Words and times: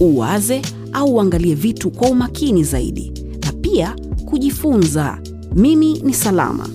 uwaze 0.00 0.62
au 0.92 1.14
uangalie 1.14 1.54
vitu 1.54 1.90
kwa 1.90 2.08
umakini 2.08 2.64
zaidi, 2.64 3.12
na 3.44 3.52
pia 3.52 3.96
kujifunza. 4.30 5.18
Mimi 5.54 5.92
ni 5.98 6.14
Salama, 6.14 6.68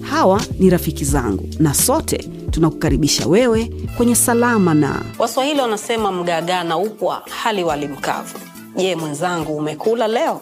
hawa 0.00 0.42
ni 0.58 0.70
rafiki 0.70 1.04
zangu, 1.04 1.48
na 1.58 1.74
sote 1.74 2.18
tunakukaribisha 2.50 3.26
wewe 3.26 3.70
kwenye 3.96 4.14
Salama 4.14 4.74
na 4.74 5.02
Waswahili 5.18 5.60
wanasema 5.60 6.12
mgaagaa 6.12 6.64
na 6.64 6.76
upwa 6.78 7.22
hali 7.42 7.64
wali 7.64 7.88
mkavu. 7.88 8.38
Je, 8.76 8.96
mwenzangu 8.96 9.56
umekula 9.56 10.08
leo? 10.08 10.40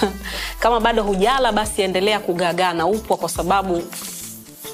Kama 0.60 0.80
bado 0.80 1.02
hujala, 1.02 1.52
basi 1.52 1.82
endelea 1.82 2.20
kugaagaa 2.20 2.72
na 2.74 2.86
upwa, 2.86 3.16
kwa 3.16 3.28
sababu 3.28 3.82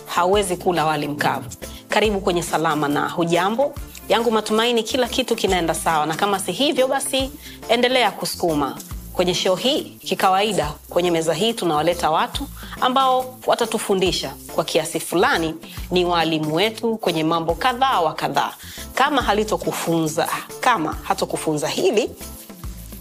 hauwezi 0.06 0.56
kula 0.56 0.84
wali 0.84 1.09
mkavu. 1.09 1.48
Karibu 1.89 2.20
kwenye 2.20 2.42
Salama 2.42 2.89
na 2.89 3.09
Hujambo. 3.09 3.75
Yangu 4.12 4.30
matumaini 4.30 4.83
kila 4.83 5.09
kitu 5.09 5.37
kinaenda 5.37 5.75
sawa, 5.75 6.07
na 6.07 6.15
kama 6.15 6.39
si 6.39 6.53
hivyo, 6.53 6.89
basi 6.89 7.30
endelea 7.69 8.11
kusukuma 8.11 8.79
kwenye 9.12 9.34
shoo 9.34 9.55
hii. 9.55 9.80
Kikawaida, 9.83 10.73
kwenye 10.89 11.11
meza 11.11 11.34
hii 11.34 11.53
tunawaleta 11.53 12.11
watu 12.11 12.48
ambao 12.81 13.39
watatufundisha 13.47 14.34
kwa 14.55 14.64
kiasi 14.64 15.01
fulani, 15.01 15.55
ni 15.91 16.05
waalimu 16.05 16.55
wetu 16.55 16.97
kwenye 16.97 17.25
mambo 17.25 17.55
kadhaa 17.55 18.01
wa 18.01 18.14
kadhaa. 18.14 18.53
Kama 18.95 19.23
halitokufunza 19.23 20.29
kama 20.61 20.97
hatokufunza 21.03 21.69
hili 21.69 22.11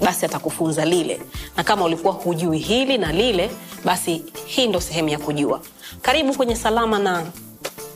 basi 0.02 0.26
atakufunza 0.26 0.86
lile, 0.86 1.22
na 1.58 1.64
kama 1.64 1.86
ulikuwa 1.86 2.14
hujui 2.14 2.58
hili 2.58 2.98
na 2.98 3.12
lile, 3.12 3.52
basi 3.86 4.24
hii 4.46 4.68
ndo 4.68 4.82
sehemu 4.82 5.10
ya 5.10 5.20
kujua. 5.20 5.62
Karibu 6.02 6.34
kwenye 6.34 6.56
Salama 6.56 7.00
na 7.00 7.26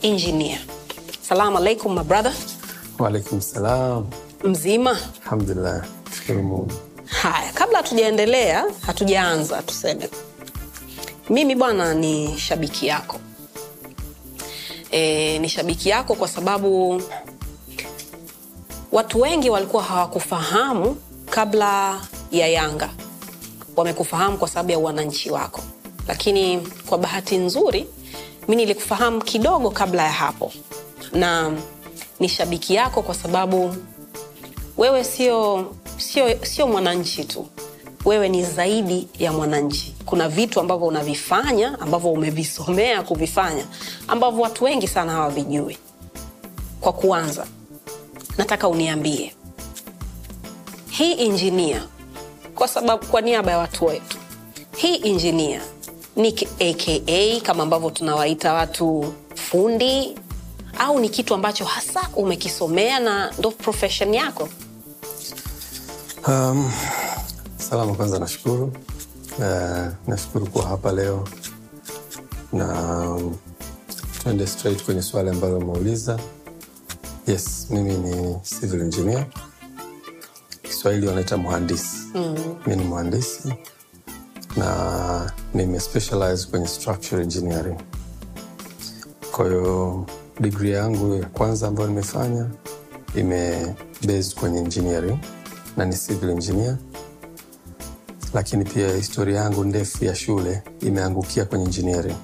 injinia 0.02 0.58
Salamu 1.28 1.58
alaikum 1.58 1.94
my 1.94 2.04
brother, 2.04 2.32
Waalaikum 2.98 3.40
salam. 3.40 4.06
mzima? 4.44 4.98
Alhamdulillah, 5.24 5.84
shukuru 6.16 6.42
Mungu. 6.42 6.72
Haya, 7.06 7.52
kabla 7.52 7.78
hatujaendelea, 7.78 8.64
hatujaanza, 8.86 9.62
tuseme 9.62 10.08
mimi 11.30 11.54
bwana 11.54 11.94
ni 11.94 12.38
shabiki 12.38 12.86
yako 12.86 13.18
e, 14.90 15.38
ni 15.38 15.48
shabiki 15.48 15.88
yako 15.88 16.14
kwa 16.14 16.28
sababu 16.28 17.02
watu 18.92 19.20
wengi 19.20 19.50
walikuwa 19.50 19.82
hawakufahamu 19.82 20.96
kabla 21.30 22.00
ya 22.30 22.46
Yanga, 22.48 22.88
wamekufahamu 23.76 24.38
kwa 24.38 24.48
sababu 24.48 24.70
ya 24.72 24.78
wananchi 24.78 25.30
wako, 25.30 25.60
lakini 26.08 26.58
kwa 26.86 26.98
bahati 26.98 27.36
nzuri 27.36 27.86
mi 28.48 28.56
nilikufahamu 28.56 29.20
kidogo 29.24 29.70
kabla 29.70 30.02
ya 30.02 30.12
hapo, 30.12 30.52
na 31.12 31.52
ni 32.20 32.28
shabiki 32.28 32.74
yako 32.74 33.02
kwa 33.02 33.14
sababu 33.14 33.76
wewe 34.76 35.04
sio 35.04 35.72
sio 35.98 36.44
sio 36.46 36.66
mwananchi 36.68 37.24
tu, 37.24 37.46
wewe 38.04 38.28
ni 38.28 38.44
zaidi 38.44 39.08
ya 39.18 39.32
mwananchi. 39.32 39.94
Kuna 40.06 40.28
vitu 40.28 40.60
ambavyo 40.60 40.86
unavifanya 40.86 41.80
ambavyo 41.80 42.10
umevisomea 42.12 43.02
kuvifanya 43.02 43.64
ambavyo 44.08 44.40
watu 44.42 44.64
wengi 44.64 44.88
sana 44.88 45.12
hawavijui. 45.12 45.78
Kwa 46.80 46.92
kuanza, 46.92 47.46
nataka 48.38 48.68
uniambie 48.68 49.34
hii 50.90 51.12
injinia, 51.12 51.82
kwa 52.54 52.68
sababu 52.68 53.06
kwa 53.06 53.20
niaba 53.20 53.50
ya 53.52 53.58
watu 53.58 53.84
wetu, 53.86 54.16
hii 54.76 54.94
injinia 54.94 55.60
ni 56.16 56.28
aka 56.60 57.40
kama 57.46 57.62
ambavyo 57.62 57.90
tunawaita 57.90 58.52
watu 58.52 59.14
fundi, 59.34 60.18
au 60.78 60.98
ni 61.00 61.08
kitu 61.08 61.34
ambacho 61.34 61.64
hasa 61.64 62.00
umekisomea 62.16 63.00
na 63.00 63.32
ndo 63.38 63.50
profession 63.50 64.14
yako? 64.14 64.48
Um, 66.28 66.72
salama 67.56 67.94
kwanza, 67.94 68.18
nashukuru 68.18 68.72
uh, 69.38 69.86
nashukuru 70.06 70.46
kuwa 70.46 70.66
hapa 70.66 70.92
leo 70.92 71.28
na 72.52 73.00
um, 73.10 73.36
tuende 74.22 74.46
straight 74.46 74.84
kwenye 74.84 75.02
swali 75.02 75.30
ambalo 75.30 75.58
umeuliza. 75.58 76.18
Yes, 77.26 77.66
mimi 77.70 77.94
ni 77.94 78.36
civil 78.60 78.80
engineer, 78.80 79.26
Kiswahili 80.62 81.06
wanaita 81.06 81.36
mhandisi. 81.36 81.96
mm. 82.14 82.56
Mi 82.66 82.76
ni 82.76 82.84
mhandisi 82.84 83.54
na 84.56 85.32
nimespecialize 85.54 86.46
kwenye 86.46 86.66
structural 86.68 87.22
engineering. 87.24 87.78
Kwa 89.32 89.44
hiyo 89.46 90.06
degree 90.40 90.70
yangu 90.70 91.14
ya 91.14 91.26
kwanza 91.26 91.68
ambayo 91.68 91.88
nimefanya 91.88 92.46
ime 93.14 93.74
based 94.06 94.34
kwenye 94.34 94.58
engineering 94.58 95.18
na 95.76 95.84
ni 95.84 95.94
civil 95.96 96.30
engineer, 96.30 96.76
lakini 98.34 98.64
pia 98.64 98.96
historia 98.96 99.40
yangu 99.40 99.64
ndefu 99.64 100.04
ya 100.04 100.14
shule 100.14 100.62
imeangukia 100.80 101.44
kwenye 101.44 101.64
engineering. 101.64 102.16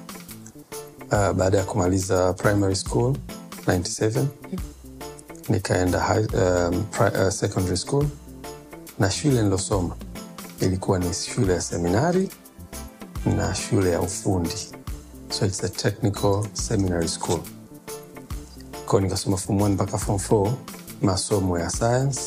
Uh, 1.11 1.31
baada 1.31 1.57
ya 1.57 1.63
kumaliza 1.63 2.33
primary 2.33 2.75
school 2.75 3.15
97 3.67 4.25
nikaenda 5.49 5.99
high, 5.99 6.25
um, 6.25 6.83
pri, 6.83 7.21
uh, 7.23 7.29
secondary 7.29 7.77
school 7.77 8.05
na 8.99 9.11
shule 9.11 9.41
nilosoma 9.43 9.95
ilikuwa 10.59 10.99
ni 10.99 11.13
shule 11.13 11.53
ya 11.53 11.61
seminari 11.61 12.29
na 13.37 13.55
shule 13.55 13.91
ya 13.91 14.01
ufundi, 14.01 14.55
so 15.29 15.45
it's 15.45 15.63
a 15.63 15.69
technical 15.69 16.45
seminary 16.53 17.07
school. 17.07 17.39
Kwao 18.93 19.01
nikasoma 19.01 19.37
form 19.37 19.59
1 19.59 19.69
mpaka 19.69 19.97
form 19.97 20.17
4 20.19 20.51
masomo 21.01 21.59
ya 21.59 21.69
science 21.69 22.19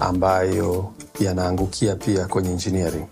ambayo 0.00 0.92
yanaangukia 1.20 1.96
pia 1.96 2.26
kwenye 2.26 2.50
engineering. 2.50 3.06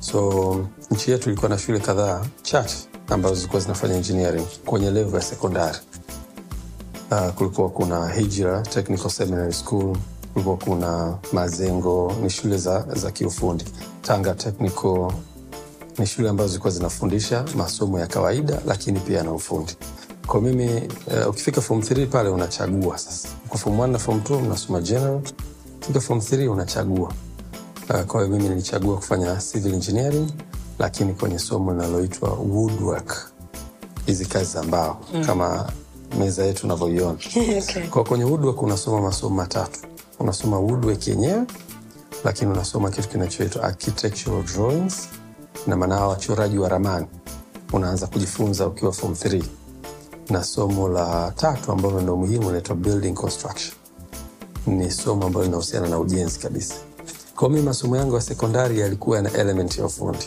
So 0.00 0.66
nchi 0.90 1.10
yetu 1.10 1.28
ilikuwa 1.30 1.48
na 1.48 1.58
shule 1.58 1.78
kadhaa 1.80 2.24
chache 2.42 2.76
ambazo 3.08 3.34
zilikuwa 3.34 3.62
zinafanya 3.62 3.94
engineering 3.94 4.46
kwenye 4.66 4.90
levo 4.90 5.16
ya 5.16 5.22
sekondari. 5.22 5.78
Uh, 7.10 7.28
kulikuwa 7.28 7.68
kuna 7.68 8.08
Hijra 8.08 8.62
Technical 8.62 9.10
Seminary 9.10 9.52
School, 9.52 9.96
kulikuwa 10.32 10.56
kuna 10.56 11.18
Mazengo, 11.32 12.12
ni 12.22 12.30
shule 12.30 12.58
za, 12.58 12.84
za 12.94 13.10
kiufundi. 13.10 13.64
Tanga 14.02 14.34
Technical 14.34 15.12
ni 15.98 16.06
shule 16.06 16.28
ambazo 16.28 16.48
zilikuwa 16.48 16.72
zinafundisha 16.72 17.44
masomo 17.56 17.98
ya 18.00 18.06
kawaida 18.06 18.60
lakini 18.66 19.00
pia 19.00 19.22
na 19.22 19.32
ufundi. 19.32 19.76
Kwa 20.30 20.40
mimi 20.40 20.66
uh, 21.06 21.28
ukifika 21.28 21.60
form 21.60 21.80
3 21.80 22.06
pale 22.06 22.28
unachagua 22.28 22.98
sasa. 22.98 23.28
Kwa 23.48 23.58
form 23.58 23.76
1 23.80 23.86
na 23.86 23.98
form 23.98 24.18
2 24.18 24.36
unasoma 24.46 24.80
general, 24.80 25.20
ukifika 25.76 26.00
form 26.00 26.18
3 26.20 26.48
unachagua. 26.50 27.12
Uh, 27.90 28.00
kwa 28.00 28.24
hiyo 28.24 28.36
mimi 28.36 28.48
nilichagua 28.48 28.96
kufanya 28.96 29.36
civil 29.36 29.74
engineering 29.74 30.30
lakini 30.78 31.12
kwenye 31.14 31.38
somo 31.38 31.72
linaloitwa 31.72 32.28
woodwork, 32.30 33.30
hizi 34.06 34.26
kazi 34.26 34.52
za 34.52 34.62
mbao 34.62 35.00
mm. 35.14 35.24
kama 35.24 35.72
meza 36.18 36.44
yetu 36.44 36.66
unavyoiona. 36.66 37.18
Okay. 37.62 37.86
Kwa 37.86 38.04
kwenye 38.04 38.24
woodwork 38.24 38.62
unasoma 38.62 39.00
masomo 39.00 39.34
matatu. 39.36 39.80
Unasoma 40.18 40.58
woodwork 40.58 41.08
yenyewe, 41.08 41.42
lakini 42.24 42.50
unasoma 42.52 42.90
kitu 42.90 43.08
kinachoitwa 43.08 43.62
architectural 43.64 44.42
drawings, 44.42 45.08
na 45.66 45.76
maana 45.76 46.06
wachoraji 46.06 46.58
wa 46.58 46.68
ramani 46.68 47.06
unaanza 47.72 48.06
kujifunza 48.06 48.66
ukiwa 48.66 48.92
form 48.92 49.12
3, 49.12 49.42
na 50.30 50.44
somo 50.44 50.88
la 50.88 51.32
tatu 51.36 51.72
ambalo 51.72 52.00
ndio 52.00 52.16
muhimu 52.16 52.44
linaitwa 52.46 52.76
building 52.76 53.12
construction. 53.14 53.74
Ni 54.66 54.90
somo 54.90 55.26
ambalo 55.26 55.44
linahusiana 55.44 55.88
na 55.88 55.98
ujenzi 55.98 56.38
kabisa. 56.38 56.74
Kwa 57.36 57.48
mimi 57.48 57.62
masomo 57.62 57.96
yangu 57.96 58.14
ya 58.14 58.20
sekondari 58.20 58.80
yalikuwa 58.80 59.16
yana 59.16 59.32
element 59.32 59.78
ya 59.78 59.84
ufundi. 59.84 60.24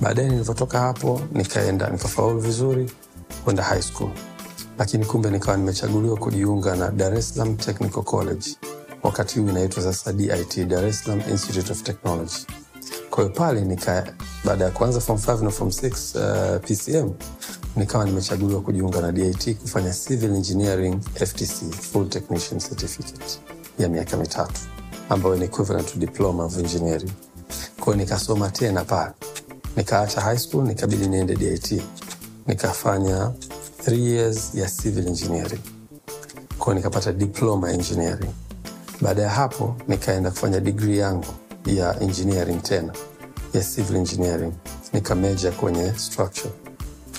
Baadaye 0.00 0.28
nilivyotoka 0.28 0.80
hapo 0.80 1.20
nikaenda 1.32 1.90
nikafaulu 1.90 2.40
vizuri 2.40 2.90
kwenda 3.44 3.62
high 3.62 3.82
school, 3.82 4.10
lakini 4.78 5.04
kumbe 5.04 5.30
nikawa 5.30 5.56
nimechaguliwa 5.56 6.16
kujiunga 6.16 6.76
na 6.76 6.90
Dar 6.90 7.14
es 7.14 7.34
Technical 7.34 8.02
College, 8.02 8.46
wakati 9.02 9.38
huu 9.40 9.48
inaitwa 9.48 9.82
sasa 9.82 10.12
DIT, 10.12 10.64
Dar 10.64 10.86
Institute 11.30 11.72
of 11.72 11.82
Technology. 11.82 12.46
Kwa 13.10 13.28
pale 13.28 13.60
nika 13.60 14.12
baada 14.44 14.64
ya 14.64 14.70
kuanza 14.70 15.00
form 15.00 15.18
5 15.18 15.44
na 15.44 15.50
form 15.50 15.70
6 15.70 16.54
uh, 16.54 16.60
PCM 16.62 17.10
nikawa 17.78 18.04
nimechaguliwa 18.04 18.60
kujiunga 18.60 19.00
na 19.00 19.12
DIT 19.12 19.54
kufanya 19.58 19.90
civil 19.92 20.34
engineering 20.34 21.00
FTC, 21.14 21.72
full 21.92 22.08
technician 22.08 22.60
certificate 22.60 23.38
ya 23.78 23.88
miaka 23.88 24.16
mitatu. 24.16 24.60
ambayo 25.08 25.36
ni 25.36 25.44
equivalent 25.44 25.92
to 25.92 25.98
diploma 25.98 26.44
of 26.44 26.58
engineering. 26.58 27.12
Kwao 27.80 27.96
nikasoma 27.96 28.50
tena 28.50 28.84
pale. 28.84 29.12
Nikaacha 29.76 30.20
high 30.20 30.38
school 30.38 30.64
nikabidi 30.66 31.06
niende 31.06 31.36
dit 31.36 31.82
nikafanya 32.46 33.32
3 33.86 33.94
years 33.98 34.54
ya 34.54 34.68
civil 34.70 35.06
engineering. 35.08 35.60
Kwao 36.58 36.74
nikapata 36.74 37.12
diploma 37.12 37.72
engineering. 37.72 38.30
Baada 39.00 39.22
ya 39.22 39.30
hapo 39.30 39.76
nikaenda 39.88 40.30
kufanya 40.30 40.60
digri 40.60 40.98
yangu 40.98 41.26
ya 41.66 42.00
engineering 42.00 42.62
tena 42.62 42.92
ya 43.54 43.60
civil 43.64 43.96
engineering. 43.96 44.52
Nikameja 44.92 45.52
kwenye 45.52 45.92
structure 45.98 46.50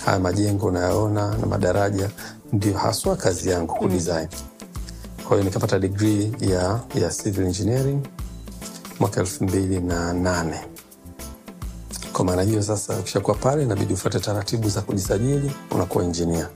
haya 0.06 0.20
majengo 0.20 0.66
unayoona 0.68 1.38
na 1.38 1.46
madaraja 1.46 2.10
ndio 2.54 2.74
haswa 2.78 3.16
kazi 3.16 3.50
yangu 3.50 3.74
kudesign 3.76 4.28
kwa 5.28 5.38
hiyo 5.38 5.44
nikapata 5.44 5.80
degree 5.80 6.32
ya, 6.40 6.80
ya 6.96 7.10
civil 7.10 7.46
engineering 7.46 8.02
mwaka 9.00 9.20
elfu 9.20 9.44
mbili 9.44 9.80
na 9.80 10.14
nane. 10.14 10.60
Kwa 12.14 12.26
maana 12.26 12.42
hiyo 12.42 12.64
sasa 12.64 13.00
ukishakuwa 13.00 13.38
pale 13.38 13.64
inabidi 13.64 13.94
ufuate 13.94 14.20
taratibu 14.20 14.70
za 14.70 14.82
kujisajili 14.82 15.52
unakuwa 15.72 16.04
engineer 16.04 16.50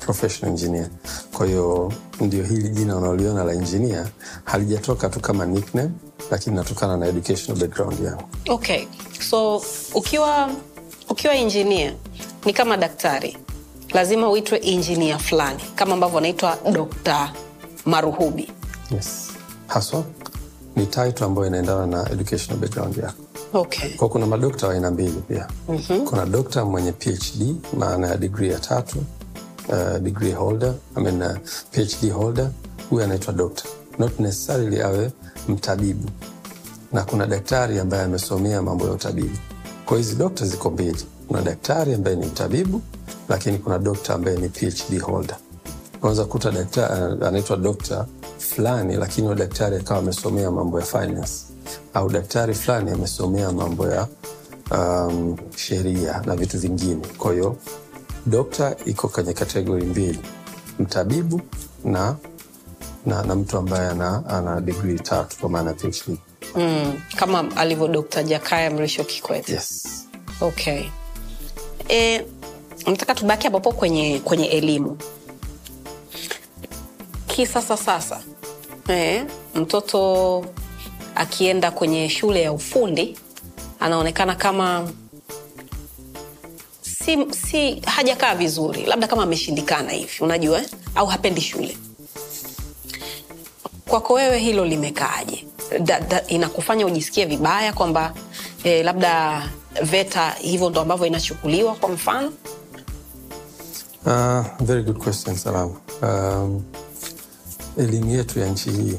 professional 0.00 0.50
engineer. 0.54 0.88
Kwa 1.32 1.46
hiyo 1.46 1.92
ndio 2.20 2.44
hili 2.44 2.68
jina 2.68 2.96
unaoliona 2.96 3.44
la 3.44 3.52
engineer 3.52 4.06
halijatoka 4.44 5.08
tu 5.08 5.20
kama 5.20 5.46
nickname 5.46 5.90
lakini 6.30 6.56
natokana 6.56 6.96
na 6.96 7.06
educational 7.06 7.60
background 7.60 8.00
yangu. 8.04 8.22
Okay. 8.48 8.84
So 9.30 9.62
ukiwa 9.94 10.50
ukiwa 11.10 11.34
engineer 11.34 11.92
ni 12.44 12.52
kama 12.52 12.76
daktari. 12.76 13.36
Lazima 13.94 14.30
uitwe 14.30 14.58
injinia 14.58 15.18
fulani 15.18 15.60
kama 15.74 15.94
ambavyo 15.94 16.18
anaitwa 16.18 16.58
dokta 16.72 17.32
maruhubi. 17.84 18.50
Yes. 18.90 19.28
Haswa 19.66 20.04
ni 20.76 20.86
title 20.86 21.24
ambayo 21.26 21.46
inaendana 21.46 21.86
na 21.86 22.10
educational 22.12 22.60
background 22.60 22.96
yako. 22.96 23.22
Okay. 23.52 23.90
Kwa 23.96 24.08
kuna 24.08 24.26
madokta 24.26 24.66
wa 24.68 24.74
aina 24.74 24.90
mbili 24.90 25.22
pia. 25.28 25.48
Mm-hmm. 25.68 26.06
kuna 26.06 26.26
dokta 26.26 26.64
mwenye 26.64 26.92
phd 26.92 27.56
maana 27.78 28.06
ya 28.08 28.16
digri 28.16 28.50
ya 28.50 28.58
tatu 28.58 28.98
uh, 29.68 29.98
degree 29.98 30.32
holder 30.32 30.74
I 30.96 31.02
mean, 31.02 31.22
uh, 31.22 31.36
phd 31.70 32.10
holder. 32.10 32.50
Huyu 32.90 33.04
anaitwa 33.04 33.32
dokta. 33.34 33.64
Not 33.98 34.20
necessarily 34.20 34.82
awe 34.82 35.10
mtabibu. 35.48 36.08
Na 36.92 37.02
kuna 37.04 37.26
daktari 37.26 37.78
ambaye 37.78 38.02
amesomea 38.02 38.62
mambo 38.62 38.84
ya 38.86 38.92
utabibu. 38.92 39.36
Kwa 39.86 39.96
hizi 39.96 40.14
dokta 40.16 40.46
ziko 40.46 40.70
mbili 40.70 41.04
kuna 41.28 41.42
daktari 41.42 41.94
ambaye 41.94 42.16
ni 42.16 42.26
mtabibu 42.26 42.82
lakini 43.28 43.58
kuna 43.58 43.78
dokta 43.78 44.14
ambaye 44.14 44.36
ni 44.36 44.48
phd 44.48 45.00
holder. 45.00 45.36
Unaweza 46.00 46.24
kuta 46.24 46.50
daktari 46.50 47.24
anaitwa 47.26 47.56
dokta 47.56 48.06
fulani 48.38 48.96
lakini 48.96 49.26
huyo 49.26 49.38
daktari 49.38 49.76
akawa 49.76 50.00
amesomea 50.00 50.50
mambo 50.50 50.80
ya 50.80 50.86
finance. 50.86 51.32
Au 51.94 52.08
daktari 52.10 52.54
fulani 52.54 52.90
amesomea 52.90 53.52
mambo 53.52 53.86
ya 53.88 54.06
um, 54.70 55.36
sheria 55.56 56.22
na 56.26 56.36
vitu 56.36 56.58
vingine. 56.58 57.06
Kwa 57.18 57.32
hiyo 57.32 57.56
dokta 58.26 58.76
iko 58.86 59.08
kwenye 59.08 59.32
kategori 59.32 59.84
mbili 59.86 60.18
mtabibu 60.78 61.40
na 61.84 62.16
na, 63.06 63.22
na 63.22 63.34
mtu 63.34 63.58
ambaye 63.58 63.88
ana, 63.88 64.22
ana 64.28 64.60
digrii 64.60 64.98
tatu 64.98 65.36
kwa 65.40 65.48
maana 65.50 65.74
phd 65.74 66.16
mm, 66.56 67.00
kama 67.16 67.56
alivyo 67.56 67.88
dokta 67.88 68.22
jakaya 68.22 68.70
mrisho 68.70 69.04
kikwete. 69.04 69.52
Yes. 69.52 69.84
Okay 70.40 70.84
e, 71.88 72.24
nataka 72.86 73.14
tubaki 73.14 73.44
hapopo 73.46 73.72
kwenye 73.72 74.18
kwenye 74.24 74.46
elimu? 74.46 74.98
Kisasa 77.26 77.76
sasa. 77.76 78.20
E, 78.90 79.24
mtoto 79.54 80.44
akienda 81.14 81.70
kwenye 81.70 82.08
shule 82.08 82.42
ya 82.42 82.52
ufundi 82.52 83.18
anaonekana 83.80 84.34
kama 84.34 84.90
si, 86.82 87.18
si 87.34 87.80
hajakaa 87.86 88.34
vizuri. 88.34 88.82
Labda 88.86 89.06
kama 89.06 89.22
ameshindikana 89.22 89.90
hivi 89.92 90.12
unajua 90.20 90.62
au 90.94 91.06
hapendi 91.06 91.40
shule. 91.40 91.76
Kwako 93.88 94.14
wewe 94.14 94.38
hilo 94.38 94.64
limekaaje? 94.64 95.46
Inakufanya 96.28 96.86
ujisikie 96.86 97.24
vibaya 97.24 97.72
kwamba 97.72 98.14
eh, 98.64 98.84
labda 98.84 99.42
veta 99.82 100.30
hivyo 100.30 100.70
ndo 100.70 100.80
ambavyo 100.80 101.06
inachukuliwa 101.06 101.74
kwa 101.74 101.88
mfano 101.88 102.32
Uh, 104.06 104.44
very 104.60 104.82
good 104.82 104.98
question 104.98 105.36
Salamu. 105.36 105.76
Um, 106.02 106.62
elimu 107.78 108.10
yetu 108.10 108.38
ya 108.40 108.48
nchi 108.48 108.70
hii 108.70 108.98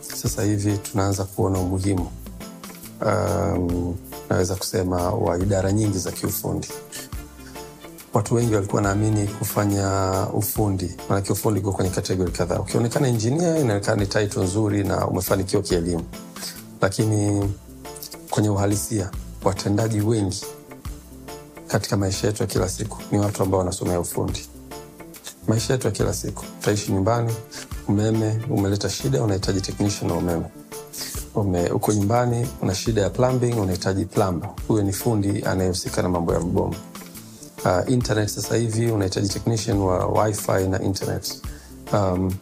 sasa 0.00 0.42
hivi 0.42 0.78
tunaanza 0.78 1.24
kuona 1.24 1.58
umuhimu 1.58 2.10
um, 3.06 3.96
naweza 4.30 4.54
kusema 4.56 5.10
wa 5.10 5.38
idara 5.38 5.72
nyingi 5.72 5.98
za 5.98 6.12
kiufundi. 6.12 6.68
Watu 8.14 8.34
wengi 8.34 8.54
walikuwa 8.54 8.82
naamini 8.82 9.26
kufanya 9.28 10.12
ufundi, 10.32 10.96
maanake 11.08 11.32
ufundi 11.32 11.60
uko 11.60 11.72
kwenye 11.72 11.90
kategori 11.90 12.32
kadhaa. 12.32 12.58
Ukionekana 12.60 13.08
injinia, 13.08 13.58
inaonekana 13.58 14.00
ni 14.00 14.06
title 14.06 14.42
nzuri 14.44 14.84
na 14.84 15.06
umefanikiwa 15.06 15.62
kielimu, 15.62 16.04
lakini 16.80 17.50
kwenye 18.30 18.48
uhalisia 18.50 19.10
watendaji 19.44 20.00
wengi 20.00 20.44
katika 21.66 21.96
maisha 21.96 22.26
yetu 22.26 22.42
ya 22.42 22.46
kila 22.46 22.68
siku 22.68 22.98
ni 23.12 23.18
watu 23.18 23.42
ambao 23.42 23.58
wanasomea 23.60 24.00
ufundi. 24.00 24.46
Maisha 25.48 25.72
yetu 25.72 25.86
ya 25.86 25.92
kila 25.92 26.14
siku, 26.14 26.44
utaishi 26.60 26.92
nyumbani, 26.92 27.34
umeme 27.88 28.40
umeleta 28.50 28.90
shida, 28.90 29.22
unahitaji 29.22 29.60
technician 29.60 30.10
wa 30.10 30.16
umeme. 30.16 30.44
Ume, 31.34 31.70
uko 31.70 31.92
nyumbani 31.92 32.48
una 32.62 32.74
shida 32.74 33.02
ya 33.02 33.10
plumbing, 33.10 33.52
unahitaji 33.54 34.04
plumber. 34.04 34.50
Huyo 34.68 34.82
ni 34.82 34.92
fundi 34.92 35.44
anayehusika 35.44 36.02
na 36.02 36.08
mambo 36.08 36.32
ya 36.34 36.40
mabomba. 36.40 36.76
Uh, 37.64 37.92
internet 37.92 38.28
sasa 38.28 38.56
hivi 38.56 38.90
unahitaji 38.90 39.28
technician 39.28 39.78
wa 39.78 40.06
wifi 40.24 40.68
na 40.70 40.82
internet. 40.82 41.42
Um, 41.92 42.34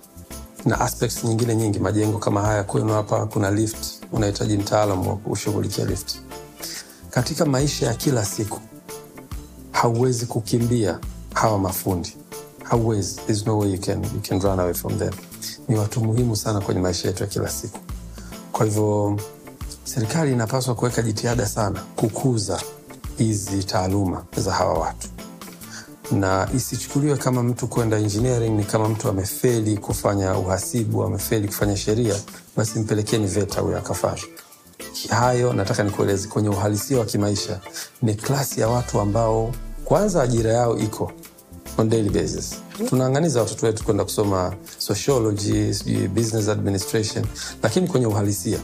na 0.65 0.81
aspects 0.81 1.25
nyingine 1.25 1.57
nyingi, 1.57 1.79
majengo 1.79 2.19
kama 2.19 2.43
haya 2.43 2.65
kwenu 2.65 2.93
hapa 2.93 3.27
kuna 3.27 3.51
lift, 3.51 3.79
unahitaji 4.13 4.57
mtaalam 4.59 5.07
wa 5.07 5.17
kushughulikia 5.17 5.85
lift. 5.85 6.17
Katika 7.19 7.45
maisha 7.45 7.87
ya 7.87 7.95
kila 7.95 8.25
siku 8.25 8.61
hauwezi 9.73 10.27
kukimbia 10.27 10.99
hawa 11.35 11.59
mafundi. 11.59 12.17
Hauwezi. 12.63 13.15
There's 13.27 13.47
no 13.47 13.59
way 13.59 13.73
you 13.73 13.81
can, 13.81 14.05
you 14.05 14.21
can 14.29 14.41
run 14.41 14.61
away 14.61 14.75
from 14.75 14.99
them. 14.99 15.13
Ni 15.69 15.77
watu 15.77 16.01
muhimu 16.05 16.37
sana 16.37 16.61
kwenye 16.61 16.81
maisha 16.81 17.09
yetu 17.09 17.23
ya 17.23 17.29
kila 17.29 17.49
siku. 17.49 17.79
Kwa 18.53 18.67
hivyo 18.67 19.21
serikali 19.85 20.33
inapaswa 20.33 20.75
kuweka 20.75 21.03
jitihada 21.03 21.47
sana 21.47 21.81
kukuza 21.97 22.61
hizi 23.17 23.65
taaluma 23.65 24.25
za 24.37 24.53
hawa 24.53 24.79
watu. 24.79 25.09
Na 26.11 26.49
isichukuliwe 26.57 27.17
kama 27.17 27.43
mtu 27.43 27.67
kwenda 27.69 27.99
engineering 27.99 28.57
ni 28.57 28.65
kama 28.65 28.89
mtu 28.89 29.09
amefeli 29.09 29.79
kufanya 29.79 30.39
uhasibu 30.39 31.05
amefeli 31.05 31.49
kufanya 31.49 31.77
sheria 31.77 32.15
basi 32.57 32.79
mpelekeni 32.79 33.27
veta 33.27 33.61
huyo 33.61 33.79
akafanya 33.79 34.23
hayo 35.11 35.53
nataka 35.53 35.83
nikueleze. 35.83 36.29
Kwenye 36.29 36.49
uhalisia 36.49 36.99
wa 36.99 37.05
kimaisha 37.05 37.61
ni 38.03 38.15
klasi 38.15 38.61
ya 38.61 38.69
watu 38.69 39.01
ambao 39.01 39.53
kwanza 39.85 40.23
ajira 40.23 40.53
yao 40.53 40.79
iko 40.79 41.13
on 41.79 41.89
daily 41.89 42.11
basis. 42.11 42.55
Tunaanganiza 42.89 43.41
watoto 43.41 43.67
wetu 43.67 43.85
kwenda 43.85 44.05
kusoma 44.05 44.55
sociology 44.79 45.73
business 46.09 46.49
administration. 46.49 47.25
Lakini 47.63 47.89
kwenye 47.89 48.07
uhalisia 48.07 48.59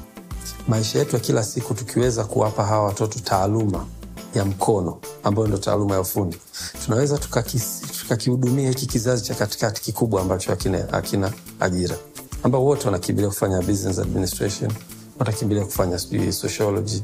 maisha 0.69 0.99
yetu 0.99 1.17
ya 1.17 1.21
kila 1.23 1.45
siku 1.45 1.75
tukiweza 1.75 2.25
kuwapa 2.25 2.64
hawa 2.64 2.85
watoto 2.87 3.19
taaluma 3.19 3.87
ya 4.35 4.45
mkono 4.45 4.99
ambayo 5.25 5.49
ndo 5.49 5.59
taaluma 5.59 5.95
ya 5.95 6.00
ufundi 6.00 6.37
tunaweza 6.85 7.19
tukakihudumia 7.19 8.69
tuka 8.69 8.79
hiki 8.81 8.87
kizazi 8.87 9.23
cha 9.25 9.35
katikati 9.35 9.83
kikubwa 9.83 10.23
ambacho 10.23 10.57
hakina 10.91 11.33
ajira 11.61 11.97
ambao 12.43 12.64
wote 12.64 12.85
wanakimbilia 12.85 13.31
kufanya 13.31 13.62
business 13.62 13.99
administration 13.99 14.73
watakimbilia 15.18 15.64
kufanya 15.64 15.99
sijui 15.99 16.33
sociology 16.33 17.02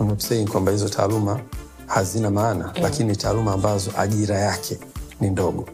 I'm 0.00 0.06
not 0.08 0.20
saying 0.20 0.46
kwamba 0.48 0.72
hizo 0.72 0.88
taaluma 0.88 1.40
hazina 1.86 2.30
maana 2.30 2.64
mm. 2.76 2.82
lakini 2.82 3.08
ni 3.10 3.16
taaluma 3.16 3.52
ambazo 3.52 3.90
ajira 3.98 4.38
yake 4.38 4.78
ni 5.20 5.30
ndogo. 5.30 5.68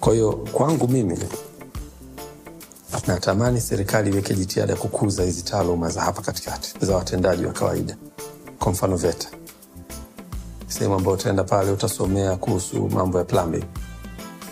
Kwa 0.00 0.12
hiyo 0.12 0.32
kwangu 0.32 0.88
mimi 0.88 1.18
natamani 3.06 3.60
serikali 3.60 4.10
iweke 4.10 4.34
jitihada 4.34 4.72
ya 4.72 4.78
kukuza 4.78 5.22
hizi 5.24 5.42
taaluma 5.42 5.90
za 5.90 6.00
hapa 6.00 6.22
katikati 6.22 6.74
za 6.80 6.96
watendaji 6.96 7.46
wa 7.46 7.52
kawaida. 7.52 7.96
Kwa 8.58 8.72
mfano 8.72 8.96
VETA. 8.96 9.28
Sehemu 10.68 10.94
ambayo 10.94 11.16
utaenda 11.16 11.44
pale 11.44 11.70
utasomea 11.70 12.36
kuhusu 12.36 12.88
mambo 12.88 13.18
ya 13.18 13.24
plumbing. 13.24 13.64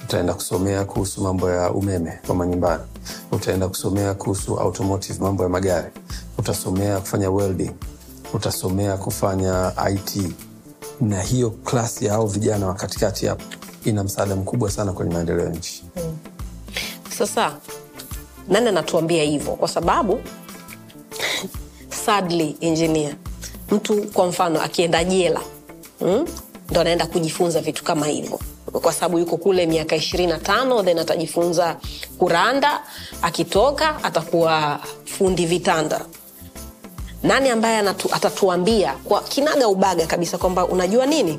Utaenda 0.04 0.34
kusomea 0.34 0.84
kuhusu 0.84 1.20
mambo 1.20 1.50
ya 1.50 1.70
umeme 1.70 2.18
kwa 2.26 2.34
manyumbani 2.34 2.82
utaenda 3.32 3.68
kusomea 3.68 4.14
kuhusu 4.14 4.58
automotive 4.60 5.18
mambo 5.20 5.42
ya 5.42 5.48
magari. 5.48 5.90
Utasomea 6.38 7.00
kufanya 7.00 7.30
welding. 7.30 7.70
Utasomea 8.34 8.96
kufanya 8.96 9.72
it 9.94 10.32
na 11.00 11.22
hiyo 11.22 11.50
klasi 11.50 12.06
hao 12.06 12.26
vijana 12.26 12.66
wa 12.66 12.74
katikati 12.74 13.26
hapo 13.26 13.44
ina 13.84 14.04
msaada 14.04 14.36
mkubwa 14.36 14.70
sana 14.70 14.92
kwenye 14.92 15.14
maendeleo 15.14 15.44
ya 15.44 15.50
nchi. 15.50 15.84
Sasa 17.18 17.56
nani 18.48 18.68
anatuambia 18.68 19.22
hivyo? 19.24 19.52
Kwa 19.52 19.68
sababu 19.68 20.20
sadly 22.06 22.56
engineer 22.60 23.14
mtu 23.70 24.02
kwa 24.02 24.26
mfano 24.26 24.62
akienda 24.62 25.04
jela 25.04 25.40
mm? 26.00 26.26
ndo 26.70 26.80
anaenda 26.80 27.06
kujifunza 27.06 27.60
vitu 27.60 27.84
kama 27.84 28.06
hivyo 28.06 28.40
kwa 28.80 28.92
sababu 28.92 29.18
yuko 29.18 29.36
kule 29.36 29.66
miaka 29.66 29.96
ishirini 29.96 30.32
na 30.32 30.38
tano 30.38 30.82
then 30.82 30.98
atajifunza 30.98 31.76
kuranda. 32.18 32.82
Akitoka 33.22 34.04
atakuwa 34.04 34.80
fundi 35.04 35.46
vitanda. 35.46 36.00
Nani 37.22 37.48
ambaye 37.50 37.78
anatu, 37.78 38.08
atatuambia 38.14 38.92
kwa 38.92 39.20
kinaga 39.20 39.68
ubaga 39.68 40.06
kabisa 40.06 40.38
kwamba 40.38 40.66
unajua 40.66 41.06
nini? 41.06 41.38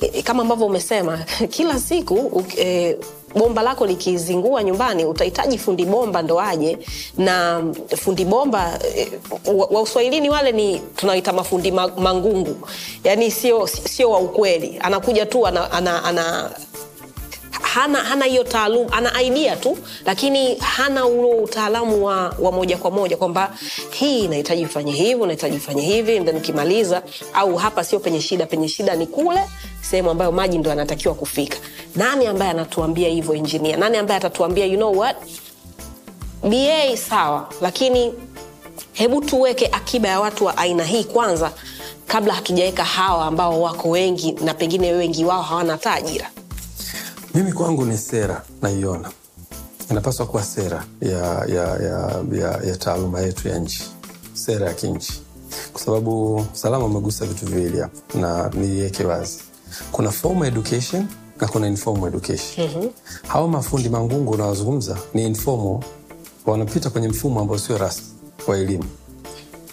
E, 0.00 0.22
kama 0.22 0.42
ambavyo 0.42 0.66
umesema 0.66 1.18
kila 1.54 1.80
siku 1.80 2.44
e, 2.58 2.96
bomba 3.34 3.62
lako 3.62 3.86
likizingua 3.86 4.62
nyumbani 4.64 5.04
utahitaji 5.04 5.58
fundi 5.58 5.84
bomba 5.84 6.22
ndo 6.22 6.40
aje. 6.40 6.78
Na 7.18 7.62
fundi 7.96 8.24
bomba 8.24 8.78
e, 8.96 9.08
wa, 9.54 9.66
wa 9.66 9.82
uswahilini 9.82 10.30
wale 10.30 10.52
ni 10.52 10.78
tunaita 10.96 11.32
mafundi 11.32 11.70
mangungu. 11.72 12.68
Yaani 13.04 13.30
sio 13.30 13.66
sio 13.66 14.10
wa 14.10 14.18
ukweli. 14.18 14.78
Anakuja 14.80 15.26
tu 15.26 15.46
ana, 15.46 15.70
ana, 15.72 16.04
ana 16.04 16.50
hana 17.50 17.98
hana 17.98 18.24
hiyo 18.24 18.44
taalum 18.44 18.86
ana 18.90 19.22
idea 19.22 19.56
tu 19.56 19.78
lakini 20.06 20.54
hana 20.54 21.06
ulo 21.06 21.28
utaalamu 21.30 22.04
wa, 22.04 22.34
wa 22.38 22.52
moja 22.52 22.76
kwa 22.76 22.90
moja 22.90 23.16
kwamba 23.16 23.54
hii 23.90 24.18
inahitaji 24.24 24.64
ufanye 24.64 24.92
hivi 24.92 25.14
unahitaji 25.20 25.56
ufanye 25.56 25.82
hivi 25.82 26.20
then 26.20 26.36
ukimaliza 26.36 27.02
au 27.34 27.56
hapa 27.56 27.84
sio 27.84 27.98
penye 28.00 28.20
shida 28.20 28.46
penye 28.46 28.68
shida 28.68 28.96
ni 28.96 29.06
kule 29.06 29.40
sehemu 29.80 30.10
ambayo 30.10 30.32
maji 30.32 30.58
ndo 30.58 30.72
anatakiwa 30.72 31.14
kufika. 31.14 31.58
Nani 31.96 32.26
ambaye 32.26 32.50
anatuambia 32.50 33.08
hivyo 33.08 33.34
injinia 33.34 33.76
nani 33.76 33.96
ambaye 33.96 34.18
atatuambia 34.18 34.66
you 34.66 34.76
know 34.76 34.98
what? 34.98 35.16
Ba 36.42 36.96
sawa 36.96 37.48
lakini 37.60 38.14
hebu 38.92 39.20
tuweke 39.20 39.66
akiba 39.66 40.08
ya 40.08 40.20
watu 40.20 40.44
wa 40.44 40.56
aina 40.58 40.84
hii 40.84 41.04
kwanza 41.04 41.52
kabla 42.06 42.34
hatujaweka 42.34 42.84
hawa 42.84 43.24
ambao 43.24 43.62
wako 43.62 43.88
wengi 43.90 44.32
na 44.32 44.54
pengine 44.54 44.92
wengi 44.92 45.24
wao 45.24 45.42
hawana 45.42 45.72
hata 45.72 45.92
ajira 45.94 46.30
mimi 47.34 47.52
kwangu 47.52 47.84
ni 47.84 47.98
sera 47.98 48.42
naiona. 48.62 49.10
Inapaswa 49.90 50.26
kuwa 50.26 50.42
sera 50.42 50.84
ya, 51.00 51.18
ya, 51.46 51.64
ya, 51.76 52.22
ya, 52.32 52.60
ya 52.66 52.76
taaluma 52.76 53.20
yetu 53.20 53.48
ya 53.48 53.58
nchi. 53.58 53.84
Sera 54.34 54.66
ya 54.68 54.74
kinchi. 54.74 55.22
Kwa 55.72 55.80
sababu 55.80 56.46
salama 56.52 56.84
umegusa 56.84 57.26
vitu 57.26 57.46
viwili 57.46 57.78
hapo 57.80 58.18
na 58.18 58.48
niiweke 58.54 59.04
wazi. 59.04 59.38
Kuna 59.92 60.10
formal 60.10 60.48
education 60.48 61.06
na 61.40 61.48
kuna 61.48 61.66
informal 61.66 62.08
education. 62.14 62.68
Mm-hmm. 62.68 62.90
hawa 63.28 63.48
mafundi 63.48 63.88
mangungu 63.88 64.32
unawazungumza 64.32 64.98
ni 65.14 65.26
informal. 65.26 65.78
Wanapita 66.46 66.90
kwenye 66.90 67.08
mfumo 67.08 67.40
ambao 67.40 67.58
sio 67.58 67.78
rasmi 67.78 68.06
wa 68.46 68.58
elimu. 68.58 68.84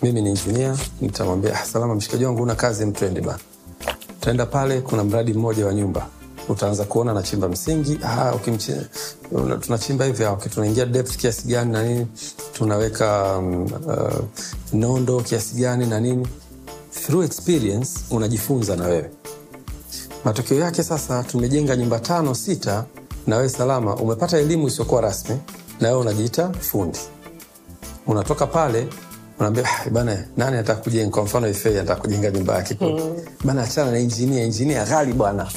Mimi 0.02 0.22
ni 0.22 0.30
injinia 0.30 0.78
nitamwambia 1.02 1.62
"Ah, 1.62 1.66
salama 1.66 1.96
mshikaji 1.96 2.26
wangu 2.26 2.44
una 2.44 2.56
kazi 2.56 2.86
mtwende 2.86 3.22
bana. 3.22 3.40
Utaenda 4.22 4.46
pale 4.46 4.82
kuna 4.82 5.04
mradi 5.04 5.34
mmoja 5.34 5.66
wa 5.66 5.74
nyumba 5.74 6.08
utaanza 6.50 6.84
kuona 6.84 7.14
nachimba 7.14 7.50
msingi 7.50 8.00
ah, 8.04 8.36
ukimche, 8.36 8.82
tunachimba 9.60 10.06
hivi 10.06 10.24
ah, 10.24 10.32
okay, 10.32 10.52
tunaingia 10.52 10.86
depth 10.86 11.16
kiasi 11.18 11.48
gani 11.48 11.72
na 11.72 11.84
nini? 11.84 12.08
Tunaweka 12.54 13.38
um, 13.38 13.64
uh, 13.64 14.24
nondo 14.74 15.20
kiasi 15.20 15.56
gani 15.56 15.86
na 15.86 16.00
nini? 16.00 16.28
Through 17.06 17.26
experience 17.26 18.00
unajifunza 18.12 18.76
na 18.76 18.84
wewe. 18.86 19.10
Matokeo 20.26 20.60
yake 20.60 20.84
sasa 20.84 21.24
tumejenga 21.24 21.76
nyumba 21.76 22.00
tano 22.00 22.36
sita 22.36 22.86
na 23.28 23.36
wewe 23.38 23.50
salama 23.50 23.96
umepata 23.96 24.38
elimu 24.38 24.68
isiyokuwa 24.68 25.02
rasmi 25.02 25.38
na 25.82 25.88
wewe 25.88 26.00
unajiita 26.02 26.50
fundi. 26.54 27.00
Unatoka 28.08 28.48
pale 28.48 28.88
unaambia 29.40 29.64
"Ah, 29.66 29.90
bana 29.90 30.24
nani 30.38 30.54
anataka 30.58 30.82
kujenga? 30.82 31.12
Kwa 31.12 31.24
mfano 31.24 31.50
ife 31.50 31.70
anataka 31.70 32.02
kujenga 32.02 32.32
nyumba 32.32 32.56
yake 32.56 32.78
mm. 32.82 33.16
bana 33.44 33.64
achana 33.64 33.92
na 33.92 34.00
injinia 34.00 34.44
injinia 34.44 34.86
ghali 34.86 35.14
bwana. 35.14 35.52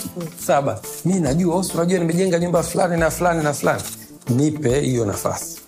Saba 0.46 0.80
mi 1.04 1.20
najua 1.20 1.56
usi 1.56 1.72
unajua 1.74 1.98
nimejenga 1.98 2.38
nyumba 2.38 2.62
fulani 2.62 2.96
na 3.00 3.10
fulani 3.10 3.44
na 3.44 3.52
fulani. 3.52 3.82
Nipe 4.28 4.80
hiyo 4.80 5.04
nafasi. 5.06 5.60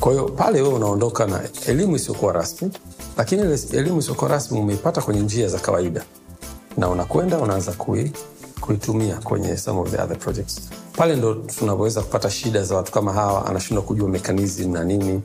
Kwa 0.00 0.12
hiyo 0.12 0.24
pale 0.24 0.62
wewe 0.62 0.74
unaondoka 0.74 1.26
na 1.26 1.40
elimu 1.66 1.96
isiyokuwa 1.96 2.32
rasmi 2.32 2.70
lakini 3.16 3.42
ile 3.42 3.58
elimu 3.72 3.98
isiyokuwa 3.98 4.30
rasmi 4.30 4.58
umeipata 4.60 5.02
kwenye 5.02 5.20
njia 5.20 5.48
za 5.48 5.58
kawaida. 5.58 6.02
Na 6.76 6.88
unakwenda 6.88 7.38
unaanza 7.38 7.72
kui, 7.72 8.12
kuitumia 8.60 9.16
kwenye 9.16 9.56
some 9.56 9.80
of 9.80 9.90
the 9.90 10.02
other 10.02 10.18
projects. 10.18 10.60
Pale 10.96 11.16
ndo 11.16 11.34
tunapoweza 11.34 12.02
kupata 12.02 12.30
shida 12.30 12.62
za 12.62 12.76
watu 12.76 12.92
kama 12.92 13.12
hawa 13.12 13.46
anashindwa 13.46 13.84
kujua 13.84 14.08
mekanizmu 14.08 14.72
na 14.74 14.84
nini 14.84 15.20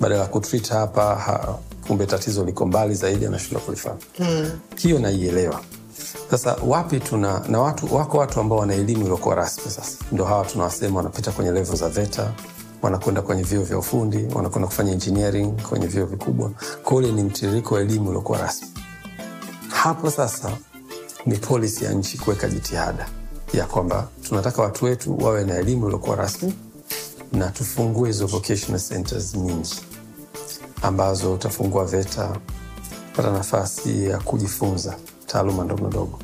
badala 0.00 0.20
ya 0.22 0.26
kutreat 0.28 0.68
hapa 0.70 1.14
ha, 1.16 1.58
kumbe 1.86 2.06
tatizo 2.06 2.44
liko 2.44 2.66
mbali 2.66 2.94
zaidi 2.94 3.26
anashindwa 3.26 3.60
kulifanya 3.60 3.96
mm. 4.18 4.50
hiyo 4.76 4.98
naielewa. 4.98 5.60
Sasa 6.30 6.56
wapi 6.66 7.00
tuna 7.00 7.42
na 7.48 7.60
watu 7.60 7.94
wako 7.94 8.18
watu 8.18 8.40
ambao 8.40 8.58
wana 8.58 8.74
elimu 8.74 9.02
iliokuwa 9.02 9.34
rasmi 9.34 9.70
sasa. 9.70 9.98
Ndo 10.12 10.24
hawa 10.24 10.44
tunawasema 10.44 10.96
wanapita 10.96 11.32
kwenye 11.32 11.50
levo 11.52 11.76
za 11.76 11.88
veta 11.88 12.32
wanakwenda 12.82 13.22
kwenye 13.22 13.42
vyuo 13.42 13.62
vya 13.64 13.78
ufundi 13.78 14.26
wanakwenda 14.34 14.66
kufanya 14.68 14.92
engineering 14.92 15.62
kwenye 15.62 15.86
vyuo 15.86 16.06
vikubwa. 16.06 16.50
Kule 16.84 17.12
ni 17.12 17.22
mtiririko 17.22 17.74
wa 17.74 17.80
elimu 17.80 18.08
iliokuwa 18.08 18.38
rasmi. 18.38 18.68
Hapo 19.68 20.10
sasa 20.10 20.50
ni 21.26 21.36
polisi 21.38 21.84
ya 21.84 21.92
nchi 21.92 22.18
kuweka 22.18 22.48
jitihada 22.48 23.06
ya 23.52 23.64
kwamba 23.66 24.08
tunataka 24.28 24.62
watu 24.62 24.84
wetu 24.84 25.18
wawe 25.24 25.44
na 25.44 25.56
elimu 25.58 25.86
iliokuwa 25.86 26.16
rasmi 26.16 26.52
na 27.32 27.48
tufungue 27.50 28.08
hizo 28.08 28.26
vocational 28.26 28.80
centers 28.80 29.34
nyingi 29.34 29.74
ambazo 30.82 31.32
utafungua 31.34 31.84
VETA, 31.84 32.36
pata 33.16 33.30
nafasi 33.30 34.04
ya 34.06 34.18
kujifunza 34.18 34.96
taaluma 35.26 35.64
ndogo 35.64 35.86
ndogo, 35.88 36.18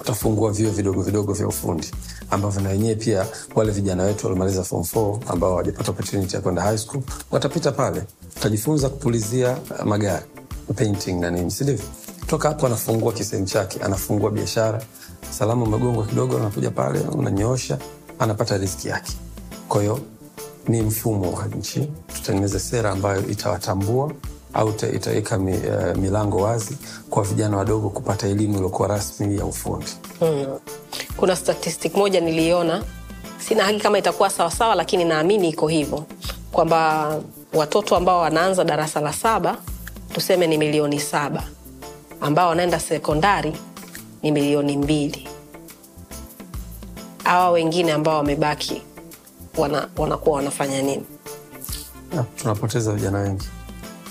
utafungua 0.00 0.52
vyuo 0.52 0.70
vidogo 0.70 1.02
vidogo 1.02 1.32
vya 1.32 1.46
ufundi 1.48 1.90
ambavyo 2.30 2.60
na 2.62 2.68
wenyewe 2.68 2.94
pia 2.94 3.26
wale 3.54 3.72
vijana 3.72 4.02
wetu 4.02 4.26
waliomaliza 4.26 4.64
form 4.64 4.82
4 4.82 5.18
ambao 5.32 5.50
hawajapata 5.50 5.90
opportunity 5.90 6.36
ya 6.36 6.42
kwenda 6.42 6.62
high 6.62 6.78
school 6.78 7.02
watapita 7.30 7.72
pale, 7.72 8.02
utajifunza 8.36 8.88
kupulizia 8.88 9.58
magari 9.84 10.24
painting 10.76 11.20
na 11.20 11.30
nini, 11.30 11.50
si 11.50 11.64
ndivyo? 11.64 11.84
Toka 12.26 12.48
hapo 12.48 12.66
anafungua 12.66 13.12
kisehemu 13.12 13.46
chake, 13.46 13.80
anafungua 13.80 14.30
biashara, 14.30 14.82
salama 15.30 15.62
umegongwa 15.64 16.06
kidogo, 16.06 16.36
anakuja 16.36 16.70
pale, 16.70 17.00
unanyoosha, 17.00 17.78
anapata 18.18 18.58
riziki 18.58 18.88
yake. 18.88 19.12
Kwa 19.68 19.80
hiyo 19.80 20.00
ni 20.68 20.82
mfumo 20.82 21.32
wa 21.32 21.46
nchi, 21.46 21.88
tutengeneze 22.14 22.58
sera 22.58 22.90
ambayo 22.90 23.26
itawatambua 23.28 24.12
au 24.54 24.68
itaweka 24.94 25.38
mi, 25.38 25.52
uh, 25.56 25.96
milango 25.96 26.36
wazi 26.36 26.76
kwa 27.10 27.22
vijana 27.22 27.56
wadogo 27.56 27.90
kupata 27.90 28.26
elimu 28.28 28.54
iliyokuwa 28.54 28.88
rasmi 28.88 29.36
ya 29.38 29.44
ufundi. 29.44 29.86
kuna 31.16 31.36
statistic 31.36 31.94
moja 31.96 32.20
niliona 32.20 32.84
sina 33.38 33.64
haki 33.64 33.80
kama 33.80 33.98
itakuwa 33.98 34.30
sawasawa 34.30 34.74
lakini 34.74 35.04
naamini 35.04 35.48
iko 35.48 35.68
hivyo. 35.68 36.04
Kwamba 36.52 37.10
watoto 37.54 37.96
ambao 37.96 38.20
wanaanza 38.20 38.64
darasa 38.64 39.00
la 39.00 39.12
saba 39.12 39.56
tuseme 40.12 40.46
ni 40.46 40.58
milioni 40.58 41.00
saba. 41.00 41.42
Ambao 42.20 42.48
wanaenda 42.48 42.80
sekondari 42.80 43.52
ni 44.22 44.32
milioni 44.32 44.76
mbili. 44.76 45.28
Hawa 47.24 47.50
wengine 47.50 47.92
ambao 47.92 48.16
wamebaki 48.16 48.82
wana, 49.56 49.88
wanafanya 50.26 50.82
nini? 50.82 51.04
Ah, 52.18 52.22
tunapoteza 52.36 52.92
vijana 52.92 53.18
wengi. 53.18 53.48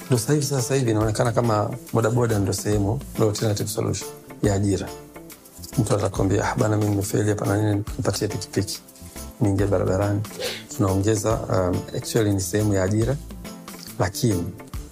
Ndo 0.08 0.18
sahivi 0.18 0.46
sasa 0.46 0.76
hivi 0.76 0.92
inaonekana 0.92 1.32
kama 1.32 1.70
bodaboda 1.94 2.40
ndo 2.40 2.54
sehemu 2.54 3.00
ndo 3.16 3.30
alternative 3.30 3.70
solution 3.70 4.10
ya 4.44 4.54
ajira. 4.54 4.88
Mtu 5.78 5.96
atakwambia 5.96 6.52
ah, 6.52 6.56
bana 6.56 6.78
mi 6.78 6.86
nimefeli 6.86 7.30
hapa 7.30 7.46
na 7.46 7.58
nini 7.58 7.84
nipatie 7.98 8.28
pikipiki. 8.28 8.80
Niingie 9.42 9.66
barabarani. 9.68 10.22
Tunaongeza 10.78 11.32
um, 11.40 11.80
actually 11.98 12.32
ni 12.34 12.42
sehemu 12.42 12.74
ya 12.74 12.84
ajira 12.84 13.16
lakini 14.00 14.44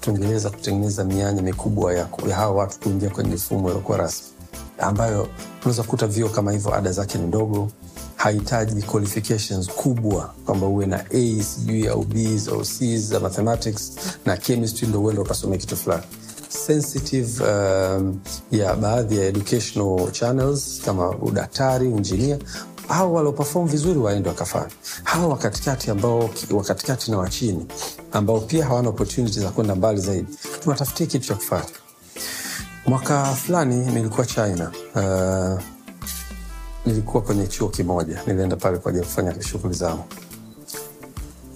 tungeweza 0.02 0.50
kutengeneza 0.50 1.04
mianya 1.04 1.42
mikubwa 1.42 1.94
ya, 1.94 2.08
ya 2.30 2.36
hawa 2.36 2.52
watu 2.56 2.80
kuingia 2.80 3.10
kwenye 3.10 3.30
mifumo 3.30 3.70
iliokuwa 3.70 3.98
rasmi 3.98 4.28
ambayo 4.80 5.28
unaweza 5.62 5.84
kukuta 5.84 6.08
vio 6.08 6.30
kama 6.30 6.52
hivyo 6.52 6.76
ada 6.76 6.92
zake 6.92 7.18
ni 7.18 7.28
ndogo 7.28 7.72
hahitaji 8.24 8.82
qualifications 8.82 9.68
kubwa 9.70 10.34
kwamba 10.46 10.68
uwe 10.68 10.86
na 10.86 11.06
a 11.12 11.44
sijui 11.44 11.88
au 11.88 12.04
bs 12.04 12.48
au 12.48 12.66
c 12.66 12.98
za 12.98 13.20
mathematics 13.20 13.92
na 14.26 14.38
chemistry 14.38 14.88
ndo 14.88 15.04
uenda 15.04 15.22
ukasomea 15.22 15.58
kitu 15.58 15.78
fulani. 15.78 16.04
Sensitive 16.50 17.44
um, 17.44 18.20
ya 18.52 18.76
baadhi 18.76 19.18
ya 19.18 19.26
educational 19.26 20.12
channels 20.12 20.82
kama 20.86 21.10
udaktari 21.10 21.90
injinia 21.90 22.38
hao 22.88 23.14
walioperform 23.14 23.68
vizuri 23.68 24.00
waende 24.00 24.30
wakafanya. 24.30 24.72
Hawa 25.04 25.28
wakatikati 25.28 25.92
ambao 25.92 26.30
wakatikati 26.52 27.12
na 27.12 27.18
wachini 27.18 27.66
ambao 28.12 28.40
pia 28.40 28.66
hawana 28.66 28.90
opportunity 28.90 29.40
za 29.40 29.50
kwenda 29.50 29.76
mbali 29.76 30.02
zaidi 30.02 30.28
tunatafutia 30.64 31.06
kitu 31.08 31.28
cha 31.28 31.36
kufanya. 31.36 31.66
Mwaka 32.86 33.26
fulani 33.26 33.76
nilikuwa 33.76 34.26
china 34.26 34.72
uh, 34.96 35.62
nilikuwa 36.86 37.24
kwenye 37.24 37.48
chuo 37.48 37.70
kimoja. 37.70 38.22
Nilienda 38.28 38.56
pale 38.56 38.78
kwa 38.78 38.90
ajili 38.90 39.04
ya 39.04 39.10
kufanya 39.10 39.42
shughuli 39.44 39.74
zangu. 39.74 40.04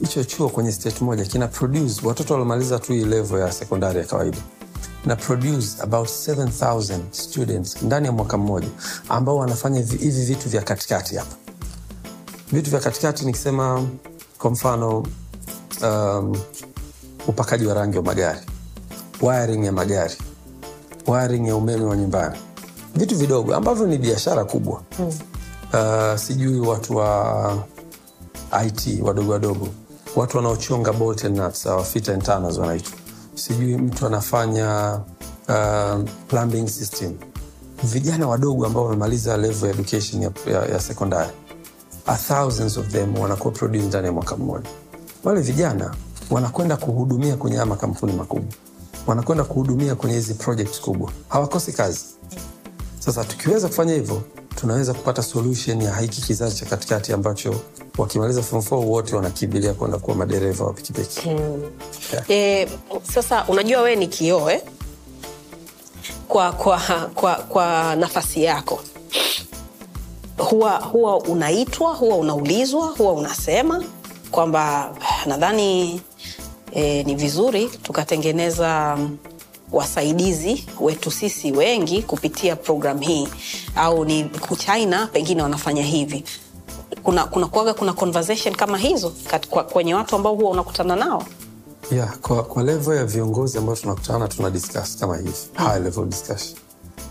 Hicho 0.01 0.24
chuo 0.24 0.50
kwenye 0.50 0.72
state 0.72 1.01
moja 1.01 1.25
kina 1.25 1.48
produce 1.48 2.08
watoto 2.08 2.34
waliomaliza 2.34 2.79
tu 2.79 2.94
level 2.94 3.39
ya 3.39 3.51
sekondari 3.51 4.00
ya 4.00 4.05
kawaida. 4.05 4.38
Na 5.05 5.15
produce 5.15 5.67
about 5.82 6.08
7000 6.10 7.00
students 7.12 7.82
ndani 7.84 8.05
ya 8.05 8.12
mwaka 8.12 8.38
mmoja 8.38 8.67
ambao 9.10 9.38
wanafanya 9.38 9.79
hivi 9.79 10.25
vitu 10.25 10.50
vya 10.50 10.62
katikati 10.62 11.15
hapa. 11.15 11.36
Vitu 12.51 12.70
vya 12.70 12.79
katikati 12.79 13.25
nikisema 13.25 13.88
kwa 14.38 14.51
mfano 14.51 15.03
um, 15.84 16.38
upakaji 17.27 17.65
wa 17.65 17.74
rangi 17.74 17.98
wa 17.98 18.03
magari 18.03 18.39
wiring 19.22 19.65
ya 19.65 19.72
magari 19.72 20.15
wiring 21.08 21.48
ya 21.48 21.55
umeme 21.55 21.84
wa 21.86 21.98
nyumbani 21.98 22.36
vitu 22.96 23.16
vidogo 23.16 23.56
ambavyo 23.56 23.88
ni 23.88 23.98
biashara 23.98 24.46
kubwa. 24.46 24.82
Mm. 25.00 25.06
uh, 25.08 26.20
sijui 26.20 26.60
watu 26.60 26.96
wa 26.96 27.64
it 28.68 29.02
wadogo 29.04 29.32
wadogo. 29.32 29.68
Watu 30.16 30.38
wanaochonga 30.38 30.94
bolt 30.94 31.25
and 31.25 31.38
nuts 31.38 31.66
au 31.66 31.84
fit 31.84 32.10
and 32.10 32.24
turners 32.24 32.58
wanaitwa. 32.58 32.94
Sijui 33.36 33.75
mtu 33.78 34.06
anafanya 34.06 35.00
uh, 35.50 36.04
plumbing 36.28 36.68
system. 36.68 37.14
Vijana 37.84 38.28
wadogo 38.28 38.66
ambao 38.66 38.84
wamemaliza 38.84 39.38
level 39.38 39.70
education 39.70 40.22
ya, 40.24 40.32
ya, 40.54 40.66
ya 40.66 40.80
sekondari 40.80 41.32
thousands 42.28 42.78
of 42.78 42.88
them 42.88 43.18
wanakuwa 43.20 43.54
produce 43.54 43.86
ndani 43.86 44.06
ya 44.08 44.12
mwaka 44.14 44.36
mmoja. 44.38 44.70
Wale 45.24 45.42
vijana 45.42 45.96
wanakwenda 46.32 46.78
kuhudumia 46.78 47.36
kwenye 47.36 47.56
haya 47.56 47.66
makampuni 47.66 48.14
makubwa. 48.14 48.54
Wanakwenda 49.08 49.44
kuhudumia 49.44 49.96
kwenye 49.96 50.16
hizi 50.16 50.34
project 50.34 50.82
kubwa. 50.82 51.12
Hawakosi 51.30 51.72
kazi 51.72 52.06
sasa 53.06 53.24
tukiweza 53.24 53.68
kufanya 53.68 53.94
hivyo 53.94 54.22
tunaweza 54.56 54.94
kupata 54.94 55.24
solution 55.24 55.82
ya 55.82 55.96
hiki 55.96 56.22
kizazi 56.22 56.56
cha 56.56 56.66
katikati 56.66 57.14
ambacho 57.14 57.56
wakimaliza 57.98 58.42
form 58.42 58.62
four 58.62 58.86
wote 58.86 59.16
wanakimbilia 59.16 59.74
kwenda 59.74 59.98
kuwa 59.98 60.16
madereva 60.18 60.66
wa 60.66 60.74
pikipiki. 60.74 61.30
E, 62.30 62.68
sasa 63.14 63.46
unajua 63.48 63.82
wewe 63.82 63.96
ni 63.96 64.08
kioo 64.08 64.50
eh? 64.50 64.62
kwa, 66.28 66.52
kwa, 66.52 66.80
kwa, 67.16 67.36
kwa 67.36 67.96
nafasi 67.96 68.44
yako. 68.44 68.80
Huwa 70.38 70.72
huwa 70.78 71.18
unaitwa 71.18 71.94
huwa 71.94 72.18
unaulizwa 72.18 72.88
huwa 72.88 73.14
unasema 73.14 73.84
kwamba 74.32 74.96
nadhani 75.26 76.02
e, 76.72 77.04
ni 77.04 77.16
vizuri 77.16 77.70
tukatengeneza 77.84 78.98
wasaidizi 79.75 80.65
wetu 80.82 81.12
sisi 81.12 81.51
wengi 81.51 82.01
kupitia 82.03 82.55
program 82.55 83.00
hii. 83.00 83.27
Au 83.75 84.05
ni 84.05 84.29
china 84.58 85.08
pengine 85.08 85.41
wanafanya 85.41 85.84
hivi. 85.84 86.24
Kuna 87.03 87.25
kuna 87.25 87.48
kuaga 87.48 87.74
kuna 87.74 87.94
conversation 87.94 88.55
kama 88.55 88.77
hizo 88.77 89.13
kwa, 89.50 89.63
kwenye 89.63 89.94
watu 89.94 90.15
ambao 90.15 90.36
huwa 90.36 90.51
unakutana 90.51 90.96
nao? 90.96 91.24
Yeah, 91.91 92.17
kwa, 92.17 92.44
kwa 92.44 92.63
levo 92.63 92.96
ya 92.96 93.05
viongozi 93.05 93.58
ambao 93.58 93.75
tunakutana 93.75 94.27
tuna 94.27 94.50
discuss 94.50 94.98
kama 94.98 95.17
hivi. 95.17 95.32
High 95.53 95.79
level 95.84 96.05
discussion. 96.05 96.58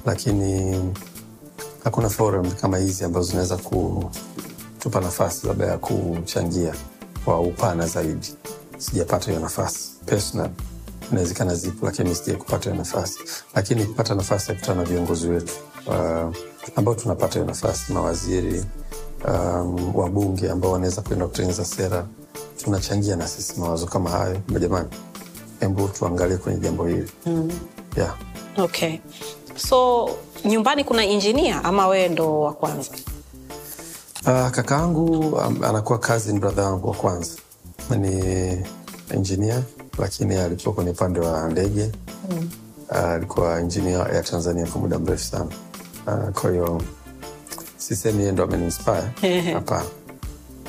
Lakini 0.06 0.80
hakuna 1.84 2.08
forum 2.08 2.50
kama 2.50 2.78
hizi 2.78 3.04
ambazo 3.04 3.26
zinaweza 3.26 3.56
kutupa 3.56 5.00
nafasi 5.00 5.46
labda 5.46 5.66
ya 5.66 5.78
kuchangia 5.78 6.74
kwa 7.24 7.40
upana 7.40 7.86
zaidi. 7.86 8.34
Sijapata 8.78 9.26
hiyo 9.30 9.40
nafasi 9.40 9.90
personal 10.06 10.50
inawezekana 11.12 11.54
zipo 11.54 11.86
lakini 11.86 12.08
mi 12.08 12.14
sijai 12.14 12.36
kupata 12.36 12.74
nafasi. 12.74 13.18
Lakini 13.54 13.84
kupata 13.84 14.14
nafasi 14.14 14.50
ya 14.50 14.56
kutana 14.58 14.82
na 14.82 14.88
viongozi 14.88 15.28
wetu 15.28 15.52
uh, 15.86 16.36
ambao 16.76 16.94
tunapata 16.94 17.32
hiyo 17.34 17.44
nafasi 17.46 17.92
mawaziri 17.92 18.64
um, 19.28 19.96
wabunge 19.96 20.50
ambao 20.50 20.72
wanaweza 20.72 21.02
kuenda 21.02 21.26
kutengeneza 21.26 21.64
sera 21.64 22.06
tunachangia 22.64 23.16
na 23.16 23.28
sisi 23.28 23.60
mawazo 23.60 23.86
kama 23.86 24.10
hayo. 24.10 24.40
Jamani 24.60 24.88
hebu 25.60 25.88
tuangalie 25.88 26.36
kwenye 26.36 26.58
jambo 26.60 26.86
hili. 26.86 27.10
Mm. 27.26 27.50
yeah. 27.96 28.14
okay. 28.58 28.98
So 29.56 30.08
nyumbani 30.44 30.84
kuna 30.84 31.04
injinia 31.06 31.64
ama 31.64 31.88
wewe 31.88 32.08
ndo 32.08 32.40
wa 32.40 32.52
kwanza? 32.52 32.90
Uh, 34.26 34.48
kakaangu 34.50 35.28
um, 35.28 35.64
anakuwa 35.64 35.98
cousin 35.98 36.40
brother 36.40 36.64
wangu 36.64 36.88
wa 36.88 36.94
kwanza. 36.94 37.30
Ni 37.98 38.64
engineer 39.10 39.62
lakini 39.98 40.34
alikuwa 40.36 40.74
kwenye 40.74 40.90
upande 40.90 41.20
wa 41.20 41.48
ndege 41.50 41.90
mm. 42.30 42.50
uh, 42.90 42.96
alikuwa 42.96 43.60
injinia 43.60 43.98
ya 43.98 44.22
tanzania 44.22 44.66
kwa 44.66 44.80
muda 44.80 44.98
mrefu 44.98 45.24
sana. 45.24 45.46
Uh, 46.06 46.40
kwa 46.40 46.50
hiyo 46.50 46.82
sisemi 47.76 48.20
yeye 48.20 48.32
ndo 48.32 48.44
ameniinspire 48.44 49.02
hapana. 49.52 49.84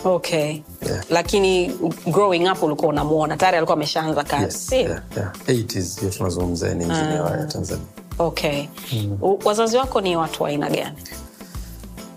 Okay. 0.05 0.61
Yeah. 0.87 1.03
lakini 1.09 1.67
growing 2.07 2.49
up 2.51 2.63
ulikuwa 2.63 2.89
unamwona 2.89 3.37
tayari 3.37 3.57
alikuwa 3.57 3.75
ameshaanza 3.77 4.23
kazi. 4.23 4.43
Yes, 4.45 4.71
yeah, 4.71 5.01
yeah. 5.17 5.31
80s 5.47 5.99
hiyo 5.99 6.11
tunazungumza 6.11 6.67
ni 6.73 6.83
injinia 6.83 7.25
ah. 7.25 7.37
ya 7.37 7.45
tanzania. 7.45 7.85
Okay. 8.19 8.67
Mm. 8.93 9.17
wazazi 9.45 9.77
wako 9.77 10.01
ni 10.01 10.17
watu 10.17 10.43
wa 10.43 10.49
aina 10.49 10.69
gani? 10.69 10.97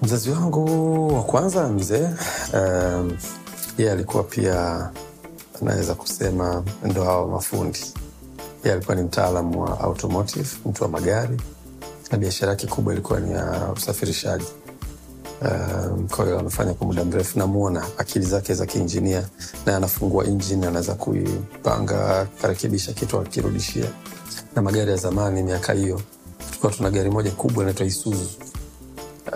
Mzazi 0.03 0.31
wangu 0.31 1.15
wa 1.17 1.23
kwanza 1.23 1.69
mzee 1.69 2.09
um, 2.55 3.17
yeye 3.79 3.93
alikuwa 3.93 4.23
pia 4.25 4.91
anaweza 5.63 5.95
kusema 5.95 6.65
ndo 6.85 7.05
hawa 7.05 7.27
mafundi. 7.29 7.79
Yeye 8.65 8.77
alikuwa 8.77 8.97
ni 8.97 9.03
mtaalamu 9.03 9.61
wa 9.63 9.81
automotive 9.81 10.49
mtu 10.67 10.83
wa 10.83 10.89
magari 10.89 11.41
na 12.11 12.19
biashara 12.19 12.51
yake 12.53 12.67
kubwa 12.67 12.93
ilikuwa 12.93 13.21
ni 13.21 13.33
ya 13.33 13.73
usafirishaji. 13.77 14.45
Um, 15.43 16.09
kwa 16.09 16.25
hiyo 16.25 16.39
amefanya 16.39 16.75
kwa 16.75 16.87
muda 16.87 17.05
mrefu. 17.05 17.39
Namwona 17.39 17.87
akili 17.99 18.27
zake 18.27 18.55
za 18.55 18.67
kiinjinia 18.67 19.29
na 19.67 19.77
anafungua 19.77 20.25
injini 20.25 20.67
anaweza 20.67 20.95
kuipanga 20.95 22.21
akarekebisha 22.21 22.93
kitu 22.93 23.19
akirudishia. 23.21 23.87
Na 24.57 24.63
magari 24.63 24.91
ya 24.91 24.97
zamani 24.97 25.43
miaka 25.43 25.73
hiyo 25.73 26.01
tulikuwa 26.49 26.73
tuna 26.73 26.91
gari 26.91 27.11
moja 27.11 27.31
kubwa 27.31 27.63
inaitwa 27.63 27.87
isuzu. 27.87 28.29
Uh, 29.27 29.35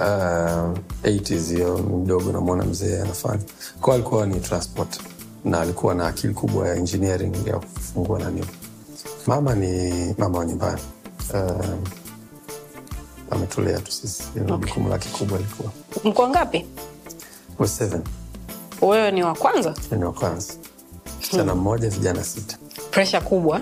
80s 1.05 1.55
hiyo 1.55 1.79
mdogo 1.79 2.33
namwona 2.33 2.65
mzee 2.65 3.01
anafanya. 3.03 3.43
Kwao 3.81 3.95
alikuwa 3.95 4.27
ni 4.27 4.41
transport 4.41 5.01
na 5.45 5.61
alikuwa 5.61 5.95
na 5.95 6.07
akili 6.07 6.35
kubwa 6.35 6.69
ya 6.69 6.75
engineering 6.75 7.47
ya 7.47 7.59
kufungua 7.59 8.19
nani 8.19 8.45
mama 9.27 9.55
ni 9.55 10.15
mama 10.19 10.39
wa 10.39 10.45
nyumbani. 10.47 10.81
Uh, 11.35 11.67
ametulea 13.31 13.79
tu 13.81 13.93
sisi. 13.93 14.23
Okay. 14.41 14.57
jukumu 14.57 14.89
lake 14.89 15.09
kubwa 15.09 15.39
ilikuwa 15.39 15.73
mko 16.05 16.29
ngapi 16.29 16.67
We're 17.59 17.69
seven. 17.73 18.03
Wewe 18.83 19.11
ni 19.11 19.23
wa 19.23 19.35
kwanza? 19.35 19.75
Ni 19.99 20.05
wa 20.05 20.13
kwanza. 20.13 20.55
Msichana 21.21 21.55
mmoja 21.55 21.89
vijana 21.89 22.25
sita. 22.25 22.57
Presha 22.91 23.21
kubwa? 23.21 23.61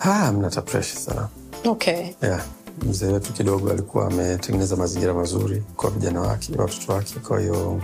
Ah, 0.00 0.32
mnata 0.32 0.62
presha 0.62 0.98
sana. 0.98 1.28
Okay. 1.64 2.06
Yeah. 2.22 2.42
mzee 2.82 3.06
wetu 3.12 3.32
kidogo 3.32 3.70
alikuwa 3.70 4.06
ametengeneza 4.06 4.76
mazingira 4.76 5.14
mazuri 5.14 5.62
kwa 5.76 5.90
vijana 5.90 6.20
wake 6.20 6.52
watoto 6.58 6.92
wake. 6.92 7.14
Kwa 7.28 7.40
hiyo 7.40 7.80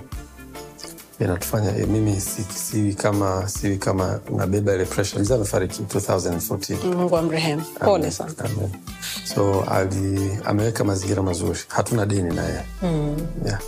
inatufanya 1.20 1.76
eh, 1.76 1.88
mimi 1.88 2.20
si- 2.20 2.46
siwi 2.54 2.94
kama 2.94 3.48
siwi 3.48 3.76
kama 3.78 4.20
nabeba 4.36 4.74
ile 4.74 4.84
pressure 4.84 5.18
Liza 5.22 5.34
amefariki 5.34 5.82
2014 5.82 6.94
mungu 6.96 7.16
amrehemu. 7.16 7.62
Pole 7.84 8.10
sana. 8.10 8.32
So 9.34 9.60
ali, 9.70 10.38
ameweka 10.44 10.84
mazingira 10.84 11.22
mazuri. 11.22 11.58
Hatuna 11.68 12.06
deni 12.06 12.34
naye 12.34 12.60
mm. 12.82 13.16
yeah. 13.46 13.60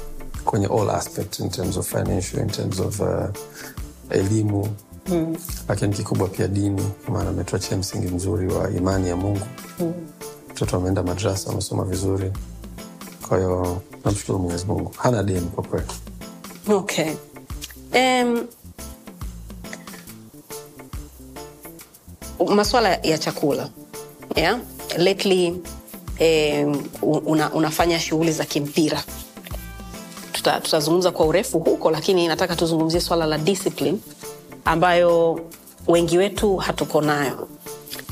kwenye 0.45 0.67
all 0.67 0.91
aspect 0.91 1.39
in 1.39 1.51
terms 1.51 1.77
of 1.77 1.89
financial 1.89 2.41
in 2.43 2.49
terms 2.49 2.81
of 2.81 3.01
uh, 3.01 3.25
elimu. 4.11 4.69
Mm. 5.09 5.37
lakini 5.69 5.95
kikubwa 5.95 6.29
pia 6.29 6.49
dini 6.49 6.83
maana 7.09 7.31
ametuachia 7.31 7.77
msingi 7.77 8.07
mzuri 8.09 8.47
wa 8.53 8.71
imani 8.71 9.09
ya 9.09 9.17
mungu. 9.17 9.47
Mtoto 10.51 10.77
ameenda 10.77 11.03
madrasa 11.03 11.51
amesoma 11.51 11.85
vizuri. 11.85 12.33
Kwa 13.29 13.39
hiyo 13.39 13.83
namshukuru 14.05 14.39
mwenyezi 14.39 14.65
mungu. 14.67 14.93
Hana 14.97 15.23
deni 15.23 15.47
kwa 15.47 15.65
kweli. 15.65 15.87
Okay 16.69 17.13
um, 17.97 18.47
maswala 22.55 22.89
ya 23.03 23.19
chakula 23.19 23.69
yeah? 24.37 24.59
lately 24.99 25.55
um, 26.21 26.89
una, 27.03 27.53
unafanya 27.53 28.01
shughuli 28.01 28.33
za 28.33 28.45
kimpira. 28.45 29.03
Tuta- 30.33 30.61
tutazungumza 30.61 31.11
kwa 31.11 31.27
urefu 31.27 31.59
huko 31.59 31.91
lakini 31.91 32.29
nataka 32.29 32.57
tuzungumzie 32.57 33.01
swala 33.01 33.27
la 33.27 33.39
discipline 33.39 33.99
ambayo 34.65 35.41
wengi 35.87 36.19
wetu 36.19 36.57
hatuko 36.57 37.01
nayo. 37.01 37.49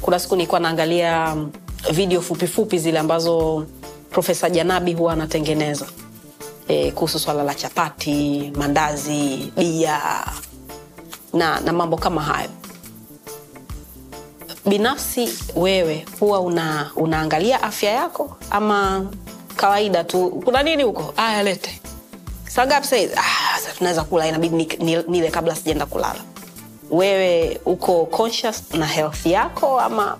Kuna 0.00 0.18
siku 0.18 0.36
nilikuwa 0.36 0.60
naangalia 0.60 1.34
mm, 1.34 1.50
video 1.92 2.20
fupifupi 2.20 2.46
fupi 2.54 2.78
zile 2.78 2.98
ambazo 2.98 3.66
profesa 4.10 4.50
janabi 4.50 4.92
huwa 4.92 5.12
anatengeneza 5.12 5.86
e, 6.68 6.90
kuhusu 6.90 7.18
swala 7.18 7.42
la 7.42 7.54
chapati 7.54 8.52
mandazi 8.56 9.52
bia 9.56 10.00
na, 11.32 11.60
na 11.60 11.72
mambo 11.72 11.96
kama 11.96 12.22
hayo. 12.22 12.50
Binafsi 14.66 15.28
wewe 15.56 16.06
huwa 16.20 16.40
una, 16.40 16.90
unaangalia 16.96 17.62
afya 17.62 17.90
yako 17.90 18.36
ama 18.50 19.06
kawaida 19.56 20.04
tu 20.04 20.30
kuna 20.44 20.62
nini 20.62 20.82
huko? 20.82 21.14
Aya 21.16 21.42
lete. 21.42 21.80
Saa 22.48 22.66
ah, 23.16 23.74
tunaweza 23.78 24.04
kula 24.04 24.26
inabidi 24.28 24.56
ni- 24.56 24.76
ni- 24.96 25.02
nile 25.08 25.30
kabla 25.30 25.54
sijaenda 25.56 25.86
kulala. 25.86 26.20
Wewe 26.90 27.60
uko 27.64 28.06
conscious 28.06 28.62
na 28.74 28.86
health 28.86 29.26
yako 29.26 29.80
ama? 29.80 30.18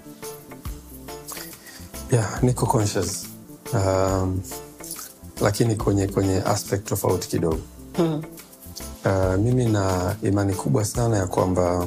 Yeah, 2.13 2.43
niko 2.43 2.67
conscious. 2.67 3.27
Um, 3.73 4.43
lakini 5.41 5.75
kwenye 5.77 6.07
kwenye 6.07 6.37
aspect 6.43 6.85
tofauti 6.89 7.29
kidogo. 7.29 7.59
Hmm. 7.97 8.23
uh, 9.05 9.35
mimi 9.39 9.65
na 9.65 10.17
imani 10.23 10.55
kubwa 10.55 10.85
sana 10.85 11.17
ya 11.17 11.27
kwamba 11.27 11.87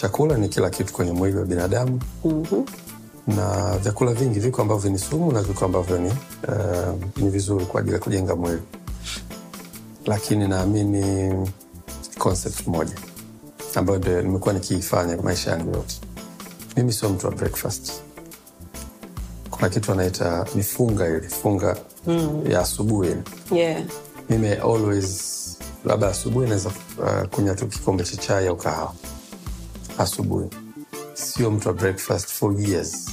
chakula 0.00 0.36
ni 0.36 0.48
kila 0.48 0.70
kitu 0.70 0.92
kwenye 0.92 1.12
mwili 1.12 1.36
wa 1.36 1.44
binadamu. 1.44 2.00
Mm-hmm. 2.24 2.64
na 3.36 3.78
vyakula 3.78 4.12
vingi 4.12 4.40
viko 4.40 4.62
ambavyo 4.62 4.90
ni 4.90 4.98
sumu 4.98 5.32
na 5.32 5.42
viko 5.42 5.64
ambavyo 5.64 5.98
ni, 5.98 6.08
uh, 6.08 6.94
ni 7.16 7.30
vizuri 7.30 7.64
kwa 7.66 7.80
ajili 7.80 7.94
ya 7.94 8.00
kujenga 8.00 8.36
mwili. 8.36 8.62
Lakini 10.06 10.48
naamini 10.48 11.32
concept 12.18 12.66
moja 12.66 12.94
ambayo 13.74 13.98
ndio 13.98 14.22
nimekuwa 14.22 14.54
nikiifanya 14.54 15.16
maisha 15.16 15.50
yangu 15.50 15.70
yote. 15.76 15.96
Mimi 16.76 16.92
sio 16.92 17.08
mtu 17.08 17.26
wa 17.26 17.32
breakfast 17.32 17.92
kuna 19.56 19.68
kitu 19.68 19.92
anaita 19.92 20.46
mifunga 20.54 21.08
ile 21.08 21.28
funga 21.28 21.76
mm. 22.06 22.44
ya 22.50 22.60
asubuhi 22.60 23.14
yeah. 23.52 23.82
mimi 24.30 24.48
always 24.52 25.36
labda 25.84 26.08
asubuhi 26.08 26.46
naweza 26.48 26.68
uh, 26.98 27.28
kunywa 27.30 27.54
tu 27.54 27.66
kikombe 27.66 28.04
cha 28.04 28.16
chai 28.16 28.46
au 28.46 28.56
kahawa 28.56 28.94
asubuhi 29.98 30.48
sio 31.14 31.50
mtu 31.50 31.68
wa 31.68 31.74
breakfast 31.74 32.28
for 32.28 32.60
years 32.60 33.10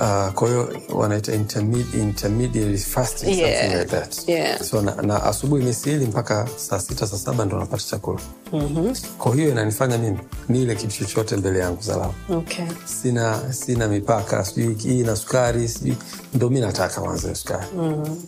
Uh, 0.00 0.28
kwa 0.32 0.48
hiyo 0.48 0.72
wanaita 0.94 1.32
intermediate, 1.34 1.98
intermediate 1.98 2.78
fasting 2.78 3.26
Yeah. 3.38 3.60
something 3.62 3.78
like 3.78 3.90
that 3.90 4.28
Yeah. 4.28 4.62
so 4.62 4.82
na, 4.82 4.94
na 5.02 5.22
asubuhi 5.22 5.64
misili 5.64 6.06
mpaka 6.06 6.48
saa 6.56 6.78
sita 6.80 7.06
saa 7.06 7.16
saba 7.16 7.44
ndo 7.44 7.58
napata 7.58 7.82
chakula 7.84 8.20
mm-hmm. 8.52 8.94
kwa 9.18 9.34
hiyo 9.34 9.48
inanifanya 9.48 9.98
mimi 9.98 10.18
nile 10.48 10.74
kitu 10.74 10.98
chochote 10.98 11.36
mbele 11.36 11.58
yangu 11.58 11.82
salama 11.82 12.14
okay. 12.30 12.64
sina 13.02 13.52
sina 13.52 13.88
mipaka 13.88 14.44
sijui 14.44 14.74
hii 14.74 15.02
na 15.02 15.16
sukari 15.16 15.68
sijui 15.68 15.96
ndo 16.34 16.50
mi 16.50 16.60
nataka 16.60 17.00
wanze 17.00 17.34
sukari 17.34 17.66
mm-hmm. 17.76 18.18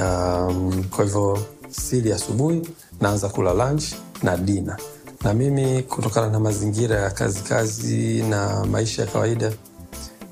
um, 0.00 0.84
kwa 0.84 1.04
hivyo 1.04 1.38
sili 1.70 2.12
asubuhi 2.12 2.68
naanza 3.00 3.28
kula 3.28 3.52
lunch 3.54 3.84
na 4.22 4.36
dina 4.36 4.76
na 5.24 5.34
mimi 5.34 5.82
kutokana 5.82 6.30
na 6.30 6.40
mazingira 6.40 6.96
ya 7.00 7.10
kazi 7.10 7.40
kazi 7.40 8.22
na 8.22 8.64
maisha 8.64 9.02
ya 9.02 9.08
kawaida 9.08 9.52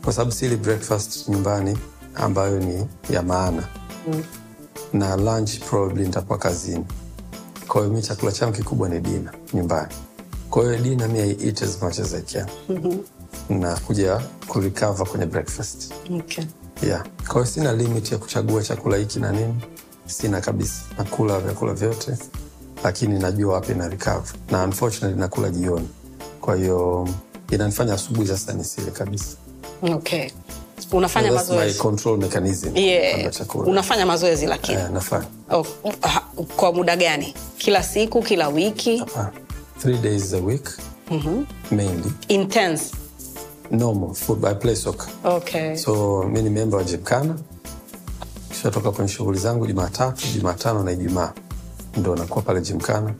kwa 0.04 0.12
sababu 0.12 0.32
sili 0.32 0.56
breakfast 0.56 1.28
nyumbani 1.28 1.78
ambayo 2.14 2.60
ni 2.60 2.86
ya 3.10 3.22
maana. 3.22 3.68
Mm. 4.08 4.22
na 4.92 5.16
lunch 5.16 5.58
probably 5.58 6.04
nitakuwa 6.06 6.38
kazini. 6.38 6.84
Kwa 7.68 7.80
hiyo 7.82 7.94
mi 7.94 8.02
chakula 8.02 8.32
changu 8.32 8.52
kikubwa 8.56 8.88
ni 8.88 9.00
dina 9.00 9.32
nyumbani. 9.54 9.94
Kwa 10.50 10.62
hiyo 10.62 10.78
dina 10.78 11.08
mi 11.08 11.20
I 11.20 11.30
eat 11.46 11.62
as 11.62 11.82
much 11.82 11.98
as 11.98 12.14
I 12.14 12.22
can 12.22 12.46
mm-hmm. 12.68 13.60
na 13.60 13.76
kuja 13.76 14.20
kurecover 14.48 15.06
kwenye 15.06 15.26
breakfast. 15.26 15.94
Okay. 16.18 16.44
yeah. 16.82 17.04
kwa 17.26 17.32
hiyo 17.34 17.46
sina 17.46 17.72
limit 17.72 18.12
ya 18.12 18.18
kuchagua 18.18 18.62
chakula 18.62 18.96
hiki 18.96 19.18
na 19.20 19.32
nini. 19.32 19.54
Sina 20.06 20.40
kabisa. 20.40 20.82
Nakula 20.98 21.40
vyakula 21.40 21.74
vyote 21.74 22.16
lakini 22.84 23.18
najua 23.18 23.54
wapi 23.54 23.74
na 23.74 23.88
recover. 23.88 24.32
Na 24.50 24.64
unfortunately 24.64 25.20
nakula 25.20 25.50
jioni. 25.50 25.88
Kwa 26.40 26.56
hiyo 26.56 27.08
inanifanya 27.50 27.94
asubuhi 27.94 28.28
sasa 28.28 28.52
nisile 28.52 28.90
kabisa 28.90 29.36
Okay. 29.92 30.30
unafanya 30.92 31.30
That's 31.32 31.48
mazoezi. 31.48 31.78
control 31.78 32.18
mechanism. 32.18 32.76
Yeah. 32.76 33.32
unafanya 33.54 34.06
mazoezi 34.06 34.46
lakini? 34.46 34.78
Yeah, 34.78 34.90
nafanya. 34.90 35.26
Oh, 35.50 35.66
kwa 36.56 36.72
muda 36.72 36.96
gani? 36.96 37.34
Kila 37.58 37.82
siku 37.82 38.22
kila 38.22 38.48
wiki? 38.48 39.04
Ah, 39.16 39.30
three 39.80 39.98
days 39.98 40.34
a 40.34 40.38
week. 40.40 40.68
Mainly. 41.70 42.12
Intense? 42.28 42.94
Normal 43.70 44.14
food 44.14 44.44
I 44.44 44.54
play 44.54 44.74
soccer. 44.76 45.08
Okay. 45.24 45.76
so 45.76 46.22
mi 46.32 46.42
ni 46.42 46.50
memba 46.50 46.76
wa 46.76 46.84
jimkana 46.84 47.34
kishatoka 48.50 48.90
kwenye 48.90 49.10
shughuli 49.10 49.38
zangu 49.38 49.66
jumatatu 49.66 50.26
jumatano 50.34 50.82
na 50.82 50.92
ijumaa. 50.92 51.32
Ndo 51.96 52.16
nakuwa 52.16 52.42
pale 52.42 52.60
jimkana 52.60 53.14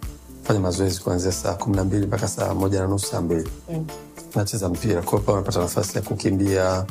fanya 0.45 0.61
mazoezi 0.61 1.01
kuanzia 1.01 1.33
saa 1.33 1.55
kumi 1.55 1.77
na 1.77 1.85
mbili 1.85 2.07
mpaka 2.07 2.29
saa 2.29 2.55
moja 2.55 2.81
na 2.81 2.87
nusu 2.87 3.07
saa 3.07 3.21
mbili. 3.21 3.51
Mm. 3.71 3.87
nacheza 4.35 4.69
mpira. 4.69 5.03
Kwao 5.03 5.23
pa 5.23 5.33
unapata 5.33 5.59
nafasi 5.61 5.97
ya 5.97 6.03
kukimbia 6.03 6.85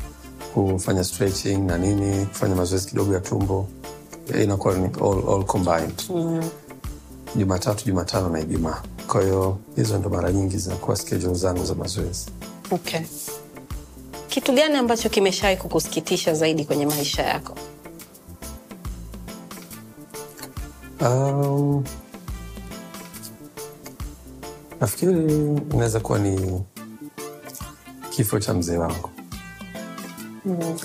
kufanya 0.54 1.04
stretching 1.04 1.58
na 1.58 1.78
nini 1.78 2.26
kufanya 2.26 2.56
mazoezi 2.56 2.88
kidogo 2.88 3.14
ya 3.14 3.20
tumbo. 3.20 3.68
Inakuwa 4.44 4.74
ni 4.76 4.86
all, 4.86 5.24
all 5.34 5.44
combined. 5.46 6.04
Mm. 6.10 6.50
jumatatu 7.36 7.86
jumatano 7.86 8.30
na 8.30 8.40
ijumaa. 8.40 8.82
Kwa 9.08 9.22
hiyo 9.24 9.58
hizo 9.76 9.98
ndo 9.98 10.10
mara 10.10 10.32
nyingi 10.32 10.58
zinakuwa 10.58 10.96
schedule 10.98 11.34
zangu 11.34 11.66
za 11.66 11.76
mazoezi. 11.76 12.26
Okay. 12.72 13.02
kitu 14.28 14.54
gani 14.54 14.76
ambacho 14.78 15.10
kimeshawai 15.10 15.58
kukusikitisha 15.58 16.34
zaidi 16.34 16.66
kwenye 16.66 16.86
maisha 16.86 17.24
yako? 17.24 17.56
Um, 21.02 21.84
nafikiri 24.84 25.12
inaweza 25.72 26.00
kuwa 26.00 26.20
ni 26.20 26.62
kifo 28.10 28.40
cha 28.40 28.54
mzee 28.54 28.78
wangu. 28.78 29.10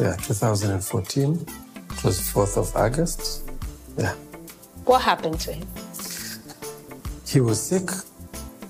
Yeah, 0.01 0.17
2014 0.17 1.33
it 1.93 2.05
was 2.05 2.21
4th 2.37 2.59
of 2.61 2.77
august. 2.77 3.43
Yeah. 3.99 4.15
what 4.87 5.03
happened 5.03 5.39
to 5.41 5.53
him? 5.53 5.67
He 7.27 7.41
was 7.41 7.69
sick. 7.69 7.91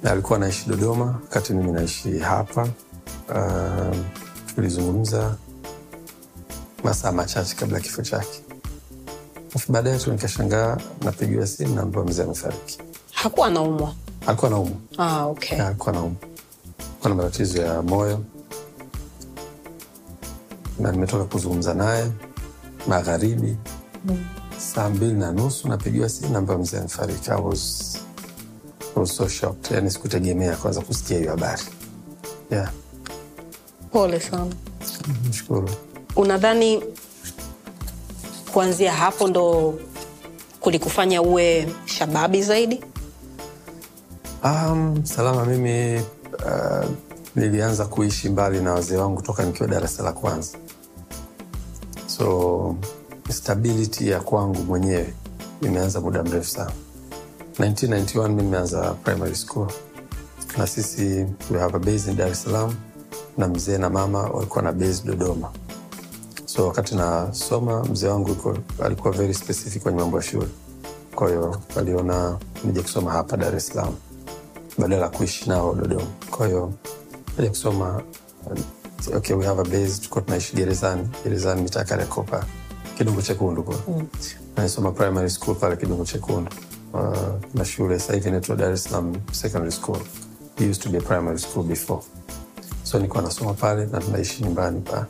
Na 0.03 0.11
alikuwa 0.13 0.37
anaishi 0.39 0.69
dodoma 0.69 1.05
wakati 1.05 1.53
mimi 1.53 1.73
naishi 1.73 2.19
hapa. 2.19 2.69
Uh, 3.29 3.97
tulizungumza 4.55 5.37
masaa 6.85 7.13
machache 7.13 7.55
kabla 7.55 7.77
ya 7.77 7.83
kifo 7.85 8.03
chake. 8.03 8.43
Alafu 9.51 9.73
baadaye 9.73 9.99
tu 9.99 10.13
nikashangaa 10.13 10.77
napigiwa 11.05 11.47
simu 11.47 11.75
naambiwa 11.75 12.05
mzee 12.05 12.23
amefariki. 12.23 12.79
Hakuwa 13.13 13.47
anaumwa 13.47 13.95
alikuwa 14.29 14.51
naumwa 14.51 14.77
ah, 14.99 15.27
okay. 15.27 15.63
Alikuwa 15.63 15.93
naumwa 15.95 16.17
alikuwa 16.79 17.09
na 17.09 17.15
matatizo 17.15 17.63
ya 17.63 17.83
moyo. 17.83 18.25
Na 20.79 20.93
nimetoka 20.93 21.25
kuzungumza 21.25 21.75
naye 21.75 22.11
magharibi 22.87 23.57
mm. 24.05 24.27
saa 24.59 24.89
mbili 24.89 25.13
na 25.13 25.33
nusu 25.33 25.69
napigiwa 25.69 26.09
simu 26.09 26.33
namba 26.33 26.59
mzee 26.59 26.79
amefariki 26.79 27.31
I 27.31 27.41
was, 27.41 27.97
I 28.97 29.01
was 29.01 29.17
so 29.17 29.29
shocked. 29.29 29.71
Yani 29.71 29.91
sikutegemea 29.91 30.57
kwanza 30.57 30.81
kusikia 30.81 31.19
hiyo 31.19 31.31
habari. 31.31 31.63
Yeah. 32.51 32.71
pole 33.93 34.21
sana. 34.21 34.47
Nashukuru 35.27 35.71
unadhani 36.17 36.83
kuanzia 38.53 38.93
hapo 38.93 39.29
ndo 39.29 39.75
kulikufanya 40.61 41.23
uwe 41.23 41.69
shababi 41.85 42.43
zaidi 42.43 42.85
Um, 44.45 45.05
salama 45.05 45.45
mimi 45.45 46.01
uh, 46.47 46.87
nilianza 47.37 47.85
kuishi 47.87 48.29
mbali 48.29 48.61
na 48.61 48.73
wazee 48.73 48.97
wangu 48.97 49.23
toka 49.23 49.45
nikiwa 49.45 49.69
darasa 49.69 50.03
la 50.03 50.13
kwanza. 50.13 50.59
So 52.07 52.77
stability 53.31 54.09
ya 54.09 54.21
kwangu 54.21 54.63
mwenyewe 54.65 55.15
imeanza 55.63 56.01
muda 56.01 56.23
mrefu 56.23 56.51
sana. 56.51 56.73
1991 57.59 58.29
mi 58.29 58.43
nimeanza 58.43 58.95
primary 58.95 59.35
school. 59.37 59.67
Na 60.59 60.67
sisi 60.67 61.27
we 61.51 61.61
have 61.61 61.77
a 61.77 61.79
base 61.79 62.11
in 62.11 62.17
dar 62.17 62.29
es 62.29 62.43
salaam 62.43 62.75
na 63.39 63.49
mzee 63.49 63.79
na 63.79 63.91
mama 63.91 64.19
walikuwa 64.23 64.63
na 64.65 64.73
base 64.73 65.03
dodoma. 65.05 65.51
So 66.47 66.67
wakati 66.67 66.95
nasoma 66.95 67.85
mzee 67.85 68.09
wangu 68.09 68.57
alikuwa 68.85 69.13
very 69.15 69.35
specific 69.35 69.83
kwenye 69.83 69.99
mambo 69.99 70.17
ya 70.17 70.23
shule. 70.23 70.49
Kwa 71.15 71.29
hiyo 71.29 71.61
aliona 71.77 72.39
nije 72.65 72.83
kusoma 72.83 73.13
hapa 73.13 73.37
dar 73.37 73.57
es 73.57 73.67
salaam 73.67 73.95
badala 74.79 75.03
ya 75.03 75.09
kuishi 75.09 75.49
nao 75.49 75.75
dodoma. 75.75 76.07
Kwa 76.31 76.47
hiyo 76.47 76.73
aja 77.39 77.49
kusoma 77.49 78.03
okay, 79.17 79.37
we 79.37 79.47
have 79.47 79.61
a 79.61 79.65
base 79.65 80.01
tukuwa 80.03 80.23
tunaishi 80.25 80.57
gerezani 80.57 81.09
gerezani 81.25 81.63
mitaa 81.63 81.85
kariakopa 81.85 82.45
kidungu 82.99 83.23
chekundu 83.23 83.63
kwa. 83.63 83.75
Mm. 83.89 84.07
nasoma 84.57 84.91
primary 84.93 85.31
school 85.31 85.55
pale 85.57 85.77
kidungu 85.77 86.05
chekundu. 86.05 86.51
Uh, 86.93 87.17
na 87.55 87.65
shule 87.65 87.99
sasa 87.99 88.13
hivi 88.15 88.29
inaitwa 88.29 88.57
dar 88.57 88.73
es 88.73 88.85
salaam 88.85 89.15
secondary 89.33 89.73
school. 89.73 89.99
It 90.59 90.71
used 90.71 90.83
to 90.83 90.89
be 90.91 90.99
a 90.99 91.01
primary 91.01 91.39
school 91.39 91.65
before. 91.65 92.03
So 92.83 92.99
nilikuwa 92.99 93.23
nasoma 93.23 93.55
pale 93.55 93.87
na 93.87 94.01
tunaishi 94.01 94.43
nyumbani 94.43 94.81
pale 94.81 95.05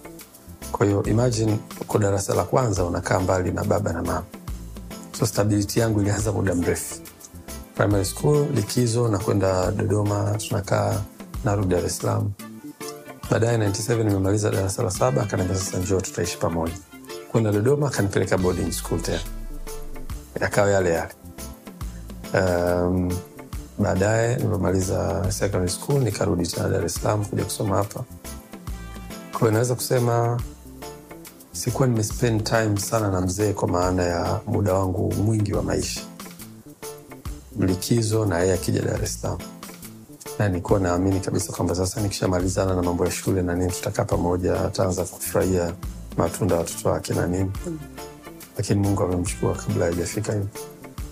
kwa 0.72 0.86
hiyo 0.86 1.02
imagine 1.02 1.58
uko 1.80 1.98
darasa 1.98 2.34
la 2.34 2.44
kwanza 2.44 2.84
unakaa 2.84 3.20
mbali 3.20 3.50
na 3.52 3.64
baba 3.64 3.92
na 3.92 4.02
mama. 4.02 4.24
So 5.18 5.26
stability 5.26 5.80
yangu 5.80 6.00
ilianza 6.00 6.32
muda 6.32 6.54
mrefu 6.54 6.94
primary 7.78 8.04
school 8.04 8.46
likizo 8.54 9.08
na 9.08 9.18
kwenda 9.18 9.70
dodoma 9.70 10.34
tunakaa 10.48 11.00
narudi 11.44 11.68
dar 11.74 11.84
es 11.86 11.96
salaam. 11.98 12.30
Baadaye 13.30 13.58
97 13.58 14.04
nimemaliza 14.04 14.50
darasa 14.50 14.82
la 14.82 14.90
saba 14.90 15.22
akaniambia 15.22 15.56
sasa 15.58 15.78
njoo 15.78 16.00
tutaishi 16.00 16.38
pamoja. 16.38 16.72
Kwenda 17.32 17.52
dodoma 17.52 17.86
akanipeleka 17.88 18.38
boarding 18.38 18.72
school 18.72 19.00
tena. 19.02 19.20
Yakawa 20.40 20.70
yale 20.70 20.90
yale. 20.90 21.12
Um, 22.34 23.12
baadaye 23.78 24.36
nilivyomaliza 24.36 25.26
secondary 25.32 25.70
school 25.70 26.00
nikarudi 26.02 26.46
tena 26.46 26.68
dar 26.68 26.84
es 26.84 26.94
salaam 26.94 27.24
kuja 27.24 27.44
kusoma 27.44 27.76
hapa. 27.76 28.04
Kwa 29.38 29.50
naweza 29.50 29.74
kusema 29.74 30.40
sikuwa 31.52 31.88
nimespend 31.88 32.44
time 32.44 32.76
sana 32.80 33.10
na 33.10 33.20
mzee 33.20 33.52
kwa 33.52 33.68
maana 33.68 34.02
ya 34.02 34.40
muda 34.46 34.74
wangu 34.74 35.14
mwingi 35.14 35.52
wa 35.54 35.62
maisha 35.62 36.00
likizo 37.66 38.24
na 38.26 38.38
yeye 38.38 38.52
akija 38.54 38.82
dar 38.82 39.04
es 39.04 39.20
salaam 39.20 39.38
na 40.38 40.48
nilikuwa 40.48 40.80
naamini 40.80 41.20
kabisa 41.20 41.52
kwamba 41.52 41.74
sasa 41.74 42.00
nikishamalizana 42.00 42.74
na 42.74 42.82
mambo 42.82 43.04
ya 43.04 43.10
shule 43.10 43.42
na 43.42 43.54
nini 43.54 43.72
tutakaa 43.72 44.04
pamoja 44.04 44.60
ataanza 44.60 45.04
kufurahia 45.04 45.72
matunda 46.16 46.54
ya 46.54 46.60
watoto 46.60 46.88
wake 46.88 47.14
na 47.14 47.26
nini 47.26 47.50
lakini 48.56 48.80
mungu 48.80 49.02
amemchukua 49.02 49.54
kabla 49.54 49.84
haijafika 49.84 50.32
hivo 50.32 50.46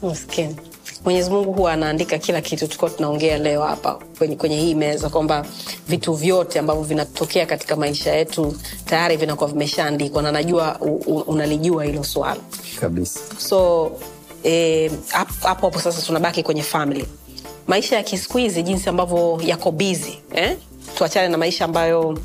Maskini. 0.03 0.57
Mwenyezi 1.05 1.31
Mungu 1.31 1.53
huwa 1.53 1.73
anaandika 1.73 2.19
kila 2.19 2.41
kitu. 2.41 2.67
Tulikuwa 2.67 2.91
tunaongea 2.91 3.39
leo 3.39 3.63
hapa 3.63 3.99
kwenye, 4.19 4.37
kwenye 4.37 4.57
hii 4.61 4.75
meza 4.75 5.09
kwamba 5.09 5.47
vitu 5.89 6.15
vyote 6.15 6.59
ambavyo 6.59 6.83
vinatokea 6.83 7.47
katika 7.47 7.77
maisha 7.77 8.13
yetu 8.17 8.55
tayari 8.85 9.17
vinakuwa 9.17 9.51
vimeshaandikwa, 9.51 10.23
na 10.23 10.33
najua 10.33 10.79
unalijua 11.27 11.85
hilo 11.85 12.05
swala. 12.05 12.41
kabisa 12.81 13.21
So 13.39 13.91
eh, 14.47 14.91
hapo 15.41 15.67
hapo 15.67 15.81
sasa 15.81 16.03
tunabaki 16.03 16.43
kwenye 16.43 16.63
family, 16.63 17.07
maisha 17.67 17.97
ya 17.97 18.03
kisiku 18.03 18.39
jinsi 18.63 18.89
ambavyo 18.89 19.41
yako 19.45 19.71
bizi 19.71 20.19
eh? 20.35 20.57
Tuachane 20.99 21.29
na 21.29 21.39
maisha 21.39 21.65
ambayo 21.65 22.19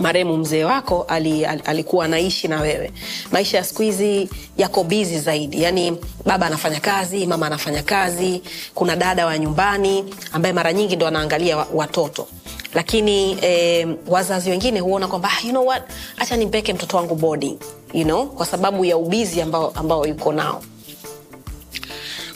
marehemu 0.00 0.36
mzee 0.36 0.64
wako 0.64 1.02
ali, 1.08 1.44
al, 1.46 1.60
anaishi 2.02 2.48
na 2.48 2.60
wewe. 2.60 2.92
Maisha 3.32 3.56
ya 3.58 3.64
siku 3.64 3.82
hizi 3.82 4.28
yako 4.56 4.84
bizi 4.84 5.18
zaidi, 5.18 5.62
yaani 5.62 5.96
baba 6.26 6.46
anafanya 6.46 6.80
kazi, 6.80 7.26
mama 7.26 7.46
anafanya 7.46 7.82
kazi, 7.82 8.42
kuna 8.74 8.96
dada 8.96 9.26
wa 9.26 9.38
nyumbani 9.38 10.04
ambaye 10.32 10.52
mara 10.54 10.72
nyingi 10.72 10.96
ndo 10.96 11.06
anaangalia 11.06 11.56
wa- 11.56 11.68
watoto 11.74 12.26
lakini 12.74 13.38
eh, 13.42 13.88
wazazi 14.06 14.50
wengine 14.50 14.80
huona 14.80 15.08
kwamba 15.08 15.28
"Ah, 15.32 15.44
you 15.46 15.50
know 15.50 15.66
what, 15.66 15.82
acha 16.18 16.36
nimpeke 16.36 16.72
mtoto 16.72 16.96
wangu 16.96 17.14
boarding 17.14 17.56
you 17.94 18.04
know, 18.04 18.26
kwa 18.26 18.46
sababu 18.46 18.84
ya 18.84 18.96
ubizi 18.96 19.40
ambao, 19.40 19.70
ambao 19.74 20.06
yuko 20.06 20.32
nao. 20.32 20.62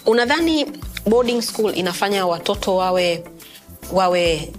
Unadhani 0.07 0.67
boarding 1.07 1.43
school 1.43 1.79
inafanya 1.79 2.27
watoto 2.27 2.77
wawe 2.77 3.25
wawe 3.93 4.53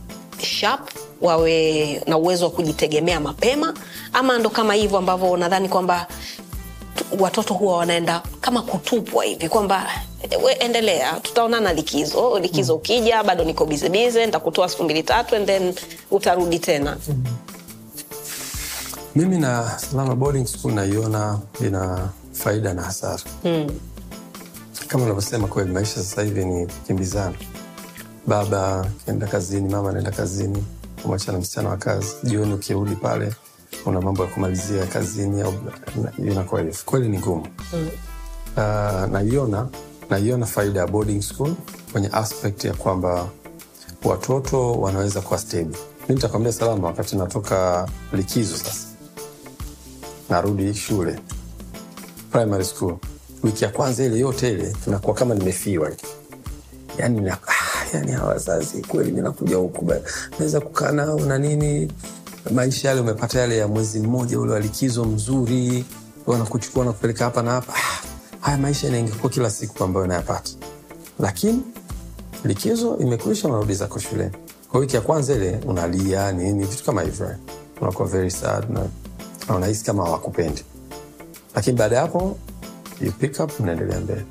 sharp 0.44 0.90
wawe 1.22 2.02
na 2.08 2.18
uwezo 2.18 2.46
wa 2.46 2.52
kujitegemea 2.52 3.20
mapema? 3.20 3.74
Ama 4.14 4.38
ndo 4.40 4.50
kama 4.50 4.74
hivyo 4.74 4.98
ambavyo 4.98 5.38
nadhani 5.38 5.70
kwamba 5.70 6.08
watoto 7.20 7.54
huwa 7.54 7.78
wanaenda 7.78 8.22
kama 8.42 8.62
kutupwa 8.62 9.24
hivi 9.26 9.50
kwamba 9.50 9.88
we 10.44 10.52
endelea 10.54 11.14
tutaonana 11.14 11.74
likizo 11.74 12.40
likizo 12.40 12.76
ukija 12.76 13.24
bado 13.24 13.44
niko 13.44 13.66
bizebize 13.66 14.26
ntakutoa 14.26 14.70
siku 14.70 14.84
mbili 14.84 15.04
tatu 15.04 15.36
and 15.36 15.46
then 15.46 15.74
utarudi 16.12 16.60
tena. 16.60 16.98
Mimi 19.16 19.38
na 19.38 19.80
salama 19.80 20.16
boarding 20.16 20.46
school 20.46 20.74
naiona 20.74 21.40
ina 21.68 22.10
faida 22.34 22.74
na 22.74 22.82
hasara. 22.82 23.22
Mm. 23.44 23.68
Kama 24.92 25.04
unavyosema 25.04 25.48
kweli 25.48 25.72
maisha 25.72 25.96
sasa 25.96 26.22
hivi 26.22 26.46
ni 26.46 26.66
kukimbizana. 26.68 27.36
baba 28.28 28.80
akienda 28.80 29.28
kazini 29.28 29.70
mama 29.70 29.90
anaenda 29.90 30.12
kazini 30.12 30.66
kumwacha 31.02 31.32
na 31.32 31.38
msichana 31.38 31.70
wa 31.70 31.78
kazi 31.78 32.16
jioni 32.24 32.54
ukirudi 32.54 32.96
pale 32.96 33.34
una 33.86 34.02
mambo 34.02 34.24
ya 34.24 34.30
kumalizia 34.30 34.86
kazini 34.86 35.42
au 35.42 35.54
inakuwa 36.18 36.62
hivi. 36.62 36.78
kweli 36.86 37.10
ni 37.10 37.18
ngumu 37.18 37.48
mm. 37.74 37.90
uh, 38.58 39.12
naiona 39.12 39.68
naiona 40.10 40.46
faida 40.46 40.80
ya 40.80 40.88
boarding 40.88 41.22
school 41.22 41.54
kwenye 41.92 42.08
aspect 42.12 42.64
ya 42.66 42.74
kwamba 42.74 43.30
watoto 44.04 44.72
wanaweza 44.74 45.22
kuwa 45.22 45.40
stable 45.40 45.78
mi 46.10 46.16
nitakwambia 46.16 46.54
salama 46.54 46.88
wakati 46.88 47.16
natoka 47.16 47.90
likizo 48.14 48.58
sasa 48.58 48.88
narudi 50.30 50.74
shule 50.74 51.20
primary 52.32 52.66
school 52.66 52.98
wiki 53.44 53.64
ya 53.64 53.70
kwanza 53.70 54.04
ile 54.04 54.20
yote 54.20 54.52
ile 54.52 54.74
tunakuwa 54.84 55.16
kama 55.16 55.36
nimefiwa. 55.36 55.92
Yani, 56.98 57.22
na, 57.22 57.34
ah, 57.34 57.86
yani 57.98 58.12
hawa 58.12 58.30
wazazi 58.30 58.82
kweli 58.82 59.12
minakuja 59.12 59.56
huku 59.56 59.94
naweza 60.40 60.62
kukaa 60.62 60.92
nao 60.92 61.20
na 61.20 61.38
nini? 61.38 61.92
Maisha 62.54 62.88
yale 62.90 63.02
umepata 63.02 63.40
yale 63.40 63.58
ya 63.58 63.68
mwezi 63.68 64.00
mmoja 64.00 64.40
ule 64.40 64.54
walikizo 64.54 65.06
mzuri 65.06 65.86
wanakuchukua 66.28 66.86
na 66.86 66.92
kupeleka 66.92 67.26
hapa 67.26 67.42
na 67.44 67.52
hapa. 67.52 67.74
Ah, 67.74 68.04
haya 68.40 68.58
maisha 68.58 68.88
yanaingekuwa 68.88 69.30
kila 69.30 69.50
siku 69.50 69.84
ambayo 69.84 70.08
nayapata. 70.08 70.52
Lakini 71.20 71.62
likizo 72.46 72.98
imekwisha 72.98 73.48
unarudi 73.48 73.74
zako 73.74 74.00
shuleni. 74.00 74.32
Kwa 74.72 74.80
wiki 74.80 74.96
ya 74.96 75.02
kwanza 75.02 75.34
ile 75.34 75.60
unalia 75.68 76.32
nini 76.32 76.66
vitu 76.66 76.84
kama 76.84 77.02
hivyo. 77.02 77.36
Unakuwa 77.82 78.08
very 78.08 78.32
sad 78.32 78.66
na 79.48 79.56
unahisi 79.56 79.86
kama 79.86 80.06
hawakupendi. 80.06 80.64
Lakini 81.56 81.78
baada 81.78 81.96
ya 81.96 82.02
hapo 82.02 82.38
you 83.02 83.12
pick 83.12 83.40
up 83.40 83.60
unaendelea 83.60 84.00
mbele. 84.00 84.26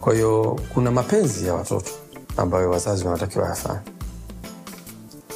Kwa 0.00 0.14
hiyo 0.14 0.60
kuna 0.74 0.90
mapenzi 0.90 1.46
ya 1.46 1.54
watoto 1.54 1.90
ambayo 2.36 2.70
wazazi 2.70 3.04
wanatakiwa 3.04 3.48
yafanye. 3.48 3.80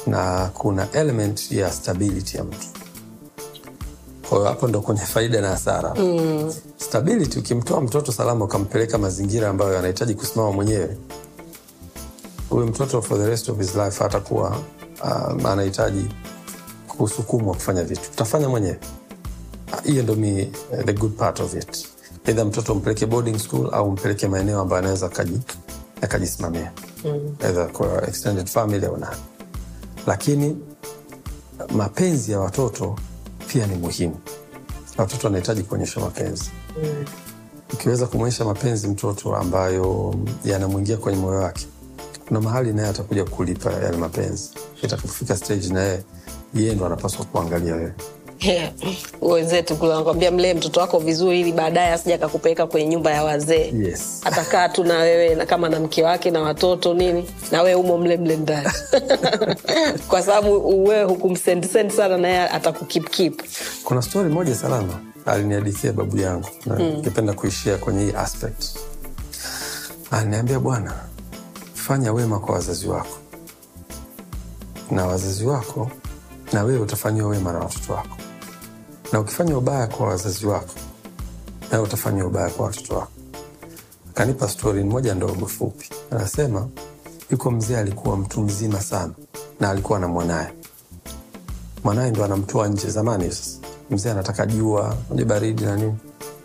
Na 0.07 0.49
kuna 0.53 0.91
element 0.91 1.51
ya 1.51 1.71
stability 1.71 2.37
ya 2.37 2.43
mtu. 2.43 2.67
Kwa 4.29 4.37
hiyo 4.37 4.49
hapo 4.49 4.67
ndo 4.67 4.81
kwenye 4.81 5.01
faida 5.01 5.41
na 5.41 5.49
hasara. 5.49 5.93
Mm. 5.95 6.53
stability 6.77 7.39
ukimtoa 7.39 7.81
mtoto 7.81 8.11
salama 8.11 8.45
ukampeleka 8.45 8.97
mazingira 8.97 9.49
ambayo 9.49 9.79
anahitaji 9.79 10.13
kusimama 10.15 10.51
mwenyewe 10.51 10.97
huyu 12.49 12.67
mtoto 12.67 13.01
for 13.01 13.17
the 13.17 13.27
rest 13.29 13.49
of 13.49 13.57
his 13.57 13.75
life 13.75 14.03
atakuwa 14.03 14.57
um, 15.03 15.45
anahitaji 15.45 16.05
kusukumwa 16.87 17.53
kufanya 17.53 17.83
vitu. 17.83 18.01
Utafanya 18.13 18.49
mwenyewe. 18.49 18.79
Hiyo 19.83 20.03
ndo 20.03 20.15
mi 20.15 20.51
uh, 20.71 20.83
the 20.85 20.93
good 20.93 21.11
part 21.17 21.39
of 21.39 21.53
it 21.53 21.87
eidha 22.25 22.45
mtoto 22.45 22.75
mpeleke 22.75 23.05
boarding 23.05 23.39
school 23.39 23.69
au 23.73 23.91
mpeleke 23.91 24.27
maeneo 24.27 24.61
ambayo 24.61 24.79
anaweza 24.79 25.05
akaji- 25.07 25.39
akajisimamia. 26.01 26.71
Mm. 27.05 27.67
kwa 27.73 28.07
extended 28.07 28.47
family 28.47 28.85
au 28.85 28.97
nani 28.97 29.15
lakini 30.07 30.57
mapenzi 31.75 32.31
ya 32.31 32.39
watoto 32.39 32.95
pia 33.47 33.67
ni 33.67 33.75
muhimu. 33.75 34.17
Watoto 34.97 35.27
wanahitaji 35.27 35.63
kuonyesha 35.63 35.99
mapenzi. 35.99 36.49
Mm. 36.83 37.05
ukiweza 37.73 38.07
kumwonyesha 38.07 38.45
mapenzi 38.45 38.87
mtoto 38.87 39.35
ambayo 39.35 40.15
yanamwingia 40.45 40.97
kwenye 40.97 41.19
moyo 41.21 41.39
wake 41.39 41.67
kuna 42.27 42.41
mahali 42.41 42.73
naye 42.73 42.87
atakuja 42.89 43.25
kulipa 43.25 43.71
yale 43.73 43.97
mapenzi. 43.97 44.49
Itakapofika 44.83 45.37
stage 45.37 45.69
naye 45.69 46.03
yeye 46.53 46.75
ndo 46.75 46.85
anapaswa 46.85 47.25
kuangalia 47.25 47.75
wewe 47.75 47.93
Yeah. 48.41 48.71
wenzetu 49.21 49.75
kule 49.75 49.91
wanakwambia 49.91 50.31
mlee 50.31 50.53
mtoto 50.53 50.79
wako 50.79 50.99
vizuri 50.99 51.41
ili 51.41 51.51
baadaye 51.51 51.91
asija 51.93 52.17
kakupeleka 52.17 52.67
kwenye 52.67 52.87
nyumba 52.87 53.11
ya 53.11 53.23
wazee. 53.23 53.73
Yes. 53.77 54.21
atakaa 54.25 54.69
tu 54.69 54.83
na 54.83 54.97
wewe 54.97 55.35
na 55.35 55.45
kama 55.45 55.69
na 55.69 55.79
mke 55.79 56.03
wake 56.03 56.31
na 56.31 56.41
watoto 56.41 56.93
nini 56.93 57.29
na 57.51 57.61
wewe 57.61 57.75
umo 57.75 57.97
mlemle 57.97 58.17
mle 58.17 58.37
ndani. 58.37 58.69
Kwa 60.09 60.21
sababu 60.21 60.83
wewe 60.85 61.03
hukumsendisend 61.03 61.91
sana 61.91 62.17
naye 62.17 62.39
atakukipkip 62.49 63.41
kuna 63.83 64.01
stori 64.01 64.29
moja 64.29 64.55
salama 64.55 64.99
alinihadithia 65.25 65.93
babu 65.93 66.17
yangu 66.17 66.49
na 66.65 66.75
ningependa 66.75 67.33
kuishia 67.33 67.77
kwenye 67.77 68.05
hii 68.05 68.13
aspect. 68.17 68.65
Aliniambia 70.11 70.59
bwana 70.59 70.93
fanya 71.73 72.13
wema 72.13 72.39
kwa 72.39 72.55
wazazi 72.55 72.87
wako. 72.87 73.17
Na 74.91 75.05
wazazi 75.05 75.45
wako 75.45 75.91
na 76.53 76.63
wewe 76.63 76.79
utafanyiwa 76.79 77.29
wema 77.29 77.53
na 77.53 77.59
watoto 77.59 77.93
wako 77.93 78.17
na 79.11 79.19
ukifanya 79.19 79.57
ubaya 79.57 79.87
kwa 79.87 80.07
wazazi 80.07 80.45
wako 80.45 80.73
nawe 81.71 81.83
utafanya 81.83 82.25
ubaya 82.25 82.49
kwa 82.49 82.65
watoto 82.65 82.95
wako. 82.95 83.11
Akanipa 84.09 84.49
stori 84.49 84.83
moja 84.83 85.15
ndogo 85.15 85.45
fupi. 85.45 85.89
Anasema 86.11 86.67
yuko 87.31 87.51
mzee 87.51 87.77
alikuwa 87.77 88.17
mtu 88.17 88.41
mzima 88.41 88.81
sana 88.81 89.13
na 89.59 89.69
alikuwa 89.69 89.99
na 89.99 90.07
mwanaye. 90.07 90.53
Mwanaye 91.83 92.11
ndo 92.11 92.25
anamtoa 92.25 92.67
nje. 92.67 92.89
Zamani 92.89 93.31
sasa. 93.31 93.57
Mzee 93.89 94.11
anataka 94.11 94.45
jua 94.45 94.97
moja 95.09 95.25
baridi 95.25 95.63
na 95.63 95.75
nini. 95.75 95.95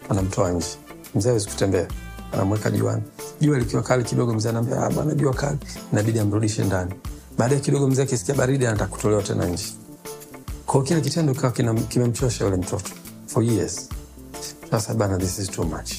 Anamtoa 0.08 0.50
nje. 0.52 0.66
Mzee 1.14 1.28
hawezi 1.28 1.48
kutembea. 1.48 1.86
Anamweka 2.32 2.70
juani. 2.70 3.02
Jua 3.40 3.58
likiwa 3.58 3.82
kali 3.82 4.04
kidogo 4.04 4.34
mzee 4.34 4.48
anaambia 4.48 4.82
"Ah, 4.86 4.90
bwana 4.90 5.14
jua 5.14 5.34
kali. 5.34 5.58
Inabidi 5.92 6.18
amrudishe 6.18 6.64
ndani. 6.64 6.94
Baadaye 7.38 7.60
kidogo 7.60 7.88
mzee 7.88 8.02
akisikia 8.02 8.34
baridi 8.34 8.66
anataka 8.66 8.90
kutolewa 8.90 9.22
tena 9.22 9.46
nje 9.46 9.64
kwao 10.66 10.82
kile 10.82 11.00
kitendo 11.00 11.34
kikawa 11.34 11.52
kimemchosha 11.88 12.44
yule 12.44 12.56
mtoto 12.56 12.90
for 13.26 13.44
years 13.44 13.88
sasa 14.70 14.94
bana 14.94 15.18
this 15.18 15.38
is 15.38 15.50
too 15.50 15.64
much 15.64 15.92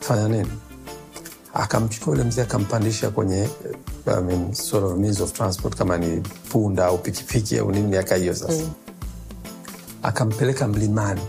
fanya 0.00 0.28
nini 0.28 0.52
akamchukua 1.54 2.12
yule 2.12 2.24
mzee 2.24 2.42
akampandisha 2.42 3.10
kwenye 3.10 3.38
eh, 3.40 3.48
I 4.18 4.22
mean, 4.22 4.54
sort 4.54 4.84
of 4.84 4.98
means 4.98 5.20
of 5.20 5.32
transport 5.32 5.76
kama 5.76 5.98
ni 5.98 6.20
punda 6.48 6.86
au 6.86 6.98
pikipiki 6.98 7.58
au 7.58 7.72
nini 7.72 7.86
miaka 7.88 8.16
hiyo 8.16 8.34
sasa 8.34 8.52
mm. 8.62 8.70
akampeleka 10.02 10.68
mlimani 10.68 11.20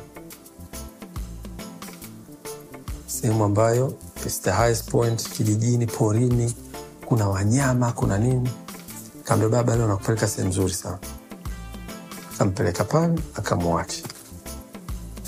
sehemu 3.08 3.44
ambayo 3.44 3.94
is 4.28 4.42
the 4.42 4.52
highest 4.52 4.92
point 4.92 5.30
kijijini, 5.30 5.86
porini, 5.86 6.54
kuna 7.06 7.30
wanyama, 7.30 7.92
kuna 7.92 8.18
nini. 8.18 8.50
Kaambia 9.24 9.50
baba, 9.50 9.76
leo 9.76 9.88
nakupeleka 9.88 10.28
sehemu 10.28 10.50
nzuri 10.50 10.74
sana. 10.74 10.98
Kampeleka 12.38 12.84
pale, 12.84 13.20
akamwacha. 13.36 14.04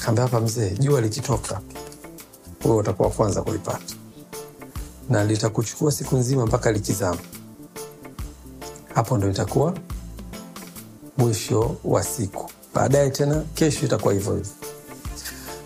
Kaambia 0.06 0.24
hapa 0.24 0.40
mzee, 0.42 0.70
jua 0.70 1.02
likitoka 1.02 1.62
wewe 2.66 2.78
utakuwa 2.78 3.08
wa 3.08 3.14
kwanza 3.16 3.42
kulipata, 3.42 3.96
na 5.10 5.24
litakuchukua 5.26 5.92
siku 5.92 6.18
nzima 6.18 6.46
mpaka 6.46 6.72
likizama. 6.72 7.18
Hapo 8.96 9.18
ndo 9.18 9.30
itakuwa 9.30 9.74
mwisho 11.18 11.76
wa 11.84 12.04
siku. 12.04 12.50
Baadaye 12.74 13.10
tena 13.10 13.44
kesho 13.54 13.86
itakuwa 13.86 14.14
hivyo 14.14 14.36
hivyo. 14.36 14.52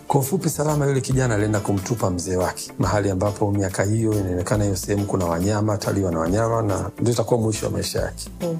Kwa 0.08 0.20
ufupi, 0.20 0.50
Salama 0.50 0.86
yule 0.86 1.00
kijana 1.00 1.34
alienda 1.34 1.60
kumtupa 1.60 2.10
mzee 2.10 2.36
wake 2.36 2.72
mahali 2.78 3.10
ambapo 3.10 3.50
miaka 3.52 3.84
hiyo 3.84 4.12
inaonekana 4.12 4.64
hiyo 4.64 4.76
sehemu 4.76 5.04
kuna 5.06 5.24
wanyama, 5.24 5.78
taliwa 5.78 6.10
na 6.12 6.18
wanyama, 6.18 6.62
na 6.62 6.90
ndio 7.00 7.12
itakuwa 7.12 7.40
mwisho 7.40 7.66
wa 7.66 7.72
maisha 7.72 8.00
yake. 8.00 8.30
Mm. 8.40 8.58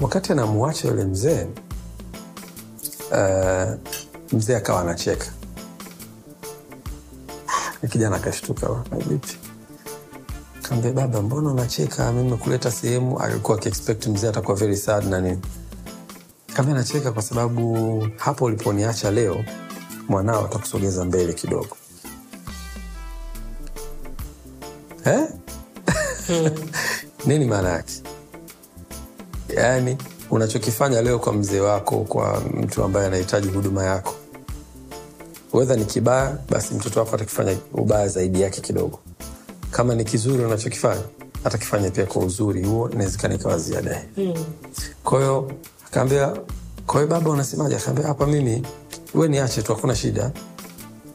Wakati 0.00 0.32
anamwacha 0.32 0.88
yule 0.88 1.04
mzee 1.04 1.46
uh, 3.14 3.74
mzee 4.32 4.56
akawa 4.56 4.80
anacheka. 4.80 5.26
Kijana 7.90 8.16
akashtuka, 8.16 8.68
"Wa, 8.68 8.84
vipi? 9.08 9.36
Kaambia 10.62 10.92
baba, 10.92 11.22
mbona 11.22 11.50
unacheka? 11.50 12.04
mimekuleta 12.04 12.22
nimekuleta 12.22 12.70
sehemu. 12.70 13.18
Alikuwa 13.20 13.58
akiexpect 13.58 14.06
mzee 14.06 14.28
atakuwa 14.28 14.56
very 14.56 14.76
sad 14.76 15.04
na 15.06 15.20
nini. 15.20 15.38
Kaambia 16.54 16.74
nacheka 16.74 17.12
kwa 17.12 17.22
sababu 17.22 18.08
hapo 18.16 18.44
uliponiacha 18.44 19.10
leo, 19.10 19.44
mwanao 20.08 20.44
atakusogeza 20.44 21.04
mbele 21.04 21.32
kidogo. 21.32 21.76
Eh? 25.04 25.28
Nini 27.26 27.44
maana 27.44 27.68
yake? 27.68 28.02
Yaani 29.56 29.98
unachokifanya 30.34 31.02
leo 31.02 31.18
kwa 31.18 31.32
mzee 31.32 31.60
wako, 31.60 31.96
kwa 31.96 32.40
mtu 32.54 32.84
ambaye 32.84 33.06
anahitaji 33.06 33.48
huduma 33.48 33.84
yako, 33.84 34.14
wedha 35.52 35.76
ni 35.76 35.84
kibaya, 35.84 36.38
basi 36.50 36.74
mtoto 36.74 37.00
wako 37.00 37.14
atakifanya 37.16 37.56
ubaya 37.72 38.08
zaidi 38.08 38.40
yake 38.40 38.60
kidogo. 38.60 38.98
Kama 39.70 39.94
ni 39.94 40.04
kizuri 40.04 40.44
unachokifanya, 40.44 41.00
atakifanya 41.44 41.90
pia 41.90 42.06
kwa 42.06 42.22
uzuri 42.24 42.64
huo, 42.64 42.90
inawezekana 42.90 43.34
ikawa 43.34 43.58
ziada. 43.58 44.04
Kwa 45.04 45.18
hiyo 45.20 45.52
akaambia, 45.86 46.28
kwa 46.86 46.94
hiyo 46.94 47.06
baba, 47.06 47.30
unasemaje? 47.30 47.76
Akaambia, 47.76 48.06
hapa 48.06 48.26
mimi 48.26 48.62
we 49.14 49.28
niache 49.28 49.62
tu, 49.62 49.74
hakuna 49.74 49.94
shida, 49.96 50.30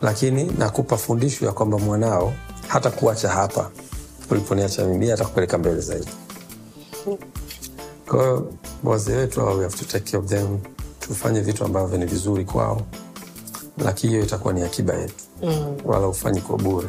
lakini 0.02 0.44
nakupa 0.44 0.98
fundisho 0.98 1.46
ya 1.46 1.52
kwamba 1.52 1.78
mwanao 1.80 2.34
hata 2.68 2.92
kuacha 2.92 3.30
hapa 3.30 3.70
uliponiacha 4.32 4.86
mimi, 4.86 5.12
atakupeleka 5.12 5.58
mbele 5.58 5.82
zaidi. 5.82 6.08
Kwa 8.10 8.20
hiyo 8.24 8.54
wazee 8.84 9.16
wetu 9.16 9.40
hao, 9.40 9.58
we 9.58 9.64
have 9.64 9.78
to 9.78 9.86
take 9.86 10.12
care 10.12 10.18
of 10.24 10.26
them, 10.30 10.58
tufanye 11.00 11.42
vitu 11.42 11.66
ambavyo 11.66 11.98
ni 11.98 12.06
vizuri 12.06 12.46
kwao, 12.46 12.82
lakini 13.78 14.14
hiyo 14.14 14.24
itakuwa 14.26 14.54
ni 14.54 14.62
akiba 14.62 14.94
yetu, 14.94 15.16
wala 15.86 16.08
ufanyi 16.08 16.42
kwa 16.42 16.58
bure. 16.58 16.88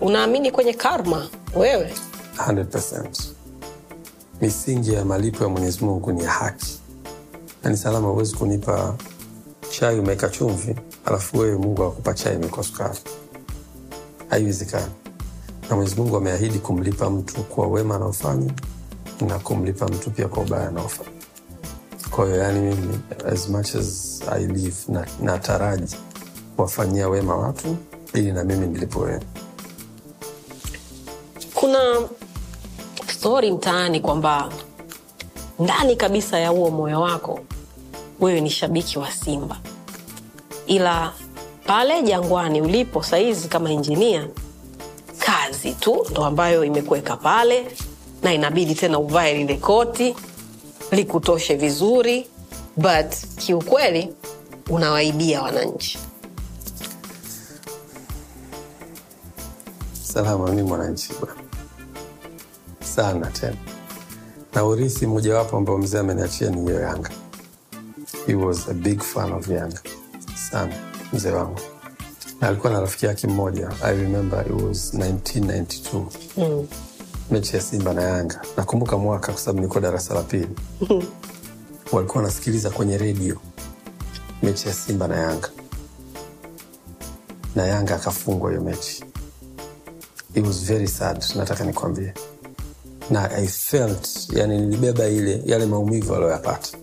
Unaamini 0.00 0.50
kwenye 0.50 0.72
karma 0.74 1.28
wewe 1.56 1.92
100%. 2.36 3.04
Misingi 4.40 4.92
ya 4.94 5.04
malipo 5.04 5.44
ya 5.44 5.50
Mwenyezi 5.50 5.84
Mungu 5.84 6.12
ni 6.12 6.24
ya 6.24 6.30
haki, 6.30 6.80
na 7.64 7.70
ni 7.70 7.76
salama. 7.76 8.08
Huwezi 8.08 8.34
kunipa 8.36 8.94
chai 9.70 9.98
umeweka 9.98 10.28
chumvi, 10.28 10.76
alafu 11.04 11.38
wewe 11.38 11.56
Mungu 11.58 11.84
akupa 11.84 12.14
chai 12.14 12.34
imekuwa 12.34 12.64
sukari. 12.64 12.98
Haiwezekani. 14.28 14.92
Na 15.70 15.76
Mwenyezi 15.76 15.96
Mungu 16.00 16.16
ameahidi 16.16 16.58
kumlipa 16.58 17.10
mtu 17.10 17.42
kwa 17.42 17.66
wema 17.68 17.96
anaofanya 17.96 18.52
na 19.24 19.38
kumlipa 19.38 19.86
mtu 19.88 20.10
pia 20.10 20.28
kwa 20.28 20.42
ubaya 20.42 20.68
anaofanya. 20.68 21.10
Kwa 22.10 22.24
hiyo 22.26 22.36
yani, 22.38 22.60
mimi 22.60 22.98
as 23.32 23.48
much 23.48 23.74
as 23.74 24.20
I 24.32 24.46
live 24.46 24.76
na 24.88 25.06
nataraji 25.22 25.96
kuwafanyia 26.56 27.08
wema 27.08 27.36
watu 27.36 27.76
ili 28.14 28.32
na 28.32 28.44
mimi 28.44 28.66
nilipo 28.66 29.00
wema. 29.00 29.22
kuna 31.54 32.08
stori 33.06 33.52
mtaani 33.52 34.00
kwamba 34.00 34.48
ndani 35.58 35.96
kabisa 35.96 36.38
ya 36.38 36.48
huo 36.48 36.70
moyo 36.70 37.00
wako 37.00 37.40
wewe 38.20 38.40
ni 38.40 38.50
shabiki 38.50 38.98
wa 38.98 39.10
Simba, 39.10 39.56
ila 40.66 41.12
pale 41.66 42.02
Jangwani 42.02 42.60
ulipo 42.62 43.02
saizi 43.02 43.48
kama 43.48 43.72
injinia, 43.72 44.28
kazi 45.18 45.72
tu 45.72 46.06
ndo 46.10 46.24
ambayo 46.24 46.64
imekuweka 46.64 47.16
pale, 47.16 47.66
na 48.22 48.34
inabidi 48.34 48.74
tena 48.74 48.98
uvae 48.98 49.34
lile 49.34 49.56
koti 49.56 50.16
likutoshe 50.92 51.54
vizuri, 51.56 52.26
but 52.76 53.14
kiukweli 53.36 54.14
unawaibia 54.70 55.42
wananchi. 55.42 55.98
Salama, 60.02 60.52
mi 60.52 60.62
mwananchi 60.62 61.12
sana 62.80 63.26
tena, 63.26 63.56
na 64.54 64.64
urithi 64.64 65.06
mojawapo 65.06 65.56
ambao 65.56 65.78
mzee 65.78 65.98
ameniachia 65.98 66.50
ni 66.50 66.60
hiyo 66.60 66.80
Yanga. 66.80 67.10
He 68.26 68.34
was 68.34 68.68
a 68.68 68.74
big 68.74 69.00
fan 69.02 69.32
of 69.32 69.48
Yanga 69.48 69.80
sana, 70.50 70.74
mzee 71.12 71.30
wangu, 71.30 71.60
na 72.40 72.48
alikuwa 72.48 72.72
na 72.72 72.80
rafiki 72.80 73.06
yake 73.06 73.26
mmoja. 73.26 73.70
I 73.82 73.96
remember 73.96 74.46
it 74.46 74.62
was 74.62 74.94
1992 74.94 76.64
mechi 77.30 77.56
ya 77.56 77.62
Simba 77.62 77.94
na 77.94 78.02
Yanga. 78.02 78.40
Nakumbuka 78.56 78.96
mwaka 78.98 79.32
kwa 79.32 79.40
sababu 79.40 79.58
nilikuwa 79.58 79.80
darasa 79.80 80.14
la 80.14 80.22
pili. 80.22 80.48
Walikuwa 81.92 82.16
wanasikiliza 82.22 82.70
kwenye 82.70 82.98
redio 82.98 83.36
mechi 84.42 84.68
ya 84.68 84.74
Simba 84.74 85.08
na 85.08 85.16
Yanga, 85.16 85.50
na 87.56 87.66
Yanga 87.66 87.94
akafungwa 87.96 88.50
hiyo 88.50 88.62
mechi 88.62 89.04
it 90.34 90.44
was 90.46 90.62
very 90.64 90.86
sad, 90.86 91.24
nataka 91.36 91.64
nikwambie, 91.64 92.12
na 93.10 93.30
I 93.30 93.46
felt, 93.46 94.28
yani 94.32 94.58
nilibeba 94.58 95.06
ile 95.08 95.42
yale 95.46 95.66
maumivu 95.66 96.14
aliyoyapata, 96.14 96.78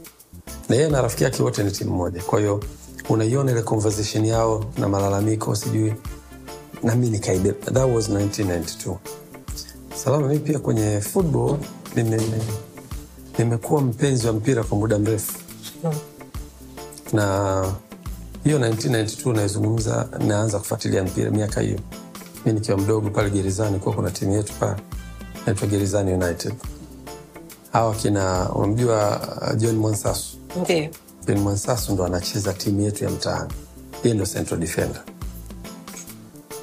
na 0.70 0.76
yeye 0.76 0.90
na 0.90 1.02
rafiki 1.02 1.24
yake 1.24 1.44
wote 1.44 1.64
ni 1.64 1.72
timu 1.72 1.96
moja. 1.96 2.24
Kwa 2.24 2.40
hiyo 2.40 2.64
unaiona 3.10 3.52
ile 3.52 3.62
conversation 3.62 4.26
yao 4.26 4.66
na 4.78 4.90
malalamiko, 4.90 5.56
sijui 5.56 5.94
na 6.84 6.96
mi 6.96 7.10
nikaibeba. 7.10 7.72
That 7.72 7.90
was 7.96 8.10
1992. 8.10 8.96
Salama, 10.04 10.28
mi 10.28 10.40
pia 10.40 10.60
kwenye 10.60 11.02
football 11.02 11.58
nime 11.96 12.22
nimekuwa 13.38 13.82
mpenzi 13.82 14.28
wa 14.28 14.34
mpira 14.34 14.64
kwa 14.64 14.78
muda 14.78 15.00
mrefu 15.00 15.34
na 17.14 17.66
hiyo 18.44 18.60
1992 18.60 19.34
naizungumza, 19.36 20.10
naanza 20.28 20.60
kufuatilia 20.60 21.04
mpira 21.04 21.32
miaka 21.32 21.62
hiyo 21.62 21.80
mi 22.46 22.54
nikiwa 22.54 22.78
mdogo 22.78 23.10
pale 23.10 23.30
gerezani, 23.30 23.80
kuwa 23.80 23.96
kuna 23.96 24.12
timu 24.12 24.34
yetu 24.34 24.54
pale 24.60 24.82
naitwa 25.46 25.68
Gerezani 25.68 26.14
United. 26.14 26.54
Hawa 27.74 27.96
kina 27.96 28.50
unamjua 28.54 29.20
uh, 29.42 29.58
John 29.58 29.76
Mwansasu. 29.76 30.38
Ndio. 30.64 30.90
John 31.28 31.40
Mwansasu 31.40 31.94
ndo 31.94 32.06
anacheza 32.06 32.54
timu 32.54 32.82
yetu 32.82 33.04
ya 33.04 33.10
mtaani, 33.10 33.54
yeye 34.04 34.16
ndo 34.16 34.26
central 34.26 34.60
defender. 34.60 35.02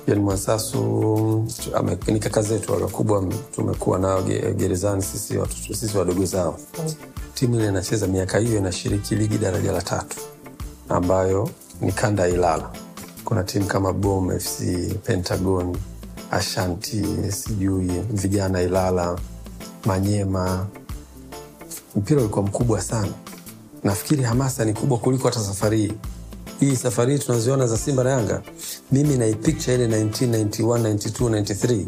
John 0.08 0.18
Mwansasu 0.18 1.46
ame- 1.74 1.98
ni 2.06 2.20
kaka 2.20 2.42
zetu 2.42 2.72
wakubwa, 2.72 3.24
tumekuwa 3.54 3.98
nao 3.98 4.22
gerezani 4.56 5.02
sisi 5.02 5.36
watoto, 5.38 5.74
sisi 5.74 5.98
wadogo 5.98 6.24
zao. 6.24 6.58
Timu 7.34 7.54
ile 7.54 7.68
inacheza 7.68 8.06
miaka 8.06 8.38
hiyo, 8.38 8.58
inashiriki 8.58 9.14
ligi 9.14 9.38
daraja 9.38 9.72
la 9.72 9.82
tatu 9.82 10.16
ambayo 10.88 11.50
ni 11.80 11.92
kanda 11.92 12.22
ya 12.22 12.28
Ilala. 12.28 12.70
Kuna 13.24 13.44
timu 13.44 13.66
kama 13.66 13.92
Bom 13.92 14.30
FC, 14.40 14.88
Pentagon, 15.04 15.76
Ashanti, 16.30 17.04
sijui 17.32 17.88
vijana 18.10 18.62
Ilala, 18.62 19.18
Manyema. 19.84 20.66
Mpira 21.96 22.20
ulikuwa 22.20 22.44
mkubwa 22.44 22.80
sana, 22.82 23.12
nafikiri 23.84 24.22
hamasa 24.22 24.64
ni 24.64 24.72
kubwa 24.74 24.98
kuliko 24.98 25.28
hata 25.28 25.40
safari 25.40 25.78
hii. 25.78 25.92
Hii 26.60 26.76
safari 26.76 27.18
tunaziona 27.18 27.66
za 27.66 27.76
Simba 27.78 28.04
na 28.04 28.10
Yanga, 28.10 28.42
mimi 28.92 29.16
naipikcha 29.16 29.72
ile 29.72 29.86
1991, 30.04 30.94
92, 30.94 31.40
93, 31.42 31.86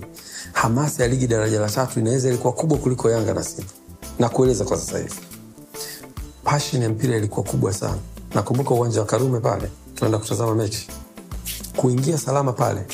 hamasa 0.52 1.02
ya 1.02 1.08
ligi 1.08 1.26
daraja 1.26 1.60
la 1.60 1.68
tatu 1.70 2.00
inaweza 2.00 2.28
ilikuwa 2.28 2.52
kubwa 2.52 2.78
kuliko 2.78 3.10
Yanga 3.10 3.34
na 3.34 3.42
Simba, 3.44 3.70
na 4.18 4.28
kwa 4.28 4.54
sasa 4.54 4.98
hivi. 4.98 5.14
Pashen 6.44 6.82
ya 6.82 6.88
mpira 6.88 7.16
ilikuwa 7.16 7.46
kubwa 7.46 7.72
sana. 7.72 7.98
Nakumbuka 8.34 8.74
uwanja 8.74 9.00
wa 9.00 9.06
Karume 9.06 9.40
pale, 9.40 9.70
tunaenda 9.94 10.18
kutazama 10.18 10.54
mechi, 10.54 10.88
kuingia 11.76 12.18
salama 12.18 12.52
pale, 12.52 12.86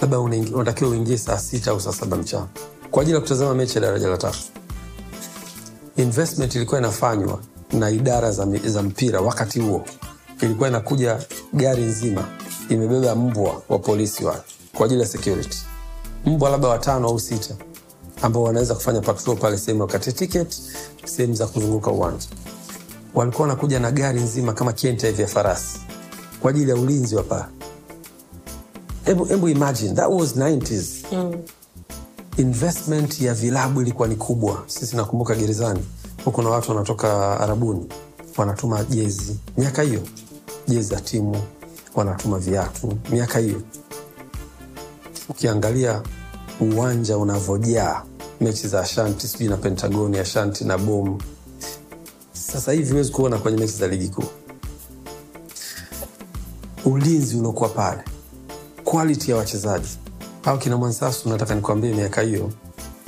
labda 0.00 0.18
unatakiwa 0.20 0.90
uingie 0.90 1.18
saa 1.18 1.38
sita 1.38 1.70
au 1.70 1.80
saa 1.80 1.92
saba 1.92 2.16
mchana. 2.16 2.46
Kwa 2.90 3.02
ajili 3.02 3.14
ya 3.14 3.20
kutazama 3.20 3.54
mechi 3.54 3.74
ya 3.74 3.80
daraja 3.80 4.08
la 4.08 4.16
tatu. 4.18 4.38
Investment 5.96 6.54
ilikuwa 6.54 6.80
inafanywa 6.80 7.40
na 7.72 7.90
idara 7.90 8.32
za, 8.32 8.46
za 8.66 8.82
mpira 8.82 9.20
wakati 9.20 9.60
huo, 9.60 9.84
ilikuwa 10.40 10.68
inakuja 10.68 11.18
gari 11.52 11.82
nzima 11.82 12.24
imebeba 12.68 13.14
mbwa 13.14 13.62
wa 13.68 13.78
polisi 13.78 14.24
wale 14.24 14.40
kwa 14.76 14.86
ajili 14.86 15.00
ya 15.00 15.06
security. 15.06 15.58
Mbwa 16.26 16.50
labda 16.50 16.68
watano 16.68 17.08
au 17.08 17.20
sita 17.20 17.54
ambao 18.22 18.42
wanaweza 18.42 18.74
kufanya 18.74 19.00
patrol 19.00 19.36
pale 19.36 19.58
sehemu 19.58 19.80
wakati 19.82 20.12
ticket 20.12 20.56
sehemu 21.04 21.34
za 21.34 21.46
kuzunguka 21.46 21.90
uwanja. 21.90 22.26
Walikuwa 23.14 23.48
wanakuja 23.48 23.80
na 23.80 23.90
gari 23.90 24.20
nzima 24.20 24.52
kama 24.52 24.72
kenta 24.72 25.06
hivi 25.06 25.22
ya 25.22 25.28
farasi 25.28 25.78
kwa 26.40 26.50
ajili 26.50 26.70
ya 26.70 26.76
ulinzi 26.76 27.16
wa 27.16 27.22
pale 27.22 27.44
hebu 29.04 29.24
hebu 29.24 29.48
imagine 29.48 29.92
that 29.94 30.08
was 30.10 30.36
90s 30.36 30.84
investment 32.36 33.20
ya 33.20 33.34
vilabu 33.34 33.82
ilikuwa 33.82 34.08
ni 34.08 34.16
kubwa. 34.16 34.62
Sisi 34.66 34.96
nakumbuka 34.96 35.34
gerezani 35.34 35.80
huko 36.24 36.42
na 36.42 36.48
watu 36.48 36.70
wanatoka 36.70 37.40
arabuni 37.40 37.86
wanatuma 38.36 38.84
jezi. 38.84 39.36
Miaka 39.56 39.82
hiyo 39.82 40.00
jezi 40.68 40.88
za 40.88 41.00
timu 41.00 41.42
wanatuma 41.94 42.38
viatu. 42.38 42.98
Miaka 43.10 43.38
hiyo 43.38 43.62
ukiangalia 45.28 46.02
uwanja 46.60 47.18
unavyojaa 47.18 48.02
mechi 48.40 48.68
za 48.68 48.80
ashanti 48.80 49.28
sijui 49.28 49.48
na 49.48 49.56
pentagoni 49.56 50.18
ashanti 50.18 50.64
na 50.64 50.78
bom 50.78 51.18
sasa 52.32 52.72
hivi 52.72 52.90
huwezi 52.90 53.12
kuona 53.12 53.38
kwenye 53.38 53.58
mechi 53.58 53.72
za 53.72 53.88
ligi 53.88 54.08
kuu. 54.08 54.24
Ulinzi 56.84 57.36
uliokuwa 57.36 57.68
pale 57.68 58.00
quality 58.84 59.30
ya 59.30 59.36
wachezaji. 59.36 59.88
Au 60.44 60.58
kina 60.58 60.76
mwansasu 60.76 61.28
nataka 61.28 61.54
nikwambie 61.54 61.94
miaka 61.94 62.20
hiyo 62.22 62.50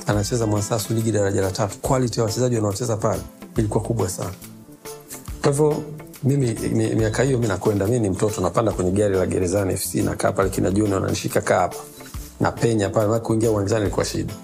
anacheza 0.07 0.47
mwansasu 0.47 0.95
ligi 0.95 1.13
daraja 1.13 1.41
la 1.41 1.51
tatu. 1.51 1.79
Quality 1.79 2.21
ya 2.21 2.25
wachezaji 2.27 2.57
wanaocheza 2.57 2.97
pale 2.97 3.23
ilikuwa 3.57 3.85
kubwa 3.85 4.09
sana. 4.09 4.33
Kwa 5.43 5.51
hivyo 5.51 5.83
mimi 6.25 6.55
miaka 6.97 7.23
hiyo 7.23 7.39
mi 7.39 7.49
nakwenda 7.49 7.87
mi 7.87 7.99
ni 7.99 8.11
mtoto 8.11 8.41
napanda 8.41 8.73
kwenye 8.73 8.91
gari 8.91 9.17
la 9.17 9.27
gerezani 9.27 9.77
fc 9.77 9.95
nakaa 9.95 10.33
pale 10.33 10.51
kina 10.51 10.71
juni 10.71 10.95
wananishika 10.95 11.41
kaa 11.41 11.59
hapa. 11.61 11.77
Napenya 12.41 12.89
pale 12.89 13.19
kuingia 13.21 13.51
uwanjani 13.51 13.91
kwa 13.91 14.05
shida. 14.05 14.35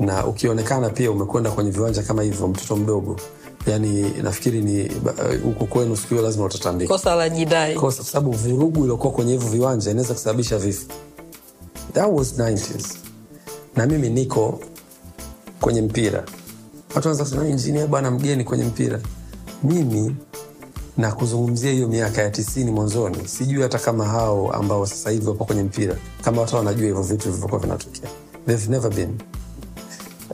Na 0.00 0.26
ukionekana 0.26 0.90
pia 0.90 1.10
umekwenda 1.10 1.50
kwenye 1.50 1.70
viwanja 1.70 2.02
kama 2.02 2.22
hivyo 2.22 2.48
mtoto 2.48 2.76
mdogo 2.76 3.16
yani 3.66 4.10
nafikiri 4.22 4.60
ni 4.62 4.88
huko 4.88 5.48
huko 5.48 5.66
kwenu 5.66 5.96
siku 5.96 6.08
hiyo 6.08 6.22
lazima 6.22 6.44
utatandika. 6.44 6.92
Kosa 6.94 7.14
la 7.14 7.28
jidai 7.28 7.74
kosa 7.74 7.96
kwa 7.96 8.06
sababu 8.06 8.30
vurugu 8.32 8.82
iliokuwa 8.82 9.12
kwenye 9.12 9.32
hivyo 9.32 9.48
viwanja 9.48 9.90
inaweza 9.90 10.14
kusababisha 10.14 10.58
vifo. 10.58 10.86
That 11.92 12.08
was 12.12 12.38
90s 12.38 12.96
na 13.76 13.86
mimi 13.86 14.08
niko 14.08 14.60
kwenye 15.60 15.82
mpira. 15.82 16.18
Watu 16.94 17.08
wanaanza 17.08 17.24
kusema 17.24 17.48
injinia 17.48 17.86
bwana 17.86 18.10
mgeni 18.10 18.44
kwenye 18.44 18.64
mpira. 18.64 19.00
Mimi 19.62 20.16
na 21.00 21.12
kuzungumzia 21.12 21.70
hiyo 21.72 21.88
miaka 21.88 22.22
ya 22.22 22.30
tisini 22.30 22.70
mwanzoni. 22.70 23.28
Sijui 23.28 23.62
hata 23.62 23.78
kama 23.78 24.04
hao 24.04 24.52
ambao 24.52 24.86
sasa 24.86 25.10
hivi 25.10 25.26
wapo 25.28 25.44
kwenye 25.44 25.62
mpira 25.62 25.96
kama 26.24 26.40
watu 26.40 26.56
wanajua 26.56 26.86
hivyo 26.86 27.02
vitu 27.02 27.24
vilivyokuwa 27.28 27.60
vinatokea. 27.60 28.10
They've 28.46 28.70
never 28.70 28.94
been. 28.94 29.18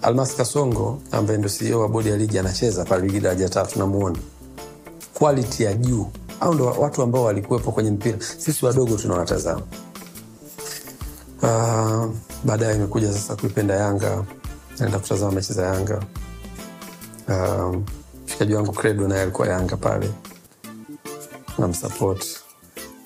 Almas 0.02 0.36
kasongo 0.36 0.98
ambaye 1.12 1.38
ndo 1.38 1.48
ceo 1.48 1.80
wa 1.80 1.88
bodi 1.88 2.08
ya 2.08 2.16
ligi 2.16 2.38
anacheza 2.38 2.84
pale 2.84 3.06
ligi 3.06 3.20
daraja 3.20 3.48
tatu 3.48 3.78
namuona. 3.78 4.18
Quality 5.14 5.62
ya 5.62 5.74
juu. 5.74 6.06
Au 6.40 6.54
ndo 6.54 6.64
watu 6.66 7.02
ambao 7.02 7.24
walikuwepo 7.24 7.72
kwenye 7.72 7.90
mpira. 7.90 8.18
Sisi 8.38 8.66
wadogo 8.66 8.96
tunawatazama 8.96 9.62
uh, 11.42 12.06
baadaye 12.44 12.76
imekuja 12.76 13.12
sasa 13.12 13.36
kuipenda 13.36 13.74
yanga. 13.74 14.24
Naenda 14.78 14.98
kutazama 14.98 15.32
mechi 15.32 15.52
za 15.52 15.66
yanga. 15.66 16.02
Uh, 17.28 17.76
mshikaji 18.26 18.54
wangu 18.54 18.72
credo 18.72 19.08
naye 19.08 19.22
alikuwa 19.22 19.48
yanga 19.48 19.76
pale 19.76 20.10
namsapot 21.58 22.24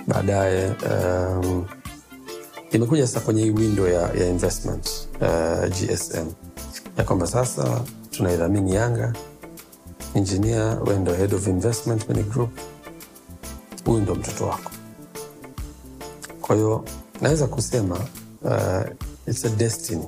baadaye 0.07 0.73
um, 0.91 1.65
imekuja 2.71 3.07
sasa 3.07 3.21
kwenye 3.21 3.43
hii 3.43 3.51
window 3.51 3.87
ya, 3.89 4.01
ya 4.01 4.27
investment 4.29 4.91
uh, 5.21 5.69
gsm 5.69 6.27
ya 6.99 7.05
kwamba 7.05 7.27
sasa 7.27 7.81
tunaidhamini 8.11 8.75
yanga. 8.75 9.13
Engineer 10.15 10.79
we 10.87 10.97
ndo 10.99 11.15
head 11.15 11.35
of 11.35 11.47
investment 11.47 12.07
kwenye 12.07 12.23
group. 12.23 12.51
Huyu 13.85 14.01
ndo 14.01 14.15
mtoto 14.15 14.47
wako. 14.47 14.71
Kwa 16.41 16.57
hiyo 16.57 16.85
naweza 17.21 17.47
kusema 17.47 17.95
uh, 18.43 18.83
it's 19.27 19.45
a 19.45 19.49
destiny. 19.49 20.05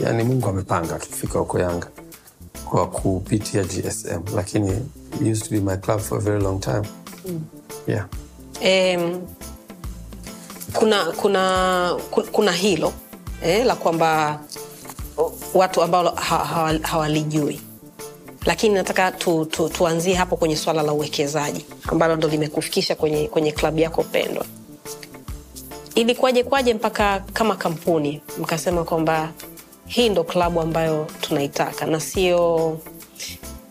Yani 0.00 0.24
mungu 0.24 0.48
amepanga 0.48 0.96
akifika 0.96 1.38
huko 1.38 1.58
yanga 1.58 1.86
kwa 2.70 2.86
kupitia 2.88 3.64
gsm 3.64 4.20
lakini 4.34 4.70
it 5.20 5.32
used 5.32 5.44
to 5.44 5.50
be 5.50 5.60
my 5.60 5.76
club 5.76 6.00
for 6.00 6.18
a 6.18 6.20
very 6.20 6.42
long 6.42 6.60
time 6.60 6.82
yeah. 7.86 8.06
Eh, 8.60 9.16
kuna 10.72 11.04
kuna 11.04 11.96
kuna 12.32 12.52
hilo 12.52 12.92
eh, 13.44 13.66
la 13.66 13.76
kwamba 13.76 14.40
watu 15.54 15.82
ambao 15.82 16.10
ha- 16.14 16.44
hawa- 16.44 16.78
hawalijui. 16.82 17.60
Lakini 18.46 18.74
nataka 18.74 19.12
tu, 19.12 19.44
tu, 19.44 19.68
tuanzie 19.68 20.14
hapo 20.14 20.36
kwenye 20.36 20.56
swala 20.56 20.82
la 20.82 20.92
uwekezaji 20.92 21.64
ambalo 21.88 22.16
ndo 22.16 22.28
limekufikisha 22.28 22.94
kwenye, 22.94 23.28
kwenye 23.28 23.52
klabu 23.52 23.78
yako 23.78 24.02
pendwa. 24.02 24.44
Ilikuwaje 25.94 26.44
kwaje 26.44 26.74
mpaka 26.74 27.20
kama 27.32 27.56
kampuni 27.56 28.20
mkasema 28.38 28.84
kwamba 28.84 29.32
hii 29.86 30.08
ndo 30.08 30.24
klabu 30.24 30.60
ambayo 30.60 31.06
tunaitaka 31.20 31.86
na 31.86 32.00
sio 32.00 32.78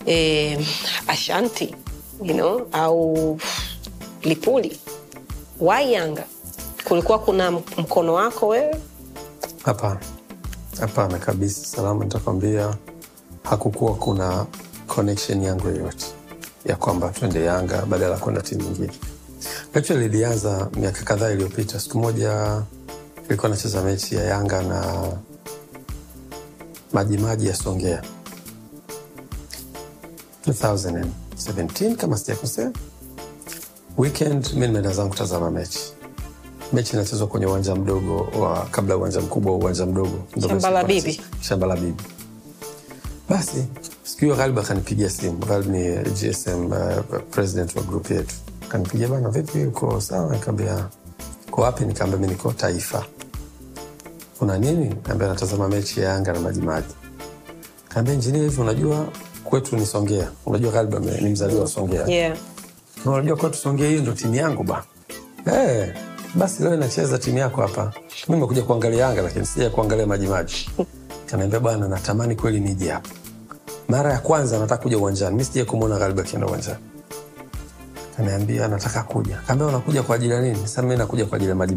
eh, 0.05 0.59
ashanti 1.07 1.75
you 2.21 2.33
know, 2.33 2.67
au 2.71 3.37
lipuli 4.23 4.79
why 5.59 5.91
yanga? 5.93 6.23
Kulikuwa 6.87 7.19
kuna 7.19 7.51
mkono 7.51 8.13
wako 8.13 8.47
wewe? 8.47 8.75
Hapana. 9.63 9.99
Hapana 10.79 11.17
kabisa. 11.17 11.65
Salama 11.65 12.03
nitakwambia 12.05 12.75
hakukuwa 13.43 13.93
kuna 13.95 14.45
connection 14.87 15.43
yangu 15.43 15.67
yoyote 15.67 16.05
ya 16.65 16.75
kwamba 16.75 17.09
twende 17.09 17.43
yanga 17.43 17.85
badala 17.85 18.13
ya 18.13 18.19
kwenda 18.19 18.41
timu 18.41 18.61
nyingine. 18.63 18.91
Actually 19.73 20.05
ilianza 20.05 20.69
miaka 20.75 21.03
kadhaa 21.03 21.29
iliyopita. 21.31 21.79
Siku 21.79 21.97
moja 21.99 22.61
ilikuwa 23.29 23.49
nacheza 23.49 23.81
mechi 23.83 24.15
ya 24.15 24.23
yanga 24.23 24.61
na 24.63 25.07
majimaji 26.93 27.47
ya 27.47 27.55
songea 27.55 28.03
2017 31.49 31.95
kama 31.95 32.17
sijakosea. 32.17 32.71
Weekend 33.97 34.53
mi 34.53 34.59
nimeenda 34.67 34.91
zangu 34.93 35.09
kutazama 35.09 35.51
mechi. 35.51 35.79
Mechi 36.73 36.93
inachezwa 36.93 37.27
kwenye 37.27 37.45
uwanja 37.45 37.75
mdogo 37.75 38.17
wa 38.39 38.65
kabla 38.71 38.97
uwanja 38.97 39.21
mkubwa 39.21 39.55
uwanja 39.55 39.85
mdogo. 39.85 40.23
Shamba 40.47 40.69
la 40.69 40.83
Bibi. 40.83 41.21
shamba 41.41 41.67
la 41.67 41.75
bibi. 41.75 42.03
Basi 43.29 43.65
siku 44.03 44.21
hiyo 44.21 44.35
ghalib 44.35 44.59
akanipigia 44.59 45.09
simu. 45.09 45.37
Ghalib 45.37 45.67
ni 45.69 45.95
gsm 45.97 46.65
uh, 46.71 46.77
president 47.31 47.75
wa 47.75 47.83
grup 47.83 48.11
yetu. 48.11 48.35
Kanipigia 48.69 49.07
bana 49.07 49.29
vipi? 49.29 49.63
Uko 49.65 50.01
sawa? 50.01 50.33
Nikaambia 50.33 50.87
ko 51.51 51.61
wapi? 51.61 51.85
Nikaambia 51.85 52.19
mi 52.19 52.27
niko 52.27 52.51
taifa. 52.53 53.05
Kuna 54.39 54.57
nini? 54.57 54.95
Kaambia 54.95 55.27
natazama 55.27 55.67
mechi 55.67 55.99
ya 55.99 56.09
yanga 56.09 56.33
na 56.33 56.39
majimaji. 56.39 56.93
Kaambia 57.89 58.13
injinia 58.13 58.41
hivi 58.43 58.61
unajua 58.61 59.07
kwetu 59.51 59.75
ni 59.77 59.85
songea 59.85 60.31
unajua 60.45 60.71
ghalib 60.71 60.95
ame- 60.95 61.21
ni 61.21 61.29
mzaliwa 61.29 61.61
wa 61.61 61.67
songea 61.67 62.05
yeah. 62.07 62.37
na 63.05 63.11
unajua 63.11 63.37
kwetu 63.37 63.57
Songea 63.57 63.87
hiyo 63.89 64.01
ndo 64.01 64.11
timu 64.11 64.35
yangu 64.35 64.63
ba 64.63 64.83
hey, 65.45 65.85
basi 66.35 66.63
leo 66.63 66.73
inacheza 66.73 67.17
timu 67.17 67.37
yako 67.37 67.61
hapa. 67.61 67.93
Mimi 68.27 68.35
nimekuja 68.35 68.61
kuangalia 68.63 69.05
Yanga 69.05 69.21
lakini 69.21 69.45
sija 69.45 69.69
kuangalia 69.69 70.07
Majimaji. 70.07 70.69
Kanaambia 71.29 71.59
bwana, 71.59 71.87
natamani 71.87 72.35
kweli 72.35 72.59
nije 72.59 72.91
hapa. 72.91 73.09
Mara 73.89 74.13
ya 74.13 74.19
kwanza 74.19 74.59
nataka 74.59 74.83
kuja 74.83 74.97
uwanjani, 74.97 75.31
Mimi 75.35 75.45
sija 75.45 75.65
kumuona 75.65 75.97
Ghalibu 75.97 76.23
kienda 76.23 76.47
uwanjani. 76.47 76.79
Kaniambia 78.17 78.67
nataka 78.67 79.03
kuja. 79.03 79.37
Kaambia 79.47 79.67
unakuja 79.67 80.03
kwa 80.03 80.15
ajili 80.15 80.33
ya 80.33 80.41
nini? 80.41 80.55
Sasa 80.61 80.81
mimi 80.81 80.97
nakuja 80.97 81.25
kwa 81.25 81.35
ajili 81.35 81.49
ya 81.49 81.55
maji 81.55 81.75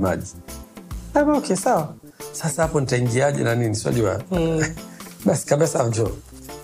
Kaambia 1.15 1.35
okay, 1.39 1.57
sawa. 1.57 1.95
Sasa 2.33 2.63
hapo 2.63 2.81
nitaingiaje 2.81 3.43
na 3.43 3.55
nini? 3.55 3.77
Sijua. 3.77 4.23
mm. 4.31 4.65
basi 5.27 5.47
kabisa 5.47 5.87
njoo. 5.89 6.11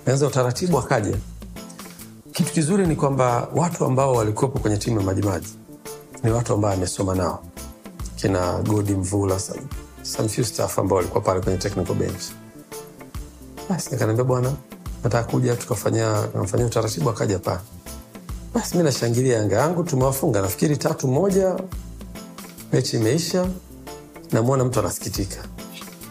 Naanza 0.07 0.27
utaratibu, 0.27 0.79
akaja 0.79 1.17
kitu 2.33 2.53
kizuri 2.53 2.87
ni 2.87 2.97
kwamba 2.97 3.49
watu 3.55 3.85
ambao 3.85 4.13
walikuwepo 4.15 4.59
kwenye 4.59 4.77
timu 4.77 5.01
ya 5.01 5.07
Majimaji 5.07 5.49
ni 6.23 6.31
watu 6.31 6.53
ambao 6.55 6.73
amesoma 6.73 7.15
nao, 7.15 7.43
kina 8.17 8.59
Godi 8.63 8.93
Mvula, 8.93 9.39
some, 9.41 9.61
some 10.03 10.29
few 10.29 10.45
staff 10.45 10.79
ambao 10.79 10.97
walikuwa 10.97 11.21
pale 11.25 11.41
kwenye 11.41 11.59
technical 11.59 11.95
bench. 11.95 12.23
Basi 13.69 13.91
nikaniambia 13.91 14.25
bwana, 14.25 14.53
nataka 15.05 15.31
kuja 15.31 15.57
tukafanya 15.57 16.23
kamfanyia 16.33 16.67
utaratibu, 16.67 17.11
akaja 17.11 17.39
pale. 17.39 17.61
Basi 18.55 18.77
mi 18.77 18.83
nashangilia 18.83 19.37
Yanga 19.37 19.57
yangu, 19.57 19.85
tumewafunga 19.85 20.41
nafikiri 20.43 20.77
tatu 20.77 21.09
moja, 21.09 21.57
mechi 22.73 22.97
imeisha, 22.97 23.47
namwona 24.33 24.65
mtu 24.65 24.81
anasikitika 24.81 25.37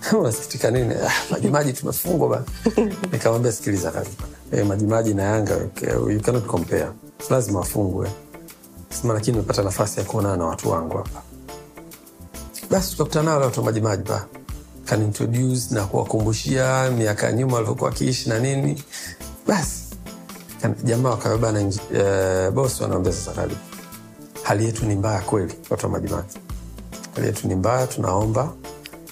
unasikitika 0.20 0.72
nini? 0.72 0.94
Ah, 0.96 1.12
Majimaji 1.32 1.74
tumefungwa 1.74 2.30
bana. 2.30 2.46
Nikamwambia 3.12 3.52
sikiliza 3.52 3.92
kazi 3.92 4.10
eh, 4.52 4.66
Majimaji 4.66 5.14
na 5.14 5.24
Yanga 5.24 5.58
you 6.10 6.20
cannot 6.22 6.46
compare, 6.46 6.88
lazima 7.30 7.60
wafungwe. 7.60 8.10
Sema 9.02 9.14
lakini 9.14 9.38
nimepata 9.38 9.64
nafasi 9.64 10.00
ya 10.00 10.06
kuonana 10.06 10.38
na 10.38 10.46
watu 10.46 10.70
wangu 10.72 10.98
hapa. 10.98 11.22
basi 12.70 12.92
tukakutana 12.92 13.32
nao 13.32 13.42
watu 13.42 13.60
wa 13.60 13.66
majimaji 13.66 14.04
pa 14.04 14.26
kanintroduce 14.86 15.76
na 15.76 15.86
kuwakumbushia 15.86 16.92
miaka 16.92 17.26
ya 17.26 17.32
nyuma 17.34 17.54
walivyokuwa 17.54 17.90
wakiishi 17.90 18.30
na 18.30 18.40
nini 18.40 18.84
basi 19.48 19.84
jamaa 20.84 21.10
wakabeba 21.10 21.52
na 21.52 21.60
uh, 21.62 22.54
bosi 22.54 22.84
wanaambia 22.84 23.14
sasa 23.14 23.32
kali 23.32 23.58
hali 24.44 24.66
yetu 24.66 24.86
ni 24.86 24.96
mbaya 24.96 25.22
kweli 25.22 25.54
watu 25.70 25.86
wa 25.86 25.92
majimaji 25.92 26.38
hali 27.16 27.28
yetu 27.28 27.48
ni 27.48 27.56
mbaya 27.56 27.88
tunaomba 27.88 28.54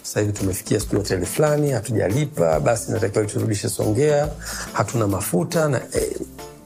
sasa 0.08 0.20
hivi 0.20 0.34
tumefikia 0.34 0.80
siku 0.80 0.96
hoteli 0.96 1.26
fulani 1.26 1.72
hatujalipa 1.72 2.60
basi 2.60 2.92
natakiwa 2.92 3.26
turudishe 3.26 3.70
songea. 3.70 4.30
Hatuna 4.74 5.08
mafuta 5.08 5.70
na 5.70 5.82
eh, 5.94 6.12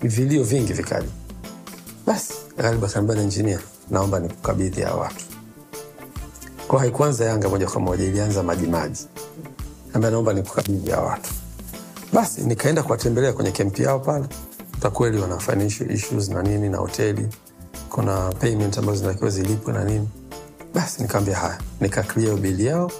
vilio 0.01 0.43
vingi 0.43 0.73
vikaja 0.73 1.07
basi 2.05 2.33
Ghalib 2.57 2.85
akaniambia 2.85 3.15
na 3.15 3.21
injinia 3.23 3.59
naomba 3.89 4.19
nikukabidhi 4.19 4.81
hawa 4.81 4.99
watu. 5.01 5.25
Kwa 6.67 6.79
haikuanza 6.79 7.25
yanga 7.25 7.49
moja 7.49 7.67
kwa 7.67 7.81
moja 7.81 8.03
ilianza 8.05 8.43
majimaji 8.43 9.07
ambia 9.93 10.11
naomba 10.11 10.33
nikukabidhi 10.33 10.91
hawa 10.91 11.05
watu. 11.07 11.29
Basi 12.13 12.41
nikaenda 12.41 12.83
kuwatembelea 12.83 13.33
kwenye 13.33 13.51
kempi 13.51 13.83
yao 13.83 13.99
pale. 13.99 14.25
Ta 14.81 14.89
kweli 14.89 15.17
wana 15.19 15.37
financial 15.37 15.91
issues 15.91 16.29
na 16.29 16.41
nini 16.43 16.69
na 16.69 16.77
hoteli. 16.77 17.27
Kuna 17.89 18.29
payment 18.29 18.77
ambazo 18.77 18.97
zinatakiwa 18.99 19.29
zilipwe 19.29 19.73
na 19.73 19.83
nini. 19.83 20.09
Basi 20.73 21.01
nikaambia 21.01 21.35
haya. 21.35 21.57
Nikaklia 21.81 22.33
bili 22.35 22.65
yao 22.65 22.91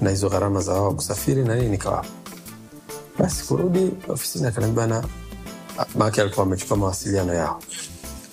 na 0.00 0.10
hizo 0.10 0.28
gharama 0.28 0.60
za 0.60 0.72
wao 0.72 0.94
kusafiri 0.94 1.44
na 1.44 1.54
nini 1.54 1.68
nikawapa 1.68 2.08
basi 3.18 3.44
kurudi 3.44 3.90
ofisini. 4.08 4.46
Akaniambia 4.46 4.86
na 4.86 5.04
alikuwa 6.22 6.46
amechukua 6.46 6.76
mawasiliano 6.76 7.34
yao. 7.34 7.62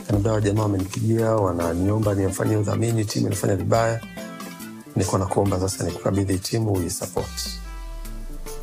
Kaniambia 0.08 0.32
"Hawa 0.32 0.42
jamaa 0.42 0.62
wamenipigia 0.62 1.32
wananiomba 1.32 2.14
niwafanyie 2.14 2.58
udhamini 2.58 3.06
timu 3.06 3.28
inafanya 3.28 3.56
vibaya. 3.56 4.02
Niko 4.96 5.18
na 5.18 5.26
kuomba 5.26 5.60
sasa 5.60 5.84
nikukabidhi 5.84 6.38
timu 6.40 6.72
uisapoti 6.74 7.60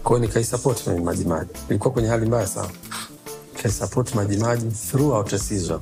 kwao 0.05 0.19
nikaisapoti 0.19 0.85
kwenye 0.85 1.01
majimaji 1.01 1.51
ilikuwa 1.69 1.93
kwenye 1.93 2.09
hali 2.09 2.27
mbaya 2.27 2.47
sana. 2.47 2.69
Nikaisapoti 3.57 4.17
majimaji 4.17 4.67
throughout 4.71 5.37
season. 5.37 5.81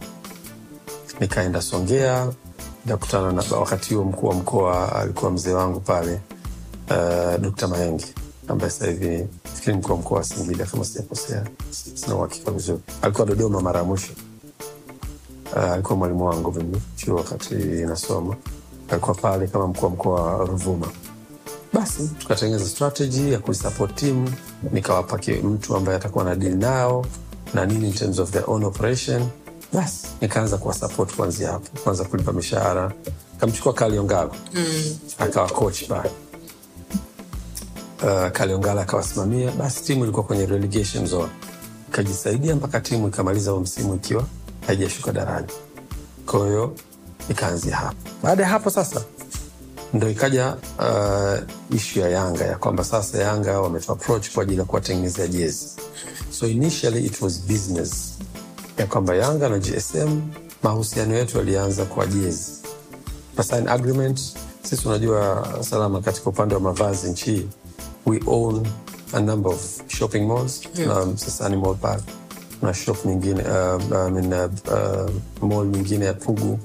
Nikaenda 1.20 1.62
songea 1.62 2.28
nikakutana 2.84 3.32
na 3.32 3.42
wakati 3.56 3.94
huo 3.94 4.04
mkuu 4.04 4.26
wa 4.26 4.34
mkoa 4.34 4.96
alikuwa 4.96 5.30
mzee 5.30 5.52
wangu 5.52 5.80
pale 5.80 6.20
uh, 6.91 7.41
dkt 7.41 7.62
maengi 7.62 8.07
ambaye 8.49 8.70
sasa 8.70 8.86
hivi 8.91 9.26
fikiri 9.55 9.76
mkuu 9.76 9.93
wa 9.93 9.99
mkoa 9.99 10.18
wa 10.18 10.24
singida 10.24 10.64
kama 10.66 10.84
sijakosea 10.84 11.45
sina 11.95 12.14
uhakika 12.14 12.51
vizuri. 12.51 12.78
Alikuwa 13.03 13.26
dodoma 13.26 13.61
mara 13.61 13.78
ya 13.78 13.84
mwisho. 13.84 14.12
Uh, 15.57 15.64
alikuwa 15.64 15.97
mwalimu 15.99 16.26
wangu 16.26 16.53
mimi 16.53 16.82
chuo 16.97 17.16
wakati 17.16 17.55
nasoma. 17.55 18.36
Alikuwa 18.91 19.14
pale 19.14 19.47
kama 19.47 19.66
mkuu 19.66 19.84
wa 19.84 19.91
mkoa 19.91 20.22
wa 20.36 20.45
ruvuma. 20.47 20.86
Basi 21.72 22.11
tukatengeneza 22.18 22.68
strategy 22.68 23.32
ya 23.32 23.38
kuisupport 23.38 23.95
timu 23.95 24.30
nikawapa 24.72 25.18
mtu 25.43 25.76
ambaye 25.76 25.97
atakuwa 25.99 26.24
na 26.24 26.34
deal 26.34 26.57
nao 26.57 27.07
na 27.55 27.66
nini 27.66 27.86
in 27.88 27.95
terms 27.95 28.18
of 28.18 28.30
their 28.30 28.45
own 28.47 28.64
operation. 28.64 29.28
Basi 29.72 30.07
nikaanza 30.20 30.57
kuwasupport 30.57 31.16
kuanzia 31.16 31.51
hapo. 31.53 31.80
Kwanza 31.84 32.05
kulipa 32.05 32.32
mishahara. 32.32 32.93
Kamchukua 33.41 33.72
kaliongalo 33.72 34.34
mm. 34.55 34.97
akawa 35.18 35.49
coach 35.49 35.84
pale 35.88 36.11
uh, 38.03 38.28
kaliongala 38.32 38.82
akawasimamia 38.82 39.51
basi 39.51 39.84
timu 39.84 40.03
ilikuwa 40.05 40.24
kwenye 40.26 40.46
relegation 40.46 41.07
zone. 41.07 41.30
Ikajisaidia 41.88 42.57
mpaka 42.57 42.80
timu 42.80 43.09
ikamaliza 43.09 43.51
huo 43.51 43.61
msimu 43.61 43.94
ikiwa 43.94 44.24
haijashuka 44.66 45.12
daraja 45.12 45.55
kwa 46.26 46.46
hiyo 46.46 46.74
ikaanzia 47.30 47.76
hapo. 47.76 47.96
Baada 48.22 48.42
ya 48.42 48.48
hapo 48.48 48.70
sasa 48.70 49.03
ndo 49.94 50.11
ikaja 50.11 50.57
uh, 50.78 51.38
ishu 51.76 52.01
ya 52.01 52.09
yanga 52.09 52.44
ya 52.44 52.57
kwamba 52.59 52.84
sasa 52.84 53.18
yanga 53.18 53.61
wametu 53.61 53.92
approach 53.92 54.30
kwa 54.30 54.42
ajili 54.42 54.59
ya 54.59 54.64
kuwatengenezea 54.64 55.26
jezi. 55.26 55.66
So 56.30 56.46
initially 56.46 57.07
it 57.07 57.20
was 57.22 57.40
business 57.46 58.18
ya 58.78 58.86
kwamba 58.86 59.14
yanga 59.14 59.48
na 59.48 59.59
gsm 59.59 60.20
mahusiano 60.62 61.14
yetu 61.14 61.38
yalianza 61.38 61.84
kwa 61.84 62.07
jezi. 62.07 62.53
Tukasign 63.30 63.68
agreement 63.68 64.20
sisi 64.62 64.88
unajua 64.88 65.48
salama 65.61 66.01
katika 66.01 66.30
upande 66.30 66.55
wa 66.55 66.61
mavazi 66.61 67.11
nchi 67.11 67.48
we 68.05 68.20
own 68.26 68.66
a 69.14 69.20
number 69.20 69.51
of 69.51 69.82
shopping 69.88 70.26
malls. 70.28 70.62
Na 70.86 71.07
msasani 71.07 71.57
mall 71.57 71.74
Park. 71.74 72.03
Na 72.62 72.74
shop 72.74 73.05
nyingine 73.05 73.42
uh, 73.42 73.96
I 74.07 74.11
mean, 74.11 74.32
uh, 74.32 74.51
uh, 74.72 75.11
mall 75.48 75.66
nyingine 75.66 76.05
ya 76.05 76.14
pugu. 76.14 76.59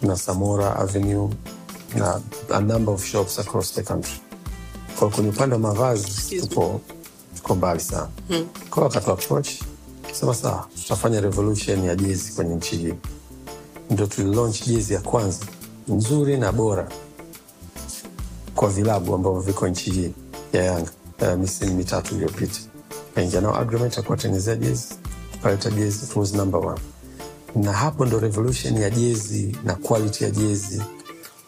Tuna 0.00 0.16
samora 0.16 0.76
avenue. 0.76 1.28
Na 1.96 2.20
a 2.50 2.60
number 2.60 2.94
of 2.94 3.04
shops 3.04 3.38
across 3.38 3.70
the 3.74 3.82
country. 3.82 4.20
Kwa 4.98 5.10
kwenye 5.10 5.28
upande 5.30 5.54
wa 5.54 5.60
mavazi 5.60 6.40
tupo 6.40 6.80
tuko 7.36 7.54
mbali 7.54 7.80
sana. 7.80 8.08
Hmm. 8.28 8.46
kwa 8.70 8.82
wakati 8.82 9.06
wa 9.06 9.12
approach 9.14 9.48
sema 10.12 10.34
sawa 10.34 10.68
tutafanya 10.82 11.20
revolution 11.20 11.84
ya 11.84 11.96
jezi 11.96 12.32
kwenye 12.32 12.54
nchi 12.54 12.76
hii. 12.76 12.94
Ndo 13.90 14.06
tulilaunch 14.06 14.66
jezi 14.66 14.94
ya 14.94 15.00
kwanza 15.00 15.46
nzuri 15.88 16.36
na 16.36 16.52
bora 16.52 16.88
kwa 18.54 18.68
vilabu 18.68 19.14
ambavyo 19.14 19.40
viko 19.40 19.68
nchi 19.68 19.90
hii 19.90 20.12
ya 20.52 20.64
yanga 20.64 20.90
uh, 21.22 21.38
misimu 21.38 21.74
mitatu 21.74 22.14
iliyopita 22.14 22.60
kaingia 23.14 23.40
nao 23.40 23.56
agreement 23.56 23.96
ya 23.96 24.02
kuwatengenezea 24.02 24.56
jezi 24.56 24.94
kaleta 25.42 25.70
jezi 25.70 26.18
was 26.18 26.34
number 26.34 26.60
one 26.66 26.80
na 27.56 27.72
hapo 27.72 28.06
ndo 28.06 28.20
revolution 28.20 28.76
ya 28.76 28.90
jezi 28.90 29.56
na 29.64 29.74
quality 29.74 30.24
ya 30.24 30.30
jezi 30.30 30.82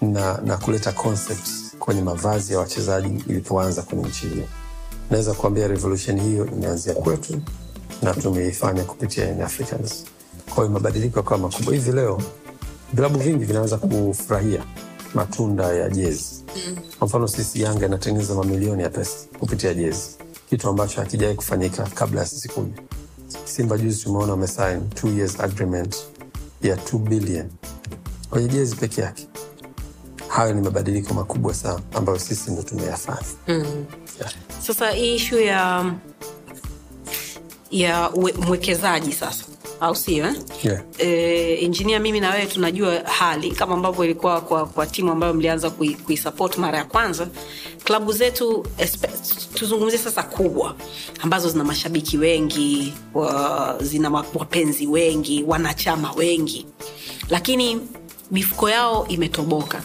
na, 0.02 0.40
na 0.44 0.57
kuleta 0.57 0.92
concept 0.92 1.48
kwenye 1.78 2.02
mavazi 2.02 2.52
ya 2.52 2.59
wachezaji 2.59 3.24
ilipoanza 3.28 3.82
kwenye 3.82 4.05
nchi 4.09 4.26
hiyo 4.28 4.44
naweza 5.11 5.34
kuambia 5.34 5.68
revolution 5.68 6.20
hiyo 6.20 6.46
imeanzia 6.46 6.94
kwetu 6.94 7.40
na 8.02 8.14
tumeifanya 8.14 8.84
kupitia 8.84 9.28
Young 9.28 9.40
Africans. 9.40 10.05
Kwa 10.46 10.57
hiyo 10.57 10.68
mabadiliko 10.68 11.18
yakawa 11.18 11.38
makubwa. 11.38 11.74
Hivi 11.74 11.92
leo 11.92 12.22
vilabu 12.92 13.18
vingi 13.18 13.44
vinaanza 13.44 13.76
kufurahia 13.78 14.64
matunda 15.14 15.64
ya 15.72 15.88
jezi. 15.90 16.34
Kwa 16.98 17.07
mfano 17.09 17.28
sisi 17.28 17.62
Yanga 17.62 17.86
inatengeneza 17.86 18.34
mamilioni 18.34 18.82
ya 18.82 18.90
pesa 18.90 19.14
kupitia 19.38 19.74
jezi, 19.74 20.09
kitu 20.50 20.68
ambacho 20.68 21.00
hakijawahi 21.00 21.36
kufanyika 21.36 21.82
kabla 21.82 22.20
ya 22.20 22.26
sisi 22.26 22.48
kuja. 22.48 22.82
Simba 23.44 23.78
juzi 23.78 24.02
tumeona 24.02 24.32
wamesign 24.32 24.90
two 24.90 25.09
years 25.09 25.40
agreement 25.40 25.96
ya 26.62 26.76
2 26.76 26.98
billion 26.98 27.50
kwenye 28.30 28.48
jezi 28.48 28.76
peke 28.76 29.00
yake. 29.00 29.28
Hayo 30.28 30.55
ni 30.55 30.61
mabadiliko 30.62 31.14
makubwa 31.14 31.55
sana 31.55 31.80
ambayo 31.94 32.18
sisi 32.18 32.50
ndo 32.50 32.62
tumeyafanya. 32.62 33.26
Yeah. 33.48 34.32
sasa 34.66 34.90
hii 34.90 35.14
ishu 35.14 35.40
ya 35.40 35.92
ya 37.70 38.11
mwekezaji 38.46 39.12
sasa 39.12 39.44
au 39.85 39.95
sio 39.97 40.26
eh? 40.26 40.35
Yeah. 40.64 40.82
e, 40.99 41.55
injinia 41.55 41.99
mimi 42.01 42.20
na 42.20 42.30
wewe 42.30 42.47
tunajua 42.47 43.01
hali 43.05 43.51
kama 43.51 43.74
ambavyo 43.74 44.05
ilikuwa 44.05 44.41
kwa, 44.41 44.66
kwa 44.66 44.87
timu 44.87 45.12
ambayo 45.12 45.35
mlianza 45.35 45.68
kui- 45.68 45.97
mara 46.61 46.78
ya 46.78 46.85
kwanza 46.85 47.28
klabu 47.85 48.12
zetu 48.12 48.66
tuzungumzie 49.55 49.99
sasa 49.99 50.22
kubwa 50.22 50.74
ambazo 51.22 51.49
zina 51.49 51.64
mashabiki 51.64 52.18
wengi 52.18 52.95
wa, 53.14 53.78
zina 53.82 54.11
wapenzi 54.11 54.87
wengi 54.87 55.45
wanachama 55.47 56.12
wengi 56.12 56.66
lakini 57.30 57.80
mifuko 58.30 58.70
yao 58.70 59.07
imetoboka 59.09 59.82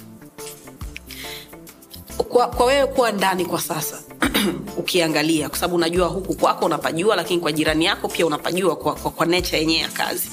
kwa, 2.18 2.47
kwa 2.47 2.66
wewe 2.66 2.88
kuwa 2.88 3.12
ndani 3.12 3.45
kwa 3.45 3.62
sasa 3.62 4.02
ukiangalia 4.78 5.49
kwa 5.49 5.57
sababu 5.57 5.76
unajua 5.76 6.07
huku 6.07 6.36
kwako 6.36 6.65
unapajua 6.65 7.15
lakini 7.15 7.39
kwa 7.41 7.51
jirani 7.51 7.86
yako 7.86 8.07
pia 8.07 8.26
unapajua 8.26 8.76
kwa, 8.76 8.95
kwa, 8.95 9.11
kwa 9.11 9.26
nature 9.26 9.59
yenyewe 9.59 9.80
ya 9.80 9.89
kazi. 9.89 10.30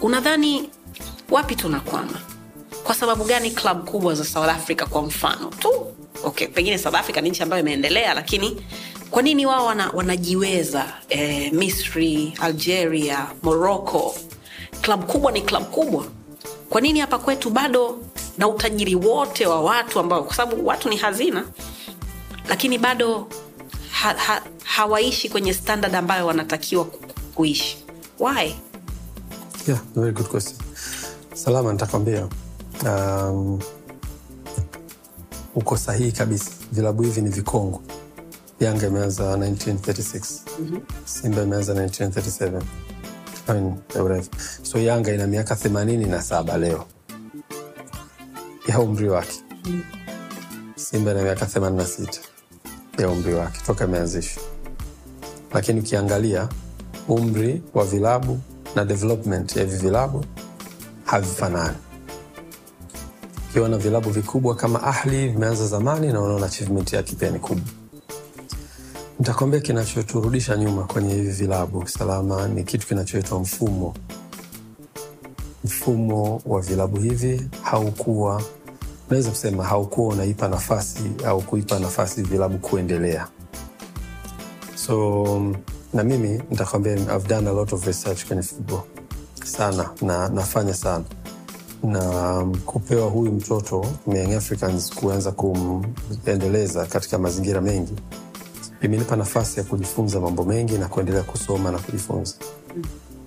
Unadhani 0.00 0.70
wapi 1.30 1.56
tunakwama? 1.56 2.20
Kwa 2.84 2.94
sababu 2.94 3.24
gani 3.24 3.50
klab 3.50 3.84
kubwa 3.84 4.14
za 4.14 4.24
south 4.24 4.48
africa 4.48 4.82
kwa 4.88 5.02
mfano? 5.02 5.50
Tu 5.58 5.86
okay 6.24 6.46
pengine 6.48 6.78
south 6.78 6.94
africa 6.94 7.16
ni 7.22 7.30
nchi 7.30 7.42
ambayo 7.42 7.62
imeendelea 7.62 8.14
lakini 8.14 8.62
kwa 9.10 9.22
nini 9.22 9.46
wao 9.46 9.66
wana, 9.66 9.90
wanajiweza 9.90 10.92
eh, 11.08 11.52
misri 11.52 12.32
algeria 12.40 13.26
morocco? 13.42 14.14
Klab 14.80 15.04
kubwa 15.06 15.32
ni 15.32 15.40
klab 15.40 15.64
kubwa. 15.64 16.04
Kwa 16.70 16.80
nini 16.80 17.00
hapa 17.00 17.18
kwetu 17.18 17.50
bado 17.50 17.98
na 18.38 18.48
utajiri 18.48 18.94
wote 18.94 19.46
wa 19.46 19.60
watu 19.60 20.00
ambao 20.00 20.22
kwa 20.24 20.34
sababu 20.34 20.66
watu 20.66 20.88
ni 20.88 20.96
hazina 20.96 21.44
lakini 22.50 22.78
bado 22.78 23.26
ha, 23.90 24.14
ha, 24.14 24.42
hawaishi 24.64 25.28
kwenye 25.28 25.54
standard 25.54 25.94
ambayo 25.94 26.26
wanatakiwa 26.26 26.84
kuishi. 27.34 27.84
Why? 28.18 28.54
Yeah, 29.68 29.80
very 29.94 30.12
good 30.12 30.26
question. 30.28 30.56
Salama, 31.34 31.72
nitakwambia. 31.72 32.28
Um, 32.84 33.60
uko 35.54 35.76
sahihi 35.76 36.12
kabisa. 36.12 36.50
Vilabu 36.72 37.02
hivi 37.02 37.20
ni 37.22 37.30
vikongwe 37.30 37.80
Yanga 38.60 38.86
imeanza 38.86 39.36
1936 39.36 40.40
Simba 41.04 41.42
imeanza 41.42 41.74
1937 41.74 42.62
I 43.48 43.52
mean. 43.52 44.22
So 44.62 44.78
Yanga 44.78 45.12
ina 45.14 45.26
miaka 45.26 45.56
themanini 45.56 46.04
na 46.04 46.22
saba 46.22 46.58
leo. 46.58 46.86
Ya 48.68 48.78
umri 48.80 49.08
wake. 49.08 49.40
Simba 50.76 51.10
ina 51.10 51.22
miaka 51.22 51.44
86 51.46 52.20
ya 53.02 53.08
umri 53.08 53.34
wake 53.34 53.60
toka 53.66 53.84
imeanzishwa, 53.84 54.42
lakini 55.54 55.80
ukiangalia 55.80 56.48
umri 57.08 57.62
wa 57.74 57.84
vilabu 57.84 58.38
na 58.76 58.84
development 58.84 59.56
ya 59.56 59.62
hivi 59.64 59.76
vilabu 59.76 60.24
havifanani. 61.04 61.76
Ukiona 63.50 63.78
vilabu 63.78 64.10
vikubwa 64.10 64.54
kama 64.54 64.82
Ahli 64.82 65.28
vimeanza 65.28 65.66
zamani 65.66 66.12
na 66.12 66.20
unaona 66.20 66.46
achievement 66.46 66.92
yake 66.92 67.14
pia 67.16 67.30
ni 67.30 67.38
kubwa. 67.38 67.64
Nitakwambia 69.18 69.60
kinachoturudisha 69.60 70.56
nyuma 70.56 70.84
kwenye 70.84 71.14
hivi 71.14 71.30
vilabu 71.30 71.88
salama 71.88 72.48
ni 72.48 72.64
kitu 72.64 72.86
kinachoitwa 72.86 73.40
mfumo. 73.40 73.94
Mfumo 75.64 76.42
wa 76.46 76.60
vilabu 76.60 77.00
hivi 77.00 77.48
haukuwa, 77.62 78.42
naweza 79.10 79.30
kusema 79.30 79.64
haukuwa 79.64 80.14
unaipa 80.14 80.48
nafasi 80.48 81.02
au 81.26 81.42
kuipa 81.42 81.78
nafasi 81.78 82.22
vilabu 82.22 82.58
kuendelea. 82.58 83.28
So 84.74 85.26
na 85.94 86.04
mimi 86.04 86.42
nitakwambia, 86.50 86.92
I've 86.94 87.28
done 87.28 87.48
a 87.50 87.52
lot 87.52 87.74
of 87.74 87.86
research 87.86 88.26
kwenye 88.26 88.42
football 88.42 88.80
sana, 89.44 89.90
na 90.02 90.28
nafanya 90.28 90.74
sana 90.74 91.04
na 91.82 92.00
kupewa 92.66 93.10
huyu 93.10 93.32
mtoto 93.32 93.86
Young 94.06 94.32
Africans 94.34 94.94
kuanza 94.94 95.32
kumendeleza 95.32 96.86
katika 96.86 97.18
mazingira 97.18 97.60
mengi 97.60 97.92
imenipa 98.82 99.16
nafasi 99.16 99.60
ya 99.60 99.64
kujifunza 99.66 100.20
mambo 100.20 100.44
mengi 100.44 100.78
na 100.78 100.88
kuendelea 100.88 101.22
kusoma 101.22 101.70
na 101.70 101.78
kujifunza 101.78 102.34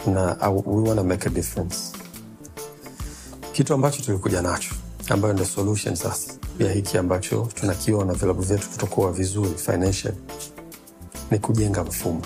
na 0.08 0.38
we 0.66 0.90
wanna 0.90 1.04
make 1.04 1.28
a 1.28 1.32
difference. 1.32 1.78
Kitu 3.52 3.74
ambacho 3.74 4.02
tulikuja 4.04 4.42
nacho 4.42 4.76
ambayo 5.10 5.34
ndio 5.34 5.46
solution 5.46 5.96
sasa 5.96 6.34
ya 6.60 6.72
hiki 6.72 6.98
ambacho 6.98 7.48
tunakiona 7.54 8.14
vilabu 8.14 8.42
vyetu 8.42 8.70
kutokuwa 8.70 9.12
vizuri 9.12 9.54
financial 9.56 10.14
ni 11.32 11.40
kujenga 11.40 11.84
mfumo. 11.84 12.22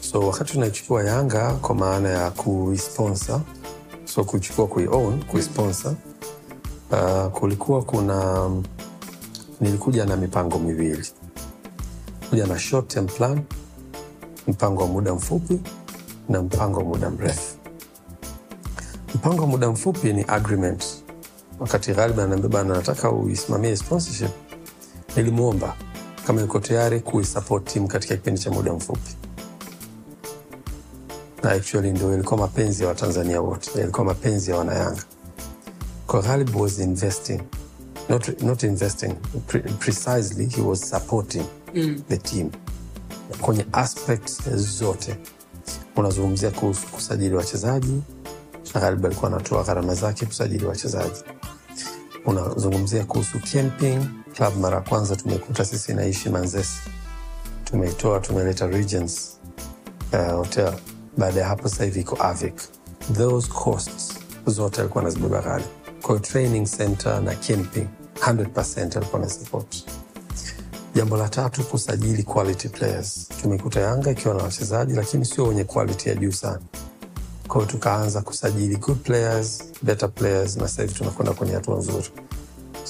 So 0.00 0.20
wakati 0.20 0.52
tunaichukua 0.52 1.04
Yanga 1.04 1.52
kwa 1.54 1.74
maana 1.74 2.08
ya 2.08 2.30
kuisponsor, 2.30 3.40
so 4.04 4.24
kuichukua 4.24 4.66
kuiown, 4.66 5.24
kuisponsor, 5.24 5.94
uh, 6.90 7.26
kulikuwa 7.32 7.82
kuna 7.82 8.50
nilikuja 9.60 10.04
na 10.06 10.16
mipango 10.16 10.58
miwili 10.58 11.06
kuja 12.30 12.46
na 12.46 12.58
short 12.58 12.88
term 12.88 13.06
plan, 13.06 13.40
mpango 14.48 14.82
wa 14.82 14.88
muda 14.88 15.14
mfupi 15.14 15.60
na 16.28 16.42
mpango 16.42 16.78
wa 16.78 16.84
muda 16.84 17.10
mrefu. 17.10 17.56
Mpango 19.14 19.40
wa 19.42 19.48
muda 19.48 19.70
mfupi 19.70 20.12
ni 20.12 20.24
agreement. 20.28 21.01
Wakati 21.62 21.92
Ghalib 21.92 22.20
ananiambia 22.20 22.48
bana, 22.48 22.74
nataka 22.74 23.10
uisimamie 23.10 23.76
sponsorship, 23.76 24.30
nilimwomba 25.16 25.76
kama 26.26 26.40
yuko 26.40 26.58
tayari 26.60 27.00
kuisupport 27.00 27.72
timu 27.72 27.88
katika 27.88 28.16
kipindi 28.16 28.40
cha 28.40 28.50
muda 28.50 28.72
mfupi, 28.72 29.16
na 31.42 31.50
actually 31.50 31.90
ndio 31.92 32.14
ilikuwa 32.14 32.40
mapenzi 32.40 32.82
ya 32.82 32.88
Watanzania 32.88 33.40
wote, 33.40 33.70
ilikuwa 33.82 34.04
mapenzi 34.04 34.50
ya 34.50 34.56
Wanayanga. 34.56 35.02
Kwa 36.06 36.22
Ghalib 36.22 36.56
was 36.56 36.78
investing 36.78 37.40
not, 38.08 38.42
not 38.42 38.62
investing 38.62 39.14
pre 39.46 39.60
precisely 39.60 40.46
he 40.46 40.62
was 40.62 40.90
supporting 40.90 41.44
the 42.08 42.16
team 42.16 42.50
kwenye 43.40 43.66
aspects 43.72 44.50
zote. 44.54 45.16
Unazungumzia 45.96 46.50
kuhusu 46.50 46.86
kusajili 46.86 47.34
wachezaji, 47.34 48.02
Ghalib 48.74 49.06
alikuwa 49.06 49.30
anatoa 49.30 49.62
gharama 49.64 49.94
zake 49.94 50.26
kusajili 50.26 50.64
wachezaji. 50.66 51.22
Unazungumzia 52.26 53.04
kuhusu 53.04 53.38
camping 53.52 54.00
club. 54.36 54.56
Mara 54.60 54.76
ya 54.76 54.82
kwanza 54.82 55.16
tumekuta 55.16 55.64
sisi 55.64 55.94
naishi 55.94 56.28
Manzese, 56.30 56.80
tumeitoa 57.64 58.20
tumeleta 58.20 58.66
Regents 58.66 59.38
uh, 60.12 60.32
hotel. 60.36 60.72
Baada 61.18 61.40
ya 61.40 61.46
hapo 61.48 61.68
sasa 61.68 61.84
hivi 61.84 62.00
iko 62.00 62.16
Avic. 62.22 62.54
Those 63.16 63.48
costs 63.48 64.14
zote 64.46 64.80
alikuwa 64.80 65.04
anazibeba 65.04 65.40
Ghali. 65.42 65.64
Kwa 66.02 66.20
training 66.20 66.66
center 66.66 67.20
na 67.22 67.34
camping 67.34 67.86
100% 68.14 68.96
alikuwa 68.98 69.20
na 69.22 69.28
support. 69.28 69.84
Jambo 70.94 71.16
la 71.16 71.28
tatu, 71.28 71.62
kusajili 71.64 72.22
quality 72.22 72.68
players. 72.68 73.28
Tumekuta 73.42 73.80
Yanga 73.80 74.10
ikiwa 74.10 74.34
na 74.34 74.42
wachezaji 74.42 74.92
lakini 74.94 75.24
sio 75.24 75.44
wenye 75.46 75.64
quality 75.64 76.08
ya 76.08 76.14
juu 76.14 76.32
sana. 76.32 76.60
Kwa 77.52 77.60
hiyo 77.60 77.72
tukaanza 77.72 78.20
kusajili 78.22 78.76
good 78.76 78.98
players, 78.98 79.64
better 79.82 80.10
players, 80.14 80.56
na 80.56 80.68
sasa 80.68 80.88
tunakwenda 80.88 81.32
kwenye 81.34 81.54
hatua 81.54 81.76
nzuri. 81.78 82.10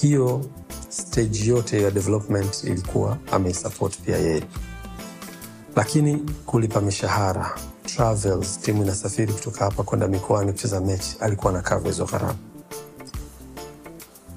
Hiyo 0.00 0.44
stage 0.88 1.44
yote 1.44 1.82
ya 1.82 1.90
development 1.90 2.64
ilikuwa 2.64 3.18
ameisupport 3.32 3.98
pia 3.98 4.16
yeye, 4.18 4.42
lakini 5.76 6.16
kulipa 6.46 6.80
mishahara, 6.80 7.50
travels, 7.86 8.60
timu 8.60 8.82
inasafiri 8.82 9.32
kutoka 9.32 9.64
hapa 9.64 9.82
kwenda 9.82 10.08
mikoani 10.08 10.52
kucheza 10.52 10.80
mechi, 10.80 11.16
alikuwa 11.20 11.52
na 11.52 11.62
cover 11.62 11.86
hizo 11.92 12.04
gharama 12.04 12.34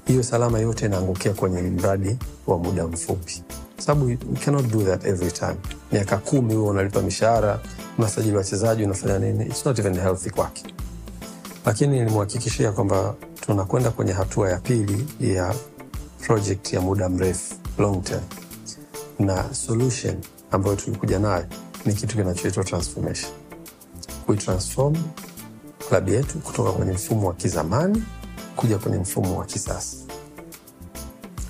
hiyo 0.06 0.22
salama 0.22 0.58
yote 0.58 0.86
inaangukia 0.86 1.32
kwenye 1.32 1.62
mradi 1.62 2.16
wa 2.46 2.58
muda 2.58 2.86
mfupi, 2.86 3.42
sababu 3.78 4.10
you 4.10 4.18
cannot 4.44 4.66
do 4.72 4.80
that 4.82 5.04
every 5.06 5.32
time. 5.32 5.56
Miaka 5.92 6.16
kumi 6.16 6.54
huo 6.54 6.68
unalipa 6.70 7.02
mishahara, 7.02 7.60
unasajili 7.98 8.36
wachezaji, 8.36 8.84
unafanya 8.84 9.18
nini? 9.18 9.44
It's 9.46 9.66
not 9.66 9.78
even 9.78 9.94
healthy 10.00 10.30
kwake. 10.30 10.62
Lakini 11.66 11.98
nilimhakikishia 12.00 12.72
kwamba 12.72 13.14
tunakwenda 13.40 13.90
kwenye 13.90 14.12
hatua 14.12 14.50
ya 14.50 14.58
pili 14.58 15.06
ya 15.20 15.54
project 16.26 16.72
ya 16.72 16.80
muda 16.80 17.08
mrefu, 17.08 17.54
long 17.78 18.02
term, 18.04 18.22
na 19.18 19.54
solution 19.54 20.16
ambayo 20.50 20.76
tulikuja 20.76 21.18
nayo 21.18 21.46
ni 21.86 21.94
kitu 21.94 22.16
kinachoitwa 22.16 22.64
transformation. 22.64 23.32
Kuitransform 24.26 24.96
klabu 25.88 26.10
yetu 26.10 26.38
kutoka 26.38 26.72
kwenye 26.72 26.92
mfumo 26.92 27.28
wa 27.28 27.34
kizamani 27.34 28.02
kuja 28.56 28.78
kwenye 28.78 28.98
mfumo 28.98 29.38
wa 29.38 29.44
kisasa. 29.44 29.96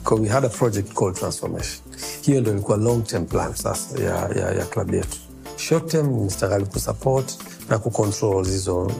So 0.08 0.14
we 0.14 0.28
had 0.28 0.46
a 0.46 0.48
project 0.48 0.92
called 0.94 1.14
transformation. 1.16 1.80
Hiyo 2.22 2.40
ndo 2.40 2.50
ilikuwa 2.50 2.76
long 2.76 3.04
term 3.04 3.26
plan 3.26 3.54
sasa 3.54 4.02
ya, 4.02 4.28
ya, 4.28 4.52
ya 4.52 4.64
klabu 4.64 4.94
yetu. 4.94 5.18
Short 5.56 5.90
term 5.90 6.08
nitakali 6.24 6.64
kusupport 6.66 7.38
na 7.68 7.78
kucontrol 7.78 8.46
hizo 8.46 8.90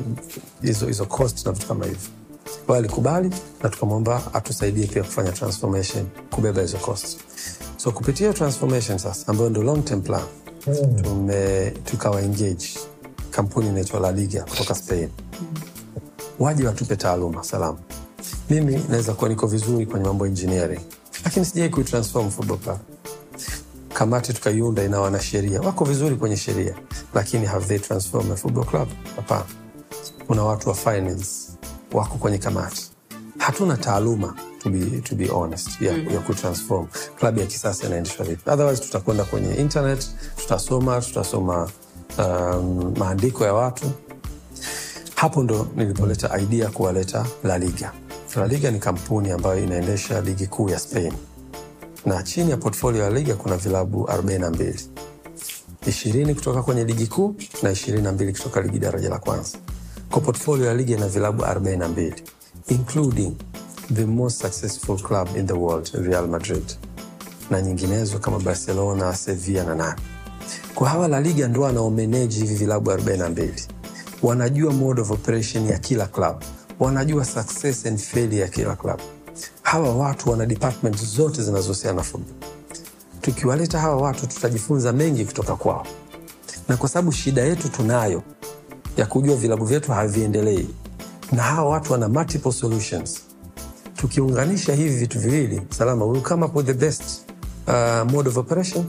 hizo 0.62 0.86
hizo 0.86 1.04
cost 1.06 1.46
na 1.46 1.52
vitu 1.52 1.66
kama 1.66 1.84
hivyo. 1.84 2.00
Kwa 2.66 2.76
alikubali 2.76 3.30
na 3.62 3.68
tukamwomba 3.68 4.34
atusaidie 4.34 4.86
pia 4.86 5.02
kufanya 5.02 5.32
transformation, 5.32 6.06
kubeba 6.30 6.60
hizo 6.60 6.76
cost. 6.78 7.18
So 7.76 7.90
kupitia 7.92 8.32
transformation 8.32 8.98
sasa 8.98 9.28
ambayo 9.28 9.50
ndio 9.50 9.62
long 9.62 9.84
term 9.84 10.02
plan 10.02 10.22
tume 11.02 11.70
tukawa 11.84 12.22
engage 12.22 12.68
kampuni 13.30 13.68
inaitwa 13.68 14.00
La 14.00 14.12
Liga 14.12 14.42
kutoka 14.44 14.74
Spain 14.74 15.08
waje 16.38 16.66
watupe 16.66 16.96
taaluma 16.96 17.44
salamu. 17.44 17.78
Mimi 18.50 18.80
naweza 18.88 19.14
kuwa 19.14 19.28
niko 19.30 19.46
vizuri 19.46 19.86
kwenye 19.86 20.06
mambo 20.06 20.24
ya 20.26 20.30
engineering, 20.30 20.80
lakini 21.24 21.46
sijai 21.46 21.68
kuitransform 21.70 22.30
football 22.30 22.58
club. 22.58 22.78
Kamati 23.96 24.32
tukaiunda 24.32 24.84
ina 24.84 25.00
wanasheria 25.00 25.60
wako 25.60 25.84
vizuri 25.84 26.16
kwenye 26.16 26.36
sheria, 26.36 26.74
lakini 27.14 27.46
have 27.46 27.66
they 27.66 27.78
transformed 27.78 28.32
a 28.32 28.36
football 28.36 28.64
club? 28.64 28.88
Hapana. 29.16 29.44
Kuna 30.26 30.42
watu 30.44 30.68
wa 30.68 30.74
finance 30.74 31.26
wako 31.92 32.18
kwenye 32.18 32.38
kamati, 32.38 32.90
hatuna 33.38 33.76
taaluma 33.76 34.34
to 34.62 34.70
be, 34.70 35.00
to 35.00 35.14
be 35.16 35.26
honest 35.28 35.80
ya, 35.80 35.92
ya 35.92 36.20
kutransform 36.20 36.86
klabu 37.18 37.40
ya 37.40 37.46
kisasa 37.46 37.86
inaendeshwa 37.86 38.26
vipi. 38.26 38.50
Otherwise 38.50 38.82
tutakwenda 38.82 39.24
kwenye 39.24 39.54
internet, 39.54 40.06
tutasoma 40.36 41.00
tutasoma 41.00 41.70
um, 42.18 42.94
maandiko 42.98 43.44
ya 43.44 43.54
watu 43.54 43.90
hapo 45.14 45.42
ndo 45.42 45.68
nilipoleta 45.76 46.38
idea 46.40 46.68
kuwaleta 46.68 47.26
La 47.44 47.58
Liga. 47.58 47.92
La 48.36 48.46
Liga 48.46 48.70
ni 48.70 48.78
kampuni 48.78 49.30
ambayo 49.30 49.64
inaendesha 49.64 50.20
ligi 50.20 50.46
kuu 50.46 50.68
ya 50.70 50.78
Spain, 50.78 51.12
na 52.06 52.22
chini 52.22 52.50
ya 52.50 52.56
portfolio 52.56 53.02
ya 53.02 53.10
Liga 53.10 53.34
kuna 53.34 53.56
vilabu 53.56 54.02
42 54.04 54.74
ishirini 55.86 56.34
kutoka 56.34 56.62
kwenye 56.62 56.84
ligi 56.84 57.06
kuu 57.06 57.34
na 57.62 57.70
ishirini 57.70 58.02
na 58.04 58.12
mbili 58.12 58.32
kutoka 58.32 58.60
ligi 58.60 58.78
daraja 58.78 59.08
la 59.08 59.18
kwanza. 59.18 59.58
Kwa 60.10 60.20
portfolio 60.20 60.66
ya 60.66 60.74
Liga 60.74 60.96
ina 60.96 61.08
vilabu 61.08 61.42
42 61.42 62.12
including 62.68 63.32
the 63.94 64.04
most 64.04 64.42
successful 64.42 64.98
club 65.02 65.28
in 65.36 65.46
the 65.46 65.52
world 65.52 65.90
Real 65.94 66.28
Madrid 66.28 66.64
na 67.50 67.62
nyinginezo 67.62 68.18
kama 68.18 68.38
Barcelona, 68.38 69.14
Sevilla 69.16 69.64
na 69.64 69.74
nane. 69.74 70.00
Kwa 70.74 70.88
hawa 70.88 71.08
La 71.08 71.20
Liga 71.20 71.48
ndo 71.48 71.60
wanaomeneji 71.60 72.40
hivi 72.40 72.54
vilabu 72.54 72.90
42 72.90 73.48
wanajua 74.22 74.72
mode 74.72 75.00
of 75.00 75.10
operation 75.10 75.66
ya 75.66 75.78
kila 75.78 76.06
club, 76.06 76.42
wanajua 76.80 77.24
success 77.24 77.86
and 77.86 77.98
failure 77.98 78.36
ya 78.42 78.48
kila 78.48 78.76
club. 78.76 79.00
Hawa 79.62 79.94
watu 79.96 80.30
wana 80.30 80.46
department 80.46 81.04
zote 81.04 81.42
zinazohusiana 81.42 82.02
na. 82.02 82.24
Tukiwaleta 83.20 83.78
hawa 83.80 83.96
watu, 83.96 84.26
tutajifunza 84.26 84.92
mengi 84.92 85.24
kutoka 85.24 85.56
kwao, 85.56 85.86
na 86.68 86.76
kwa 86.76 86.88
sababu 86.88 87.12
shida 87.12 87.42
yetu 87.42 87.68
tunayo 87.68 88.22
ya 88.96 89.06
kujua 89.06 89.36
vilabu 89.36 89.64
vyetu 89.64 89.92
haviendelei, 89.92 90.68
na 91.32 91.42
hawa 91.42 91.70
watu 91.70 91.92
wana 91.92 92.08
multiple 92.08 92.52
solutions. 92.52 93.20
tukiunganisha 93.96 94.74
hivi 94.74 94.96
vitu 94.96 95.18
viwili 95.20 95.62
salama 95.70 96.04
will 96.04 96.22
come 96.22 96.44
up 96.44 96.56
with 96.56 96.66
the 96.66 96.74
best 96.74 97.02
uh, 97.66 98.12
mode 98.12 98.28
of 98.28 98.36
operation. 98.36 98.84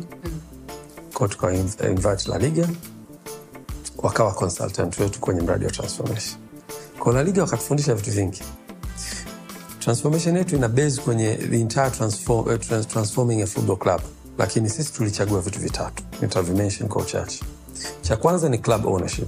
Kwa 1.14 1.28
tukawa 1.28 1.54
invite 1.54 2.30
la 2.30 2.38
liga 2.38 2.70
wakawa 3.98 4.34
consultant 4.34 5.00
wetu 5.00 5.20
kwenye 5.20 5.42
mradi 5.42 5.66
wa 5.66 5.72
transformation. 5.72 6.40
Kwa 7.00 7.14
la 7.14 7.24
liga 7.24 7.42
wakatufundisha 7.42 7.96
vitu 7.96 8.12
vingi 8.12 8.42
transformation 9.80 10.38
yetu 10.38 10.56
ina 10.56 10.68
base 10.68 11.02
kwenye 11.02 11.36
the 11.36 11.60
entire 11.60 11.92
transform, 11.92 12.48
uh, 12.48 12.56
trans, 12.60 12.88
transforming 12.88 13.42
a 13.42 13.48
football 13.48 13.78
club. 13.78 14.02
Lakini 14.38 14.70
sisi 14.70 14.94
tulichagua 14.94 15.42
vitu 15.42 15.60
vitatu. 15.60 16.04
Nitavimention 16.22 16.90
kwa 16.90 17.02
uchache 17.02 17.44
cha 18.02 18.18
kwanza 18.18 18.50
ni 18.50 18.58
club 18.58 18.86
ownership. 18.86 19.28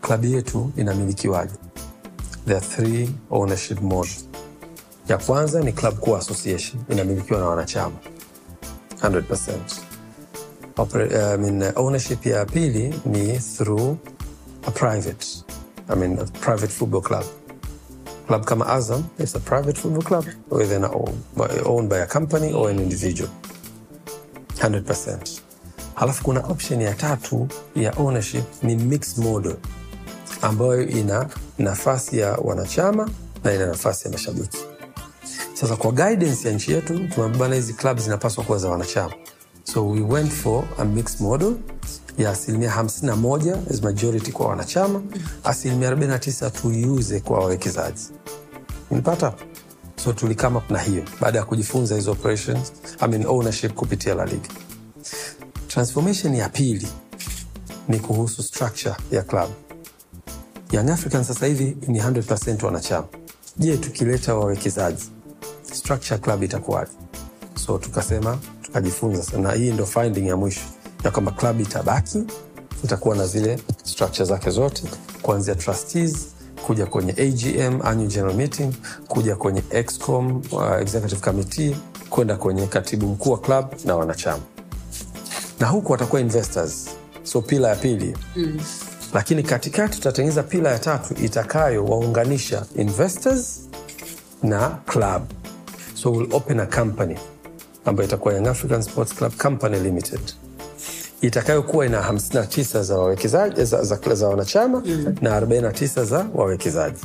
Klabu 0.00 0.26
yetu 0.26 0.72
inamilikiwaje? 0.76 1.52
There 2.46 2.56
are 2.56 2.66
three 2.66 3.10
ownership 3.30 3.80
models. 3.80 4.24
ya 5.08 5.18
kwanza 5.18 5.60
ni 5.60 5.72
club 5.72 5.98
core 5.98 6.18
association. 6.18 6.82
Inamilikiwa 6.90 7.40
na 7.40 7.46
wanachama. 7.46 7.96
100%. 9.02 9.50
Opera, 10.76 11.34
I 11.34 11.38
mean, 11.38 11.72
ownership 11.76 12.26
ya 12.26 12.44
pili 12.44 12.94
ni 13.06 13.38
through 13.38 13.96
a 14.66 14.70
private 14.70 15.26
I 15.88 15.96
mean, 15.96 16.18
a 16.18 16.24
private 16.24 16.72
football 16.72 17.02
club 17.02 17.24
club 18.26 18.44
kama 18.44 18.66
azam 18.66 19.04
is 19.18 19.36
a 19.36 19.40
private 19.40 19.78
football 19.80 20.02
club 20.02 20.24
whether 20.50 20.80
by, 21.36 21.60
owned 21.64 21.88
by 21.88 21.98
a 21.98 22.06
company 22.06 22.52
or 22.52 22.70
an 22.70 22.78
individual. 22.78 23.30
100%. 24.56 25.40
halafu 25.94 26.24
kuna 26.24 26.40
option 26.40 26.80
ya 26.80 26.94
tatu 26.94 27.48
ya 27.76 27.92
ownership 27.98 28.44
ni 28.62 28.76
mixed 28.76 29.18
model 29.24 29.56
ambayo 30.42 30.88
ina 30.88 31.28
nafasi 31.58 32.18
ya 32.18 32.32
wanachama 32.32 33.10
na 33.44 33.54
ina 33.54 33.66
nafasi 33.66 34.04
ya 34.04 34.12
mashabiki. 34.12 34.58
Sasa 35.54 35.76
kwa 35.76 35.92
guidance 35.92 36.48
ya 36.48 36.54
nchi 36.54 36.72
yetu 36.72 37.08
tumebana 37.08 37.54
hizi 37.54 37.72
club 37.74 37.98
zinapaswa 37.98 38.44
kuwa 38.44 38.58
za 38.58 38.68
wanachama. 38.68 39.12
So 39.64 39.88
we 39.90 40.00
went 40.00 40.32
for 40.32 40.64
a 40.78 40.84
mixed 40.84 41.20
model 41.20 41.54
ya 42.22 42.30
asilimia 42.30 42.70
51 42.82 43.56
as 43.70 43.82
majority 43.82 44.32
kwa 44.32 44.46
wanachama 44.46 45.02
asilimia 45.44 45.90
49 45.90 46.50
tuiuze 46.50 47.20
kwa 47.20 47.38
wawekezaji. 47.38 48.02
Nipata 48.90 49.34
so 50.04 50.12
tulikama 50.12 50.62
na 50.70 50.78
hiyo. 50.78 51.02
Baada 51.20 51.38
ya 51.38 51.44
kujifunza 51.44 51.94
hizo 51.94 52.12
operations 52.12 52.72
I 53.00 53.08
mean 53.08 53.26
ownership 53.26 53.72
kupitia 53.74 54.14
la 54.14 54.24
liga. 54.24 54.48
Transformation 55.68 56.34
ya 56.34 56.48
pili 56.48 56.88
ni 57.88 57.98
kuhusu 58.00 58.42
structure 58.42 58.94
ya 59.10 59.22
club. 59.22 59.50
Young 60.72 60.90
Africans 60.90 61.26
sasa 61.26 61.46
hivi 61.46 61.76
ni 61.88 62.00
100 62.00 62.64
wanachama. 62.66 63.06
Je 63.56 63.76
tukileta 63.76 64.34
wawekezaji 64.34 65.04
structure 65.72 66.18
club 66.20 66.42
itakuwaje? 66.42 66.90
So 67.66 67.78
tukasema 67.78 68.38
tukajifunza 68.62 69.22
sana. 69.22 69.52
Hii 69.52 69.72
ndo 69.72 69.86
finding 69.86 70.26
ya 70.26 70.36
mwisho 70.36 70.60
ya 71.04 71.10
kwamba 71.10 71.32
klabu 71.32 71.62
itabaki 71.62 72.24
itakuwa 72.84 73.16
na 73.16 73.26
zile 73.26 73.58
structure 73.84 74.24
zake 74.24 74.50
zote 74.50 74.82
kuanzia 75.22 75.54
trustees 75.54 76.26
kuja 76.66 76.86
kwenye 76.86 77.12
agm 77.12 77.82
annual 77.82 78.08
general 78.08 78.34
meeting 78.36 78.72
kuja 79.08 79.36
kwenye 79.36 79.62
excom 79.70 80.42
uh, 80.52 80.80
executive 80.80 81.20
committee 81.20 81.76
kwenda 82.10 82.36
kwenye 82.36 82.66
katibu 82.66 83.06
mkuu 83.06 83.30
wa 83.30 83.38
club 83.38 83.66
na 83.84 83.96
wanachama. 83.96 84.42
Na 85.60 85.66
huku 85.66 85.92
watakuwa 85.92 86.20
investors 86.20 86.88
so 87.22 87.42
pila 87.42 87.68
ya 87.68 87.76
pili. 87.76 88.16
Mm. 88.36 88.60
lakini 89.14 89.42
katikati 89.42 89.94
tutatengeneza 89.96 90.42
pila 90.42 90.70
ya 90.70 90.78
tatu 90.78 91.14
itakayowaunganisha 91.24 92.66
investors 92.76 93.60
na 94.42 94.68
club. 94.68 95.22
So 95.94 96.10
we'll 96.12 96.34
open 96.34 96.60
a 96.60 96.66
company 96.66 97.16
ambayo 97.84 98.08
itakuwa 98.08 98.34
young 98.34 98.46
african 98.46 98.82
sports 98.82 99.14
club 99.14 99.32
company 99.36 99.78
limited 99.80 100.20
itakayokuwa 101.20 101.86
ina 101.86 102.00
59 102.10 102.82
za 102.82 102.98
wawekezaji 102.98 103.64
za, 103.64 103.82
za, 103.84 104.14
za 104.14 104.28
wanachama 104.28 104.82
mm. 104.86 105.14
na 105.20 105.40
49 105.40 106.04
za 106.04 106.26
wawekezaji. 106.34 107.00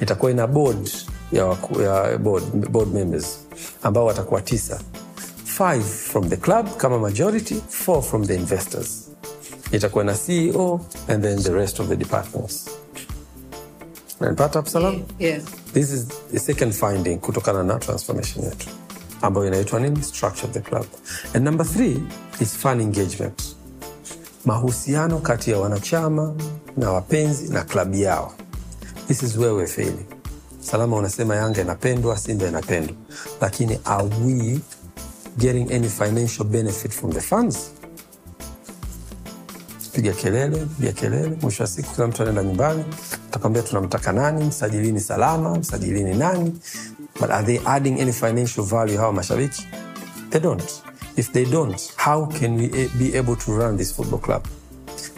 Itakuwa 0.00 0.30
ina 0.30 0.46
board 0.46 0.90
ya, 1.32 1.46
waku, 1.46 1.80
ya 1.82 2.18
board, 2.18 2.44
board 2.70 2.92
members 2.94 3.38
ambao 3.82 4.06
watakuwa 4.06 4.40
tisa. 4.40 4.80
Five 5.44 5.84
from 5.84 6.28
the 6.28 6.36
club 6.36 6.76
kama 6.76 6.98
majority 6.98 7.62
four 7.68 8.02
from 8.02 8.26
the 8.26 8.34
investors. 8.34 9.10
Itakuwa 9.72 10.04
na 10.04 10.14
ceo 10.14 10.80
and 11.08 11.22
then 11.22 11.38
the 11.42 11.52
rest 11.52 11.80
of 11.80 11.88
the 11.88 11.96
departments. 11.96 12.66
Nanipata 14.20 14.58
hapo 14.58 14.78
yeah, 14.78 14.94
yeah. 15.18 15.40
this 15.72 15.90
is 15.92 16.06
the 16.32 16.38
second 16.38 16.72
finding 16.72 17.16
kutokana 17.18 17.62
na 17.62 17.78
transformation 17.78 18.44
yetu 18.44 18.68
ambayo 19.26 19.46
inaitwa 19.46 19.80
nini? 19.80 20.02
Structure 20.02 20.46
of 20.48 20.52
the 20.52 20.60
club. 20.60 20.86
And 21.34 21.44
number 21.44 21.66
three 21.66 22.02
is 22.40 22.56
fan 22.56 22.80
engagement. 22.80 23.42
Mahusiano 24.44 25.18
kati 25.18 25.50
ya 25.50 25.58
wanachama 25.58 26.34
na 26.76 26.90
wapenzi 26.90 27.48
na 27.52 27.62
klabu 27.64 27.96
yao. 27.96 28.34
This 29.08 29.22
is 29.22 29.36
where 29.36 29.52
we're 29.52 29.66
failing. 29.72 30.06
Salama 30.60 30.96
unasema 30.96 31.36
yanga 31.36 31.60
inapendwa 31.60 32.18
simba 32.18 32.46
inapendwa. 32.48 32.96
Lakini 33.40 33.78
are 33.84 34.08
we 34.24 34.60
getting 35.38 35.72
any 35.72 35.88
financial 35.88 36.44
benefit 36.46 36.92
from 36.92 37.12
the 37.12 37.20
funds 37.20 37.70
piga 39.92 40.12
kelele 40.12 40.66
piga 40.80 40.92
kelele. 40.92 41.36
Mwisho 41.42 41.62
wa 41.62 41.66
siku 41.68 41.94
kila 41.94 42.06
mtu 42.06 42.22
anaenda 42.22 42.42
nyumbani 42.42 42.84
utakwambia 43.28 43.62
tunamtaka 43.62 44.12
nani? 44.12 44.44
Msajilini 44.44 45.00
salama 45.00 45.54
msajilini 45.58 46.14
nani 46.14 46.58
but 47.20 47.30
are 47.30 47.42
they 47.46 47.58
adding 47.66 48.00
any 48.00 48.12
financial 48.12 48.64
value? 48.64 48.96
Hawa 48.98 49.12
mashabiki 49.12 49.62
they 50.30 50.40
don't. 50.40 50.82
If 51.16 51.32
they 51.32 51.44
don't 51.44 51.92
how 51.96 52.26
can 52.26 52.56
we 52.56 52.68
be 52.98 53.14
able 53.18 53.36
to 53.36 53.52
run 53.52 53.76
this 53.76 53.92
football 53.96 54.18
club? 54.20 54.46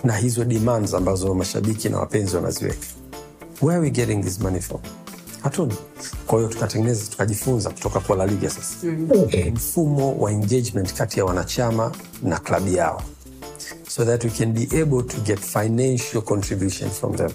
Na 0.05 0.17
hizo 0.17 0.45
demands 0.45 0.95
ambazo 0.95 1.35
mashabiki 1.35 1.89
na 1.89 1.99
wapenzi 1.99 2.37
wanaziweka. 2.37 2.87
Where 3.63 3.77
are 3.79 3.83
we 3.83 3.91
getting 3.91 4.23
this 4.23 4.41
money 4.41 4.61
from? 4.61 4.81
Hatuni 5.43 5.75
kwa 6.27 6.39
hiyo 6.39 6.51
tukatengeneza 6.51 7.11
tukajifunza 7.11 7.71
kutoka 7.71 8.01
kwa 8.01 8.17
la 8.17 8.27
liga 8.27 8.51
sasa. 8.51 8.77
Mm-hmm. 8.87 9.53
mfumo 9.55 10.15
wa 10.19 10.33
engagement 10.33 10.95
kati 10.95 11.19
ya 11.19 11.25
wanachama 11.25 11.93
na 12.23 12.39
klabu 12.39 12.69
yao. 12.69 13.03
So 13.89 14.05
that 14.05 14.25
we 14.25 14.31
can 14.31 14.53
be 14.53 14.69
able 14.83 15.03
to 15.03 15.17
get 15.21 15.39
financial 15.41 16.23
contribution 16.23 16.91
from 16.91 17.17
them. 17.17 17.31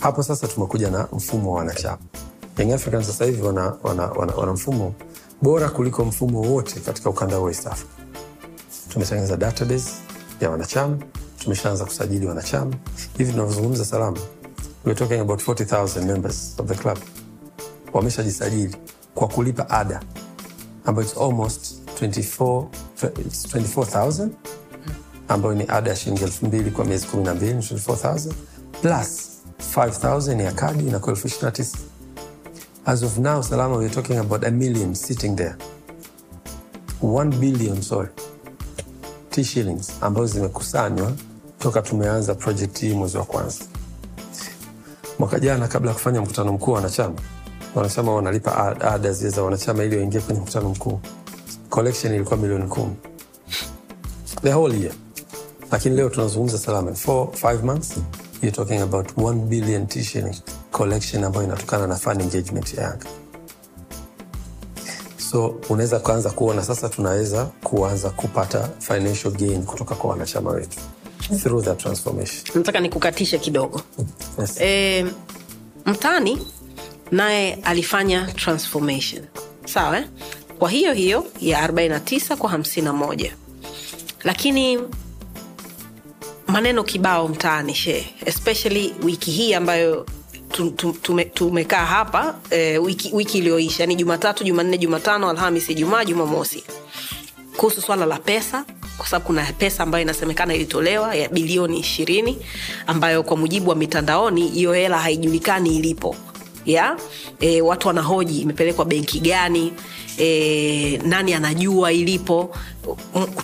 Hapo 0.00 0.22
sasa 0.22 0.48
tumekuja 0.48 0.90
na 0.90 1.08
mfumo 1.12 1.52
wa 1.52 1.58
wanachama 1.58 1.98
Young 2.58 2.72
Africans 2.72 3.06
sasa 3.06 3.24
hivi 3.24 3.42
wana, 3.42 3.76
wana, 3.82 4.06
wana, 4.06 4.34
wana 4.34 4.52
mfumo 4.52 4.94
bora 5.42 5.68
kuliko 5.70 6.04
mfumo 6.04 6.40
wote 6.40 6.80
katika 6.80 7.10
ukanda 7.10 7.38
wa 7.38 7.50
East 7.50 7.66
Africa. 7.66 7.88
Tumetengeneza 8.88 9.36
database 9.36 9.90
ya 10.40 10.50
wanachama, 10.50 10.98
tumeshaanza 11.38 11.84
kusajili 11.84 12.26
wanachama. 12.26 12.74
Hivi 13.18 13.32
tunavyozungumza 13.32 13.84
salama, 13.84 14.18
we're 14.84 14.98
talking 14.98 15.20
about 15.20 15.42
40,000 15.48 16.04
members 16.04 16.54
of 16.58 16.66
the 16.66 16.74
club 16.74 16.98
wameshajisajili 17.92 18.76
kwa 19.14 19.28
kulipa 19.28 19.70
ada 19.70 20.00
ambayo 20.84 21.08
it's 21.08 21.18
almost 21.18 21.74
24,000 22.02 24.28
ambayo 25.28 25.54
ni 25.54 25.64
ada 25.68 25.90
ya 25.90 25.96
shilingi 25.96 26.22
elfu 26.24 26.46
mbili 26.46 26.70
kwa 26.70 26.84
miezi 26.84 27.06
kumi 27.06 27.24
na 27.24 27.34
mbili 27.34 27.52
24,000 27.54 28.32
plus 28.82 29.28
5,000 29.76 30.40
ya 30.42 30.52
kadi 30.52 30.86
inakuwa 30.88 31.10
elfu 31.14 31.26
ishirini 31.26 31.44
na 31.46 31.50
tisa 31.52 31.78
as 32.86 33.02
of 33.02 33.18
now 33.18 33.40
salama 33.42 33.76
we're 33.78 33.88
talking 33.88 34.18
about 34.18 34.44
a 34.44 34.50
million 34.50 34.94
sitting 34.94 35.34
there. 35.36 35.56
One 37.00 37.30
billion 37.30 37.82
sorry. 37.82 38.08
T 39.30 39.44
shillings 39.44 39.92
ambazo 40.00 40.26
zimekusanywa 40.26 41.12
toka 41.58 41.82
tumeanza 41.82 42.34
project 42.34 42.80
hii 42.80 42.92
mwezi 42.94 43.16
wa 43.16 43.24
kwanza. 43.24 43.64
Mwaka 45.18 45.40
jana 45.40 45.68
kabla 45.68 45.90
ya 45.90 45.94
kufanya 45.94 46.20
mkutano 46.20 46.52
mkuu 46.52 46.70
wa 46.70 46.76
wanachama 46.76 47.14
wanachama 47.74 48.14
wanalipa 48.14 48.80
ada 48.80 49.12
zile 49.12 49.30
za 49.30 49.42
wanachama 49.42 49.84
ili 49.84 49.96
waingie 49.96 50.20
kwenye 50.20 50.40
mkutano 50.40 50.68
mkuu. 50.68 51.00
Collection 51.70 52.14
ilikuwa 52.14 52.36
milioni 52.36 52.66
kumi. 52.66 52.94
The 54.42 54.52
whole 54.54 54.80
year. 54.80 54.92
Lakini 55.72 55.96
leo 55.96 56.08
tunazungumza 56.08 56.58
salama 56.58 56.94
for 56.94 57.32
five 57.32 57.62
months 57.64 57.96
you're 58.42 58.56
talking 58.56 58.80
about 58.82 59.18
one 59.18 59.40
billion 59.40 59.86
t 59.86 60.02
shilling 60.04 60.36
collection 60.76 61.24
ambayo 61.24 61.46
inatokana 61.46 61.86
na 61.86 61.96
fan 61.96 62.20
engagement 62.20 62.74
ya 62.74 62.82
yanga. 62.82 63.06
So 65.30 65.60
unaweza 65.68 66.00
kuanza 66.00 66.30
kuona 66.30 66.62
sasa 66.64 66.88
tunaweza 66.88 67.44
kuanza 67.44 68.10
kupata 68.10 68.68
financial 68.78 69.32
gain 69.32 69.62
kutoka 69.64 69.94
kwa 69.94 70.10
wanachama 70.10 70.50
wetu 70.50 70.78
through 71.42 71.64
that 71.64 71.78
transformation. 71.78 72.44
Nataka 72.54 72.80
nikukatishe 72.80 73.38
kidogo. 73.38 73.80
Yes. 74.38 74.60
e, 74.60 75.06
mtani 75.86 76.46
naye 77.10 77.54
alifanya 77.54 78.26
transformation. 78.32 79.24
Sawa 79.64 79.98
eh? 79.98 80.04
kwa 80.58 80.70
hiyo 80.70 80.92
hiyo 80.92 81.26
ya 81.40 81.66
49 81.68 82.36
kwa 82.36 82.50
51 82.50 83.30
lakini 84.24 84.78
maneno 86.46 86.84
kibao 86.84 87.28
mtaani 87.28 87.74
shee 87.74 88.06
especially 88.26 88.94
wiki 89.02 89.30
hii 89.30 89.54
ambayo 89.54 90.06
tu- 90.56 90.70
tu- 90.70 90.92
tume, 91.02 91.24
tumekaa 91.24 91.84
hapa 91.84 92.34
eh, 92.50 92.82
wiki, 92.84 93.38
iliyoisha. 93.38 93.82
Yani 93.82 93.94
jumatatu 93.96 94.44
jumanne 94.44 94.78
jumatano 94.78 95.30
alhamis 95.30 95.70
ijumaa 95.70 96.04
jumamosi. 96.04 96.64
Kuhusu 97.56 97.82
swala 97.82 98.06
la 98.06 98.18
pesa 98.18 98.64
kwa 98.96 99.06
sababu 99.06 99.26
kuna 99.26 99.44
pesa 99.52 99.82
ambayo 99.82 100.02
inasemekana 100.02 100.54
ilitolewa 100.54 101.14
ya 101.14 101.28
bilioni 101.28 101.78
ishirini 101.78 102.38
ambayo 102.86 103.22
kwa 103.22 103.36
mujibu 103.36 103.70
wa 103.70 103.76
mitandaoni 103.76 104.48
hiyo 104.48 104.72
hela 104.72 104.98
haijulikani 104.98 105.76
ilipo. 105.76 106.16
Ya? 106.66 106.96
E, 107.40 107.60
watu 107.60 107.88
wanahoji 107.88 108.40
imepelekwa 108.40 108.84
benki 108.84 109.20
gani? 109.20 109.72
E, 110.18 111.00
nani 111.04 111.34
anajua 111.34 111.92
ilipo? 111.92 112.54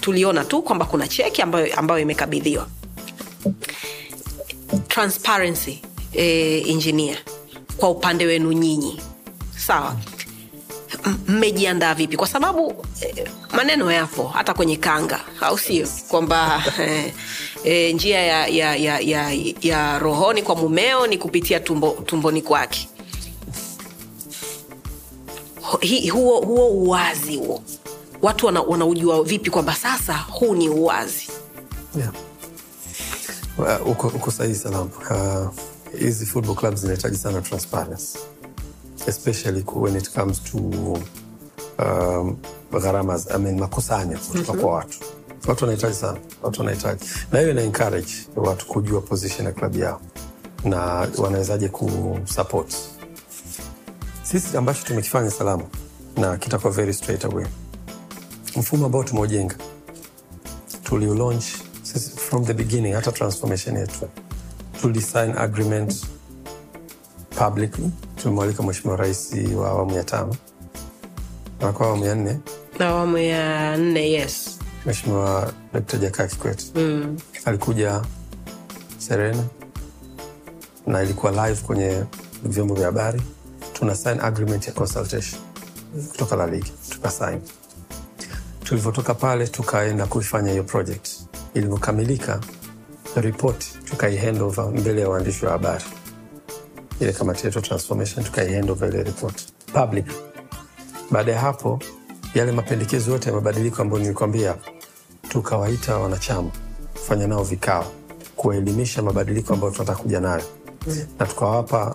Tuliona 0.01 0.45
tu 0.45 0.63
kwamba 0.63 0.85
kuna 0.85 1.09
cheki 1.09 1.43
ambayo, 1.43 1.75
ambayo 1.77 2.01
imekabidhiwa. 2.01 2.67
Transparency 4.89 5.83
eh, 6.13 6.69
injinia 6.69 7.17
kwa 7.77 7.91
upande 7.91 8.27
wenu 8.27 8.53
nyinyi. 8.53 9.01
Sawa. 9.57 9.97
Mmejiandaa 11.29 11.95
vipi? 11.95 12.17
Kwa 12.17 12.27
sababu 12.29 12.85
eh, 13.01 13.29
maneno 13.57 13.93
yapo 13.93 14.29
hata 14.29 14.55
kwenye 14.55 14.77
kanga 14.77 15.21
au 15.41 15.59
sio? 15.59 15.89
Kwamba 16.09 16.63
eh, 16.81 17.13
eh, 17.65 17.95
njia 17.95 18.21
ya, 18.23 18.47
ya, 18.47 18.77
ya, 18.77 19.01
ya, 19.01 19.33
ya 19.61 19.99
rohoni 19.99 20.43
kwa 20.43 20.57
mumeo 20.57 21.07
ni 21.07 21.19
kupitia 21.19 21.61
tumbo, 21.61 21.91
tumboni 22.07 22.43
kwake. 22.43 22.89
Huo, 26.13 26.41
huo 26.41 26.69
uwazi 26.69 27.37
huo. 27.37 27.63
Watu 28.23 28.47
wana- 28.47 28.61
wanaujua 28.63 29.23
vipi 29.25 29.51
kwamba 29.51 29.75
sasa 29.75 30.15
huu 30.19 30.55
ni 30.55 30.69
uwazi? 30.69 31.29
Yeah. 31.99 32.13
Uko, 33.87 34.07
uko 34.09 34.31
sahihi 34.31 34.55
salam 34.55 34.91
Uh, 35.11 35.49
hizi 35.99 36.27
football 36.27 36.55
clubs 36.57 36.81
zinahitaji 36.81 37.17
sana 37.17 37.41
transparency. 37.43 38.19
Especially 39.07 39.65
when 39.75 39.97
it 39.97 40.11
comes 40.15 40.41
to 40.45 40.59
um, 41.79 42.37
gharama 42.73 43.19
I 43.35 43.39
mean, 43.39 43.59
makusanyo 43.61 44.19
kutoka 44.19 44.53
kwa 44.61 44.75
watu. 44.75 44.99
Watu 45.49 45.65
wanahitaji 45.65 45.95
sana 45.95 46.19
watu 46.43 46.61
wanahitaji. 46.61 47.05
Na 47.33 47.39
hiyo 47.39 47.51
ina 47.51 47.63
encourage 47.63 48.13
watu 48.37 48.67
kujua 48.67 49.01
position 49.01 49.47
ya 49.47 49.53
klabu 49.53 49.79
yao. 49.79 50.01
Na 50.65 50.79
wanawezaje 51.19 51.69
kusupport 51.69 52.75
sisi 54.23 54.57
ambacho 54.57 54.83
tumekifanya 54.87 55.31
salama 55.31 55.65
na 56.17 56.37
kitakuwa 56.37 56.73
very 56.73 56.95
straight 56.95 57.25
away. 57.25 57.47
Mfumo 58.57 58.87
ambao 58.87 59.05
tumeujenga 59.05 59.57
tuliulaunch 60.83 61.45
from 62.17 62.45
the 62.47 62.55
beginning 62.55 62.93
hata 62.95 63.13
transformation 63.13 63.77
yetu 63.77 64.09
tulisign 64.83 65.39
agreement 65.39 66.07
publicly 67.39 67.91
tumemwalika 68.17 68.63
mweshimiwa 68.63 68.97
rais 68.97 69.35
wa 69.57 69.69
awamu 69.69 69.97
ya 69.97 70.05
tano. 70.05 70.37
Anakuwa 71.61 71.89
awamu 71.89 72.05
ya 72.05 72.15
nne. 72.15 72.39
Awamu 72.79 73.19
ya 73.19 73.77
nne 73.77 74.11
yes. 74.11 74.59
Mweshimiwa 74.85 75.53
dkt 75.75 75.99
jakaa 76.01 76.27
kikwete. 76.27 76.65
Mm. 76.75 77.19
alikuja 77.45 78.03
serena 78.99 79.45
na 80.87 81.03
ilikuwa 81.03 81.33
live 81.49 81.61
kwenye 81.63 82.05
vyombo 82.45 82.75
vya 82.75 82.87
habari. 82.87 83.23
Tuna 83.73 83.95
sign 83.95 84.21
agreement 84.21 84.67
ya 84.67 84.73
consultation 84.73 85.41
kutoka 86.11 86.37
la 86.37 86.47
ligi 86.47 86.73
tukasign 86.89 87.41
tulivyotoka 88.65 89.15
pale 89.15 89.47
tukaenda 89.47 90.07
kuifanya 90.07 90.51
hiyo 90.51 90.65
project. 90.65 91.09
Ilivyokamilika 91.55 92.41
ripoti 93.17 93.73
tukaihandover 93.85 94.65
mbele 94.81 95.01
ya 95.01 95.09
waandishi 95.09 95.45
wa 95.47 95.53
habari. 95.53 95.85
Ile 97.01 97.13
kamati 97.13 97.47
yetu 97.47 97.61
transformation 97.61 98.25
tukaihandover 98.25 98.89
ile 98.89 99.03
ripoti 99.03 99.47
public. 99.73 100.07
Baada 101.11 101.33
ya 101.33 101.41
hapo 101.41 101.79
yale 102.35 102.53
mapendekezo 102.53 103.11
yote 103.13 103.29
ya 103.29 103.35
mabadiliko 103.35 103.83
ambayo 103.83 104.03
nilikwambia 104.03 104.57
tukawaita 105.29 105.97
wanachama 105.99 106.51
kufanya 106.93 107.27
nao 107.27 107.45
vikao 107.45 107.93
kuwaelimisha 108.37 109.03
mabadiliko 109.03 109.55
ambayo 109.55 109.73
tunataka 109.73 109.99
kuja 110.03 110.21
nayo. 110.21 110.43
Na 111.19 111.27
tukawapa 111.27 111.95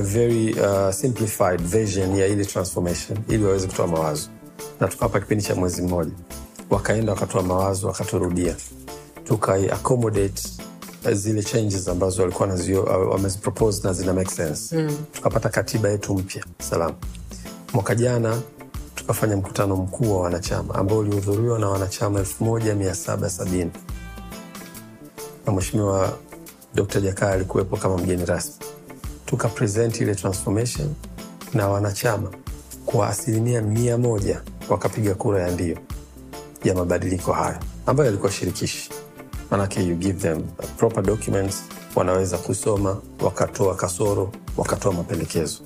very 0.00 0.52
uh, 0.60 0.90
simplified 0.90 1.60
version 1.62 2.16
ya 2.16 2.26
ile 2.26 2.44
transformation 2.44 3.18
ili 3.28 3.44
waweze 3.44 3.66
kutoa 3.66 3.86
mawazo. 3.86 4.28
Na 4.80 4.88
tukawapa 4.88 5.20
kipindi 5.20 5.44
cha 5.44 5.54
mwezi 5.54 5.82
mmoja. 5.82 6.12
Wakaenda 6.70 7.12
wakatoa 7.12 7.42
mawazo 7.42 7.86
wakaturudia 7.86 8.56
tukai 9.26 9.70
accommodate 9.70 10.42
uh, 11.04 11.10
zile 11.12 11.42
changes 11.42 11.88
ambazo 11.88 12.22
walikuwa 12.22 12.48
uh, 12.48 13.10
wamezipropose 13.12 13.82
na 13.88 13.92
zina 13.92 14.12
make 14.12 14.30
sense. 14.30 14.76
Mm. 14.76 14.96
tukapata 15.12 15.48
katiba 15.48 15.88
yetu 15.88 16.14
mpya 16.14 16.44
salama. 16.58 16.94
Mwaka 17.72 17.94
jana 17.94 18.40
tukafanya 18.94 19.36
mkutano 19.36 19.76
mkuu 19.76 20.16
wa 20.16 20.22
wanachama 20.22 20.74
ambao 20.74 20.98
ulihudhuriwa 20.98 21.58
na 21.58 21.68
wanachama 21.68 22.20
1770 22.20 23.66
na 25.46 25.52
mweshimiwa 25.52 26.18
dr 26.74 27.00
jakaa 27.00 27.30
alikuwepo 27.30 27.76
kama 27.76 27.96
mgeni 27.98 28.24
rasmi. 28.24 28.54
Tukapresent 29.26 30.00
ile 30.00 30.14
transformation 30.14 30.94
na 31.54 31.68
wanachama 31.68 32.30
kwa 32.86 33.08
asilimia 33.08 33.62
mia 33.62 33.98
moja 33.98 34.42
wakapiga 34.68 35.14
kura 35.14 35.42
ya 35.42 35.50
ndio 35.50 35.78
ya 36.64 36.74
mabadiliko 36.74 37.32
hayo 37.32 37.56
ambayo 37.86 38.06
yalikuwa 38.06 38.32
shirikishi 38.32 38.90
manake 39.50 39.82
you 39.84 39.94
give 39.96 40.18
them 40.20 40.42
proper 40.76 41.02
documents 41.04 41.62
wanaweza 41.94 42.38
kusoma 42.38 42.96
wakatoa 43.20 43.74
kasoro 43.74 44.32
wakatoa 44.56 44.92
mapendekezo. 44.92 45.58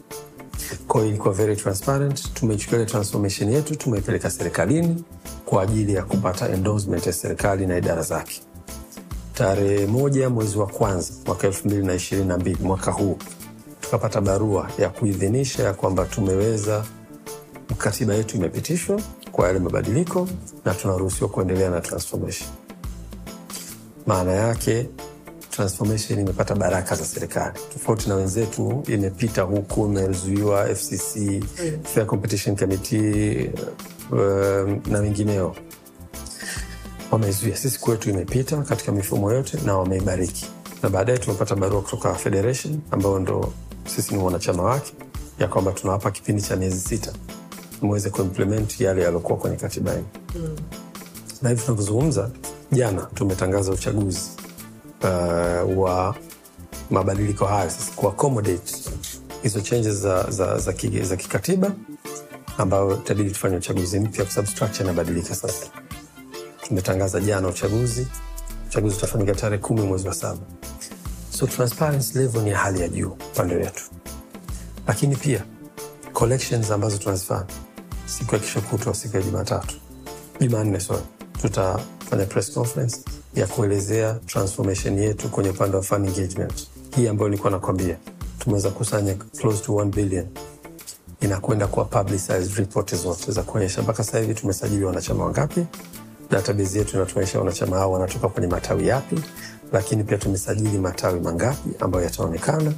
Kwa 0.88 1.06
ilikuwa 1.06 1.34
very 1.34 1.56
transparent 1.56 2.34
tumeichukua 2.34 2.78
ile 2.78 2.86
transformation 2.86 3.52
yetu 3.52 3.76
tumeipeleka 3.76 4.30
serikalini 4.30 5.04
kwa 5.46 5.62
ajili 5.62 5.94
ya 5.94 6.02
kupata 6.02 6.48
endorsement 6.48 7.06
ya 7.06 7.12
serikali 7.12 7.66
na 7.66 7.78
idara 7.78 8.02
zake. 8.02 8.40
Tarehe 9.34 9.86
moja 9.86 10.30
mwezi 10.30 10.58
wa 10.58 10.66
kwanza 10.66 11.12
mwaka 11.26 11.46
elfu 11.46 11.68
mbili 11.68 11.86
na 11.86 11.94
ishirini 11.94 12.28
na 12.28 12.38
mbili 12.38 12.58
mwaka 12.62 12.90
huu 12.92 13.18
tukapata 13.80 14.20
barua 14.20 14.70
ya 14.78 14.88
kuidhinisha 14.88 15.62
ya 15.62 15.72
kwamba 15.72 16.04
tumeweza 16.04 16.84
katiba 17.78 18.14
yetu 18.14 18.36
imepitishwa 18.36 19.00
kwa 19.32 19.46
yale 19.46 19.58
mabadiliko 19.58 20.28
na 20.64 20.74
tunaruhusiwa 20.74 21.30
kuendelea 21.30 21.70
na 21.70 21.80
transformation 21.80 22.48
maana 24.06 24.32
yake 24.32 24.88
transformation 25.50 26.18
imepata 26.20 26.54
baraka 26.54 26.94
za 26.96 27.04
serikali. 27.04 27.58
Tofauti 27.72 28.08
na 28.08 28.14
wenzetu 28.14 28.82
imepita 28.88 29.42
huku 29.42 29.86
imezuiwa 29.86 30.74
fcc 30.74 31.42
fair 31.94 32.06
competition 32.06 32.56
committee 32.56 33.50
um, 34.12 34.80
na 34.90 34.98
wengineo 34.98 35.56
wamezuia. 37.10 37.56
Sisi 37.56 37.80
kwetu 37.80 38.10
imepita 38.10 38.56
katika 38.56 38.92
mifumo 38.92 39.32
yote 39.32 39.58
na 39.66 39.76
wameibariki. 39.78 40.46
Na 40.82 40.88
baadaye 40.88 41.18
tumepata 41.18 41.54
barua 41.56 41.82
kutoka 41.82 42.14
federation 42.14 42.80
ambayo 42.90 43.18
ndo 43.18 43.52
sisi 43.94 44.14
ni 44.14 44.22
wanachama 44.22 44.62
wake 44.62 44.92
ya 45.38 45.48
kwamba 45.48 45.72
tunawapa 45.72 46.10
kipindi 46.10 46.42
cha 46.42 46.56
miezi 46.56 46.80
sita 46.80 47.12
mweze 47.82 48.10
kuimplement 48.10 48.80
yale 48.80 49.02
yaliokuwa 49.02 49.38
kwenye 49.38 49.56
katiba 49.56 49.90
yenu 49.92 50.04
mm. 50.36 50.56
na 51.42 51.48
hivi 51.48 51.62
tunavyozungumza 51.62 52.30
jana 52.72 53.02
tumetangaza 53.14 53.72
uchaguzi 53.72 54.30
uh, 55.02 55.78
wa 55.78 56.14
mabadiliko 56.90 57.46
hayo 57.46 57.70
sasa 57.70 57.92
kuaccommodate 57.96 58.74
hizo 59.42 59.60
changes 59.60 59.94
za, 59.94 60.30
za, 60.30 60.58
za, 60.58 60.72
kige, 60.72 61.02
za 61.02 61.16
kikatiba 61.16 61.72
ambayo 62.58 62.96
itabidi 62.96 63.30
tufanye 63.30 63.56
uchaguzi 63.56 64.00
mpya 64.00 64.24
kwa 64.24 64.32
sababu 64.34 64.50
structure 64.52 64.84
inabadilika 64.84 65.34
sasa. 65.34 65.66
Tumetangaza 66.68 67.20
jana 67.20 67.48
uchaguzi. 67.48 68.06
Uchaguzi 68.68 68.96
utafanyika 68.96 69.34
tarehe 69.34 69.62
kumi 69.62 69.82
mwezi 69.82 70.08
wa 70.08 70.14
saba. 70.14 70.40
So 71.30 71.46
transparency 71.46 72.18
level 72.18 72.42
ni 72.42 72.50
hali 72.50 72.80
ya 72.80 72.88
juu 72.88 73.08
upande 73.10 73.54
wetu 73.54 73.82
lakini 74.86 75.16
pia 75.16 75.44
collections 76.12 76.70
ambazo 76.70 76.98
tunazifanya 76.98 77.46
siku 78.06 78.34
ya 78.34 78.40
kesho 78.40 78.60
kutwa 78.60 78.94
siku 78.94 79.16
ya 79.16 79.22
jumatatu. 79.22 79.76
Jumanne 80.40 80.80
sorry 80.80 81.02
tutafanya 82.10 82.26
press 82.26 82.52
conference 82.52 83.00
ya 83.34 83.46
kuelezea 83.46 84.14
transformation 84.26 84.98
yetu 84.98 85.28
kwenye 85.28 85.50
upande 85.50 85.76
wa 85.76 85.82
fan 85.82 86.04
engagement. 86.04 86.68
Hii 86.96 87.08
ambayo 87.08 87.28
nilikuwa 87.28 87.50
nakwambia 87.52 87.96
tumeweza 88.38 88.70
kusanya 88.70 89.14
close 89.14 89.64
to 89.64 89.72
1 89.72 89.84
billion. 89.84 90.26
Inakwenda 91.20 91.66
kuwa 91.66 91.84
publicized 91.84 92.56
report 92.56 92.94
zote 92.94 93.32
za 93.32 93.42
kuonyesha. 93.42 93.82
Mpaka 93.82 94.04
sasa 94.04 94.18
hivi 94.18 94.34
tumesajili 94.34 94.84
wanachama 94.84 95.24
wangapi? 95.24 95.66
Database 96.30 96.78
yetu 96.78 96.96
inatuonyesha 96.96 97.38
wanachama 97.38 97.76
hao 97.78 97.92
wanatoka 97.92 98.28
kwenye 98.28 98.48
matawi 98.48 98.88
yapi? 98.88 99.20
Lakini 99.72 100.04
pia 100.04 100.18
tumesajili 100.18 100.78
matawi 100.78 101.20
mangapi 101.20 101.70
ambayo 101.80 102.04
yataonekana? 102.04 102.72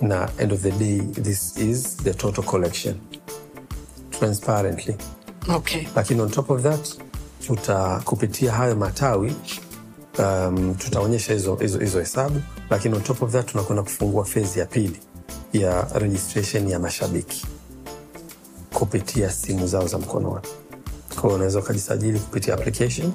Na 0.00 0.28
end 0.38 0.52
of 0.52 0.60
the 0.60 0.70
day 0.70 0.98
this 1.00 1.56
is 1.56 1.96
the 1.96 2.14
total 2.14 2.44
collection. 2.44 2.94
Transparently. 4.10 4.96
Okay. 5.54 5.86
lakini 5.96 6.20
on 6.20 6.30
top 6.30 6.50
of 6.50 6.62
that 6.62 7.11
tuta 7.46 8.00
kupitia 8.04 8.52
hayo 8.52 8.76
matawi 8.76 9.34
um, 10.18 10.74
tutaonyesha 10.74 11.32
hizo 11.34 11.56
hesabu 12.00 12.40
lakini 12.70 12.94
on 12.94 13.02
top 13.02 13.22
of 13.22 13.32
that 13.32 13.46
tunakwenda 13.50 13.82
kufungua 13.82 14.24
fezi 14.24 14.58
ya 14.58 14.66
pili 14.66 15.00
ya 15.52 15.86
registration 15.94 16.68
ya 16.68 16.78
mashabiki 16.78 17.46
kupitia 18.74 19.30
simu 19.30 19.66
zao 19.66 19.86
za 19.86 19.98
mkononi. 19.98 20.46
Kwa 21.20 21.34
unaweza 21.34 21.58
ukajisajili 21.58 22.18
kupitia 22.18 22.54
application. 22.54 23.12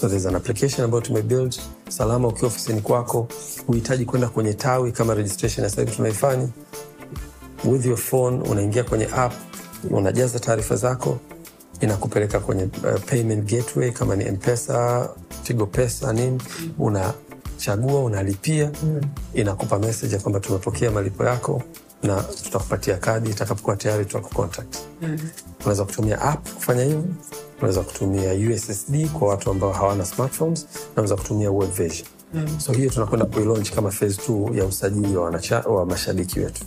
So 0.00 0.08
there's 0.08 0.26
an 0.26 0.34
application 0.34 0.84
ambayo 0.84 1.00
tumebuild 1.00 1.60
salama. 1.88 2.28
Ukiwa 2.28 2.46
ofisini 2.48 2.80
kwako, 2.80 3.28
huhitaji 3.66 4.04
kwenda 4.04 4.28
kwenye 4.28 4.54
tawi 4.54 4.92
kama 4.92 5.14
registration 5.14 5.64
ya 5.64 5.70
sasa 5.70 5.84
tunaifanya. 5.84 6.48
With 7.64 7.86
your 7.86 7.96
phone 7.98 8.42
unaingia 8.48 8.84
kwenye 8.84 9.06
app, 9.16 9.32
unajaza 9.90 10.38
taarifa 10.38 10.76
zako, 10.76 11.18
inakupeleka 11.80 12.40
kwenye 12.40 12.64
uh, 12.64 13.00
payment 13.06 13.50
gateway 13.50 13.90
kama 13.90 14.16
ni 14.16 14.30
Mpesa, 14.30 15.08
Tigo 15.42 15.66
Pesa, 15.66 16.12
nini, 16.12 16.42
unachagua 16.78 18.04
unalipia, 18.04 18.70
inakupa 19.34 19.78
message 19.78 20.14
ya 20.14 20.20
kwamba 20.20 20.40
tumepokea 20.40 20.90
malipo 20.90 21.24
yako 21.24 21.62
na 22.02 22.22
tutakupatia 22.22 22.96
kadi 22.96 23.30
itakapokuwa 23.30 23.76
tayari 23.76 24.04
tutakucontact. 24.04 24.76
Unaweza 25.60 25.84
kutumia 25.84 26.20
app 26.22 26.48
kufanya 26.54 26.84
hivyo, 26.84 27.04
unaweza 27.58 27.80
kutumia 27.80 28.32
USSD 28.50 29.08
kwa 29.08 29.28
watu 29.28 29.50
ambao 29.50 29.72
hawana 29.72 30.04
smartphones, 30.04 30.64
na 30.64 30.90
unaweza 30.92 31.16
kutumia 31.16 31.50
World 31.50 31.72
Vision. 31.74 32.08
So 32.58 32.72
hiyo 32.72 32.90
tunakwenda 32.90 33.26
kuilaunch 33.26 33.70
kama 33.70 33.90
phase 33.90 34.20
2 34.32 34.56
ya 34.58 34.64
usajili 34.64 35.16
wa, 35.16 35.30
wa 35.66 35.86
mashabiki 35.86 36.40
wetu. 36.40 36.64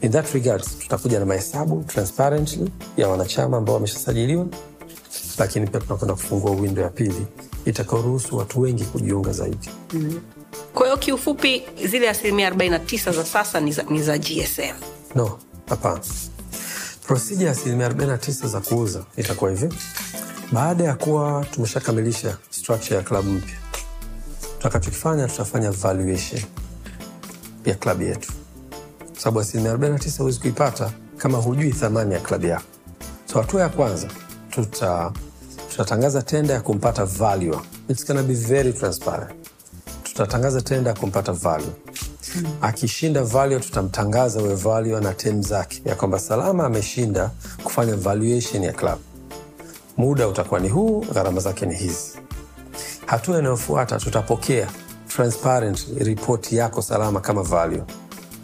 In 0.00 0.10
that 0.12 0.34
regard 0.34 0.62
tutakuja 0.80 1.18
na 1.20 1.26
mahesabu 1.26 1.84
transparently 1.86 2.70
ya 2.96 3.08
wanachama 3.08 3.56
ambao 3.56 3.74
wameshasajiliwa, 3.74 4.46
lakini 5.38 5.66
pia 5.66 5.80
tunakwenda 5.80 6.14
kufungua 6.14 6.50
window 6.50 6.84
ya 6.84 6.90
pili 6.90 7.26
itakaoruhusu 7.64 8.36
watu 8.36 8.60
wengi 8.60 8.84
kujiunga 8.84 9.32
zaidi. 9.32 9.70
kwa 10.74 10.84
hiyo 10.86 10.96
kiufupi 10.96 11.62
zile 11.90 12.10
asilimia 12.10 12.50
49 12.50 13.12
za 13.12 13.24
sasa 13.24 13.60
ni 13.60 13.72
za, 13.72 13.82
ni 13.82 14.02
za 14.02 14.18
gsm 14.18 14.74
No, 15.14 15.38
hapana. 15.68 16.00
prosija 17.06 17.46
ya 17.46 17.52
asilimia 17.52 17.88
49 17.88 18.48
za 18.48 18.60
kuuza 18.60 19.04
itakuwa 19.16 19.50
hivi: 19.50 19.68
baada 20.52 20.84
ya 20.84 20.94
kuwa 20.94 21.46
tumeshakamilisha 21.50 22.36
structure 22.50 22.96
ya 22.96 23.02
klabu 23.02 23.30
mpya, 23.30 23.56
tutakachokifanya 24.56 25.28
tutafanya 25.28 25.70
valuation 25.70 26.42
ya 27.64 27.74
klabu 27.74 28.02
yetu, 28.02 28.32
kwa 29.14 29.20
sababu 29.22 29.40
asilimia 29.40 29.74
49 29.74 30.18
huwezi 30.18 30.40
kuipata 30.40 30.90
kama 31.16 31.38
hujui 31.38 31.72
thamani 31.72 32.14
ya 32.14 32.20
klabu 32.20 32.46
yako. 32.46 32.64
So 33.32 33.40
hatua 33.40 33.60
ya 33.62 33.68
kwanza 33.68 34.08
tuta 34.50 35.12
tutatangaza 35.70 36.22
tenda 36.22 36.54
ya 36.54 36.60
kumpata 36.60 37.04
value. 37.04 37.58
It's 37.88 38.06
gonna 38.06 38.22
be 38.22 38.34
very 38.34 38.72
transparent. 38.72 39.30
Tutatangaza 40.02 40.60
tenda 40.60 40.90
ya 40.90 40.96
kumpata 40.96 41.32
value 41.32 41.72
akishinda 42.60 43.22
value 43.22 43.60
tutamtangaza 43.60 44.40
huyo 44.40 44.56
value 44.56 45.00
na 45.00 45.12
timu 45.14 45.42
zake 45.42 45.82
ya 45.84 45.94
kwamba 45.94 46.18
Salama 46.18 46.64
ameshinda 46.66 47.30
kufanya 47.64 47.96
valuation 47.96 48.62
ya 48.62 48.72
club. 48.72 48.98
Muda 49.96 50.28
utakuwa 50.28 50.60
ni 50.60 50.68
huu, 50.68 51.00
gharama 51.14 51.40
zake 51.40 51.66
ni 51.66 51.74
hizi. 51.74 52.18
Hatua 53.06 53.38
inayofuata 53.38 53.98
tutapokea 53.98 54.68
transparent 55.08 55.86
report 55.98 56.52
yako 56.52 56.82
Salama 56.82 57.20
kama 57.20 57.42
value 57.42 57.82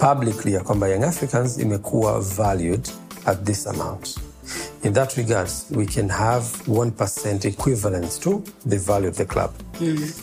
publicly 0.01 0.53
ya 0.55 0.61
kwamba 0.61 0.89
Young 0.89 1.05
Africans 1.05 1.59
imekuwa 1.59 2.21
valued 2.21 2.89
at 3.27 3.45
this 3.45 3.67
amount. 3.67 4.19
In 4.83 4.93
that 4.95 5.17
regards, 5.17 5.67
we 5.71 5.87
can 5.87 6.09
have 6.09 6.45
1% 6.69 7.45
equivalence 7.45 8.19
to 8.21 8.43
the 8.69 8.79
value 8.79 9.09
of 9.09 9.17
the 9.17 9.25
club. 9.25 9.51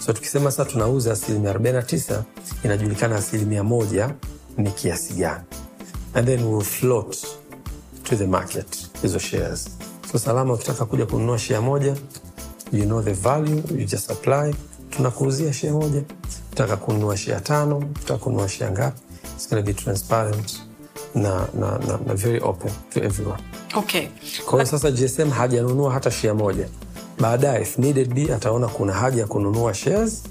So 0.05 0.13
tukisema 0.13 0.51
sasa 0.51 0.65
tunauza 0.71 1.11
asilimia 1.13 1.53
49 1.53 2.21
inajulikana 2.63 3.15
asilimia 3.15 3.63
moja 3.63 4.13
ni 4.57 4.71
kiasi 4.71 5.13
gani, 5.13 5.43
and 6.13 6.27
then 6.27 6.43
we'll 6.43 6.61
float 6.65 7.17
to 8.03 8.15
the 8.15 8.27
market 8.27 8.87
hizo 9.01 9.19
shares. 9.19 9.69
So 10.11 10.17
Salama, 10.19 10.53
ukitaka 10.53 10.85
kuja 10.85 11.05
kununua 11.05 11.39
shea 11.39 11.61
moja, 11.61 11.95
you 12.71 12.83
know 12.85 13.01
the 13.01 13.13
value, 13.13 13.63
you 13.71 13.85
just 13.85 14.11
apply, 14.11 14.55
tunakuuzia 14.89 15.53
shea 15.53 15.71
moja. 15.73 16.03
Utaka 16.51 16.77
kununua 16.77 17.17
shea 17.17 17.39
tano, 17.39 17.77
utaka 17.77 18.17
kununua 18.17 18.49
shea 18.49 18.71
ngapi, 18.71 19.01
it's 19.37 19.47
gonna 19.49 19.61
be 19.61 19.73
transparent 19.73 20.61
na, 21.15 21.47
na, 21.53 21.77
na, 21.77 21.99
na 22.07 22.13
very 22.15 22.39
open 22.41 22.71
to 22.93 22.99
everyone. 23.03 23.39
okay. 23.75 24.07
Kwa 24.45 24.53
hiyo 24.53 24.65
sasa 24.65 24.91
GSM 24.91 25.29
hajanunua 25.29 25.93
hata 25.93 26.11
share 26.11 26.33
moja, 26.33 26.67
baadaye 27.19 27.61
if 27.61 27.77
needed 27.77 28.13
be 28.13 28.33
ataona 28.33 28.67
kuna 28.67 28.93
haja 28.93 29.21
ya 29.21 29.27
kununua 29.27 29.73
shares. 29.73 30.23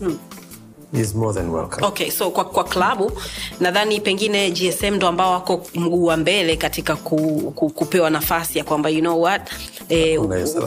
Is 0.93 1.15
more 1.15 1.35
than 1.35 1.51
welcome. 1.51 1.87
okay 1.87 2.11
so 2.11 2.31
kwa, 2.31 2.45
kwa 2.45 2.65
klabu 2.65 3.13
nadhani 3.61 4.01
pengine 4.01 4.51
gsm 4.51 4.95
ndo 4.95 5.09
ambao 5.09 5.33
wako 5.33 5.63
mguu 5.75 6.05
wa 6.05 6.17
mbele 6.17 6.57
katika 6.57 6.97
ku, 6.97 7.53
ku, 7.55 7.71
kupewa 7.71 8.11
nafasi 8.11 8.59
ya 8.59 8.65
kwamba 8.65 8.91
you 8.91 9.01
know 9.01 9.23
what? 9.23 9.43
Eh, 9.89 10.21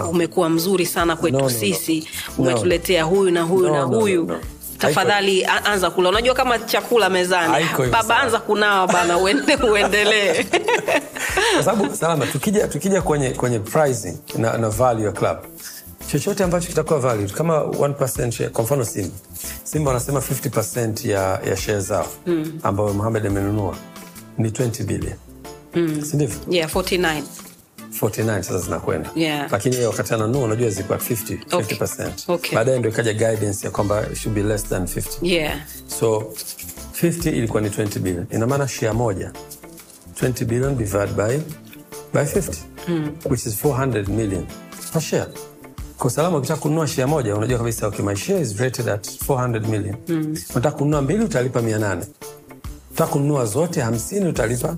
umekuwa 0.09 0.49
mzuri 0.49 0.85
sana 0.85 1.15
kwetu 1.15 1.37
No, 1.37 1.43
no, 1.43 1.49
no. 1.49 1.59
sisi. 1.59 1.99
No, 1.99 2.43
umetuletea 2.43 3.03
huyu 3.03 3.31
na 3.31 3.41
huyu 3.41 3.67
No, 3.67 3.73
na 3.73 3.79
no, 3.79 3.87
no, 3.87 3.99
huyu. 3.99 4.23
no. 4.25 4.39
Tafadhali 4.79 5.45
anza 5.45 5.89
kula. 5.89 6.09
Unajua 6.09 6.33
kama 6.35 6.59
chakula 6.59 7.09
mezani. 7.09 7.65
Baba 7.91 8.17
anza 8.19 8.39
kunawa 8.39 8.87
bana 8.87 9.17
uende, 9.17 9.55
uendelee. 9.71 10.43
Kwa 11.55 11.63
sababu 11.63 11.95
salama 11.95 12.25
tukija, 12.25 12.67
tukija 12.67 13.01
kwenye, 13.01 13.29
kwenye 13.29 13.59
pricing 13.59 14.17
na, 14.37 14.57
na 14.57 14.69
value 14.69 15.05
ya 15.05 15.11
club 15.11 15.37
chochote 16.11 16.43
ambacho 16.43 16.67
kitakuwa 16.67 16.99
valued 16.99 17.31
kama 17.31 17.57
1% 17.59 18.49
kwa 18.49 18.63
mfano 18.63 18.85
simba. 18.85 19.15
Simba 19.63 19.91
wanasema 19.91 20.19
50 20.19 21.09
ya, 21.09 21.39
ya 21.49 21.57
share 21.57 21.79
zao 21.79 22.07
mm. 22.25 22.59
ambayo 22.63 22.93
muhamed 22.93 23.25
amenunua 23.25 23.75
ni 24.37 24.49
20 24.49 24.83
billion. 24.83 25.13
Mm. 25.75 26.01
sindivyo 26.01 26.37
yeah 26.49 26.69
49 26.75 27.21
49 28.01 28.41
sasa 28.41 28.59
zinakwenda. 28.59 29.09
Yeah. 29.15 29.51
lakini 29.51 29.85
wakati 29.85 30.13
ananua 30.13 30.43
unajua 30.43 30.69
zilikuwa 30.69 30.97
50, 30.97 31.37
50%. 31.49 32.11
Okay. 32.27 32.55
baadaye 32.55 32.79
ndo 32.79 32.89
ikaja 32.89 33.13
guidance 33.13 33.65
ya 33.67 33.71
kwamba 33.71 34.05
should 34.15 34.35
be 34.35 34.43
less 34.43 34.63
than 34.63 34.83
50 34.83 35.03
yeah. 35.21 35.59
So 35.99 36.33
50 37.01 37.29
ilikuwa 37.29 37.61
ni 37.61 37.69
20 37.69 37.99
billion. 37.99 38.25
Ina 38.31 38.47
maana 38.47 38.67
shia 38.67 38.93
moja 38.93 39.31
20 40.21 40.45
billion 40.45 40.77
divided 40.77 41.13
by, 41.15 41.37
by 42.13 42.19
50 42.19 42.53
which 43.25 43.45
is 43.45 43.65
400 43.65 44.07
million 44.09 44.45
per 44.93 45.01
share. 45.01 45.27
Kwa 45.97 46.09
salama 46.09 46.37
ukitaka 46.37 46.61
kununua 46.61 46.87
shia 46.87 47.07
moja 47.07 47.35
unajua 47.35 47.57
kabisa 47.57 47.87
okay, 47.87 48.05
my 48.05 48.15
share 48.15 48.41
is 48.41 48.57
rated 48.59 48.89
at 48.89 49.07
400 49.27 49.67
million. 49.67 49.95
Unataka 50.51 50.71
kununua 50.71 51.01
mbili 51.01 51.23
utalipa 51.23 51.59
800 51.61 52.03
unataka 52.89 53.11
kununua 53.11 53.45
zote 53.45 53.81
50 53.81 54.29
utalipa 54.29 54.75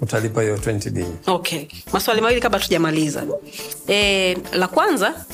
utalipa 0.00 0.42
hiyo 0.42 0.56
20 0.56 0.90
billion 0.90 1.16
okay. 1.26 1.66
Maswali 1.92 2.20
mawili 2.20 2.40
kabla 2.40 2.60
tujamaliza. 2.60 3.24
E, 3.88 4.36
la 4.52 4.68
kwanza 4.68 5.24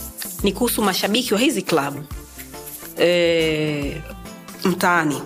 ni 0.43 0.53
kuhusu 0.53 0.83
mashabiki 0.83 1.35
wa 1.35 1.41
hizi 1.41 1.63
klabu 1.63 2.03
e, 3.01 4.03
mtaani 4.65 5.23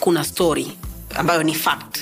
kuna 0.00 0.24
story 0.24 0.78
ambayo 1.16 1.42
ni 1.42 1.54
fact. 1.54 1.98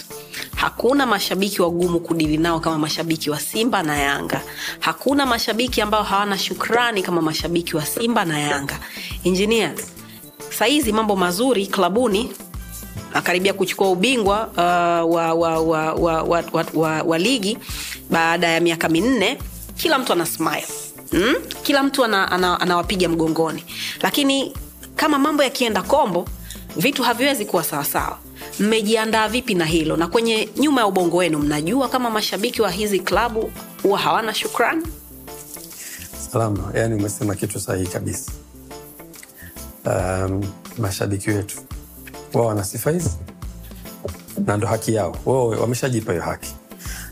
Hakuna 0.57 1.07
mashabiki 1.07 1.63
wagumu 1.63 2.01
kudili 2.01 2.37
nao 2.39 2.61
kama 2.61 2.79
mashabiki 2.79 3.31
wa 3.31 3.41
simba 3.41 3.83
na 3.83 3.99
yanga. 3.99 4.41
Hakuna 4.81 5.27
mashabiki 5.27 5.81
ambao 5.81 6.03
hawana 6.03 6.39
shukrani 6.39 7.03
kama 7.03 7.23
mashabiki 7.23 7.77
wa 7.77 7.87
simba 7.87 8.25
na 8.25 8.39
yanga. 8.41 8.79
Injinia 9.25 9.75
sahizi 10.51 10.93
mambo 10.93 11.17
mazuri 11.17 11.67
klabuni 11.67 12.33
akaribia 13.15 13.53
kuchukua 13.53 13.91
ubingwa 13.91 14.47
uh, 14.47 15.15
wa, 15.15 15.35
wa, 15.35 15.35
wa, 15.35 15.59
wa, 15.61 16.23
wa, 16.23 16.23
wa, 16.53 16.65
wa, 16.75 17.03
wa 17.03 17.19
ligi 17.19 17.59
baada 18.11 18.49
ya 18.49 18.61
miaka 18.61 18.89
minne. 18.89 19.39
Kila 19.77 19.99
mtu 19.99 20.13
ana 20.13 20.27
smile. 20.27 20.67
Mm? 21.13 21.35
kila 21.63 21.83
mtu 21.83 22.05
anawapiga 22.05 23.07
ana, 23.07 23.09
ana 23.09 23.09
mgongoni. 23.09 23.65
Lakini 24.03 24.53
kama 24.97 25.19
mambo 25.19 25.43
yakienda 25.43 25.83
kombo 25.83 26.29
vitu 26.77 27.03
haviwezi 27.03 27.45
kuwa 27.45 27.65
sawasawa 27.65 28.19
mmejiandaa 28.61 29.29
vipi 29.29 29.55
na 29.55 29.65
hilo? 29.65 29.97
Na 29.97 30.07
kwenye 30.07 30.49
nyuma 30.57 30.81
ya 30.81 30.87
ubongo 30.87 31.17
wenu 31.17 31.39
mnajua 31.39 31.89
kama 31.89 32.11
mashabiki 32.11 32.63
wa 32.63 32.71
hizi 32.71 33.01
klabu 33.01 33.53
huwa 33.83 33.99
hawana 33.99 34.35
shukrani? 34.35 34.87
Salama 36.33 36.71
yani 36.75 36.95
umesema 36.95 37.35
kitu 37.35 37.61
sahihi 37.61 37.87
kabisa. 37.87 38.33
Um, 39.87 40.45
mashabiki 40.79 41.31
wetu 41.31 41.57
wao 42.35 42.47
wana 42.47 42.65
sifa 42.65 42.91
hizi. 42.91 43.11
Na 44.47 44.57
ndo 44.57 44.67
haki 44.67 44.95
yao. 44.95 45.17
Wao 45.27 45.49
wameshajipa 45.49 46.13
hiyo 46.13 46.25
haki. 46.25 46.55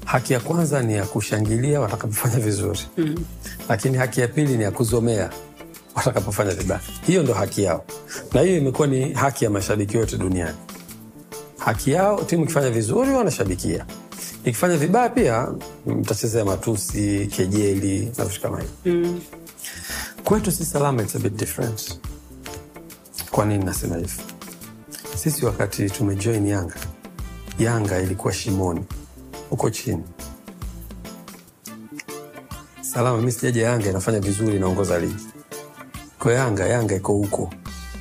Haki 0.05 0.33
ya 0.33 0.41
kwanza 0.41 0.83
ni 0.83 0.95
ya 0.95 1.05
kushangilia 1.05 1.81
watakapofanya 1.81 2.39
vizuri. 2.39 2.81
Mm. 2.97 3.25
lakini 3.69 3.97
haki 3.99 4.21
ya 4.21 4.29
pili 4.29 4.57
ni 4.57 4.63
ya 4.63 4.71
kuzomea 4.71 5.31
watakapofanya 5.95 6.51
vibaya. 6.55 6.81
Hiyo 7.07 7.23
ndo 7.23 7.35
haki 7.35 7.63
yao. 7.63 7.85
Na 8.33 8.41
hiyo 8.41 8.57
imekuwa 8.57 8.89
ni 8.89 9.13
haki 9.13 9.45
ya 9.45 9.51
mashabiki 9.51 9.97
wote 9.99 10.17
duniani. 10.17 10.57
Haki 11.59 11.91
yao 11.91 12.23
timu 12.25 12.45
ikifanya 12.45 12.71
vizuri 12.71 13.11
wanashabikia. 13.11 13.87
Ikifanya 14.45 14.77
vibaya 14.77 15.09
pia 15.09 15.49
mtachezea 15.87 16.45
matusi 16.45 17.27
kejeli 17.37 18.13
na 18.19 18.25
vitu 18.25 18.41
kama 18.41 18.61
hivyo. 18.61 18.75
Mm. 19.05 19.21
kwetu 20.25 20.53
si 20.53 20.65
salama 20.65 21.03
it's 21.03 21.17
a 21.17 21.19
bit 21.19 21.33
different. 21.37 21.99
Kwa 23.31 23.45
nini 23.47 23.65
nasema 23.65 23.97
hivi 23.97 24.13
sisi 25.23 25.45
wakati 25.47 25.91
tumejoin 25.91 26.47
yanga 26.47 26.75
Yanga 27.59 28.01
ilikuwa 28.01 28.33
shimoni 28.33 28.85
huko 29.51 29.71
chini. 29.71 30.03
Salama, 32.81 33.23
mi 33.23 33.33
sijaja 33.33 33.63
Yanga 33.67 33.91
inafanya 33.91 34.21
vizuri, 34.21 34.57
inaongoza 34.57 34.99
ligi 34.99 35.27
kwa 36.19 36.33
Yanga. 36.33 36.67
Yanga 36.67 36.95
iko 36.95 37.13
huko, 37.13 37.51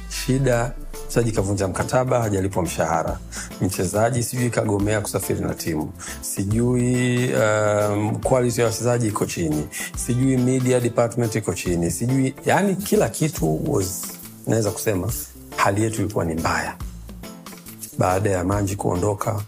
shida 0.10 0.74
mchezaji 1.06 1.32
kavunja 1.32 1.68
mkataba, 1.68 2.22
hajalipwa 2.22 2.64
mshahara, 2.64 3.20
mchezaji 3.62 4.24
sijui 4.24 4.50
kagomea 4.50 5.02
kusafiri 5.02 5.40
na 5.42 5.54
timu, 5.54 5.92
sijui 6.22 7.34
um, 7.34 8.16
quality 8.16 8.62
ya 8.62 8.68
wachezaji 8.68 9.08
iko 9.08 9.26
chini, 9.26 9.68
sijui 9.98 10.38
media 10.38 10.80
department 10.80 11.36
iko 11.36 11.54
chini, 11.54 11.92
sijui 11.92 12.36
yani 12.46 12.76
kila 12.76 13.10
kitu 13.10 13.72
was, 13.74 14.02
naweza 14.48 14.72
kusema 14.72 15.12
hali 15.56 15.84
yetu 15.84 16.02
ilikuwa 16.02 16.26
ni 16.26 16.34
mbaya. 16.36 16.76
Baada 18.00 18.30
ya 18.30 18.44
Manji 18.44 18.76
kuondoka, 18.76 19.42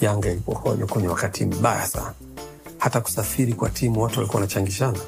Yanga 0.00 0.30
ilikuwa 0.30 0.56
kwenye 0.86 1.08
wakati 1.08 1.44
mbaya 1.44 1.86
sana. 1.86 2.12
Hata 2.78 3.00
kusafiri 3.00 3.52
kwa 3.52 3.70
timu 3.70 4.02
watu 4.02 4.16
walikuwa 4.18 4.40
wanachangishana 4.40 4.98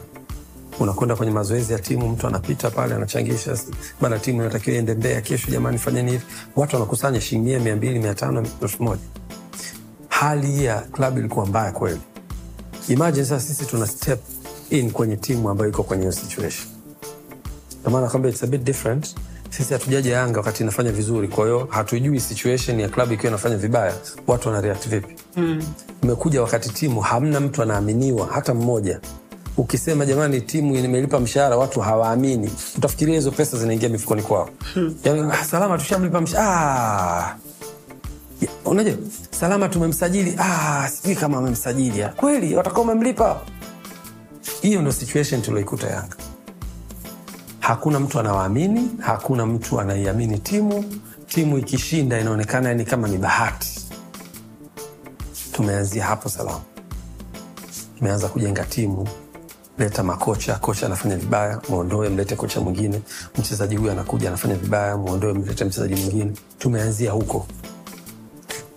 unakwenda 0.80 1.16
kwenye 1.16 1.32
mazoezi 1.32 1.72
ya 1.72 1.78
timu, 1.78 2.08
mtu 2.08 2.26
anapita 2.26 2.70
pale 2.70 2.94
anachangisha, 2.94 3.58
bana, 4.00 4.18
timu 4.18 4.40
inatakiwa 4.40 4.76
iende 4.76 4.94
Mbeya 4.94 5.20
kesho, 5.20 5.50
jamani, 5.50 5.78
fanyeni 5.78 6.10
hivi. 6.10 6.24
Watu 6.56 6.76
wanakusanya 6.76 7.20
shilingi 7.20 7.56
mia, 7.58 7.76
mbili, 7.76 7.98
mia 7.98 8.14
tano, 8.14 8.46
elfu 8.62 8.82
moja. 8.82 9.02
Hali 10.08 10.64
ya 10.64 10.80
klabu 10.80 11.18
ilikuwa 11.18 11.46
mbaya 11.46 11.72
kweli. 11.72 12.00
Imagine 12.88 13.24
sasa 13.26 13.46
sisi 13.46 13.64
tuna 13.66 13.86
step 13.86 14.20
in 14.70 14.90
kwenye 14.90 15.16
timu 15.16 15.50
ambayo 15.50 15.70
iko 15.70 15.82
kwenye 15.82 16.02
hiyo 16.02 16.12
situation. 16.12 16.68
Ndio 17.80 17.90
maana 17.90 18.04
nakwambia 18.06 18.30
it's 18.30 18.42
a 18.42 18.46
bit 18.46 18.62
different. 18.62 19.14
Sisi 19.50 19.72
hatujaja 19.72 20.12
Yanga 20.16 20.38
wakati 20.40 20.62
inafanya 20.62 20.92
vizuri, 20.92 21.28
kwa 21.28 21.44
hiyo 21.44 21.68
hatujui 21.70 22.20
situation 22.20 22.80
ya 22.80 22.88
klabu 22.88 23.12
ikiwa 23.12 23.28
inafanya 23.30 23.56
vibaya, 23.56 23.94
watu 24.26 24.48
wana 24.48 24.60
react 24.60 24.88
vipi. 24.88 25.16
Mm. 25.36 25.62
Umekuja 26.02 26.42
wakati 26.42 26.68
timu 26.70 27.00
hamna 27.00 27.40
mtu 27.40 27.62
anaaminiwa 27.62 28.26
hata 28.32 28.54
mmoja 28.54 29.00
ukisema 29.56 30.06
jamani, 30.06 30.40
timu 30.40 30.76
imelipa 30.76 31.20
mshahara, 31.20 31.56
watu 31.56 31.80
hawaamini, 31.80 32.50
utafikiria 32.78 33.14
hizo 33.14 33.30
pesa 33.30 33.58
zinaingia 33.58 33.88
mifukoni 33.88 34.22
kwao. 34.22 34.50
hmm. 34.74 34.96
Yani, 35.04 35.32
Salama 35.50 35.78
tushamlipa 35.78 36.20
mshahara. 36.20 37.36
Unajua, 38.64 38.94
Salama 39.30 39.68
tumemsajili, 39.68 40.38
sijui 40.92 41.16
kama 41.16 41.38
amemsajili 41.38 42.04
kweli, 42.16 42.54
watakuwa 42.56 42.82
umemlipa. 42.82 43.40
Hiyo 44.62 44.82
ndo 44.82 44.92
situation 44.92 45.42
tulioikuta 45.42 45.86
Yanga. 45.86 46.16
Hakuna 47.60 48.00
mtu 48.00 48.20
anawaamini, 48.20 48.90
hakuna 49.00 49.46
mtu 49.46 49.80
anaiamini 49.80 50.38
timu. 50.38 50.84
Timu 51.26 51.58
ikishinda 51.58 52.20
inaonekana 52.20 52.68
yani 52.68 52.84
kama 52.84 53.08
ni 53.08 53.18
bahati. 53.18 53.80
Tumeanzia 55.52 56.04
hapo 56.04 56.28
Salama, 56.28 56.60
tumeanza 57.98 58.28
kujenga 58.28 58.64
timu 58.64 59.08
leta 59.78 60.02
makocha, 60.02 60.54
kocha 60.54 60.86
anafanya 60.86 61.16
vibaya, 61.16 61.60
mwondoe, 61.68 62.08
mlete 62.08 62.36
kocha 62.36 62.60
mwingine. 62.60 63.02
Mchezaji 63.38 63.76
huyu 63.76 63.90
anakuja 63.92 64.28
anafanya 64.28 64.54
vibaya, 64.54 64.96
mwondoe, 64.96 65.32
mlete 65.32 65.64
mchezaji 65.64 65.94
mwingine. 65.94 66.32
Tumeanzia 66.58 67.12
huko, 67.12 67.46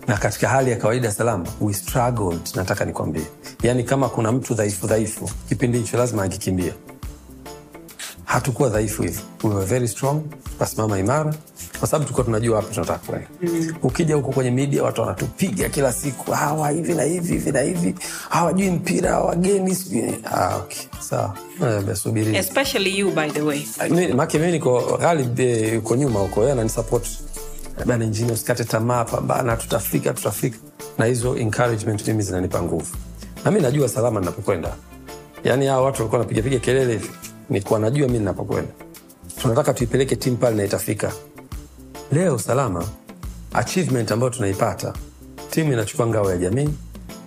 na 0.06 0.16
katika 0.16 0.48
hali 0.48 0.70
ya 0.70 0.76
kawaida 0.76 1.12
Salama, 1.12 1.46
we 1.60 1.74
struggled. 1.74 2.40
Nataka 2.54 2.84
nikwambie, 2.84 3.26
yani 3.62 3.84
kama 3.84 4.08
kuna 4.08 4.32
mtu 4.32 4.54
dhaifu 4.54 4.86
dhaifu 4.86 5.30
kipindi 5.48 5.78
hicho 5.78 5.98
lazima 5.98 6.22
akikimbia. 6.22 6.72
Hatukuwa 8.34 8.68
dhaifu 8.68 9.02
hivi, 9.02 9.20
we 9.44 9.50
were 9.54 9.66
very 9.66 9.88
strong, 9.88 10.22
tukasimama 10.52 10.98
imara 10.98 11.34
kwa 11.78 11.88
sababu 11.88 12.04
tulikuwa 12.04 12.24
tunajua 12.24 12.56
wapi 12.56 12.74
tunataka 12.74 12.98
kwenda. 12.98 13.26
mm. 13.42 13.74
Ukija 13.82 14.14
huko 14.14 14.32
kwenye 14.32 14.50
media 14.50 14.82
watu 14.82 15.00
wanatupiga 15.00 15.68
kila 15.68 15.92
siku, 15.92 16.30
hawa 16.32 16.70
hivi 16.70 16.94
na 16.94 17.02
hivi 17.02 17.32
hivi 17.32 17.52
na 17.52 17.60
hivi, 17.60 17.94
hawajui 18.28 18.70
mpira, 18.70 19.20
wageni 19.20 19.74
sijui. 19.74 20.14
Ah, 20.24 20.56
okay. 20.56 20.82
Sawa, 21.00 21.34
subiri, 21.94 22.36
especially 22.36 22.98
you 22.98 23.10
by 23.10 23.30
the 23.30 23.40
way. 23.42 23.66
maki 24.16 24.38
mimi 24.38 24.52
niko 24.52 24.98
Ghalib 25.00 25.40
yuko 25.74 25.96
nyuma 25.96 26.20
huko, 26.20 26.40
yeye 26.40 26.52
ananisupport 26.52 27.08
bana, 27.86 28.04
injini, 28.04 28.32
usikate 28.32 28.64
tamaa, 28.64 29.04
pambana, 29.04 29.56
tutafika 29.56 30.12
tutafika. 30.14 30.58
Na 30.98 31.04
hizo 31.04 31.36
encouragement 31.36 32.08
mimi 32.08 32.22
zinanipa 32.22 32.62
nguvu, 32.62 32.96
na 33.44 33.50
mimi 33.50 33.62
najua 33.62 33.88
Salama 33.88 34.20
ninapokwenda. 34.20 34.74
Yani 35.44 35.66
hawa 35.66 35.82
watu 35.84 35.98
walikuwa 36.02 36.18
wanapigapiga 36.18 36.58
kelele 36.58 36.92
hivi, 36.92 37.10
nikuwa 37.50 37.80
najua 37.80 38.08
mi 38.08 38.18
ninapokwenda. 38.18 38.70
Tunataka 39.42 39.74
tuipeleke 39.74 40.16
timu 40.16 40.36
pale 40.36 40.56
na 40.56 40.64
itafika 40.64 41.12
Leo 42.12 42.38
Salama, 42.38 42.84
achievement 43.52 44.12
ambayo 44.12 44.30
tunaipata, 44.30 44.92
timu 45.50 45.72
inachukua 45.72 46.06
ngao 46.06 46.30
ya 46.30 46.36
jamii, 46.36 46.68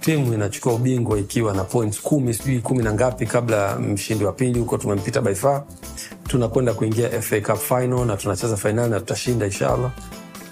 timu 0.02 0.34
inachukua 0.34 0.74
ubingwa 0.74 1.20
ikiwa 1.20 1.54
na 1.54 1.64
points 1.64 2.02
kumi 2.02 2.34
sijui 2.34 2.60
kumi 2.60 2.84
na 2.84 2.94
ngapi, 2.94 3.26
kabla 3.26 3.80
mshindi 3.80 4.26
wa 4.26 4.32
pili 4.32 4.60
huko 4.60 4.78
tumempita 4.78 5.22
by. 5.22 5.34
Tunakwenda 6.28 6.74
kuingia 6.74 7.22
FA 7.22 7.42
Cup 7.42 7.58
final 7.58 8.06
na 8.06 8.18
tunacheza 8.18 8.58
fainali 8.58 8.90
na 8.92 9.00
tutashinda 9.00 9.46
inshallah. 9.46 9.92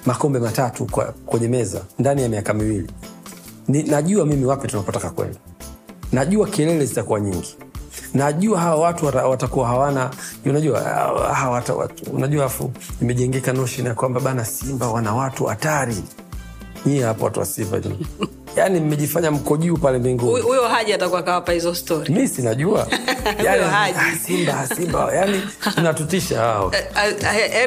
Makombe 0.05 0.39
matatu 0.39 0.85
kwa, 0.85 1.05
kwenye 1.05 1.47
meza 1.47 1.81
ndani 1.99 2.21
ya 2.21 2.29
miaka 2.29 2.53
miwili. 2.53 2.91
Ni, 3.67 3.83
najua 3.83 4.25
mimi 4.25 4.45
wapi 4.45 4.67
tunapotaka 4.67 5.09
kwenda, 5.09 5.37
najua 6.11 6.47
kelele 6.47 6.85
zitakuwa 6.85 7.19
nyingi 7.19 7.55
najua 8.13 8.59
hawa 8.59 8.75
watu 8.81 9.05
watakuwa 9.05 9.67
hawana, 9.67 10.09
unajua 10.45 10.81
hawa 11.33 11.49
watu, 11.51 11.77
watu, 11.77 12.11
unajua 12.11 12.45
afu 12.45 12.71
imejengeka 13.01 13.53
notion 13.53 13.87
ya 13.87 13.93
kwamba 13.93 14.19
bana, 14.19 14.45
Simba 14.45 14.87
wana 14.87 15.15
watu 15.15 15.45
hatari. 15.45 16.03
Nyie 16.85 17.03
hapo 17.03 17.25
watu 17.25 17.39
wa 17.39 17.45
Simba 17.45 17.81
yani 18.55 18.79
mmejifanya 18.79 19.31
mko 19.31 19.57
juu 19.57 19.77
pale 19.77 19.97
mbinguni. 19.97 20.41
Huyo 20.41 20.61
Haji 20.67 20.93
atakuwa 20.93 21.23
kawapa 21.23 21.51
hizo 21.51 21.75
stori, 21.75 22.13
mi 22.13 22.27
sinajua 22.27 22.87
yani, 23.45 23.63
Simba 24.25 24.67
Simba 24.75 25.13
yani 25.15 25.41
tunatutisha 25.75 26.39
hao. 26.39 26.71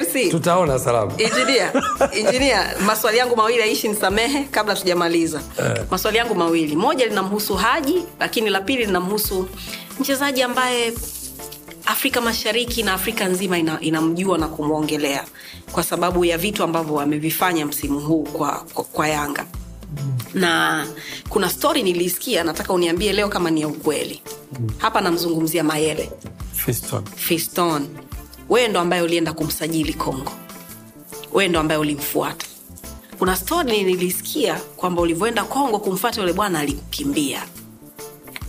RC 0.01 0.31
tutaona 0.31 0.79
salama. 0.79 1.12
Injinia, 1.18 1.72
injinia, 2.18 2.74
maswali 2.87 3.18
yangu 3.18 3.37
mawili 3.37 3.62
aishi 3.62 3.89
nisamehe 3.89 4.45
kabla 4.45 4.74
tujamaliza. 4.74 5.41
Maswali 5.91 6.18
yangu 6.18 6.35
mawili, 6.35 6.76
moja 6.76 7.07
linamhusu 7.07 7.55
Haji, 7.55 8.03
lakini 8.20 8.51
la 8.51 8.61
pili 8.61 8.87
linamhusu 8.87 9.49
mchezaji 10.01 10.42
ambaye 10.42 10.92
Afrika 11.86 12.20
Mashariki 12.20 12.82
na 12.82 12.92
Afrika 12.94 13.28
nzima 13.28 13.59
ina, 13.59 13.80
inamjua 13.80 14.38
na 14.38 14.49
kumwongelea 14.49 15.24
kwa 15.72 15.82
sababu 15.82 16.24
ya 16.24 16.38
vitu 16.38 16.62
ambavyo 16.64 17.01
amevifanya 17.01 17.66
msimu 17.66 18.01
huu 18.01 18.22
kwa, 18.24 18.64
kwa, 18.74 18.84
kwa 18.84 19.09
Yanga 19.09 19.46
na 20.34 20.87
kuna 21.29 21.50
stori 21.50 21.83
niliisikia 21.83 22.45
nataka 22.45 22.72
uniambie 22.72 23.12
leo 23.12 23.29
kama 23.29 23.50
ni 23.50 23.61
ya 23.61 23.68
ukweli. 23.68 24.22
Hapa 24.79 25.00
namzungumzia 25.00 25.64
Mayele 25.64 26.11
Fiston. 26.53 27.04
Fiston, 27.16 27.88
wewe 28.49 28.68
ndo 28.68 28.80
ambaye 28.80 29.03
ulienda 29.03 29.33
kumsajili 29.33 29.95
Kongo, 29.95 30.33
wewe 31.33 31.49
ndo 31.49 31.61
ambaye 31.61 31.80
ulimfuata. 31.80 32.46
Kuna 33.18 33.37
stori 33.37 33.83
nilisikia 33.84 34.54
kwamba 34.76 35.03
ulivyoenda 35.03 35.45
Kongo 35.45 35.79
kumfuata 35.79 36.20
yule 36.20 36.33
bwana 36.33 36.58
alikukimbia 36.58 37.42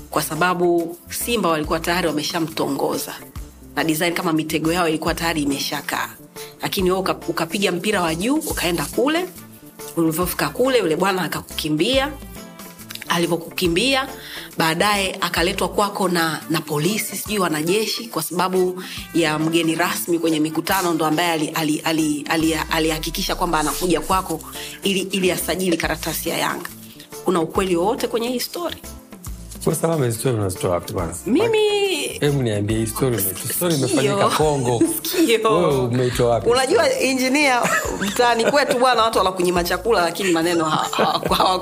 kwa 0.09 0.21
sababu 0.21 0.97
Simba 1.09 1.49
walikuwa 1.49 1.79
tayari 1.79 2.07
wameshamtongoza 2.07 3.15
na 3.75 3.83
design 3.83 4.13
kama 4.13 4.33
mitego 4.33 4.73
yao 4.73 4.89
ilikuwa 4.89 5.13
tayari 5.13 5.41
imeshakaa, 5.41 6.09
lakini 6.61 6.91
wewe 6.91 7.15
ukapiga 7.27 7.71
mpira 7.71 8.01
wa 8.01 8.15
juu 8.15 8.35
ukaenda 8.35 8.85
kule. 8.85 9.25
Ulivyofika 9.97 10.49
kule, 10.49 10.77
yule 10.79 10.95
bwana 10.95 11.21
akakukimbia. 11.21 12.11
Alivyokukimbia 13.09 14.07
baadaye 14.57 15.17
akaletwa 15.21 15.69
kwako 15.69 16.09
na, 16.09 16.41
na 16.49 16.61
polisi 16.61 17.17
sijui 17.17 17.39
wanajeshi, 17.39 18.05
kwa 18.07 18.23
sababu 18.23 18.83
ya 19.13 19.39
mgeni 19.39 19.75
rasmi 19.75 20.19
kwenye 20.19 20.39
mikutano 20.39 20.93
ndo 20.93 21.05
ambaye 21.05 21.31
alihakikisha 21.31 21.85
ali, 21.89 22.25
ali, 22.29 22.53
ali, 22.71 22.91
ali 22.91 23.35
kwamba 23.35 23.59
anakuja 23.59 24.01
kwako 24.01 24.41
ili, 24.83 24.99
ili 24.99 25.31
asajili 25.31 25.77
karatasi 25.77 26.29
ya 26.29 26.37
Yanga. 26.37 26.69
Kuna 27.25 27.41
ukweli 27.41 27.75
wowote 27.75 28.07
kwenye 28.07 28.27
hii 28.29 28.39
stori? 28.39 28.77
Salama, 29.59 30.05
histori 30.05 30.35
unazitoa 30.35 30.71
wapi 30.71 30.93
kwanza? 30.93 31.15
Mimi 31.25 31.57
hebu 32.19 32.43
niambie 32.43 32.77
histori. 32.77 33.17
Histori 33.47 33.75
imefanyika 33.75 34.29
Kongo, 34.29 34.77
wewe 35.43 35.77
umeitoa 35.77 36.29
wapi? 36.29 36.49
Unajua 36.49 36.99
injinia, 36.99 37.61
mtaani 38.01 38.51
kwetu 38.51 38.79
bwana, 38.79 39.03
watu 39.03 39.17
wanakunyima 39.17 39.63
chakula, 39.63 40.01
lakini 40.01 40.31
maneno 40.31 40.65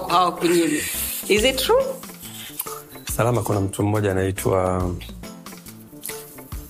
hawakunyimi. 0.08 0.82
Is 1.28 1.44
it 1.44 1.56
true? 1.58 1.84
Salama, 3.18 3.42
kuna 3.42 3.60
mtu 3.62 3.84
mmoja 3.84 4.12
anaitwa, 4.12 4.92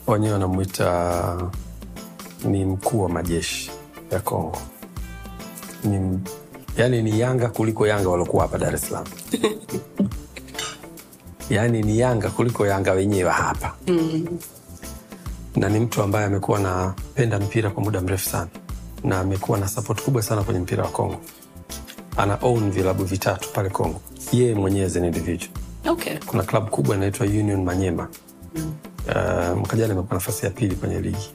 wenyewe 0.08 0.34
wanamwita 0.34 1.50
ni 2.46 2.66
mkuu 2.66 3.02
wa 3.04 3.10
majeshi 3.10 3.72
ya 4.12 4.20
Kongo, 4.20 4.58
ni 5.84 6.20
yani 6.78 7.02
ni 7.02 7.20
Yanga 7.20 7.50
kuliko 7.50 7.88
Yanga 7.88 8.10
waliokuwa 8.10 8.44
hapa 8.44 8.58
Dar 8.58 8.76
es 8.76 8.82
Salaam 8.82 9.06
yaani 11.50 11.82
ni 11.84 12.00
Yanga 12.00 12.30
kuliko 12.30 12.66
Yanga 12.68 12.92
wenyewe 12.92 13.30
hapa 13.32 13.74
mm. 13.88 14.28
na 15.56 15.70
ni 15.70 15.80
mtu 15.80 16.02
ambaye 16.04 16.26
amekuwa 16.26 16.60
anapenda 16.60 17.40
mpira 17.40 17.70
kwa 17.70 17.84
muda 17.84 18.02
mrefu 18.02 18.30
sana 18.30 18.48
na 19.04 19.20
amekuwa 19.20 19.58
na 19.58 19.68
sapoti 19.68 20.04
kubwa 20.04 20.22
sana 20.22 20.44
kwenye 20.44 20.60
mpira 20.60 20.84
wa 20.84 20.90
Kongo. 20.90 21.18
ana 22.18 22.38
own 22.42 22.72
vilabu 22.72 23.04
vitatu 23.04 23.50
pale 23.54 23.70
Kongo, 23.70 24.02
yeye 24.32 24.56
mwenyewe 24.56 24.86
as 24.86 24.96
an 24.98 25.06
individual. 25.06 25.50
Okay. 25.88 26.18
Kuna 26.26 26.44
klabu 26.44 26.68
kubwa 26.72 26.96
inaitwa 26.96 27.26
Union 27.28 27.64
Manyema 27.64 28.08
uh, 28.56 29.58
mwaka 29.58 29.78
jana 29.78 29.94
imekuwa 29.94 30.14
nafasi 30.14 30.46
ya 30.46 30.52
pili 30.52 30.76
kwenye 30.76 31.00
ligi 31.00 31.30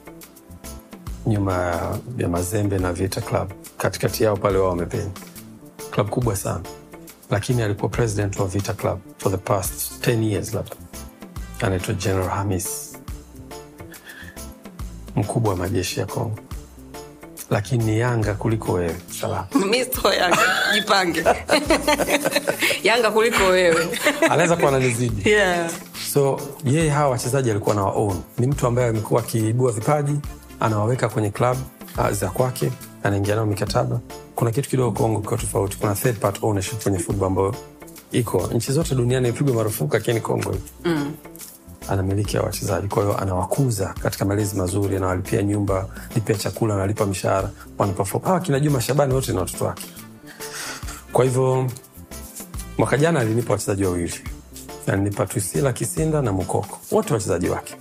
nyuma 1.26 1.52
ya- 1.52 1.98
ya 2.18 2.28
Mazembe 2.28 2.78
na 2.78 2.92
Vita 2.92 3.20
Club, 3.20 3.50
katikati 3.78 4.24
yao 4.24 4.36
pale 4.36 4.58
wao 4.58 4.68
wamepenya. 4.68 5.10
Klabu 5.90 6.10
kubwa 6.10 6.36
sana, 6.36 6.60
lakini 7.32 7.62
alikuwa 7.62 7.88
president 7.88 8.38
wa 8.40 8.46
Vita 8.46 8.72
Club 8.72 8.98
for 9.18 9.32
the 9.32 9.38
past 9.38 10.06
10 10.08 10.22
years 10.22 10.54
labda, 10.54 10.76
anaitwa 11.60 11.94
General 11.94 12.28
Hamis, 12.28 12.92
mkubwa 15.16 15.50
wa 15.50 15.56
majeshi 15.56 16.00
ya 16.00 16.06
Kongo, 16.06 16.38
lakini 17.50 17.84
ni 17.84 17.98
Yanga 17.98 18.34
kuliko 18.34 18.72
wewe 18.72 18.96
Salama. 19.20 19.46
Mi 19.70 19.84
sio 19.84 20.12
Yanga, 20.12 20.38
jipange. 20.74 21.24
Yanga 22.88 23.10
kuliko 23.10 23.44
wewe. 23.44 23.98
anaweza 24.30 24.56
kuwa 24.56 24.68
ananizidi 24.68 25.28
Yeah. 25.30 25.70
so 26.12 26.40
yeye 26.64 26.90
hawa 26.90 27.10
wachezaji 27.10 27.50
alikuwa 27.50 27.74
na 27.74 27.82
waon, 27.82 28.22
ni 28.38 28.46
mtu 28.46 28.66
ambaye 28.66 28.88
amekuwa 28.88 29.20
akiibua 29.22 29.72
vipaji 29.72 30.16
anawaweka 30.60 31.08
kwenye 31.08 31.30
club 31.30 31.56
uh, 31.98 32.10
za 32.10 32.28
kwake 32.30 32.72
anaingia 33.02 33.34
nao 33.34 33.46
mikataba 33.46 34.00
kuna 34.34 34.50
kitu 34.50 34.68
kidogo 34.70 34.92
kongo 34.98 35.20
kiwa 35.20 35.36
tofauti. 35.38 35.76
Kuna 35.76 35.94
third 35.94 36.16
part 36.18 36.38
ownership 36.42 36.82
kwenye 36.82 36.98
football 36.98 37.26
ambayo 37.26 37.54
iko. 38.12 38.46
Nchi 38.54 38.72
zote 38.72 38.94
duniani 38.94 39.28
ipigwa 39.28 39.54
marufuku 39.54 39.94
lakini 39.94 40.20
kongo 40.20 40.54
mm. 40.84 41.12
anamiliki 41.88 42.36
ya 42.36 42.42
wachezaji. 42.42 42.88
Kwa 42.88 43.02
hiyo 43.02 43.18
anawakuza 43.18 43.94
katika 44.02 44.24
malezi 44.24 44.56
mazuri 44.56 44.96
anawalipia 44.96 45.42
nyumba 45.42 45.88
lipia 46.14 46.36
chakula 46.36 46.74
analipa 46.74 47.06
mshahara 47.06 47.50
wanaperform 47.78 48.24
hawa 48.24 48.40
kina 48.40 48.60
juma 48.60 48.80
shabani 48.80 49.14
wote 49.14 49.32
na 49.32 49.40
watoto 49.40 49.64
wake. 49.64 49.84
Kwa 51.12 51.24
hivyo 51.24 51.70
mwaka 52.78 52.96
jana 52.96 53.20
alinipa 53.20 53.52
wachezaji 53.52 53.84
wawili. 53.84 54.14
Alinipa 54.86 55.26
Twisila 55.26 55.72
Kisinda 55.72 56.22
na 56.22 56.32
Mukoko, 56.32 56.78
wote 56.90 57.14
wachezaji 57.14 57.48
wake. 57.48 57.74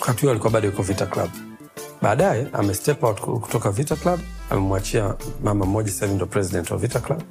Wakati 0.00 0.22
huo 0.22 0.30
alikuwa 0.30 0.50
bado 0.52 0.66
yuko 0.66 0.82
Vita 0.82 1.06
Club. 1.06 1.30
Baadaye 2.02 2.46
amestep 2.52 3.04
out 3.04 3.20
kutoka 3.20 3.70
Vita 3.70 3.96
Club, 3.96 4.20
amemwachia 4.52 5.14
mama 5.44 5.66
mmoja, 5.66 5.90
sasa 5.92 6.04
hivi 6.06 6.16
ndo 6.16 6.26
president 6.26 6.70
wa 6.70 6.76
Vita 6.78 7.00
Club, 7.00 7.22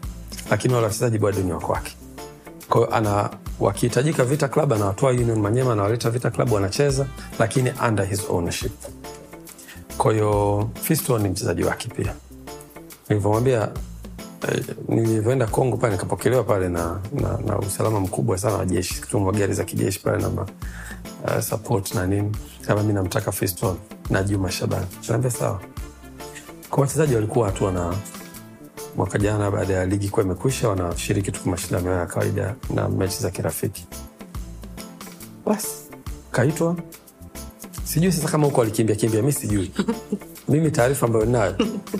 lakini 0.52 0.74
wale 0.74 0.86
wachezaji 0.86 1.18
bado 1.18 1.40
ni 1.42 1.52
wa 1.52 1.60
kwake. 1.60 1.96
Kwa 2.70 2.82
hiyo 2.82 2.96
ana 2.96 3.30
wakihitajika 3.60 4.26
Vita 4.26 4.48
Club 4.48 4.74
anawatoa 4.74 5.10
Union 5.12 5.40
Manyema, 5.40 5.74
anawaleta 5.74 6.10
Vita 6.10 6.32
Club 6.32 6.52
wanacheza, 6.52 7.06
lakini 7.40 7.74
under 7.88 8.06
his 8.06 8.22
ownership. 8.30 8.72
Kwa 9.98 10.14
hiyo 10.14 10.70
Fisto 10.82 11.20
ni 11.20 11.30
mchezaji 11.30 11.64
wake 11.64 11.90
pia. 11.90 12.14
Nilivyomwambia 13.10 13.70
eh, 14.52 14.64
nilivyoenda 14.88 15.48
Kongo 15.48 15.78
pale 15.78 15.94
nikapokelewa 15.94 16.44
pale 16.44 16.70
na, 16.70 17.00
na, 17.14 17.38
na 17.46 17.60
usalama 17.60 18.00
mkubwa 18.00 18.38
sana 18.38 18.56
wa 18.58 18.66
jeshi, 18.66 19.02
kutumwa 19.02 19.34
gari 19.34 19.54
za 19.54 19.64
kijeshi 19.64 20.00
pale 20.00 20.22
na 20.22 20.30
ma, 20.30 20.42
uh, 21.26 21.40
support 21.40 21.96
na 21.96 22.08
nini, 22.08 22.32
kama 22.68 22.84
mi 22.84 22.94
namtaka 22.94 23.32
Fiston 23.32 23.76
na 24.10 24.24
Juma 24.24 24.52
Shabani, 24.52 24.86
naambia 25.10 25.32
sawa. 25.32 25.60
Kwa 26.72 26.82
wachezaji 26.82 27.16
walikuwa 27.16 27.46
hatu 27.46 27.66
wana 27.66 27.94
mwaka 28.96 29.18
jana, 29.20 29.52
baada 29.52 29.74
ya 29.74 29.86
ligi 29.86 30.10
kuwa 30.10 30.26
imekwisha, 30.26 30.70
wanashiriki 30.70 31.32
tu 31.32 31.50
mashindano 31.50 31.92
ya 31.92 32.06
kawaida 32.06 32.56
na 32.76 32.90
mechi 32.90 33.22
za 33.22 33.30
kirafiki. 33.32 33.88
Basi 35.46 35.70
kaitwa, 36.32 36.76
sijui 37.84 38.12
sasa 38.12 38.28
kama 38.28 38.46
huko 38.46 38.62
alikimbia 38.62 38.96
kimbia, 38.96 39.22
mi 39.22 39.32
sijui. 39.34 39.72
Mimi 40.50 40.72
taarifa 40.72 41.06
ambayo 41.06 41.26
ninayo 41.26 41.56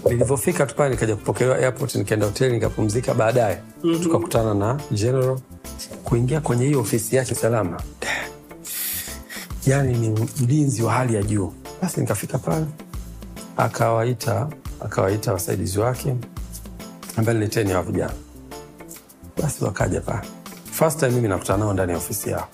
nilivyofika 0.10 0.66
tu 0.66 0.76
pale 0.76 0.90
nikaja 0.90 1.16
kupokelewa 1.16 1.58
airport 1.58 1.96
nikaenda 1.96 2.26
hoteli 2.26 2.54
nikapumzika 2.54 3.14
baadaye. 3.14 3.62
Tukakutana 4.04 4.54
na 4.54 4.80
general. 4.92 5.40
Kuingia 6.04 6.42
kwenye 6.42 6.66
hiyo 6.66 6.80
ofisi 6.80 7.16
yake 7.16 7.36
salama. 7.36 7.82
Yani 9.66 9.98
ni 9.98 10.30
mlinzi 10.42 10.84
wa 10.84 10.94
hali 10.94 11.16
ya 11.16 11.24
juu. 11.24 11.54
Basi 11.82 12.00
nikafika 12.02 12.38
pale 12.38 12.66
akawaita 13.58 14.48
akawaita 14.86 15.34
wasaidizi 15.34 15.80
wake 15.80 16.16
ambaye 17.18 17.38
leteni 17.40 17.72
hawa 17.72 17.84
vijana 17.84 18.14
basi 19.42 19.64
wakaja 19.64 20.02
pale 20.02 20.28
first 20.72 21.00
time 21.00 21.12
mimi 21.12 21.28
nakutana 21.28 21.60
nao 21.60 21.74
ndani 21.74 21.92
ya 21.92 21.98
ofisi 21.98 22.30
yao 22.30 22.48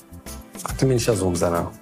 wakati 0.63 0.85
mi 0.85 0.93
nishazungumza 0.93 1.49
nao 1.49 1.73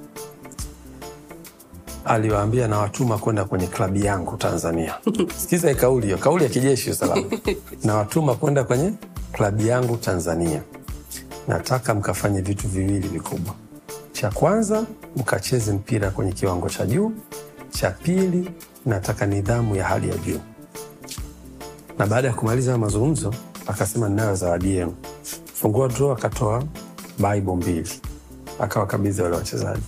aliwaambia 2.06 2.68
nawatuma 2.68 3.18
kwenda 3.18 3.46
kwenye 3.46 3.68
klabu 3.68 3.98
yangu 3.98 4.38
Tanzania. 4.38 4.94
Sikiza 5.42 5.76
kauli 5.76 6.06
hiyo, 6.06 6.18
kauli 6.18 6.44
ya 6.44 6.50
kijeshi 6.50 6.94
salama. 6.94 7.24
Nawatuma 7.84 8.36
kwenda 8.36 8.64
kwenye 8.64 8.94
klabu 9.32 9.62
yangu 9.62 9.98
Tanzania, 9.98 10.62
nataka 11.48 11.94
mkafanye 11.94 12.42
vitu 12.42 12.68
viwili 12.68 13.08
vikubwa. 13.08 13.54
Cha 14.12 14.32
kwanza 14.32 14.86
mkacheze 15.16 15.72
mpira 15.74 16.10
kwenye 16.10 16.32
kiwango 16.32 16.70
cha 16.70 16.86
juu, 16.86 17.12
cha 17.70 17.92
pili 17.92 18.50
nataka 18.86 19.26
nidhamu 19.26 19.76
ya 19.76 19.86
hali 19.86 20.10
ya 20.10 20.18
juu. 20.18 20.40
Na 21.98 22.08
baada 22.08 22.28
ya 22.28 22.34
kumaliza 22.34 22.78
mazungumzo, 22.78 23.34
akasema 23.68 24.10
ninayo 24.10 24.36
zawadi 24.36 24.76
yenu. 24.76 24.96
Fungua 25.54 25.88
draw, 25.88 26.12
akatoa 26.12 26.64
Bible 27.18 27.56
mbili, 27.56 27.90
akawakabidhi 28.60 29.22
wale 29.22 29.36
wachezaji 29.36 29.82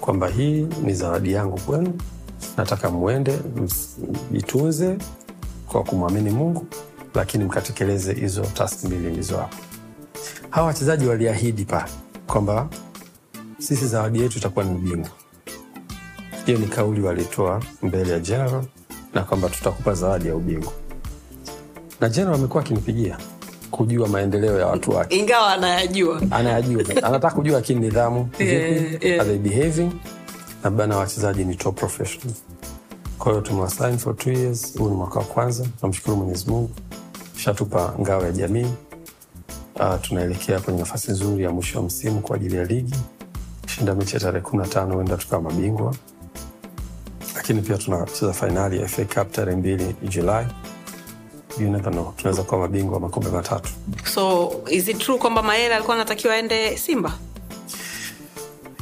kwamba 0.00 0.28
hii 0.28 0.68
ni 0.82 0.94
zawadi 0.94 1.32
yangu 1.32 1.60
kwenu, 1.60 1.98
nataka 2.56 2.90
mwende 2.90 3.38
mjitunze 4.30 4.98
kwa 5.68 5.82
kumwamini 5.84 6.30
Mungu, 6.30 6.66
lakini 7.14 7.44
mkatekeleze 7.44 8.12
hizo 8.14 8.42
taski 8.42 8.86
mbili 8.86 9.10
nilizowapa. 9.10 9.56
Hawa 10.50 10.66
wachezaji 10.66 11.06
waliahidi 11.06 11.64
pale 11.64 11.90
kwamba 12.26 12.68
sisi 13.58 13.86
zawadi 13.88 14.20
yetu 14.22 14.38
itakuwa 14.38 14.64
ni 14.64 14.70
ubingwa. 14.74 15.10
Hiyo 16.46 16.58
ni 16.58 16.66
kauli 16.66 17.00
walitoa 17.00 17.62
mbele 17.82 18.12
ya 18.12 18.18
General 18.18 18.64
na 19.14 19.22
kwamba 19.22 19.48
tutakupa 19.48 19.94
zawadi 19.94 20.28
ya 20.28 20.36
ubingwa, 20.36 20.72
na 22.00 22.08
General 22.08 22.34
amekuwa 22.34 22.62
akinipigia 22.62 23.18
kujua 23.70 24.08
maendeleo 24.08 24.58
ya 24.58 24.66
watu 24.66 24.90
wake. 24.90 25.16
Ingawa 25.18 25.52
anayajua. 25.52 26.22
anayajua. 26.30 26.82
Anataka 27.02 27.30
kujua 27.30 27.54
lakini 27.56 27.80
nidhamu 27.80 28.24
vipi 28.38 28.44
Yeah, 28.44 29.04
yeah. 29.04 29.38
behaving? 29.38 29.90
Na 30.64 30.70
bana 30.70 30.96
wachezaji 30.96 31.44
ni 31.44 31.56
top 31.56 31.78
professional. 31.78 32.34
Kwa 33.18 33.32
hiyo 33.32 33.40
tumewasign 33.42 33.98
for 33.98 34.16
two 34.16 34.32
years. 34.32 34.78
Huu 34.78 34.88
ni 34.88 34.96
mwaka 34.96 35.18
wa 35.18 35.24
kwanza. 35.24 35.66
Namshukuru 35.82 36.16
mwenyezi 36.16 36.50
mungu. 36.50 36.70
Shatupa 37.36 37.94
ngao 38.00 38.22
ya 38.22 38.32
jamii. 38.32 38.66
Uh, 39.76 40.00
tunaelekea 40.02 40.60
kwenye 40.60 40.78
nafasi 40.78 41.10
nzuri 41.12 41.44
ya 41.44 41.50
mwisho 41.50 41.78
wa 41.78 41.84
msimu 41.84 42.20
kwa 42.20 42.36
ajili 42.36 42.56
ya 42.56 42.64
ligi. 42.64 42.94
Shinda 43.66 43.94
mechi 43.94 44.14
ya 44.14 44.20
tarehe 44.20 44.40
kumi 44.44 44.62
na 44.62 44.68
tano 44.68 44.94
huenda 44.94 45.16
tukawa 45.16 45.42
mabingwa 45.42 45.94
lakini 47.48 47.62
pia 47.62 47.78
tunacheza 47.78 48.32
fainali 48.32 48.80
ya 48.80 48.88
FA 48.88 49.04
Cup 49.04 49.32
tarehe 49.32 49.56
mbili 49.58 49.94
Julai. 50.02 50.46
You 51.60 51.70
never 51.70 51.92
know, 51.92 52.12
tunaweza 52.16 52.42
kuwa 52.42 52.60
mabingwa 52.60 52.94
wa 52.94 53.00
makombe 53.00 53.30
matatu. 53.30 53.70
So 54.14 54.52
is 54.70 54.88
it 54.88 54.98
true 54.98 55.18
kwamba 55.18 55.42
Mayele 55.42 55.74
alikuwa 55.74 55.96
anatakiwa 55.96 56.34
aende 56.34 56.76
Simba? 56.76 57.12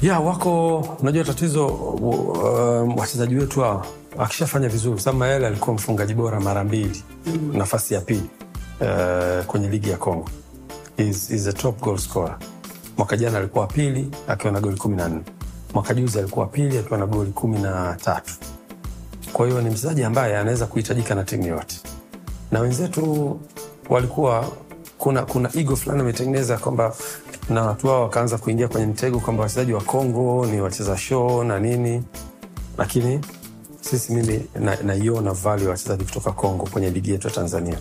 Yeah, 0.03 0.27
wako 0.27 0.78
unajua 1.01 1.24
tatizo 1.24 1.66
um, 1.66 2.97
wachezaji 2.97 3.35
wetu 3.36 3.61
hao 3.61 3.86
akishafanya 4.19 4.69
vizuri 4.69 5.01
sababu 5.01 5.19
Mayele 5.19 5.47
alikuwa 5.47 5.74
mfungaji 5.77 6.15
bora 6.15 6.41
mara 6.41 6.65
mbili 6.65 7.03
mm. 7.27 7.51
nafasi 7.57 7.95
ya 7.95 8.01
pili 8.01 8.31
uh, 8.81 9.45
kwenye 9.45 9.69
ligi 9.69 9.91
ya 9.91 9.97
congo 9.97 10.28
is, 10.97 11.31
is 11.31 11.47
a 11.47 11.53
top 11.53 11.81
goal 11.81 11.99
scorer 11.99 12.39
mwaka 12.97 13.16
jana 13.16 13.39
alikuwa 13.39 13.65
wa 13.65 13.73
pili 13.73 14.11
akiwa 14.28 14.53
na 14.53 14.61
goli 14.61 14.77
kumi 14.77 14.97
na 14.97 15.09
nne 15.09 15.20
mwaka 15.74 15.94
juzi 15.94 16.18
alikuwa 16.18 16.44
wa 16.44 16.51
pili 16.51 16.78
akiwa 16.78 16.98
na 16.98 17.06
goli 17.06 17.30
kumi 17.30 17.59
na 17.59 17.96
tatu. 18.05 18.32
Kwa 19.32 19.46
hiyo 19.46 19.60
ni 19.62 19.70
mchezaji 19.70 20.05
ambaye 20.05 20.36
anaweza 20.36 20.66
kuhitajika 20.66 21.14
na 21.14 21.24
timu 21.24 21.46
yote. 21.46 21.76
Na 22.52 22.60
wenzetu 22.60 23.40
walikuwa 23.88 24.48
kuna 24.98 25.22
kuna 25.22 25.51
igo 25.55 25.76
fulani 25.76 26.01
ametengeneza 26.01 26.59
kwamba 26.59 26.94
na 27.51 27.62
watu 27.62 27.86
wao 27.86 28.02
wakaanza 28.02 28.38
kuingia 28.38 28.68
kwenye 28.68 28.86
mtego 28.86 29.20
kwamba 29.20 29.42
wachezaji 29.42 29.72
wa 29.72 29.80
Kongo 29.80 30.46
ni 30.46 30.60
wacheza 30.60 30.96
show 30.96 31.44
na 31.44 31.60
nini, 31.60 32.02
lakini 32.78 33.20
sisi 33.80 34.12
mimi 34.12 34.46
naiona 34.84 35.20
na 35.20 35.32
value 35.32 35.64
ya 35.64 35.70
wachezaji 35.70 36.05
kutoka 36.05 36.32
Kongo 36.32 36.66
kwenye 36.72 36.90
ligi 36.90 37.10
yetu 37.10 37.28
ya 37.28 37.34
Tanzania. 37.34 37.78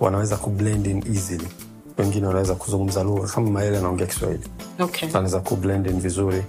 Wanaweza 0.00 0.36
kublend 0.36 0.86
in 0.86 1.04
easily, 1.14 1.48
wengine 1.98 2.26
wanaweza 2.26 2.54
kuzungumza 2.54 3.02
lugha 3.02 3.28
kama 3.28 3.50
Maele 3.50 3.78
anaongea 3.78 4.06
Kiswahili. 4.06 4.44
Okay. 4.80 5.08
anaweza 5.08 5.40
kublend 5.40 5.86
in 5.86 6.00
vizuri. 6.00 6.42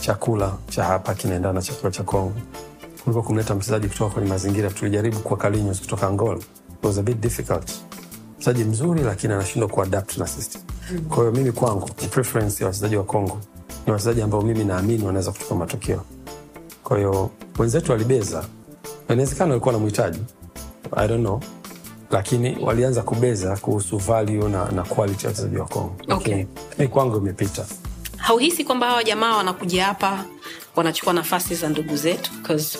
Chakula 0.00 0.52
cha 0.68 0.84
hapa 0.84 1.14
kinaendana 1.14 1.52
na 1.54 1.62
chakula 1.62 1.90
cha 1.92 2.02
Kongo 2.02 2.32
kuliko 3.04 3.22
kumleta 3.22 3.54
mchezaji 3.54 3.88
kutoka 3.88 4.14
kwenye 4.14 4.28
mazingira. 4.28 4.70
Tulijaribu 4.70 5.18
kwa 5.18 5.36
Carlinhos 5.36 5.80
kutoka 5.80 6.06
Angola, 6.08 6.38
it 6.38 6.44
was 6.84 6.98
a 6.98 7.02
bit 7.02 7.20
difficult. 7.20 7.70
Mchezaji 8.38 8.64
mzuri 8.64 9.02
lakini 9.02 9.32
anashindwa 9.32 9.68
kuadapt 9.68 10.18
na 10.18 10.26
system. 10.26 10.62
Kwa 11.08 11.16
hiyo 11.18 11.32
mimi 11.32 11.52
kwangu 11.52 11.86
preference 12.10 12.64
ya 12.64 12.66
wachezaji 12.66 12.96
wa 12.96 13.04
Kongo 13.04 13.38
ni 13.86 13.92
wachezaji 13.92 14.22
ambao 14.22 14.42
mimi 14.42 14.64
naamini 14.64 15.04
wanaweza 15.06 15.32
kutupa 15.32 15.54
matokeo. 15.54 16.02
Kwa 16.84 16.96
hiyo 16.98 17.30
wenzetu 17.58 17.92
walibeza, 17.92 18.44
inawezekana 19.08 19.50
walikuwa 19.50 19.72
na 19.72 19.78
mhitaji 19.80 20.20
I 20.96 21.08
don't 21.08 21.20
know, 21.20 21.40
lakini 22.10 22.64
walianza 22.64 23.02
kubeza 23.02 23.56
kuhusu 23.56 23.98
value 23.98 24.48
na, 24.48 24.70
na 24.70 24.82
quality 24.82 25.24
ya 25.26 25.30
wachezaji 25.30 25.56
wa 25.56 25.66
Kongo, 25.66 25.94
lakini 26.06 26.46
mi 26.78 26.88
kwangu 26.88 27.16
imepita. 27.16 27.64
Hauhisi 28.24 28.64
kwamba 28.64 28.86
hawa 28.86 29.04
jamaa 29.04 29.36
wanakuja 29.36 29.84
hapa 29.84 30.24
wanachukua 30.76 31.12
nafasi 31.12 31.54
za 31.54 31.68
ndugu 31.68 31.96
zetu? 31.96 32.30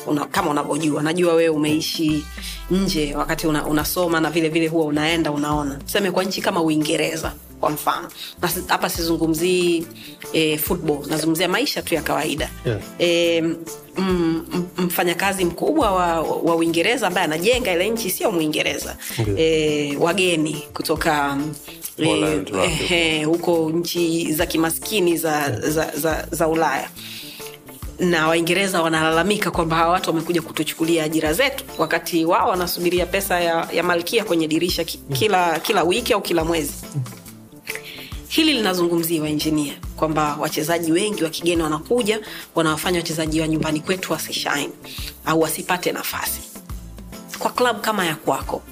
Una, 0.06 0.24
kama 0.26 0.50
unavyojua 0.50 1.02
najua 1.02 1.34
wewe 1.34 1.48
umeishi 1.48 2.24
nje 2.70 3.14
wakati 3.16 3.46
una, 3.46 3.66
unasoma 3.66 4.20
na 4.20 4.30
vile 4.30 4.48
vile 4.48 4.68
huwa 4.68 4.84
unaenda 4.86 5.30
unaona. 5.32 5.74
Tuseme 5.74 6.10
kwa 6.10 6.24
nchi 6.24 6.42
kama 6.42 6.62
uingereza 6.62 7.32
kwa 7.64 7.72
mfano 7.72 8.08
Na 8.42 8.48
hapa 8.68 8.88
sizungumzii 8.88 9.86
e, 10.32 10.56
football 10.58 10.98
nazungumzia 11.08 11.48
maisha 11.48 11.82
tu 11.82 11.94
ya 11.94 12.02
kawaida 12.02 12.50
Yeah. 12.66 12.80
e, 12.98 13.42
mfanyakazi 14.78 15.44
mkubwa 15.44 15.90
wa, 15.92 16.20
wa 16.20 16.56
uingereza 16.56 17.06
ambaye 17.06 17.24
anajenga 17.24 17.72
ile 17.72 17.90
nchi 17.90 18.10
sio 18.10 18.32
mwingereza 18.32 18.96
Ndio. 19.18 19.34
e, 19.38 19.96
wageni 19.96 20.62
kutoka 20.74 21.38
eh, 21.98 22.06
Holland, 22.08 22.50
wapi? 22.50 22.94
eh, 22.94 23.26
huko 23.26 23.70
nchi 23.70 24.32
za 24.32 24.46
kimaskini 24.46 25.16
za, 25.16 25.60
za, 25.60 25.90
za, 25.96 26.26
za 26.30 26.48
ulaya 26.48 26.88
na 27.98 28.28
waingereza 28.28 28.82
wanalalamika 28.82 29.50
kwamba 29.50 29.76
hawa 29.76 29.92
watu 29.92 30.10
wamekuja 30.10 30.42
kutuchukulia 30.42 31.04
ajira 31.04 31.32
zetu 31.32 31.64
wakati 31.78 32.24
wao 32.24 32.48
wanasubiria 32.48 33.06
pesa 33.06 33.40
ya, 33.40 33.68
ya 33.72 33.82
malkia 33.82 34.24
kwenye 34.24 34.48
dirisha 34.48 34.84
ki- 34.84 35.00
kila, 35.12 35.58
kila 35.58 35.82
wiki 35.84 36.12
au 36.12 36.20
kila 36.22 36.44
mwezi 36.44 36.72
hili 38.34 38.52
linazungumziwa 38.52 39.28
injinia 39.28 39.74
kwamba 39.96 40.36
wachezaji 40.40 40.92
wengi 40.92 41.24
wa 41.24 41.30
kigeni 41.30 41.62
wanakuja 41.62 42.20
wanawafanya 42.54 42.98
wachezaji 42.98 43.40
wa 43.40 43.48
nyumbani 43.48 43.80
kwetu 43.80 44.12
wasishine 44.12 44.70
au 45.26 45.40
wasipate 45.40 45.92
nafasi. 45.92 46.40
Kwa 47.38 47.50
klabu 47.50 47.80
kama 47.80 48.06
ya 48.06 48.16
kwako 48.16 48.62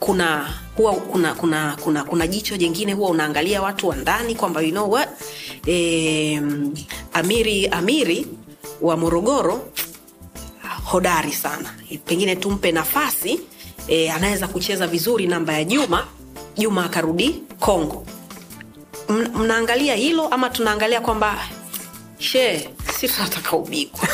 kuna 0.00 0.54
huwa 0.76 0.92
kuna 0.94 1.34
kuna 1.34 1.76
kuna 1.82 2.04
kuna 2.04 2.26
jicho 2.26 2.56
jingine 2.56 2.92
huwa 2.92 3.10
unaangalia 3.10 3.62
watu 3.62 3.88
wa 3.88 3.96
ndani 3.96 4.34
kwamba 4.34 4.60
you 4.62 4.70
know 4.70 4.98
e, 5.66 6.42
amiri 7.12 7.66
amiri 7.66 8.26
wa 8.80 8.96
morogoro 8.96 9.72
hodari 10.84 11.32
sana. 11.32 11.74
Pengine 12.04 12.36
tumpe 12.36 12.72
nafasi 12.72 13.40
e, 13.88 14.10
anaweza 14.10 14.48
kucheza 14.48 14.86
vizuri 14.86 15.26
namba 15.26 15.52
ya 15.52 15.64
juma 15.64 16.06
juma 16.56 16.84
akarudi 16.84 17.42
kongo 17.60 18.06
mnaangalia 19.10 19.94
hilo 19.94 20.28
ama 20.28 20.50
tunaangalia 20.50 21.00
kwamba 21.00 21.38
she 22.18 22.68
si 22.98 23.08
tunataka 23.08 23.56
ubingwa. 23.56 24.08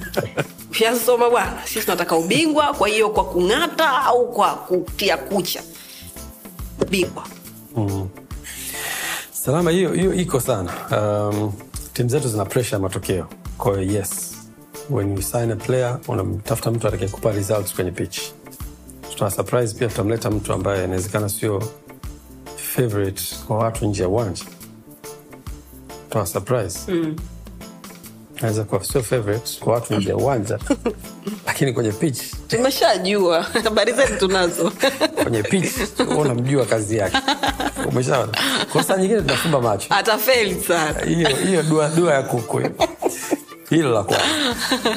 Vyasoma 0.70 1.30
bwana 1.30 1.60
sisi 1.64 1.80
tunataka 1.84 2.16
ubingwa 2.16 2.72
kwa 2.74 2.88
hiyo 2.88 3.10
kwa 3.10 3.24
kung'ata 3.24 4.02
au 4.02 4.32
kwa 4.32 4.54
kutia 4.54 5.16
kucha. 5.16 5.62
Bingwa 6.90 7.24
Salama, 9.32 9.70
hiyo 9.70 9.92
hiyo 9.92 10.14
iko 10.14 10.40
sana. 10.40 10.72
Um, 10.90 11.52
timu 11.92 12.08
zetu 12.08 12.28
zina 12.28 12.44
presha 12.44 12.76
ya 12.76 12.82
matokeo, 12.82 13.26
kwa 13.58 13.80
hiyo 13.80 13.92
yes, 13.92 14.34
when 14.90 15.16
you 15.16 15.22
sign 15.22 15.50
a 15.52 15.56
player 15.56 15.98
unamtafuta 16.08 16.70
mtu 16.70 16.88
atakayekupa 16.88 17.32
results 17.32 17.74
kwenye 17.74 17.90
pitch. 17.90 18.18
Tutawa 19.10 19.30
surprise 19.30 19.74
pia, 19.78 19.88
tutamleta 19.88 20.30
mtu 20.30 20.52
ambaye 20.52 20.84
inawezekana 20.84 21.28
sio 21.28 21.62
favorite 22.76 23.22
kwa 23.46 23.58
watu 23.58 23.86
nje 23.86 24.02
ya 24.02 24.08
uwanja. 24.08 24.44
kama 26.10 26.26
surprise. 26.26 26.78
Mm. 26.92 27.16
Naweza 28.42 28.64
kuwa 28.64 28.84
sio 28.84 29.02
favorite 29.02 29.60
kwa 29.60 29.74
watu 29.74 29.94
nje 29.94 30.08
ya 30.08 30.16
uwanja. 30.16 30.58
Lakini 31.46 31.72
kwenye 31.72 31.92
pitch. 31.92 32.20
Tumeshajua. 32.48 33.42
Habari 33.42 33.92
zetu 33.92 34.18
tunazo. 34.18 34.72
Kwenye 35.22 35.42
pitch 35.42 35.72
unamjua 36.18 36.64
kazi 36.66 36.96
yake, 36.96 37.16
umeshaona. 37.88 38.32
Kwa 38.72 38.82
saa 38.82 38.96
nyingine 38.96 39.20
tunafumba 39.20 39.60
macho. 39.60 39.86
Atafeli 39.94 40.62
sana. 40.62 41.00
Hiyo 41.00 41.28
hiyo 41.36 41.62
dua, 41.62 41.88
dua 41.88 42.14
ya 42.14 42.22
kuku 42.22 42.60
hilo 43.70 43.90
la 43.90 44.02
kwanza. 44.02 44.24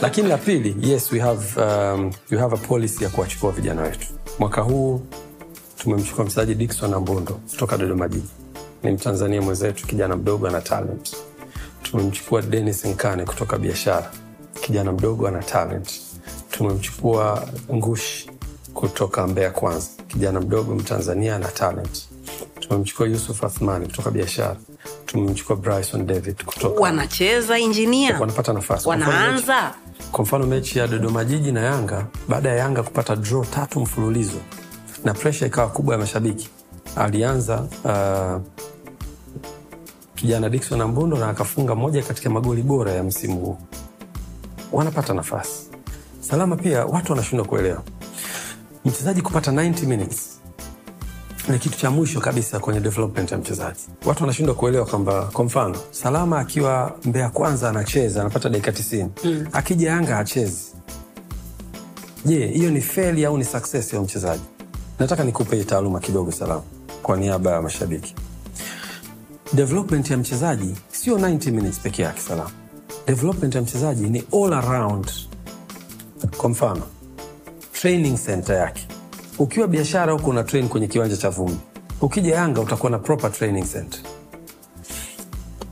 Lakini 0.01 0.27
la 0.29 0.37
pili 0.37 0.75
yes 0.91 1.11
we 1.11 1.19
have, 1.19 1.61
um, 1.61 2.11
we 2.31 2.37
have 2.37 2.55
a 2.55 2.57
policy 2.57 3.03
ya 3.03 3.09
kuwachukua 3.09 3.51
vijana 3.51 3.81
wetu. 3.81 4.07
Mwaka 4.39 4.61
huu 4.61 5.01
tumemchukua 5.77 6.25
mchezaji 6.25 6.55
Dickson 6.55 6.93
ambundo 6.93 7.33
kutoka 7.49 7.77
dodoma 7.77 8.07
jiji. 8.07 8.27
Ni 8.83 8.91
mtanzania 8.91 9.41
mwenzetu 9.41 9.87
kijana 9.87 10.15
mdogo 10.15 10.47
ana 10.47 10.61
talent. 10.61 11.15
Tumemchukua 11.83 12.41
Dennis 12.41 12.85
nkane 12.85 13.25
kutoka 13.25 13.57
biashara 13.57 14.11
kijana 14.61 14.91
mdogo 14.91 15.27
ana 15.27 15.39
talent. 15.43 16.01
Tumemchukua 16.51 17.47
ngushi 17.73 18.31
kutoka 18.73 19.27
mbeya 19.27 19.51
kwanza 19.51 19.87
kijana 20.07 20.41
mdogo 20.41 20.75
mtanzania 20.75 21.35
ana 21.35 21.47
talent. 21.47 22.07
Tumemchukua 22.59 23.07
yusuf 23.07 23.43
athmani 23.43 23.85
kutoka 23.85 24.11
biashara. 24.11 24.55
Tumemchukua 25.05 25.55
bryson 25.55 26.05
david 26.07 26.43
kutoka 26.45 26.81
wanacheza 26.81 27.59
injinia 27.59 28.19
wanapata 28.19 28.53
nafasi. 28.53 28.89
Wanaanza. 28.89 29.73
kwa 30.11 30.23
mfano 30.23 30.45
mechi 30.45 30.79
ya 30.79 30.87
dodoma 30.87 31.25
jiji 31.25 31.51
na 31.51 31.61
yanga 31.61 32.05
baada 32.27 32.49
ya 32.49 32.55
yanga 32.55 32.83
kupata 32.83 33.15
draw 33.15 33.45
tatu 33.45 33.79
mfululizo 33.79 34.37
na 35.05 35.13
presha 35.13 35.45
ikawa 35.45 35.67
kubwa 35.69 35.95
ya 35.95 35.99
mashabiki. 35.99 36.49
Alianza 36.95 37.61
uh, 37.83 38.41
kijana 40.15 40.49
Dickson 40.49 40.81
ambundo 40.81 41.17
na 41.17 41.29
akafunga 41.29 41.75
moja 41.75 42.03
katika 42.03 42.29
magoli 42.29 42.61
bora 42.61 42.91
ya 42.91 43.03
msimu 43.03 43.39
huu. 43.39 43.57
Wanapata 44.71 45.13
nafasi. 45.13 45.69
Salama 46.19 46.55
pia 46.55 46.85
watu 46.85 47.11
wanashindwa 47.11 47.47
kuelewa. 47.47 47.83
Mchezaji 48.85 49.21
kupata 49.21 49.51
90 49.51 49.85
minutes 49.85 50.39
ni 51.49 51.59
kitu 51.59 51.77
cha 51.77 51.91
mwisho 51.91 52.19
kabisa 52.21 52.59
kwenye 52.59 52.79
development 52.79 53.31
ya 53.31 53.37
mchezaji. 53.37 53.79
Watu 54.05 54.23
wanashindwa 54.23 54.55
kuelewa 54.55 54.85
kwamba 54.85 55.25
kwa 55.25 55.45
mfano 55.45 55.75
salama 55.91 56.39
akiwa 56.39 56.95
Mbeya 57.05 57.29
kwanza 57.29 57.69
anacheza 57.69 58.21
anapata 58.21 58.49
dakika 58.49 58.71
90 58.71 59.07
mm. 59.23 59.47
akija 59.51 59.89
yanga 59.89 60.15
hachezi. 60.15 60.61
Je 62.25 62.47
hiyo 62.47 62.71
ni 62.71 62.81
feli 62.81 63.25
au 63.25 63.37
ni 63.37 63.45
success 63.45 63.93
ya 63.93 64.01
mchezaji 64.01 64.43
nataka 64.99 65.23
nikupe 65.23 65.63
taaluma 65.63 65.99
kidogo 65.99 66.31
salama 66.31 66.61
kwa 67.03 67.17
niaba 67.17 67.51
ya 67.51 67.61
mashabiki. 67.61 68.15
Development 69.53 70.09
ya 70.11 70.17
mchezaji 70.17 70.75
sio 70.91 71.17
90 71.17 71.51
minutes 71.51 71.79
peke 71.79 72.01
yake 72.01 72.21
salama 72.21 72.51
development 73.07 73.55
ya 73.55 73.61
mchezaji 73.61 74.09
ni 74.09 74.23
all 74.33 74.53
around. 74.53 75.11
Kwa 76.37 76.49
mfano 76.49 76.81
training 77.73 78.17
center 78.25 78.55
yake. 78.55 78.87
Ukiwa 79.39 79.67
biashara 79.67 80.13
huko 80.13 80.29
una 80.29 80.43
train 80.43 80.67
kwenye 80.69 80.87
kiwanja 80.87 81.17
cha 81.17 81.29
vumbi. 81.29 81.57
Ukija 82.01 82.35
yanga 82.35 82.61
utakuwa 82.61 82.89
na 82.91 82.99
proper 82.99 83.31
training 83.31 83.65
center. 83.71 83.99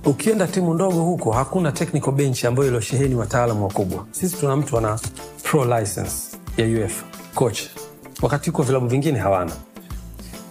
Ukienda 0.05 0.47
timu 0.47 0.73
ndogo 0.73 1.01
huko 1.01 1.31
hakuna 1.31 1.71
technical 1.71 2.11
bench 2.11 2.45
ambayo 2.45 2.67
iliosheheni 2.67 3.15
wataalamu 3.15 3.63
wakubwa. 3.63 4.05
Sisi 4.11 4.35
tuna 4.37 4.55
mtu 4.55 4.77
ana 4.77 4.99
pro 5.43 5.79
license 5.79 6.37
ya 6.57 6.65
uefa 6.65 7.05
coach 7.35 7.59
wakati 8.23 8.49
huko 8.49 8.63
vilabu 8.63 8.87
vingine 8.87 9.19
hawana. 9.19 9.51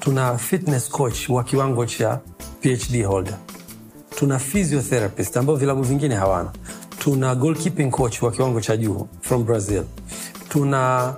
Tuna 0.01 0.39
fitness 0.39 0.89
coach 0.91 1.29
wa 1.29 1.45
kiwango 1.45 1.87
cha 1.87 2.21
phd 2.61 3.03
holder. 3.05 3.39
Tuna 4.17 4.39
physiotherapist 4.39 5.37
ambao 5.37 5.57
vilabu 5.57 5.83
vingine 5.83 6.15
hawana. 6.15 6.51
Tuna 6.99 7.35
goalkeeping 7.35 7.91
coach 7.91 8.23
wa 8.23 8.31
kiwango 8.31 8.61
cha 8.61 8.77
juu 8.77 9.07
from 9.21 9.45
brazil. 9.45 9.85
Tuna 10.49 11.15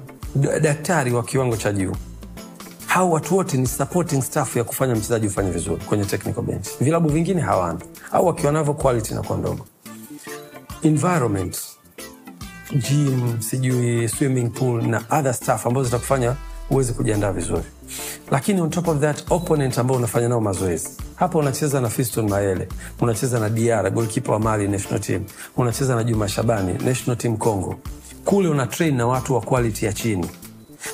daktari 0.61 1.13
wa 1.13 1.23
kiwango 1.23 1.57
cha 1.57 1.73
juu. 1.73 1.93
Hao 2.87 3.11
watu 3.11 3.37
wote 3.37 3.57
ni 3.57 3.67
supporting 3.67 4.23
staff 4.23 4.57
ya 4.57 4.65
kufanya 4.65 4.95
mchezaji 4.95 5.27
ufanye 5.27 5.51
vizuri 5.51 5.85
kwenye 5.85 6.05
technical 6.05 6.43
bench. 6.43 6.67
Vilabu 6.81 7.09
vingine 7.09 7.41
hawana. 7.41 7.81
Au 8.13 8.27
wakiwa 8.27 8.53
navyo 8.53 8.75
quality 8.75 9.13
inakuwa 9.13 9.39
ndogo. 9.39 9.67
Environment 10.83 11.59
gym 12.73 13.41
sijui 13.43 14.09
swimming 14.09 14.49
pool 14.51 14.83
na 14.87 15.03
other 15.11 15.35
stuff 15.35 15.67
ambazo 15.67 15.85
zitakufanya 15.85 16.35
uweze 16.71 16.93
kujiandaa 16.93 17.33
vizuri. 17.33 17.63
Lakini 18.31 18.61
on 18.61 18.71
top 18.71 18.89
of 18.89 18.99
that 19.01 19.25
opponent 19.31 19.79
ambao 19.79 19.97
unafanya 19.97 20.29
nao 20.29 20.41
mazoezi. 20.41 20.89
Hapa 21.17 21.39
unacheza 21.39 21.81
na 21.81 21.89
fiston 21.89 22.29
maele 22.29 22.69
unacheza 23.01 23.41
na 23.41 23.49
diara 23.49 23.91
golkipa 23.91 24.33
wa 24.33 24.39
mali 24.39 24.69
national 24.69 25.01
team. 25.01 25.25
Unacheza 25.57 25.95
na 25.97 26.05
juma 26.05 26.29
shabani 26.29 26.73
national 26.85 27.17
team 27.17 27.37
congo. 27.37 27.75
Kule 28.25 28.49
una 28.49 28.67
train 28.67 28.97
na 28.97 29.07
watu 29.07 29.35
wa 29.35 29.41
quality 29.41 29.87
ya 29.87 29.93
chini. 29.93 30.31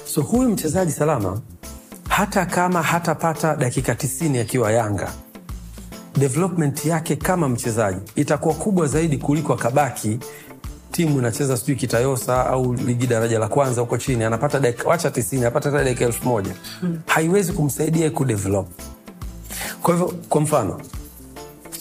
So 0.05 0.23
huyu 0.23 0.49
mchezaji 0.49 0.93
salama 0.93 1.41
hata 2.09 2.47
kama 2.47 2.83
hatapata 2.83 3.57
dakika 3.57 3.93
90 3.93 4.41
akiwa 4.41 4.73
yanga 4.73 5.13
development 6.17 6.85
yake 6.85 7.17
kama 7.17 7.49
mchezaji 7.49 8.01
itakuwa 8.17 8.55
kubwa 8.55 8.87
zaidi 8.87 9.19
kuliko 9.19 9.53
akabaki 9.55 10.19
timu 11.01 11.19
inacheza 11.19 11.57
sijui 11.57 11.77
kitayosa 11.77 12.47
au 12.47 12.75
ligi 12.75 13.07
daraja 13.07 13.39
la 13.39 13.49
kwanza 13.49 13.81
huko 13.81 13.99
chini 13.99 14.25
anapata 14.25 14.75
wacha 14.85 15.11
tisini 15.11 15.43
anapata 15.43 15.71
hata 15.71 15.85
dakika 15.85 16.05
elfu 16.05 16.29
moja. 16.29 16.53
Haiwezi 17.07 17.53
kumsaidia 17.53 18.11
kudevelop. 18.11 18.67
Kwa 19.83 19.95
hivyo 19.95 20.15
kwa 20.29 20.41
mfano 20.41 20.81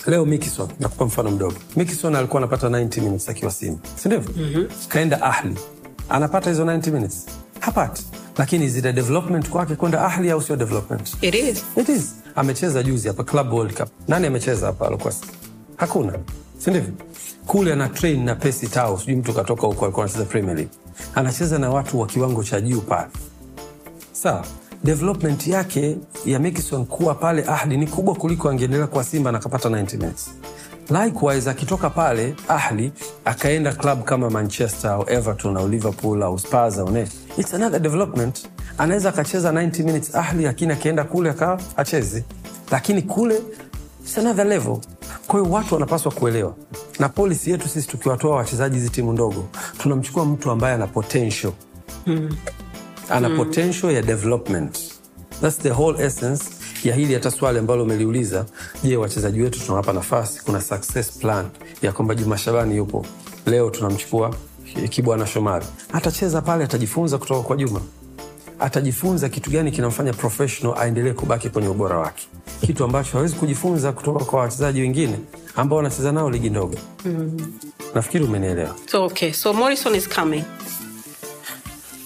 leo 0.07 0.25
mikison 0.25 0.67
nakupa 0.79 1.05
mfano 1.05 1.31
mdogo. 1.31 1.53
Mikison 1.75 2.15
alikuwa 2.15 2.39
anapata 2.41 2.67
90 2.67 3.01
minutes 3.01 3.29
akiwa 3.29 3.51
simu 3.51 3.79
sindivyo 3.95 4.31
mm-hmm. 4.37 4.67
kaenda 4.87 5.21
ahli. 5.21 5.55
Anapata 6.09 6.49
hizo 6.49 6.65
90 6.65 6.91
minutes? 6.91 7.25
Hapati. 7.59 8.05
Lakini 8.37 8.65
is 8.65 8.77
it 8.77 8.85
a 8.85 8.91
development 8.91 9.49
kwake 9.49 9.75
kwenda 9.75 10.05
ahli 10.05 10.31
au 10.31 10.41
sio 10.41 10.55
development? 10.55 11.13
It 11.21 11.35
is. 11.35 11.63
It 11.77 11.89
is. 11.89 12.15
amecheza 12.35 12.83
juzi 12.83 13.07
hapa 13.07 13.23
club 13.23 13.53
world 13.53 13.73
cup. 13.77 13.89
Nani 14.07 14.27
amecheza 14.27 14.65
hapa 14.65 14.87
alikuwa 14.87 15.13
hakuna. 15.77 16.13
Sindivyo 16.57 16.93
kule 17.49 17.73
ana 17.73 17.89
train 17.89 18.23
na 18.25 18.35
pesi 18.35 18.67
tao 18.67 18.97
sijui 18.99 19.15
mtu 19.15 19.33
katoka 19.33 19.67
huko 19.67 19.85
alikuwa 19.85 20.05
anacheza 20.05 20.25
premier 20.25 20.55
league. 20.55 20.73
Anacheza 21.15 21.59
na 21.59 21.69
watu 21.69 21.99
wa 21.99 22.07
kiwango 22.07 22.43
cha 22.43 22.61
juu 22.61 22.81
pale. 22.81 23.07
Sawa 24.11 24.45
development 24.83 25.47
yake 25.47 25.97
ya 26.25 26.39
Mekison 26.39 26.85
kuwa 26.85 27.15
pale 27.15 27.43
ahli 27.47 27.77
ni 27.77 27.87
kubwa 27.87 28.15
kuliko 28.15 28.49
angeendelea 28.49 28.87
kwa 28.87 29.03
simba 29.03 29.31
na 29.31 29.37
akapata 29.37 29.69
90 29.69 29.97
minutes. 29.97 30.29
Likewise 31.05 31.49
akitoka 31.49 31.89
pale 31.89 32.35
ahli 32.47 32.91
akaenda 33.25 33.73
club 33.73 34.03
kama 34.03 34.29
manchester 34.29 34.91
au 34.91 35.05
everton 35.09 35.57
au 35.57 35.67
liverpool 35.69 36.23
au 36.23 36.39
spurs 36.39 36.77
au 36.79 36.89
ne 36.91 37.07
its 37.37 37.53
another 37.53 37.79
development. 37.79 38.47
Anaweza 38.77 39.09
akacheza 39.09 39.51
90 39.51 39.83
minutes 39.83 40.15
ahli 40.15 40.43
lakini 40.43 40.73
akienda 40.73 41.03
kule 41.03 41.29
akawa 41.29 41.61
hachezi, 41.75 42.23
lakini 42.71 43.01
kule 43.01 43.41
its 44.03 44.17
another 44.17 44.45
level 44.47 44.77
kwa 45.27 45.39
hiyo 45.39 45.51
watu 45.51 45.73
wanapaswa 45.73 46.11
kuelewa. 46.11 46.55
Na 46.99 47.09
polisi 47.09 47.51
yetu 47.51 47.67
sisi 47.67 47.87
tukiwatoa 47.87 48.35
wachezaji 48.35 48.75
hizi 48.75 48.89
timu 48.89 49.13
ndogo 49.13 49.45
tunamchukua 49.77 50.25
mtu 50.25 50.51
ambaye 50.51 50.75
ana 50.75 50.87
potential. 50.87 51.51
Ana 53.09 53.29
potential 53.29 53.91
ya 53.93 54.01
development. 54.01 54.79
Thats 55.41 55.57
the 55.57 55.69
whole 55.71 56.03
essence 56.05 56.43
ya 56.83 56.95
hili 56.95 57.13
hata 57.13 57.31
swali 57.31 57.59
ambalo 57.59 57.83
umeliuliza. 57.83 58.45
Je 58.83 58.97
wachezaji 58.97 59.41
wetu 59.41 59.59
tunawapa 59.59 59.93
nafasi? 59.93 60.41
Kuna 60.45 60.61
success 60.61 61.11
plan 61.11 61.45
ya 61.81 61.91
kwamba 61.91 62.15
juma 62.15 62.37
shabani 62.37 62.75
yupo. 62.77 63.05
Leo 63.45 63.69
tunamchukua 63.69 64.35
kibwana 64.89 65.27
shomari. 65.27 65.65
Atacheza 65.93 66.41
pale 66.41 66.63
atajifunza 66.63 67.17
kutoka 67.17 67.41
kwa 67.41 67.55
juma 67.57 67.81
atajifunza 68.59 69.29
kitu 69.29 69.49
gani 69.51 69.71
kinamfanya 69.71 70.13
professional 70.13 70.77
aendelee 70.79 71.13
kubaki 71.13 71.49
kwenye 71.49 71.67
ubora 71.67 71.97
wake 71.97 72.27
kitu 72.61 72.83
ambacho 72.83 73.11
hawezi 73.11 73.35
kujifunza 73.35 73.91
kutoka 73.91 74.25
kwa 74.25 74.39
wachezaji 74.39 74.81
wengine 74.81 75.19
ambao 75.55 75.77
wanacheza 75.77 76.11
nao 76.11 76.29
ligi 76.29 76.49
ndogo 76.49 76.75
nafikiri 77.95 78.23
umenielewa 78.23 78.75
So, 78.91 79.05
okay. 79.05 79.31
So 79.33 79.53
Morrison 79.53 79.95
is 79.95 80.09
coming. 80.09 80.43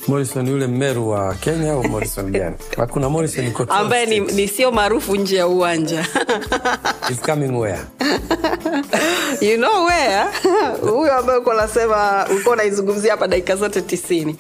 Morrison 0.08 0.48
yule 0.48 0.68
mmeru 0.68 1.10
wa 1.10 1.34
kenya 1.36 1.72
au 1.74 1.84
morrison 1.90 2.32
gani? 2.32 2.56
Kuna 2.92 3.10
morrison 3.10 3.48
iko 3.48 3.64
ambaye 3.64 4.06
ni, 4.06 4.20
ni 4.20 4.48
sio 4.48 4.72
maarufu 4.72 5.16
nje 5.16 5.36
ya 5.36 5.48
uwanja. 5.48 6.06
Is 7.12 7.20
coming 7.22 7.58
where? 7.60 7.80
You 9.42 9.58
know 9.58 9.86
where? 9.86 10.26
Huyo 10.92 11.14
ambaye 11.18 11.40
uko 11.40 11.54
nasema 11.54 12.28
uko 12.42 12.50
unaizungumzia 12.52 13.12
hapa 13.12 13.28
dakika 13.28 13.56
zote 13.56 13.82
tisini. 13.82 14.36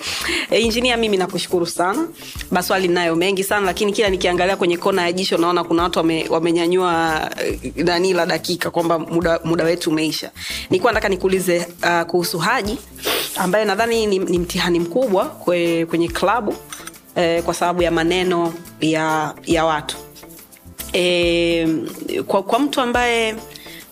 E, 0.51 0.59
injinia 0.59 0.97
mimi 0.97 1.17
nakushukuru 1.17 1.65
sana. 1.65 2.07
Maswali 2.51 2.87
nayo 2.87 3.15
mengi 3.15 3.43
sana 3.43 3.65
lakini 3.65 3.93
kila 3.93 4.09
nikiangalia 4.09 4.55
kwenye 4.55 4.77
kona 4.77 5.01
ya 5.01 5.11
jisho 5.11 5.37
naona 5.37 5.63
kuna 5.63 5.83
watu 5.83 5.99
wame, 5.99 6.25
wamenyanyua 6.29 7.21
eh, 7.45 7.59
nani 7.75 8.13
la 8.13 8.25
dakika 8.25 8.71
kwamba 8.71 8.99
muda, 8.99 9.39
muda 9.43 9.63
wetu 9.63 9.89
umeisha. 9.89 10.31
Nilikuwa 10.69 10.93
nataka 10.93 11.09
nikuulize 11.09 11.67
uh, 11.83 12.01
kuhusu 12.01 12.39
haji 12.39 12.77
ambaye 13.37 13.65
nadhani 13.65 14.07
ni, 14.07 14.19
ni 14.19 14.39
mtihani 14.39 14.79
mkubwa 14.79 15.25
kwe, 15.25 15.85
kwenye 15.85 16.07
klabu 16.07 16.55
eh, 17.15 17.43
kwa 17.43 17.53
sababu 17.53 17.81
ya 17.81 17.91
maneno 17.91 18.53
ya, 18.81 19.33
ya 19.45 19.65
watu. 19.65 19.97
E, 20.93 21.67
kwa, 22.27 22.43
kwa 22.43 22.59
mtu 22.59 22.81
ambaye 22.81 23.35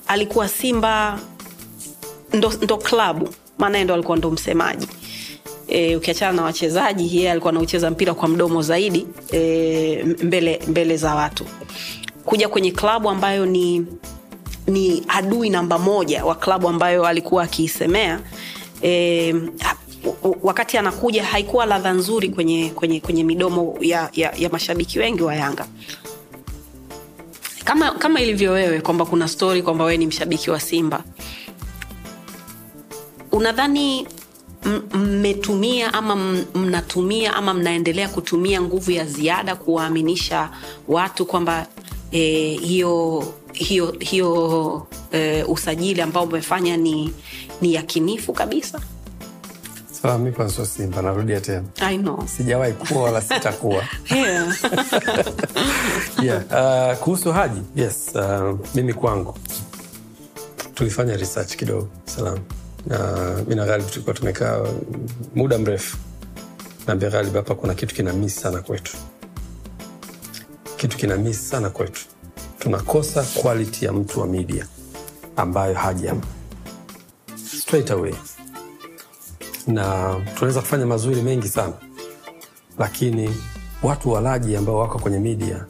alikuwa 0.08 0.48
simba 0.48 1.20
ndo, 2.34 2.54
ndo 2.62 2.78
klabu 2.78 3.30
maanaye 3.58 3.84
ndo 3.84 3.94
alikuwa 3.94 4.18
ndo 4.18 4.32
msemaji. 4.32 4.88
E, 5.68 5.96
ukiachana 5.96 6.32
na 6.32 6.44
wachezaji 6.44 7.18
yeye 7.18 7.32
alikuwa 7.32 7.50
anaucheza 7.52 7.92
mpira 7.92 8.14
kwa 8.14 8.28
mdomo 8.28 8.62
zaidi 8.62 9.08
e, 9.34 10.04
mbele, 10.24 10.60
mbele 10.68 10.98
za 10.98 11.16
watu. 11.16 11.46
Kuja 12.26 12.50
kwenye 12.50 12.72
klabu 12.72 13.10
ambayo 13.10 13.46
ni 13.46 13.86
ni 14.68 15.04
adui 15.08 15.50
namba 15.50 15.80
moja 15.80 16.26
wa 16.26 16.36
klabu 16.36 16.68
ambayo 16.70 17.06
alikuwa 17.06 17.44
akiisemea 17.44 18.20
e, 18.84 19.36
wakati 20.44 20.78
anakuja 20.78 21.24
haikuwa 21.24 21.66
ladha 21.66 21.92
nzuri 21.94 22.30
kwenye, 22.30 22.70
kwenye, 22.70 23.00
kwenye 23.00 23.24
midomo 23.24 23.78
ya, 23.82 24.10
ya, 24.14 24.34
ya 24.38 24.50
mashabiki 24.50 25.00
wengi 25.00 25.24
wa 25.24 25.36
yanga. 25.36 25.68
Kama 27.64 27.92
kama 27.92 28.22
ilivyo 28.22 28.52
wewe 28.52 28.82
kwamba 28.82 29.06
kuna 29.06 29.28
stori 29.28 29.62
kwamba 29.64 29.84
wewe 29.84 29.98
ni 29.98 30.06
mshabiki 30.06 30.52
wa 30.52 30.60
simba 30.60 31.04
unadhani 33.32 34.08
mmetumia 34.94 35.94
ama 35.94 36.16
mnatumia 36.56 37.34
ama 37.36 37.54
mnaendelea 37.54 38.10
kutumia 38.10 38.62
nguvu 38.62 38.92
ya 38.92 39.06
ziada 39.06 39.56
kuwaaminisha 39.56 40.50
watu 40.88 41.26
kwamba 41.26 41.68
e, 42.12 42.20
hiyo 42.62 43.24
hiyo 43.54 43.96
hiyo 44.00 44.88
e, 45.12 45.44
usajili 45.44 46.02
ambao 46.02 46.24
umefanya 46.24 46.78
ni 46.78 47.14
ni 47.62 47.74
yakinifu 47.74 48.34
kabisa. 48.34 48.80
Sawa 50.02 50.18
mi 50.18 50.34
sio 50.50 50.66
simba 50.66 51.02
narudia 51.02 51.42
tena. 51.42 51.64
I 51.80 51.98
know. 51.98 52.28
sijawahi 52.28 52.74
kuwa 52.74 53.04
wala 53.04 53.22
sitakuwa. 53.22 53.84
Yeah. 54.16 54.56
yeah. 56.50 56.92
uh, 56.92 56.98
kuhusu 56.98 57.32
haji 57.32 57.62
yes 57.76 58.12
uh, 58.16 58.60
mimi 58.76 58.94
kwangu 58.94 59.36
tulifanya 60.74 61.18
research 61.18 61.56
kidogo 61.56 61.88
salam. 62.06 62.40
Na 62.88 62.98
mi 63.48 63.56
na 63.56 63.66
ghalib 63.66 63.88
tulikuwa 63.90 64.16
tumekaa 64.16 64.66
muda 65.36 65.58
mrefu. 65.58 65.98
Naambia 66.88 67.10
ghalib 67.10 67.34
hapa 67.36 67.56
kuna 67.56 67.74
kitu 67.74 67.96
kina 67.96 68.14
mis 68.14 68.36
sana 68.42 68.62
kwetu. 68.62 68.98
Kitu 70.78 70.98
kina 70.98 71.18
mis 71.18 71.50
sana 71.50 71.70
kwetu. 71.70 72.02
Tunakosa 72.60 73.24
quality 73.24 73.86
ya 73.86 73.94
mtu 73.94 74.20
wa 74.20 74.28
media 74.28 74.68
ambayo 75.36 75.74
haja 75.74 76.16
straight 77.72 77.92
away. 77.92 78.14
Na 79.68 80.16
tunaweza 80.36 80.62
kufanya 80.62 80.86
mazuri 80.86 81.22
mengi 81.22 81.48
sana. 81.48 81.74
Lakini 82.80 83.36
watu 83.84 84.12
walaji 84.12 84.56
ambao 84.56 84.78
wako 84.78 85.00
kwenye 85.00 85.20
media 85.20 85.66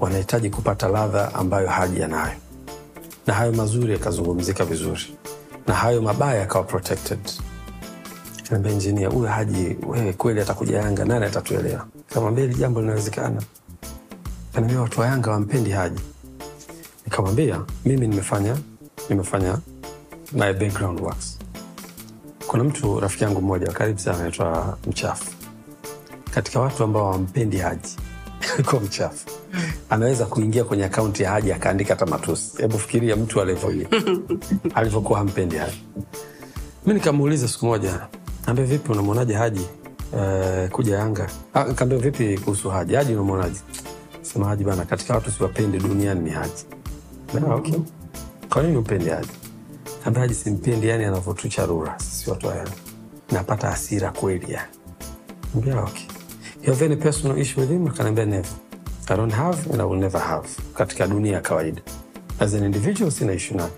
wanahitaji 0.00 0.50
kupata 0.50 0.88
ladha 0.88 1.34
ambayo 1.34 1.68
haji 1.68 2.00
yanayo. 2.00 2.34
Na 3.26 3.34
hayo 3.34 3.52
mazuri 3.52 3.92
yakazungumzika 3.92 4.64
vizuri. 4.64 5.16
Na 5.66 5.74
hayo 5.74 6.02
mabaya 6.02 6.40
yakawa 6.40 6.64
protected. 6.64 7.18
Kaambia 8.50 8.72
injinia 8.72 9.08
huyo 9.08 9.28
haji 9.28 9.76
wewe 9.88 10.12
kweli 10.12 10.40
atakuja 10.40 10.78
yanga? 10.78 11.04
Nani 11.04 11.24
atatuelewa? 11.24 11.86
Kamwambia 12.14 12.44
hili 12.44 12.54
jambo 12.56 12.80
linawezekana. 12.80 13.42
Kanaambia 14.52 14.80
watu 14.80 15.00
wa 15.00 15.06
yanga 15.06 15.30
wampendi 15.30 15.70
haji. 15.70 16.00
Nikamwambia 17.04 17.60
mimi 17.84 18.06
nimefanya 18.08 18.56
nimefanya 19.08 19.58
my 20.32 20.52
background 20.52 21.00
works 21.00 21.38
kuna 22.54 22.64
mtu 22.64 23.00
rafiki 23.00 23.24
yangu 23.24 23.40
mmoja 23.42 23.66
wa 23.66 23.72
karibu 23.72 23.98
sana 23.98 24.18
anaitwa 24.18 24.78
mchafu. 24.86 25.32
Katika 26.30 26.60
watu 26.60 26.84
ambao 26.84 27.10
wampendi 27.10 27.56
haji 27.56 27.96
kwa 28.70 28.80
mchafu. 28.80 29.26
Anaweza 29.90 30.26
kuingia 30.26 30.64
kwenye 30.64 30.84
akaunti 30.84 31.22
ya 31.22 31.30
haji 31.30 31.52
akaandika 31.52 31.94
hata 31.94 32.06
matusi. 32.06 32.62
Hebu 32.62 32.78
fikiria 32.78 33.16
mtu 33.16 33.40
alivyo 33.40 33.70
alivyokuwa 34.74 35.18
hampendi 35.18 35.56
haji. 35.56 35.82
Mi 36.86 36.94
nikamuuliza 36.94 37.48
siku 37.48 37.66
moja 37.66 38.00
ambia 38.46 38.64
vipi 38.64 38.92
unamwonaje 38.92 39.34
haji? 39.34 39.66
Uh, 40.12 40.70
kuja 40.70 40.96
yanga. 40.96 41.30
Ah, 41.54 41.64
kaambia 41.64 41.98
vipi 41.98 42.38
kuhusu 42.38 42.70
haji? 42.70 42.94
Haji 42.94 43.12
unamwonaje? 43.12 43.60
Sema 44.22 44.46
haji 44.46 44.64
bana 44.64 44.84
katika 44.84 45.14
watu 45.14 45.30
siwapendi 45.30 45.78
duniani 45.78 46.20
ni 46.20 46.30
haji. 46.30 46.64
Na, 47.34 47.54
okay. 47.54 47.74
kwa 48.48 48.62
nini 48.62 48.76
umpendi 48.76 49.10
haji 49.10 49.30
haji 50.04 50.34
simpendi 50.34 50.88
yani 50.88 51.04
anavyotucharura 51.04 51.98
sisi 51.98 52.30
watu 52.30 52.46
wa 52.46 52.54
yanga 52.56 52.70
napata 53.32 53.70
hasira 53.70 54.10
kweli 54.10 54.52
yani 54.52 54.68
Niambia, 55.54 55.82
okay. 55.82 56.02
You 56.62 56.72
have 56.72 56.84
any 56.84 56.96
personal 56.96 57.38
issue 57.38 57.60
with 57.60 57.70
him? 57.70 57.86
Akaniambia 57.88 58.26
never. 58.26 58.48
I 59.08 59.16
don't 59.16 59.32
have 59.32 59.70
and 59.72 59.80
I 59.80 59.84
will 59.84 59.98
never 60.00 60.18
have. 60.20 60.48
Katika 60.74 61.06
dunia 61.06 61.32
ya 61.32 61.40
kawaida. 61.40 61.82
As 62.40 62.54
an 62.54 62.64
individual 62.64 63.10
sina 63.10 63.32
issue 63.32 63.56
naye. 63.56 63.70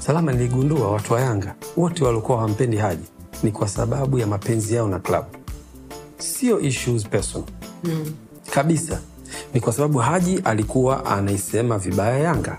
Salama 0.00 0.32
niligundua 0.32 0.90
watu 0.90 1.12
wa 1.12 1.20
Yanga 1.20 1.54
wote 1.76 2.04
walikuwa 2.04 2.38
hawampendi 2.38 2.76
Haji 2.76 3.04
ni 3.42 3.50
kwa 3.52 3.68
sababu 3.68 4.18
ya 4.18 4.26
mapenzi 4.26 4.74
yao 4.74 4.88
na 4.88 4.98
klabu, 4.98 5.26
sio 6.18 6.60
issues 6.60 7.06
personal 7.08 7.48
mm. 7.84 8.14
kabisa. 8.54 9.00
Ni 9.54 9.60
kwa 9.60 9.72
sababu 9.72 9.98
Haji 9.98 10.40
alikuwa 10.44 11.06
anaisema 11.06 11.78
vibaya 11.78 12.18
Yanga, 12.18 12.58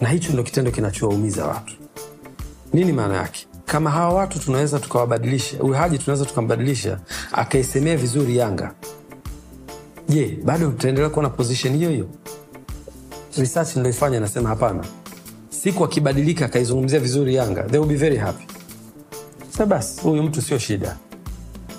na 0.00 0.08
hicho 0.08 0.32
ndo 0.32 0.42
kitendo 0.42 0.70
kinachowaumiza 0.70 1.46
watu. 1.46 1.74
Nini 2.72 2.92
maana 2.92 3.16
yake? 3.16 3.46
Kama 3.64 3.90
hawa 3.90 4.14
watu 4.14 4.38
tunaweza 4.38 4.78
tukawabadilisha, 4.78 5.58
huyu 5.58 5.74
Haji 5.74 5.98
tunaweza 5.98 6.24
tukambadilisha 6.26 6.98
akaisemea 7.32 7.96
vizuri 7.96 8.36
Yanga, 8.36 8.74
je, 10.08 10.38
bado 10.44 10.70
tutaendelea 10.70 11.10
kuwa 11.10 11.22
na 11.22 11.30
position 11.30 11.76
hiyo 11.76 11.90
hiyo? 11.90 12.06
Research 13.38 13.76
nilioifanya 13.76 14.20
nasema 14.20 14.48
hapana. 14.48 14.84
Siku 15.50 15.84
akibadilika 15.84 16.44
akaizungumzia 16.44 17.00
vizuri 17.00 17.34
Yanga, 17.34 17.62
they 17.62 17.78
will 17.80 17.88
be 17.88 17.94
very 17.96 18.16
happy. 18.16 18.44
Sa 19.56 19.66
basi, 19.66 20.00
huyu 20.00 20.22
mtu 20.22 20.42
sio 20.42 20.58
shida. 20.58 20.96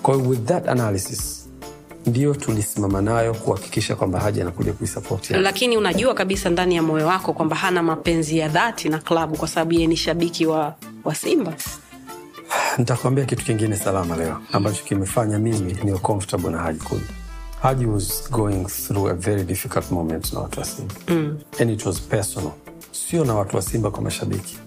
kwa 0.02 0.16
hiyo 0.16 0.30
with 0.30 0.46
that 0.46 0.68
analysis 0.68 1.37
ndio 2.08 2.34
tulisimama 2.34 3.02
nayo 3.02 3.34
kuhakikisha 3.34 3.96
kwamba 3.96 4.20
haji 4.20 4.42
anakuja 4.42 4.74
kuisapoti 4.74 5.34
lakini 5.34 5.78
unajua 5.78 6.14
kabisa 6.14 6.50
ndani 6.50 6.76
ya 6.76 6.84
moyo 6.84 7.08
wako 7.08 7.34
kwamba 7.34 7.56
hana 7.56 7.84
mapenzi 7.84 8.38
ya 8.38 8.48
dhati 8.50 8.90
na 8.90 8.98
klabu 9.00 9.38
kwa 9.38 9.48
sababu 9.48 9.74
yeye 9.74 9.88
ni 9.88 9.98
shabiki 9.98 10.46
wa, 10.46 10.76
wa 11.04 11.16
simba. 11.16 11.54
Nitakwambia 12.78 13.26
kitu 13.26 13.46
kingine 13.46 13.76
salama 13.76 14.16
leo 14.18 14.42
ambacho 14.52 14.84
kimefanya 14.84 15.40
mimi 15.40 15.78
niwe 15.84 15.98
comfortable 16.00 16.50
na 16.50 16.58
haji 16.58 16.80
kuja 16.80 17.04
haji 17.62 17.86
was 17.86 18.32
going 18.32 18.66
through 18.66 19.10
a 19.10 19.14
very 19.14 19.44
difficult 19.44 19.92
moment 19.92 20.34
na 20.34 20.40
watu 20.40 20.60
wa 20.60 20.66
simba. 20.66 20.94
Mm. 21.08 21.38
and 21.60 21.72
it 21.72 21.86
was 21.86 22.02
personal. 22.02 22.52
Sio 22.92 23.26
na 23.26 23.34
watu 23.36 23.56
wa 23.56 23.62
simba 23.62 23.92
kwa 23.92 24.02
mashabiki 24.02 24.58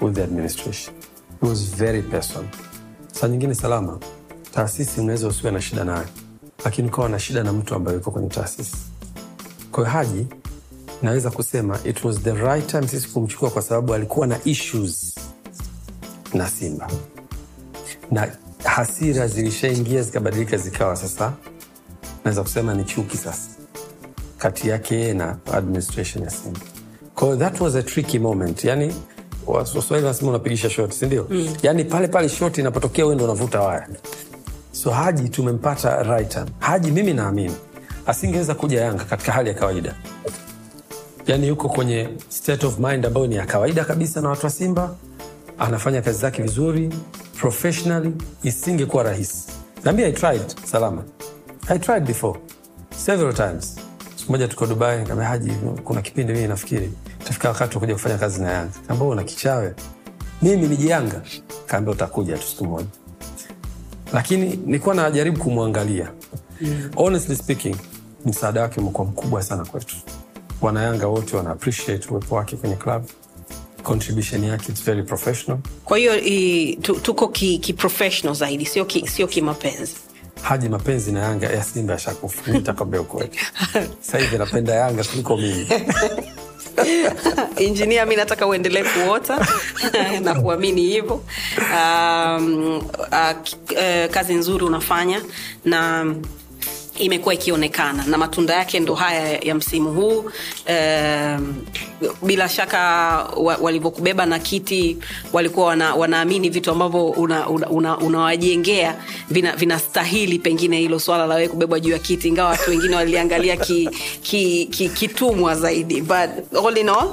with 0.00 0.14
the 0.14 0.22
administration. 0.22 0.94
It 1.42 1.48
was 1.48 1.76
very 1.76 2.02
personal. 2.02 2.48
Saa 3.12 3.28
nyingine 3.28 3.54
salama 3.54 3.98
taasisi 4.54 5.00
unaweza 5.00 5.28
usiwe 5.28 5.52
na 5.52 5.60
shida 5.60 5.84
nayo 5.84 6.06
lakini 6.64 6.88
ukawa 6.88 7.08
na 7.08 7.18
shida 7.18 7.42
na 7.42 7.52
mtu 7.52 7.74
ambaye 7.74 7.96
yuko 7.96 8.10
kwenye 8.10 8.28
taasisi. 8.28 8.76
Kwa 9.72 9.84
hiyo 9.84 9.92
haji 9.98 10.26
naweza 11.02 11.30
kusema 11.30 11.78
it 11.84 12.04
was 12.04 12.20
the 12.20 12.32
right 12.32 12.66
time 12.66 12.88
sisi 12.88 13.08
kumchukua 13.08 13.50
kwa 13.50 13.62
sababu 13.62 13.94
alikuwa 13.94 14.26
na 14.26 14.38
issues 14.44 15.14
na 16.34 16.48
simba. 16.48 16.90
Na 18.10 18.28
hasira 18.64 19.26
zilishaingia 19.28 20.02
zikabadilika 20.02 20.56
zikawa 20.56 20.96
sasa 20.96 21.32
naweza 22.24 22.42
kusema 22.42 22.74
ni 22.74 22.84
chuki 22.84 23.16
sasa 23.16 23.48
kati 24.38 24.68
yake 24.68 24.94
yeye 24.94 25.14
na 25.14 25.36
administration 25.52 26.24
ya 26.24 26.30
simba. 26.30 26.60
Kwa 27.14 27.24
hiyo 27.24 27.36
that 27.36 27.60
was 27.60 27.74
a 27.74 27.82
tricky 27.82 28.18
moment. 28.18 28.64
Yani 28.64 28.94
waswahili 29.46 30.06
wanasema 30.06 30.30
unapigisha 30.30 30.70
shoti, 30.70 30.96
sindio 30.96 31.26
mm. 31.30 31.56
yani 31.62 31.84
pale 31.84 32.08
pale 32.08 32.28
shoti 32.28 32.60
inapotokea 32.60 33.06
wendo 33.06 33.24
unavuta 33.24 33.60
waya 33.60 33.88
so 34.84 34.90
haji 34.90 35.28
tumempata 35.28 36.02
right 36.02 36.28
time. 36.32 36.46
haji 36.58 36.90
mimi 36.90 37.14
naamini 37.14 37.54
asingeweza 38.06 38.54
kuja 38.54 38.80
yanga 38.80 39.04
katika 39.04 39.32
hali 39.32 39.48
ya 39.48 39.54
kawaida. 39.54 39.94
Yani 41.26 41.48
yuko 41.48 41.68
kwenye 41.68 42.08
state 42.28 42.64
of 42.64 42.78
mind 42.78 43.06
ambayo 43.06 43.26
ni 43.26 43.34
ya 43.34 43.46
kawaida 43.46 43.84
kabisa 43.84 44.20
na 44.20 44.28
watu 44.28 44.46
wa 44.46 44.50
simba 44.50 44.96
anafanya 45.58 46.02
kazi 46.02 46.18
zake 46.18 46.42
vizuri 46.42 46.94
professionally 47.40 48.12
isingekuwa 48.42 49.02
rahisi. 49.02 49.48
Naambia 49.84 50.06
i 50.06 50.12
tried 50.12 50.54
salama. 50.64 51.02
I 51.68 51.78
tried 51.78 52.04
before 52.06 52.40
several 52.96 53.34
times. 53.34 53.76
Siku 54.16 54.32
moja 54.32 54.48
tuko 54.48 54.66
dubai 54.66 54.98
nikamwambia 54.98 55.28
haji 55.28 55.52
kuna 55.84 56.02
kipindi 56.02 56.32
mimi 56.32 56.46
nafikiri 56.48 56.92
tafika 57.24 57.48
wakati 57.48 57.74
wakuja 57.74 57.94
kufanya 57.94 58.18
kazi 58.18 58.42
na 58.42 58.50
yanga. 58.50 58.72
Ambao 58.88 59.08
una 59.08 59.24
kichawe? 59.24 59.74
Mimi 60.42 60.68
ni 60.68 60.88
Yanga. 60.88 61.22
kaambia 61.66 61.92
utakuja 61.92 62.38
tu 62.38 62.46
siku 62.46 62.64
moja 62.64 62.86
lakini 64.14 64.56
nilikuwa 64.66 64.94
najaribu 64.94 65.38
kumwangalia. 65.40 66.10
Mm. 66.60 66.90
honestly 66.96 67.36
speaking 67.36 67.76
msaada 68.24 68.62
wake 68.62 68.80
umekuwa 68.80 69.06
mkubwa 69.06 69.42
sana 69.42 69.64
kwetu. 69.64 69.96
Wanayanga 70.60 71.06
wote 71.08 71.36
wana 71.36 71.50
appreciate 71.50 72.08
uwepo 72.08 72.34
wake 72.34 72.56
kwenye 72.56 72.76
club. 72.76 73.04
Contribution 73.82 74.44
yake 74.44 74.72
its 74.72 74.84
very 74.84 75.02
professional. 75.02 75.58
Kwa 75.84 75.98
hiyo 75.98 76.12
tuko 77.02 77.28
ki, 77.28 77.58
ki 77.58 77.76
zaidi 78.32 78.66
sio 78.66 78.84
ki, 78.84 79.08
sio 79.08 79.26
kimapenzi 79.26 79.94
haji 80.42 80.68
mapenzi 80.68 81.12
na 81.12 81.20
yanga 81.20 81.46
ya 81.46 81.62
simba 81.64 81.92
yashakufu 81.92 82.50
nitakwambia 82.50 83.00
ukweli. 83.00 83.30
Sahivi 84.10 84.38
napenda 84.38 84.74
yanga 84.74 85.04
kuliko 85.04 85.36
mimi 85.36 85.66
injinia 87.66 88.06
mi 88.06 88.16
nataka 88.16 88.46
uendelee 88.46 88.84
kuota 88.84 89.46
na 90.24 90.34
kuamini 90.34 90.82
hivyo. 90.82 91.22
Um, 91.74 92.76
uh, 92.76 92.82
uh, 93.70 94.10
kazi 94.10 94.34
nzuri 94.34 94.64
unafanya 94.64 95.22
na 95.64 96.06
imekuwa 96.98 97.34
ikionekana 97.34 98.04
na 98.06 98.18
matunda 98.18 98.54
yake 98.54 98.80
ndo 98.80 98.94
haya 98.94 99.38
ya 99.38 99.54
msimu 99.54 99.92
huu. 99.92 100.30
Um, 100.68 101.54
bila 102.22 102.48
shaka 102.48 102.78
wa, 103.36 103.56
walivyokubeba 103.56 104.26
na 104.26 104.38
kiti 104.38 104.96
walikuwa 105.32 105.66
wana, 105.66 105.94
wanaamini 105.94 106.48
vitu 106.50 106.70
ambavyo 106.70 107.06
unawajengea 107.06 107.48
una, 107.68 107.68
una, 107.68 107.98
unawajengea 107.98 108.96
vina- 109.30 109.56
vinastahili 109.56 110.38
pengine 110.38 110.78
hilo 110.78 110.98
swala 110.98 111.26
la 111.26 111.34
wewe 111.34 111.48
kubebwa 111.48 111.80
juu 111.80 111.90
ya 111.92 111.98
kiti 111.98 112.28
ingawa 112.28 112.50
watu 112.50 112.70
wengine 112.70 112.96
waliangalia 112.96 113.56
kitumwa 113.56 113.92
ki, 114.22 114.66
ki, 114.66 114.88
kitumwa 114.88 115.54
zaidi. 115.54 116.00
But 116.00 116.54
all 116.66 116.78
in 116.78 116.88
all 116.88 117.08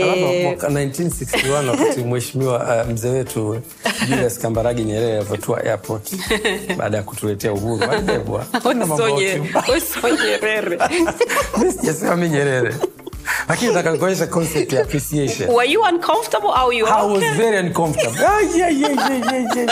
eh, 0.00 0.44
mwaka 0.44 0.68
1961 0.68 1.68
wakati 1.68 2.00
mheshimiwa 2.04 2.84
uh, 2.84 2.90
mzee 2.92 3.08
wetu 3.08 3.60
Julius 4.08 4.38
Kambarage 4.38 4.84
Nyerere 4.84 5.16
alivyotua 5.16 5.64
airport 5.64 6.12
baada 6.76 6.96
ya 6.96 7.02
kutuletea 7.02 7.52
uhuru 7.52 7.84
alibebwa. 7.90 8.46
Sijasema 11.80 12.16
mi 12.16 12.28
Nyerere 12.28 12.74
lakini 13.48 13.74
nataka 13.74 14.26
concept 14.26 14.72
ya 14.72 14.82
appreciation. 14.82 15.50
Were 15.50 15.70
you 15.70 15.82
uncomfortable 15.82 16.50
au 16.54 16.72
you 16.72 16.86
I 16.86 17.06
was 17.06 17.36
very 17.36 17.58
uncomfortable. 17.66 18.26
Ah, 18.26 18.40
yeah, 18.40 18.68
yeah, 18.68 18.92
yeah, 18.92 19.32
yeah, 19.32 19.56
yeah, 19.56 19.66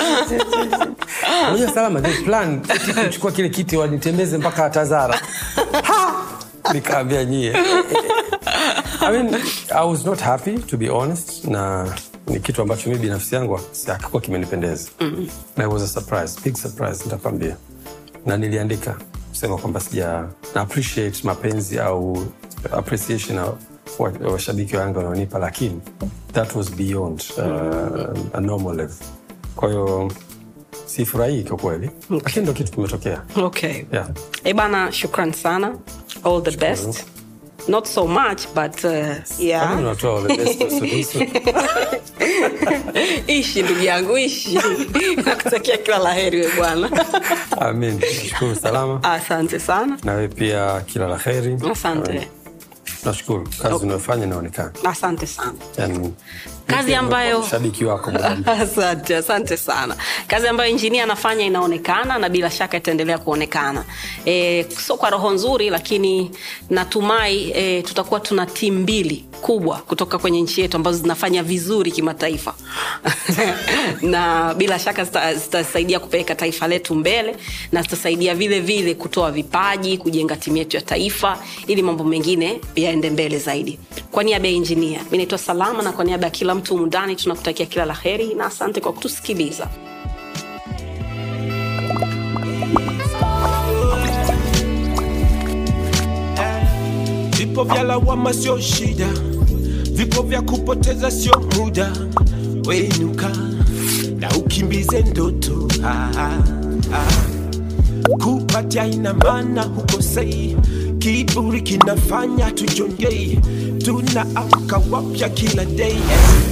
yeah. 0.70 1.48
Unajua 1.48 1.70
salama 1.74 2.00
the 2.00 2.22
plan 2.24 2.60
kuchukua 3.04 3.32
kile 3.32 3.48
kiti 3.48 3.76
wanitembeze 3.76 4.38
mpaka 4.38 4.70
Tazara. 4.70 5.20
Ha! 5.82 6.14
Nikaambia 6.72 7.24
nyie. 7.24 7.56
I 9.00 9.12
mean, 9.12 9.34
I 9.74 9.84
was 9.84 10.04
not 10.04 10.20
happy 10.20 10.58
to 10.58 10.76
be 10.76 10.88
honest 10.88 11.44
na 11.44 11.86
ni 12.26 12.40
kitu 12.40 12.62
ambacho 12.62 12.90
mi 12.90 12.96
binafsi 12.98 13.34
yangu 13.34 13.60
hakikuwa 13.86 14.22
kimenipendeza. 14.22 14.90
Na 15.56 15.64
it 15.64 15.72
was 15.72 15.82
a 15.82 15.88
surprise, 15.88 16.40
big 16.44 16.56
surprise 16.56 17.04
nitakwambia. 17.04 17.56
Na 18.26 18.36
niliandika 18.36 18.96
kusema 19.30 19.56
kwamba 19.58 19.80
sija 19.80 20.24
na 20.54 20.60
appreciate 20.60 21.20
mapenzi 21.24 21.78
au 21.78 22.26
appreciation 22.72 23.38
au 23.38 23.58
washabiki 24.32 24.76
wa 24.76 24.82
Yanga 24.82 24.98
wanaonipa, 24.98 25.38
lakini 25.38 25.80
that 26.32 26.54
was 26.56 26.70
beyond 26.72 27.24
uh, 27.38 28.36
a 28.36 28.40
normal 28.40 28.76
level. 28.76 28.96
Kwa 29.56 29.68
hiyo 29.68 30.12
sifurahii 30.86 31.42
kwa 31.44 31.56
kweli, 31.56 31.90
lakini 32.10 32.42
ndo 32.42 32.52
kitu 32.52 32.72
kimetokea. 32.72 33.22
okay 33.36 33.84
Yeah. 33.92 34.08
ebana 34.44 34.92
shukran 34.92 35.32
sana 35.32 35.74
all 36.24 36.42
the 36.42 36.56
best 36.56 37.04
not 37.68 37.86
so 37.86 38.06
much 38.06 38.46
but 38.54 38.84
uh, 38.84 39.14
yeah. 39.38 39.72
Ishi 43.26 43.62
ndugu 43.62 43.82
yangu 43.84 44.18
ishi. 44.18 44.58
Nakutakia 45.26 45.76
kila 45.78 45.98
la 45.98 46.12
heri 46.12 46.40
we 46.40 46.48
bwana. 46.56 46.90
Amin. 47.60 48.00
Nashukuru 48.00 48.56
salama. 48.56 49.00
Asante 49.02 49.58
sana. 49.60 49.98
Nawe 50.04 50.28
pia, 50.28 50.80
kila 50.86 51.06
la 51.08 51.18
heri 51.18 51.56
asante. 51.72 52.28
Nashukuru. 53.04 53.48
Kazi 53.62 53.84
unayofanya 53.84 54.24
inaonekana. 54.24 54.72
asante 54.84 55.26
sana. 55.26 55.52
Yani, 55.78 56.12
Kazi 56.66 56.94
ambayo- 56.94 57.44
shabiki 57.50 57.84
wako 57.84 58.10
asante 58.62 59.16
asante 59.16 59.56
sana. 59.56 59.96
Kazi 60.26 60.48
ambayo 60.48 60.70
injinia 60.70 61.02
anafanya 61.04 61.44
inaonekana 61.44 62.18
na 62.18 62.28
bila 62.28 62.50
shaka 62.50 62.76
itaendelea 62.76 63.18
kuonekana. 63.18 63.84
E, 64.26 64.66
so 64.86 64.96
kwa 64.96 65.10
roho 65.10 65.30
nzuri 65.30 65.70
lakini 65.70 66.30
natumai 66.70 67.50
e, 67.54 67.82
tutakuwa 67.82 68.20
tuna 68.20 68.46
timu 68.46 68.78
mbili 68.80 69.24
kubwa 69.40 69.76
kutoka 69.76 70.18
kwenye 70.18 70.40
nchi 70.40 70.60
yetu 70.60 70.76
ambazo 70.76 70.98
zinafanya 70.98 71.42
vizuri 71.42 71.90
kimataifa. 71.90 72.54
Na 74.02 74.54
bila 74.54 74.78
shaka 74.78 75.04
zitasaidia 75.34 76.00
kupeleka 76.00 76.34
taifa 76.34 76.68
letu 76.68 76.94
mbele 76.94 77.36
na 77.72 77.82
zitasaidia 77.82 78.34
vile 78.34 78.60
vile 78.60 78.94
kutoa 78.94 79.30
vipaji 79.30 79.98
kujenga 79.98 80.36
timu 80.36 80.56
yetu 80.56 80.76
ya 80.76 80.82
taifa 80.82 81.38
ili 81.66 81.82
mambo 81.82 82.04
mengine 82.04 82.60
yaende 82.76 83.10
mbele 83.10 83.38
zaidi. 83.38 83.78
Kwa 84.10 84.24
niaba 84.24 84.46
ya 84.48 84.54
injinia 84.54 85.00
mi 85.10 85.16
naitwa 85.18 85.38
salama 85.38 85.82
na 85.82 85.92
kwa 85.92 86.04
niaba 86.04 86.24
ya 86.24 86.30
kila 86.30 86.51
mtu 86.54 86.74
umundani 86.74 87.16
tunakutakia 87.16 87.66
kila 87.66 87.84
la 87.84 87.94
heri 87.94 88.34
na 88.34 88.46
asante 88.46 88.80
kwa 88.80 88.92
kutusikiliza 88.92 89.68
Vipo 97.38 97.64
vya 97.64 97.82
lawama 97.82 98.32
sio 98.32 98.60
shida, 98.60 99.08
vipo 99.92 100.22
vya 100.22 100.42
kupoteza 100.42 101.10
sio 101.10 101.40
muda. 101.58 101.92
Wenuka 102.66 103.30
na 104.18 104.30
ukimbize 104.38 105.02
ndoto 105.02 105.68
ah, 105.84 106.10
ah, 106.18 106.38
ah. 106.94 107.12
Kupatia 108.24 108.86
ina 108.86 109.14
maana 109.14 109.62
hukosei, 109.62 110.56
kiburi 110.98 111.60
kinafanya 111.62 112.50
tujongei, 112.50 113.38
tunaamka 113.84 114.80
wapya 114.90 115.28
kila 115.28 115.64
day 115.64 115.96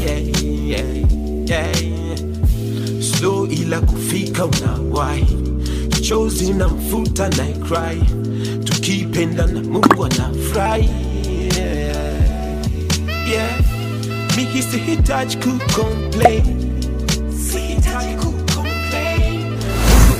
yeah, 0.07 0.23
yeah, 0.66 0.97
yeah, 1.48 1.82
yeah. 1.82 2.19
Slow 3.02 3.47
ila 3.47 3.81
kufika 3.81 4.44
unawahi, 4.47 5.27
chozi 6.01 6.52
na 6.52 6.69
mfuta 6.69 7.28
na 7.28 7.44
cry, 7.47 8.01
tukipenda 8.65 9.47
na 9.47 9.61
Mungu 9.61 10.05
anafurahi 10.05 10.90
yeah. 11.57 12.16
yeah. 13.31 13.61
Mimi 14.36 14.62
sihitaji 14.62 15.36
kucomplain, 15.36 16.43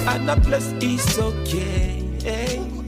other 0.06 0.36
place 0.42 0.72
is 0.80 1.18
okay. 1.18 2.80